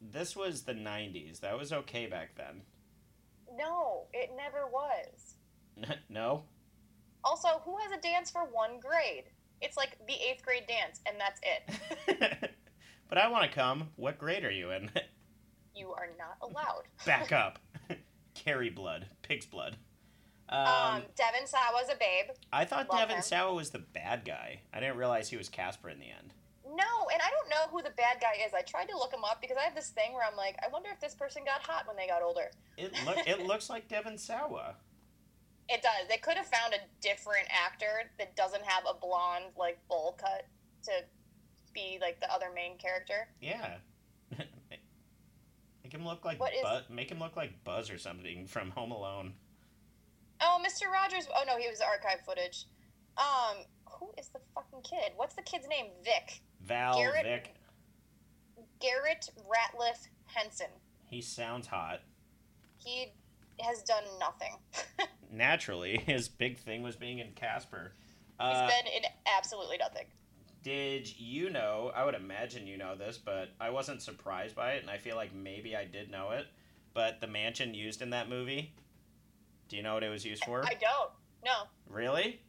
This 0.00 0.36
was 0.36 0.62
the 0.62 0.74
'90s. 0.74 1.40
That 1.40 1.58
was 1.58 1.72
okay 1.72 2.06
back 2.06 2.36
then. 2.36 2.62
No, 3.56 4.06
it 4.12 4.30
never 4.36 4.66
was. 4.66 5.34
no, 6.08 6.44
Also, 7.24 7.48
who 7.64 7.76
has 7.78 7.92
a 7.92 8.00
dance 8.00 8.30
for 8.30 8.42
one 8.44 8.78
grade? 8.80 9.24
It's 9.60 9.76
like 9.76 9.96
the 10.06 10.14
eighth 10.14 10.44
grade 10.44 10.66
dance, 10.66 11.00
and 11.06 11.16
that's 11.20 11.40
it. 11.42 12.50
but 13.08 13.18
I 13.18 13.28
want 13.28 13.44
to 13.50 13.54
come. 13.54 13.88
What 13.96 14.18
grade 14.18 14.44
are 14.44 14.50
you 14.50 14.70
in? 14.70 14.90
You 15.74 15.92
are 15.92 16.08
not 16.18 16.36
allowed. 16.42 16.82
Back 17.06 17.32
up. 17.32 17.58
Carry 18.42 18.70
blood. 18.70 19.06
Pig's 19.22 19.46
blood. 19.46 19.76
Um, 20.48 20.66
Um, 20.66 21.02
Devon 21.16 21.46
Sawa's 21.46 21.88
a 21.90 21.96
babe. 21.96 22.34
I 22.52 22.64
thought 22.64 22.88
love 22.90 22.98
Devon 23.00 23.16
him. 23.16 23.22
Sawa 23.22 23.54
was 23.54 23.70
the 23.70 23.78
bad 23.78 24.24
guy. 24.24 24.60
I 24.72 24.80
didn't 24.80 24.96
realize 24.96 25.28
he 25.28 25.36
was 25.36 25.48
Casper 25.48 25.88
in 25.88 25.98
the 26.00 26.10
end. 26.10 26.34
No, 26.66 27.08
and 27.12 27.20
I 27.22 27.30
don't 27.30 27.48
know 27.50 27.70
who 27.70 27.82
the 27.82 27.94
bad 27.96 28.20
guy 28.20 28.44
is. 28.46 28.52
I 28.54 28.62
tried 28.62 28.88
to 28.88 28.96
look 28.96 29.12
him 29.12 29.24
up 29.24 29.40
because 29.40 29.56
I 29.60 29.62
have 29.64 29.74
this 29.74 29.90
thing 29.90 30.12
where 30.12 30.24
I'm 30.26 30.36
like, 30.36 30.56
I 30.64 30.68
wonder 30.72 30.88
if 30.92 31.00
this 31.00 31.14
person 31.14 31.42
got 31.44 31.62
hot 31.62 31.86
when 31.86 31.96
they 31.96 32.06
got 32.06 32.22
older. 32.22 32.50
It 32.76 32.92
look 33.06 33.18
it 33.26 33.46
looks 33.46 33.68
like 33.70 33.88
Devon 33.88 34.18
Sawa. 34.18 34.74
It 35.68 35.82
does. 35.82 36.08
They 36.08 36.16
could 36.16 36.36
have 36.36 36.46
found 36.46 36.74
a 36.74 36.78
different 37.00 37.46
actor 37.50 38.10
that 38.18 38.34
doesn't 38.36 38.64
have 38.64 38.84
a 38.88 38.94
blonde 38.98 39.52
like 39.56 39.78
bowl 39.88 40.16
cut 40.18 40.46
to 40.84 40.92
be 41.72 41.98
like 42.00 42.20
the 42.20 42.32
other 42.32 42.50
main 42.54 42.76
character. 42.78 43.28
Yeah. 43.40 43.76
Make 45.92 46.00
him 46.00 46.06
look 46.06 46.24
like 46.24 46.40
What 46.40 46.54
is- 46.54 46.62
Buzz. 46.62 46.82
Make 46.88 47.10
him 47.10 47.18
look 47.18 47.36
like 47.36 47.64
Buzz 47.64 47.90
or 47.90 47.98
something 47.98 48.46
from 48.46 48.70
Home 48.70 48.92
Alone. 48.92 49.34
Oh, 50.40 50.60
Mr. 50.66 50.90
Rogers. 50.90 51.28
Oh 51.36 51.44
no, 51.46 51.56
he 51.58 51.68
was 51.68 51.80
archive 51.80 52.24
footage. 52.24 52.66
Um, 53.18 53.58
who 53.86 54.10
is 54.18 54.28
the 54.28 54.40
fucking 54.54 54.82
kid? 54.82 55.12
What's 55.16 55.34
the 55.34 55.42
kid's 55.42 55.68
name? 55.68 55.86
Vic. 56.02 56.40
Val 56.62 56.96
Garrett- 56.96 57.24
Vic. 57.24 57.54
Garrett 58.80 59.30
Ratliff 59.46 60.08
Henson. 60.26 60.66
He 61.08 61.20
sounds 61.20 61.66
hot. 61.66 62.00
He 62.78 63.12
has 63.60 63.82
done 63.82 64.04
nothing. 64.18 64.56
Naturally, 65.30 65.98
his 65.98 66.28
big 66.28 66.58
thing 66.58 66.82
was 66.82 66.96
being 66.96 67.18
in 67.18 67.32
Casper. 67.32 67.92
He's 68.40 68.58
been 68.58 68.92
in 68.96 69.02
absolutely 69.36 69.76
nothing. 69.76 70.06
Did 70.62 71.18
you 71.18 71.50
know? 71.50 71.90
I 71.94 72.04
would 72.04 72.14
imagine 72.14 72.66
you 72.66 72.76
know 72.76 72.94
this, 72.94 73.18
but 73.18 73.50
I 73.60 73.70
wasn't 73.70 74.00
surprised 74.00 74.54
by 74.54 74.72
it, 74.72 74.82
and 74.82 74.90
I 74.90 74.98
feel 74.98 75.16
like 75.16 75.34
maybe 75.34 75.74
I 75.74 75.84
did 75.84 76.10
know 76.10 76.30
it. 76.30 76.46
But 76.94 77.20
the 77.20 77.26
mansion 77.26 77.74
used 77.74 78.02
in 78.02 78.10
that 78.10 78.28
movie, 78.28 78.74
do 79.68 79.76
you 79.76 79.82
know 79.82 79.94
what 79.94 80.04
it 80.04 80.10
was 80.10 80.24
used 80.24 80.44
for? 80.44 80.64
I 80.64 80.74
don't. 80.74 81.10
No. 81.44 81.64
Really? 81.88 82.40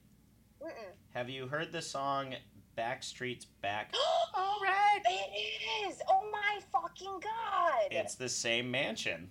Mm-mm. 0.62 0.92
Have 1.14 1.30
you 1.30 1.48
heard 1.48 1.72
the 1.72 1.82
song 1.82 2.36
Backstreet's 2.78 3.46
Back? 3.46 3.94
OH 3.96 4.30
All 4.36 4.60
right. 4.62 5.00
It 5.06 5.88
is. 5.90 6.02
Oh 6.10 6.30
my 6.32 6.60
fucking 6.72 7.20
god. 7.22 7.88
It's 7.92 8.16
the 8.16 8.30
same 8.30 8.70
mansion. 8.70 9.30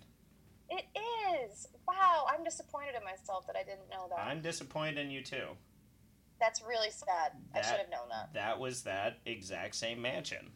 It 0.70 0.84
is. 1.44 1.68
Wow. 1.86 2.26
I'm 2.32 2.42
disappointed 2.42 2.94
in 2.96 3.04
myself 3.04 3.46
that 3.46 3.56
I 3.56 3.62
didn't 3.62 3.90
know 3.90 4.08
that. 4.10 4.18
I'm 4.18 4.40
disappointed 4.40 4.98
in 4.98 5.10
you 5.10 5.22
too. 5.22 5.46
That's 6.42 6.60
really 6.60 6.90
sad. 6.90 7.32
I 7.54 7.62
should 7.62 7.78
have 7.78 7.88
known 7.88 8.08
that. 8.10 8.34
That 8.34 8.58
was 8.58 8.82
that 8.82 9.18
exact 9.24 9.76
same 9.76 10.02
mansion. 10.02 10.50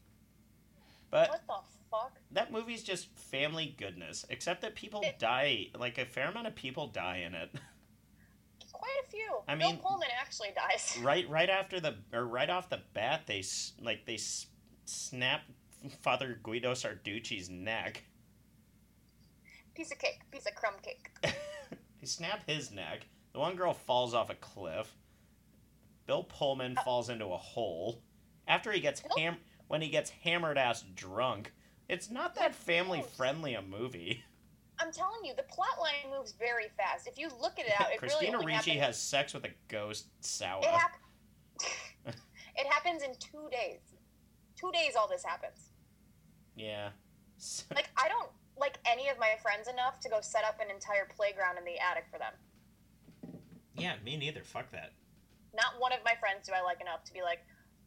But 1.13 1.29
What 1.31 1.47
the 1.47 1.55
fuck? 1.93 2.19
that 2.33 2.51
movie's 2.51 2.83
just 2.83 3.07
family 3.17 3.77
goodness, 3.79 4.27
except 4.29 4.63
that 4.63 4.75
people 4.75 5.01
It- 5.03 5.21
die. 5.21 5.69
Like 5.79 5.97
a 5.99 6.05
fair 6.05 6.29
amount 6.29 6.49
of 6.49 6.57
people 6.57 6.89
die 6.89 7.19
in 7.19 7.35
it. 7.37 7.51
Quite 8.73 8.97
a 9.07 9.09
few. 9.09 9.39
I 9.47 9.55
Bill 9.55 9.71
mean- 9.71 9.79
Pullman 9.79 10.09
actually 10.21 10.49
dies. 10.57 10.99
right, 11.03 11.29
right 11.31 11.49
after 11.49 11.79
the 11.79 11.95
or 12.13 12.25
right 12.27 12.51
off 12.51 12.69
the 12.69 12.81
bat, 12.93 13.23
they 13.29 13.45
like 13.81 14.07
they 14.07 14.19
snap 14.87 15.43
Father 16.03 16.41
Guido 16.43 16.73
Sarducci's 16.73 17.49
neck. 17.49 18.03
Piece 19.77 19.93
of 19.93 19.99
cake. 19.99 20.19
Piece 20.33 20.47
of 20.47 20.55
crumb 20.57 20.75
cake. 20.83 21.11
they 21.23 22.07
snap 22.07 22.43
his 22.49 22.73
neck. 22.73 23.07
The 23.33 23.39
one 23.39 23.55
girl 23.55 23.73
falls 23.73 24.15
off 24.15 24.31
a 24.31 24.35
cliff. 24.35 24.93
Bill 26.07 26.25
Pullman 26.25 26.77
uh, 26.79 26.83
falls 26.83 27.09
into 27.09 27.27
a 27.27 27.37
hole. 27.37 28.03
After 28.49 28.71
he 28.71 28.81
gets 28.81 29.03
ham 29.17 29.37
when 29.69 29.83
he 29.83 29.89
gets 29.89 30.11
hammered 30.11 30.59
ass 30.59 30.85
drunk. 30.95 31.53
It's 31.89 32.11
not 32.11 32.35
that 32.37 32.55
family 32.55 33.05
friendly 33.17 33.55
a 33.55 33.63
movie. 33.63 34.25
I'm 34.79 34.93
telling 34.93 35.25
you, 35.25 35.33
the 35.35 35.45
plot 35.45 35.79
line 35.81 36.13
moves 36.17 36.33
very 36.33 36.67
fast. 36.77 37.07
If 37.07 37.19
you 37.19 37.29
look 37.41 37.59
at 37.59 37.67
it 37.67 37.73
out, 37.81 37.93
it 37.93 37.99
Christina 37.99 38.33
really 38.39 38.47
Ricci 38.53 38.73
happens, 38.73 38.87
has 38.87 38.99
sex 38.99 39.33
with 39.33 39.45
a 39.45 39.51
ghost 39.69 40.09
sour. 40.21 40.61
It, 40.63 40.69
hap- 40.69 40.99
it 42.07 42.67
happens 42.69 43.03
in 43.03 43.13
two 43.19 43.49
days. 43.51 43.81
Two 44.55 44.71
days, 44.73 44.95
all 44.99 45.09
this 45.09 45.25
happens. 45.25 45.71
Yeah. 46.57 46.91
Like 47.75 47.89
I 47.97 48.09
don't 48.09 48.31
like 48.59 48.79
any 48.87 49.09
of 49.09 49.19
my 49.19 49.35
friends 49.43 49.69
enough 49.69 50.01
to 50.01 50.09
go 50.09 50.19
set 50.21 50.45
up 50.45 50.59
an 50.61 50.71
entire 50.71 51.07
playground 51.15 51.59
in 51.59 51.65
the 51.65 51.79
attic 51.79 52.05
for 52.11 52.19
them. 52.19 52.33
yeah, 53.77 53.95
me 54.05 54.17
neither. 54.17 54.43
Fuck 54.43 54.71
that. 54.73 54.93
Not 55.57 55.81
one 55.81 55.93
of 55.93 56.01
my 56.05 56.15
friends 56.21 56.47
do 56.47 56.53
I 56.53 56.63
like 56.63 56.81
enough 56.81 57.05
to 57.05 57.13
be 57.13 57.23
like, 57.23 57.41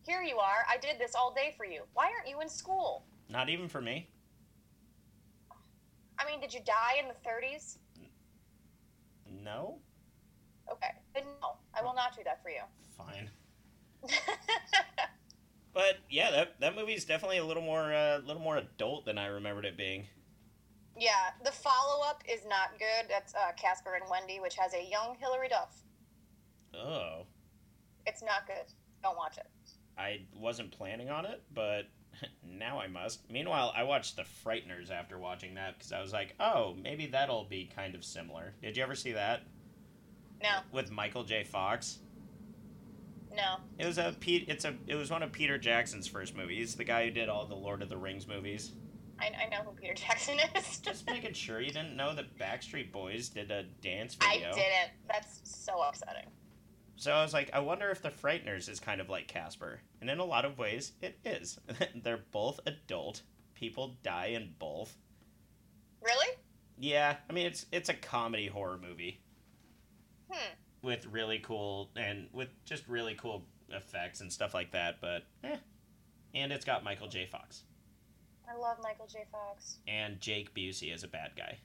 "Here 0.06 0.22
you 0.22 0.38
are. 0.38 0.66
I 0.70 0.78
did 0.78 1.00
this 1.00 1.16
all 1.16 1.34
day 1.34 1.54
for 1.56 1.66
you. 1.66 1.84
Why 1.94 2.06
aren't 2.06 2.28
you 2.28 2.42
in 2.42 2.50
school?" 2.50 3.06
Not 3.30 3.50
even 3.50 3.70
for 3.70 3.80
me. 3.80 4.10
I 6.18 6.26
mean, 6.26 6.42
did 6.42 6.54
you 6.54 6.60
die 6.66 6.98
in 7.00 7.08
the 7.08 7.14
30s? 7.30 7.78
No? 9.44 9.80
Okay, 10.70 10.92
then 11.14 11.24
no, 11.42 11.58
I 11.74 11.82
will 11.82 11.94
not 11.94 12.16
do 12.16 12.24
that 12.26 12.42
for 12.44 12.50
you. 12.50 12.62
Fine. 12.98 13.30
But 15.74 16.00
yeah, 16.10 16.32
that 16.32 16.60
that 16.60 16.76
movie's 16.76 17.06
definitely 17.06 17.38
a 17.38 17.46
little 17.46 17.64
more 17.64 17.92
a 17.92 18.16
uh, 18.18 18.22
little 18.26 18.42
more 18.42 18.58
adult 18.58 19.06
than 19.06 19.18
I 19.18 19.28
remembered 19.28 19.66
it 19.66 19.78
being. 19.78 20.08
yeah, 20.98 21.32
the 21.44 21.52
follow 21.52 22.04
up 22.04 22.24
is 22.28 22.42
not 22.48 22.78
good. 22.80 23.08
That's 23.08 23.34
uh, 23.36 23.54
Casper 23.56 23.96
and 23.96 24.04
Wendy, 24.10 24.40
which 24.40 24.56
has 24.56 24.74
a 24.74 24.84
young 24.84 25.16
Hilary 25.20 25.48
Duff. 25.48 25.84
Oh. 26.76 27.26
It's 28.10 28.22
not 28.24 28.46
good. 28.48 28.66
Don't 29.04 29.16
watch 29.16 29.38
it. 29.38 29.46
I 29.98 30.22
wasn't 30.36 30.72
planning 30.72 31.10
on 31.10 31.26
it, 31.26 31.42
but 31.54 31.84
now 32.44 32.80
I 32.80 32.88
must. 32.88 33.30
Meanwhile, 33.32 33.72
I 33.76 33.84
watched 33.84 34.16
The 34.16 34.24
Frighteners 34.46 34.92
after 34.92 35.18
watching 35.18 35.54
that 35.56 35.78
because 35.78 35.92
I 35.94 36.02
was 36.02 36.12
like, 36.12 36.34
oh, 36.40 36.76
maybe 36.84 37.06
that'll 37.08 37.46
be 37.46 37.70
kind 37.74 37.96
of 37.96 38.04
similar. 38.04 38.54
Did 38.62 38.76
you 38.78 38.84
ever 38.84 38.96
see 38.96 39.12
that 39.14 39.44
No, 40.42 40.60
with 40.72 40.92
Michael 40.92 41.24
J. 41.24 41.44
Fox? 41.44 42.00
no. 43.36 43.58
It 43.78 43.86
was 43.86 43.98
a 43.98 44.16
Pete. 44.20 44.46
It's 44.50 44.66
a. 44.66 44.74
It 44.88 44.96
was 44.96 45.12
one 45.12 45.22
of 45.24 45.32
Peter 45.32 45.58
Jackson's 45.58 46.08
first 46.08 46.36
movies. 46.36 46.76
The 46.76 46.84
guy 46.84 47.06
who 47.06 47.12
did 47.12 47.30
all 47.30 47.46
the 47.46 47.56
Lord 47.56 47.82
of 47.82 47.88
the 47.90 47.98
Rings 47.98 48.28
movies. 48.28 48.72
I, 49.20 49.32
I 49.46 49.50
know 49.50 49.64
who 49.64 49.72
Peter 49.74 49.94
Jackson 49.96 50.38
is. 50.56 50.78
Just 50.80 51.06
making 51.06 51.34
sure 51.34 51.60
you 51.62 51.72
didn't 51.72 51.96
know 51.96 52.16
that 52.16 52.38
Backstreet 52.38 52.92
Boys 52.92 53.30
did 53.30 53.52
a 53.52 53.64
dance 53.82 54.16
video. 54.16 54.50
I 54.50 54.54
didn't. 54.54 54.92
That's 55.08 55.42
so 55.44 55.82
upsetting. 55.82 56.26
So 57.00 57.14
I 57.14 57.24
was 57.24 57.32
like, 57.34 57.50
I 57.54 57.60
wonder 57.60 57.90
if 57.92 58.02
the 58.02 58.10
Frighteners 58.10 58.68
is 58.68 58.82
kind 58.82 59.00
of 59.00 59.08
like 59.10 59.30
Casper, 59.30 59.80
and 60.02 60.10
in 60.10 60.20
a 60.20 60.26
lot 60.26 60.44
of 60.44 60.58
ways, 60.58 60.92
it 61.02 61.18
is. 61.24 61.58
They're 62.04 62.26
both 62.32 62.60
adult. 62.66 63.22
People 63.56 63.96
die 64.04 64.28
in 64.28 64.54
both. 64.60 64.98
Really? 66.02 66.36
Yeah, 66.78 67.16
I 67.30 67.34
mean 67.34 67.46
it's 67.46 67.66
it's 67.72 67.88
a 67.90 67.94
comedy 67.94 68.48
horror 68.48 68.78
movie 68.82 69.22
Hmm. 70.30 70.54
with 70.82 71.06
really 71.08 71.40
cool 71.40 71.90
and 71.96 72.28
with 72.34 72.50
just 72.66 72.88
really 72.88 73.16
cool 73.16 73.46
effects 73.70 74.20
and 74.22 74.32
stuff 74.32 74.54
like 74.54 74.72
that. 74.72 75.00
But 75.00 75.24
eh. 75.46 75.56
and 76.36 76.52
it's 76.52 76.66
got 76.66 76.84
Michael 76.84 77.08
J. 77.08 77.26
Fox 77.26 77.64
I 78.50 78.56
love 78.58 78.78
Michael 78.84 79.08
J. 79.08 79.24
Fox. 79.32 79.78
and 79.88 80.20
Jake 80.20 80.54
Busey 80.54 80.94
is 80.94 81.04
a 81.04 81.08
bad 81.08 81.32
guy. 81.38 81.60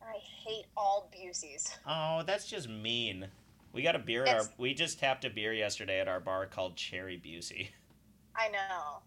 I 0.00 0.18
hate 0.46 0.66
all 0.76 1.10
Buseys. 1.12 1.76
Oh, 1.86 2.22
that's 2.26 2.46
just 2.46 2.68
mean. 2.68 3.26
We 3.74 3.82
got 3.82 3.96
a 3.96 3.98
beer 3.98 4.24
at 4.24 4.36
our. 4.36 4.46
We 4.56 4.72
just 4.72 5.00
tapped 5.00 5.24
a 5.24 5.30
beer 5.30 5.52
yesterday 5.52 5.98
at 5.98 6.06
our 6.06 6.20
bar 6.20 6.46
called 6.46 6.76
Cherry 6.76 7.20
Busey. 7.22 7.70
I 8.36 8.48
know. 8.48 9.02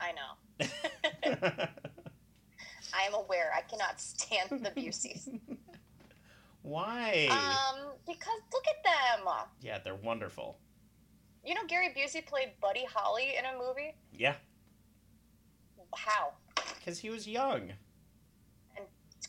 I 0.00 0.12
know. 0.12 1.58
I 2.94 3.02
am 3.02 3.14
aware. 3.14 3.50
I 3.56 3.62
cannot 3.62 4.00
stand 4.00 4.64
the 4.64 4.70
Buseys. 4.70 5.28
Why? 6.62 7.26
Um, 7.30 7.90
because 8.06 8.40
look 8.52 8.64
at 8.68 8.84
them. 8.84 9.26
yeah, 9.62 9.78
they're 9.78 9.96
wonderful. 9.96 10.58
You 11.44 11.54
know, 11.54 11.62
Gary 11.66 11.88
Busey 11.96 12.24
played 12.24 12.52
Buddy 12.60 12.84
Holly 12.88 13.34
in 13.36 13.44
a 13.44 13.58
movie. 13.58 13.94
Yeah, 14.12 14.34
How? 15.94 16.32
because 16.78 16.98
he 16.98 17.10
was 17.10 17.26
young 17.26 17.72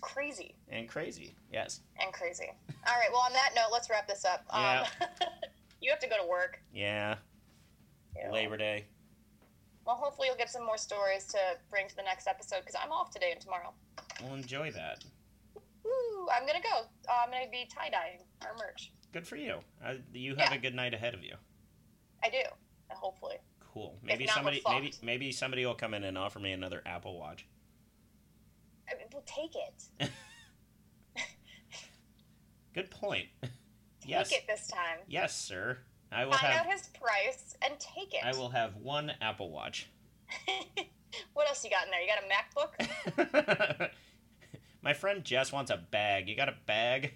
crazy 0.01 0.55
and 0.69 0.87
crazy. 0.87 1.35
Yes. 1.51 1.81
and 2.01 2.11
crazy. 2.13 2.51
All 2.87 2.95
right. 2.97 3.09
Well, 3.11 3.21
on 3.21 3.33
that 3.33 3.51
note, 3.55 3.69
let's 3.71 3.89
wrap 3.89 4.07
this 4.07 4.25
up. 4.25 4.45
Um, 4.49 4.85
you 5.81 5.89
have 5.91 5.99
to 5.99 6.07
go 6.07 6.15
to 6.21 6.27
work. 6.27 6.61
Yeah. 6.73 7.15
Labor 8.31 8.57
Day. 8.57 8.85
Well, 9.85 9.95
hopefully 9.95 10.27
you'll 10.27 10.37
get 10.37 10.49
some 10.49 10.65
more 10.65 10.77
stories 10.77 11.25
to 11.27 11.37
bring 11.71 11.87
to 11.87 11.95
the 11.95 12.03
next 12.03 12.27
episode 12.27 12.59
because 12.59 12.75
I'm 12.75 12.91
off 12.91 13.11
today 13.11 13.31
and 13.31 13.39
tomorrow. 13.41 13.73
We'll 14.21 14.35
enjoy 14.35 14.71
that. 14.71 15.03
Woo! 15.83 16.27
I'm 16.35 16.45
gonna 16.45 16.61
go. 16.61 16.81
Uh, 17.07 17.13
I'm 17.23 17.31
gonna 17.31 17.49
be 17.51 17.67
tie 17.73 17.89
dyeing 17.89 18.19
our 18.41 18.53
merch. 18.57 18.91
Good 19.13 19.25
for 19.25 19.37
you. 19.37 19.59
Uh, 19.83 19.95
you 20.13 20.35
have 20.35 20.51
Yeah. 20.51 20.57
a 20.57 20.59
good 20.59 20.75
night 20.75 20.93
ahead 20.93 21.13
of 21.13 21.23
you. 21.23 21.35
I 22.23 22.29
do. 22.29 22.41
Hopefully. 22.89 23.37
Cool. 23.73 23.95
Maybe 24.03 24.25
not, 24.25 24.35
somebody 24.35 24.61
maybe 24.67 24.93
maybe 25.01 25.31
somebody 25.31 25.65
will 25.65 25.75
come 25.75 25.93
in 25.93 26.03
and 26.03 26.17
offer 26.17 26.39
me 26.39 26.51
another 26.51 26.81
Apple 26.85 27.17
Watch. 27.17 27.45
I 28.91 28.97
mean, 28.97 29.07
we'll 29.13 29.23
take 29.25 29.55
it. 29.55 30.09
Good 32.73 32.91
point. 32.91 33.25
Take 34.01 34.11
yes. 34.11 34.31
it 34.31 34.45
this 34.47 34.67
time. 34.67 34.99
Yes, 35.07 35.35
sir. 35.35 35.77
I 36.11 36.25
will 36.25 36.31
Find 36.33 36.53
have 36.53 36.65
out 36.65 36.71
his 36.71 36.87
price 36.87 37.55
and 37.61 37.73
take 37.79 38.13
it. 38.13 38.21
I 38.23 38.31
will 38.31 38.49
have 38.49 38.75
one 38.77 39.11
Apple 39.21 39.51
Watch. 39.51 39.89
what 41.33 41.47
else 41.47 41.63
you 41.63 41.69
got 41.69 41.85
in 41.85 41.91
there? 41.91 42.01
You 42.01 42.07
got 42.07 42.23
a 42.23 43.29
MacBook? 43.77 43.89
My 44.81 44.93
friend 44.93 45.23
Jess 45.23 45.51
wants 45.51 45.69
a 45.69 45.77
bag. 45.77 46.29
You 46.29 46.35
got 46.35 46.49
a 46.49 46.55
bag? 46.65 47.13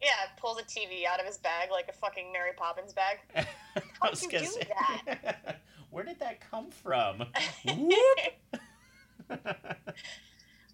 yeah, 0.00 0.08
pulls 0.38 0.58
a 0.58 0.62
TV 0.62 1.04
out 1.04 1.20
of 1.20 1.26
his 1.26 1.36
bag 1.36 1.70
like 1.70 1.88
a 1.88 1.92
fucking 1.92 2.32
Mary 2.32 2.52
Poppins 2.56 2.92
bag. 2.92 3.18
How'd 4.00 4.10
was 4.12 4.22
you 4.22 4.30
do 4.30 4.44
say- 4.44 4.68
that? 4.68 5.60
Where 5.90 6.04
did 6.04 6.20
that 6.20 6.40
come 6.50 6.70
from? 6.70 7.24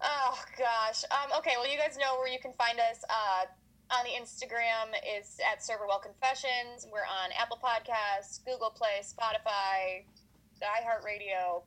Oh 0.03 0.39
gosh. 0.57 1.03
Um, 1.11 1.37
okay. 1.39 1.53
Well, 1.57 1.69
you 1.69 1.77
guys 1.77 1.97
know 1.97 2.15
where 2.17 2.27
you 2.31 2.39
can 2.39 2.53
find 2.53 2.79
us. 2.79 3.03
Uh, 3.09 3.45
on 3.89 4.03
the 4.03 4.11
Instagram 4.21 4.91
is 5.17 5.39
at 5.49 5.59
Serverwell 5.59 6.01
Confessions. 6.01 6.85
We're 6.91 7.07
on 7.07 7.29
Apple 7.39 7.57
Podcasts, 7.63 8.43
Google 8.43 8.69
Play, 8.69 8.99
Spotify, 9.01 10.03
iHeartRadio, 10.61 11.63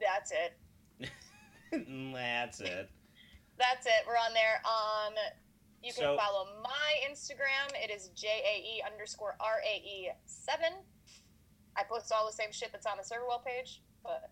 That's 0.00 0.32
it. 0.32 1.10
That's 2.12 2.60
it. 2.60 2.90
That's 3.58 3.86
it. 3.86 3.92
We're 4.08 4.14
on 4.16 4.34
there. 4.34 4.60
Um, 4.66 5.14
you 5.82 5.92
can 5.92 6.02
So- 6.02 6.16
follow 6.16 6.46
my 6.64 7.08
Instagram. 7.08 7.72
It 7.74 7.90
is 7.94 8.08
J 8.08 8.26
A 8.28 8.58
E 8.78 8.82
underscore 8.90 9.36
R 9.40 9.60
A 9.64 9.76
E 9.76 10.10
seven. 10.26 10.72
I 11.76 11.84
post 11.84 12.10
all 12.12 12.26
the 12.26 12.32
same 12.32 12.50
shit 12.52 12.72
that's 12.72 12.86
on 12.86 12.96
the 12.96 13.02
Serverwell 13.04 13.44
page, 13.44 13.82
but 14.02 14.30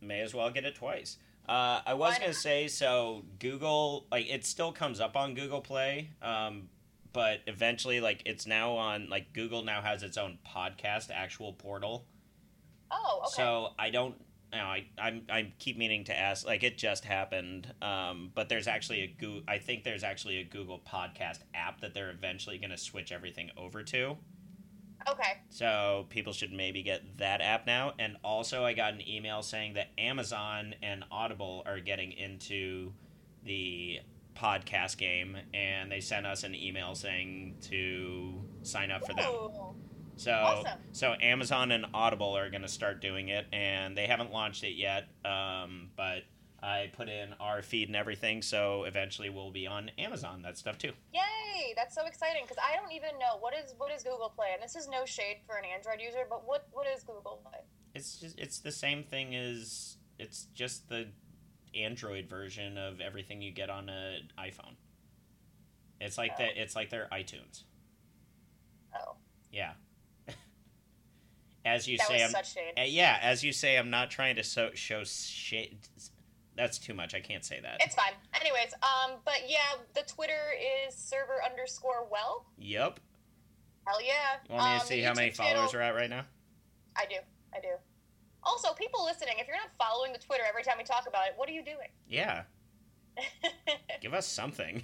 May 0.00 0.20
as 0.20 0.34
well 0.34 0.50
get 0.50 0.64
it 0.64 0.74
twice. 0.74 1.18
Uh, 1.48 1.80
I 1.84 1.94
was 1.94 2.18
gonna 2.18 2.32
say 2.32 2.68
so. 2.68 3.24
Google 3.38 4.06
like 4.10 4.28
it 4.30 4.44
still 4.46 4.72
comes 4.72 5.00
up 5.00 5.16
on 5.16 5.34
Google 5.34 5.60
Play, 5.60 6.10
um, 6.22 6.68
but 7.12 7.40
eventually 7.46 8.00
like 8.00 8.22
it's 8.24 8.46
now 8.46 8.72
on 8.72 9.08
like 9.10 9.32
Google 9.32 9.62
now 9.62 9.82
has 9.82 10.02
its 10.02 10.16
own 10.16 10.38
podcast 10.46 11.10
actual 11.12 11.52
portal. 11.52 12.06
oh, 12.90 13.22
okay. 13.26 13.32
So 13.36 13.68
I 13.78 13.90
don't. 13.90 14.14
You 14.52 14.60
know, 14.60 14.66
I 14.66 14.86
I'm 14.98 15.22
I 15.28 15.52
keep 15.58 15.76
meaning 15.76 16.04
to 16.04 16.18
ask. 16.18 16.46
Like 16.46 16.62
it 16.62 16.78
just 16.78 17.04
happened, 17.04 17.74
um, 17.82 18.30
but 18.34 18.48
there's 18.48 18.68
actually 18.68 19.00
a 19.02 19.08
Google. 19.08 19.42
I 19.48 19.58
think 19.58 19.82
there's 19.84 20.04
actually 20.04 20.38
a 20.38 20.44
Google 20.44 20.80
Podcast 20.80 21.40
app 21.54 21.80
that 21.80 21.92
they're 21.92 22.10
eventually 22.10 22.58
going 22.58 22.70
to 22.70 22.78
switch 22.78 23.10
everything 23.10 23.50
over 23.56 23.82
to. 23.84 24.16
Okay. 25.08 25.38
So 25.50 26.06
people 26.10 26.32
should 26.32 26.52
maybe 26.52 26.82
get 26.82 27.18
that 27.18 27.40
app 27.40 27.66
now. 27.66 27.92
And 27.98 28.16
also, 28.24 28.64
I 28.64 28.72
got 28.72 28.92
an 28.94 29.06
email 29.08 29.42
saying 29.42 29.74
that 29.74 29.88
Amazon 29.98 30.74
and 30.82 31.04
Audible 31.10 31.62
are 31.66 31.80
getting 31.80 32.12
into 32.12 32.92
the 33.44 34.00
podcast 34.34 34.96
game, 34.96 35.36
and 35.52 35.90
they 35.92 36.00
sent 36.00 36.26
us 36.26 36.42
an 36.44 36.54
email 36.54 36.94
saying 36.94 37.56
to 37.62 38.34
sign 38.62 38.90
up 38.90 39.06
for 39.06 39.14
them. 39.14 39.28
Ooh. 39.30 39.74
So, 40.16 40.32
Awesome. 40.32 40.78
so 40.92 41.14
Amazon 41.20 41.72
and 41.72 41.86
Audible 41.92 42.36
are 42.36 42.48
going 42.50 42.62
to 42.62 42.68
start 42.68 43.00
doing 43.00 43.28
it, 43.28 43.46
and 43.52 43.96
they 43.96 44.06
haven't 44.06 44.32
launched 44.32 44.62
it 44.64 44.74
yet. 44.76 45.08
Um, 45.24 45.90
but 45.96 46.22
I 46.64 46.90
put 46.96 47.08
in 47.10 47.34
our 47.40 47.60
feed 47.62 47.88
and 47.88 47.96
everything, 47.96 48.40
so 48.40 48.84
eventually 48.84 49.28
we'll 49.28 49.50
be 49.50 49.66
on 49.66 49.90
Amazon. 49.98 50.40
That 50.42 50.56
stuff 50.56 50.78
too. 50.78 50.92
Yay! 51.12 51.74
That's 51.76 51.94
so 51.94 52.06
exciting 52.06 52.42
because 52.44 52.56
I 52.58 52.74
don't 52.76 52.92
even 52.92 53.10
know 53.18 53.36
what 53.40 53.52
is 53.54 53.74
what 53.76 53.92
is 53.92 54.02
Google 54.02 54.32
Play, 54.34 54.48
and 54.54 54.62
this 54.62 54.74
is 54.74 54.88
no 54.88 55.04
shade 55.04 55.38
for 55.46 55.56
an 55.56 55.64
Android 55.64 56.00
user, 56.00 56.24
but 56.28 56.46
what 56.48 56.66
what 56.72 56.86
is 56.86 57.02
Google 57.02 57.40
Play? 57.44 57.60
It's 57.94 58.18
just 58.18 58.38
it's 58.38 58.58
the 58.60 58.72
same 58.72 59.04
thing 59.04 59.34
as 59.36 59.98
it's 60.18 60.46
just 60.54 60.88
the 60.88 61.08
Android 61.74 62.28
version 62.28 62.78
of 62.78 63.00
everything 63.00 63.42
you 63.42 63.50
get 63.52 63.68
on 63.68 63.88
an 63.88 64.30
iPhone. 64.38 64.76
It's 66.00 66.16
like 66.16 66.32
Oh. 66.34 66.42
that. 66.44 66.56
It's 66.56 66.74
like 66.74 66.88
their 66.90 67.08
iTunes. 67.12 67.64
Oh, 68.94 69.16
Yeah. 69.52 69.72
as 71.64 71.86
you 71.88 71.98
that 71.98 72.06
say, 72.06 72.14
was 72.14 72.22
I'm 72.22 72.30
such 72.30 72.54
shade. 72.54 72.72
yeah. 72.86 73.18
As 73.20 73.42
you 73.44 73.52
say, 73.52 73.76
I'm 73.76 73.90
not 73.90 74.10
trying 74.10 74.36
to 74.36 74.42
so, 74.42 74.70
show 74.74 75.02
shade. 75.04 75.78
That's 76.56 76.78
too 76.78 76.94
much. 76.94 77.14
I 77.14 77.20
can't 77.20 77.44
say 77.44 77.58
that. 77.60 77.78
It's 77.80 77.94
fine. 77.94 78.12
Anyways, 78.40 78.72
um, 78.82 79.16
but 79.24 79.42
yeah, 79.48 79.58
the 79.94 80.02
Twitter 80.02 80.52
is 80.86 80.94
server 80.94 81.42
underscore 81.48 82.06
well. 82.10 82.46
Yep. 82.58 83.00
Hell 83.86 84.02
yeah. 84.02 84.36
You 84.48 84.54
want 84.54 84.66
me 84.70 84.74
Um, 84.74 84.80
to 84.80 84.86
see 84.86 85.00
the 85.00 85.06
how 85.08 85.14
many 85.14 85.30
followers 85.30 85.70
channel, 85.72 85.76
are 85.76 85.82
at 85.82 85.94
right 85.94 86.10
now? 86.10 86.24
I 86.96 87.06
do. 87.06 87.16
I 87.54 87.60
do. 87.60 87.68
Also, 88.44 88.72
people 88.74 89.04
listening, 89.04 89.34
if 89.38 89.46
you're 89.48 89.56
not 89.56 89.70
following 89.78 90.12
the 90.12 90.18
Twitter 90.18 90.44
every 90.48 90.62
time 90.62 90.76
we 90.78 90.84
talk 90.84 91.06
about 91.08 91.26
it, 91.26 91.32
what 91.36 91.48
are 91.48 91.52
you 91.52 91.64
doing? 91.64 91.88
Yeah. 92.08 92.42
Give 94.00 94.14
us 94.14 94.26
something. 94.26 94.82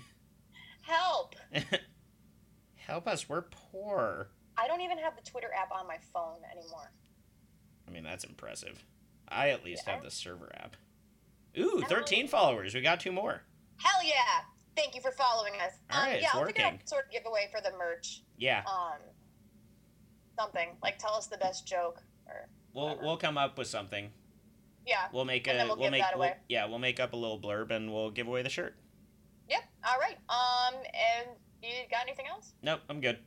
Help! 0.82 1.36
Help 2.76 3.06
us. 3.06 3.28
We're 3.28 3.42
poor. 3.42 4.28
I 4.56 4.66
don't 4.66 4.80
even 4.80 4.98
have 4.98 5.14
the 5.16 5.22
Twitter 5.22 5.50
app 5.56 5.70
on 5.72 5.86
my 5.86 5.98
phone 6.12 6.38
anymore. 6.50 6.90
I 7.86 7.90
mean, 7.92 8.02
that's 8.02 8.24
impressive. 8.24 8.84
I 9.28 9.50
at 9.50 9.64
least 9.64 9.84
Yeah. 9.86 9.94
have 9.94 10.02
the 10.02 10.10
server 10.10 10.50
app. 10.56 10.76
Ooh, 11.58 11.80
don't 11.80 11.88
13 11.88 12.28
followers. 12.28 12.74
We 12.74 12.80
got 12.80 13.00
two 13.00 13.12
more. 13.12 13.42
Hell 13.78 14.04
yeah! 14.04 14.42
Thank 14.76 14.94
you 14.94 15.00
for 15.00 15.10
following 15.12 15.54
us. 15.54 15.72
All 15.90 16.00
right, 16.02 16.20
yeah, 16.20 16.26
it's 16.26 16.34
I'll 16.34 16.44
figure 16.46 16.64
working. 16.64 16.80
out 16.80 16.88
sort 16.88 17.06
of 17.06 17.10
giveaway 17.12 17.48
for 17.52 17.60
the 17.60 17.76
merch. 17.76 18.22
Yeah. 18.38 18.62
Um, 18.66 18.98
something 20.38 20.70
like 20.82 20.98
tell 20.98 21.14
us 21.14 21.26
the 21.26 21.36
best 21.38 21.66
joke 21.66 22.02
or 22.26 22.48
We'll 22.72 22.84
whatever. 22.88 23.04
we'll 23.06 23.16
come 23.16 23.36
up 23.38 23.58
with 23.58 23.66
something. 23.66 24.10
yeah. 24.86 25.08
We'll 25.12 25.24
make 25.24 25.46
a 25.48 25.64
we'll 25.66 25.76
give 25.76 25.90
make 25.90 26.02
that 26.02 26.18
we'll- 26.18 26.32
yeah, 26.48 26.66
we'll 26.66 26.78
make 26.78 27.00
up 27.00 27.12
a 27.12 27.16
little 27.16 27.40
blurb 27.40 27.70
and 27.70 27.92
we'll 27.92 28.10
give 28.10 28.26
away 28.28 28.42
the 28.42 28.48
shirt. 28.48 28.76
Yep. 29.48 29.62
All 29.88 29.98
right. 29.98 30.16
Um, 30.28 30.74
and 30.74 31.28
you 31.62 31.70
got 31.90 32.02
anything 32.06 32.26
else? 32.28 32.52
Nope, 32.62 32.80
I'm 32.88 33.00
good. 33.00 33.18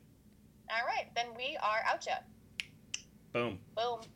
All 0.70 0.86
right, 0.86 1.08
then 1.14 1.26
we 1.36 1.58
are 1.62 1.82
out 1.86 2.06
ya. 2.06 2.14
Boom. 3.32 3.58
Boom. 3.76 4.00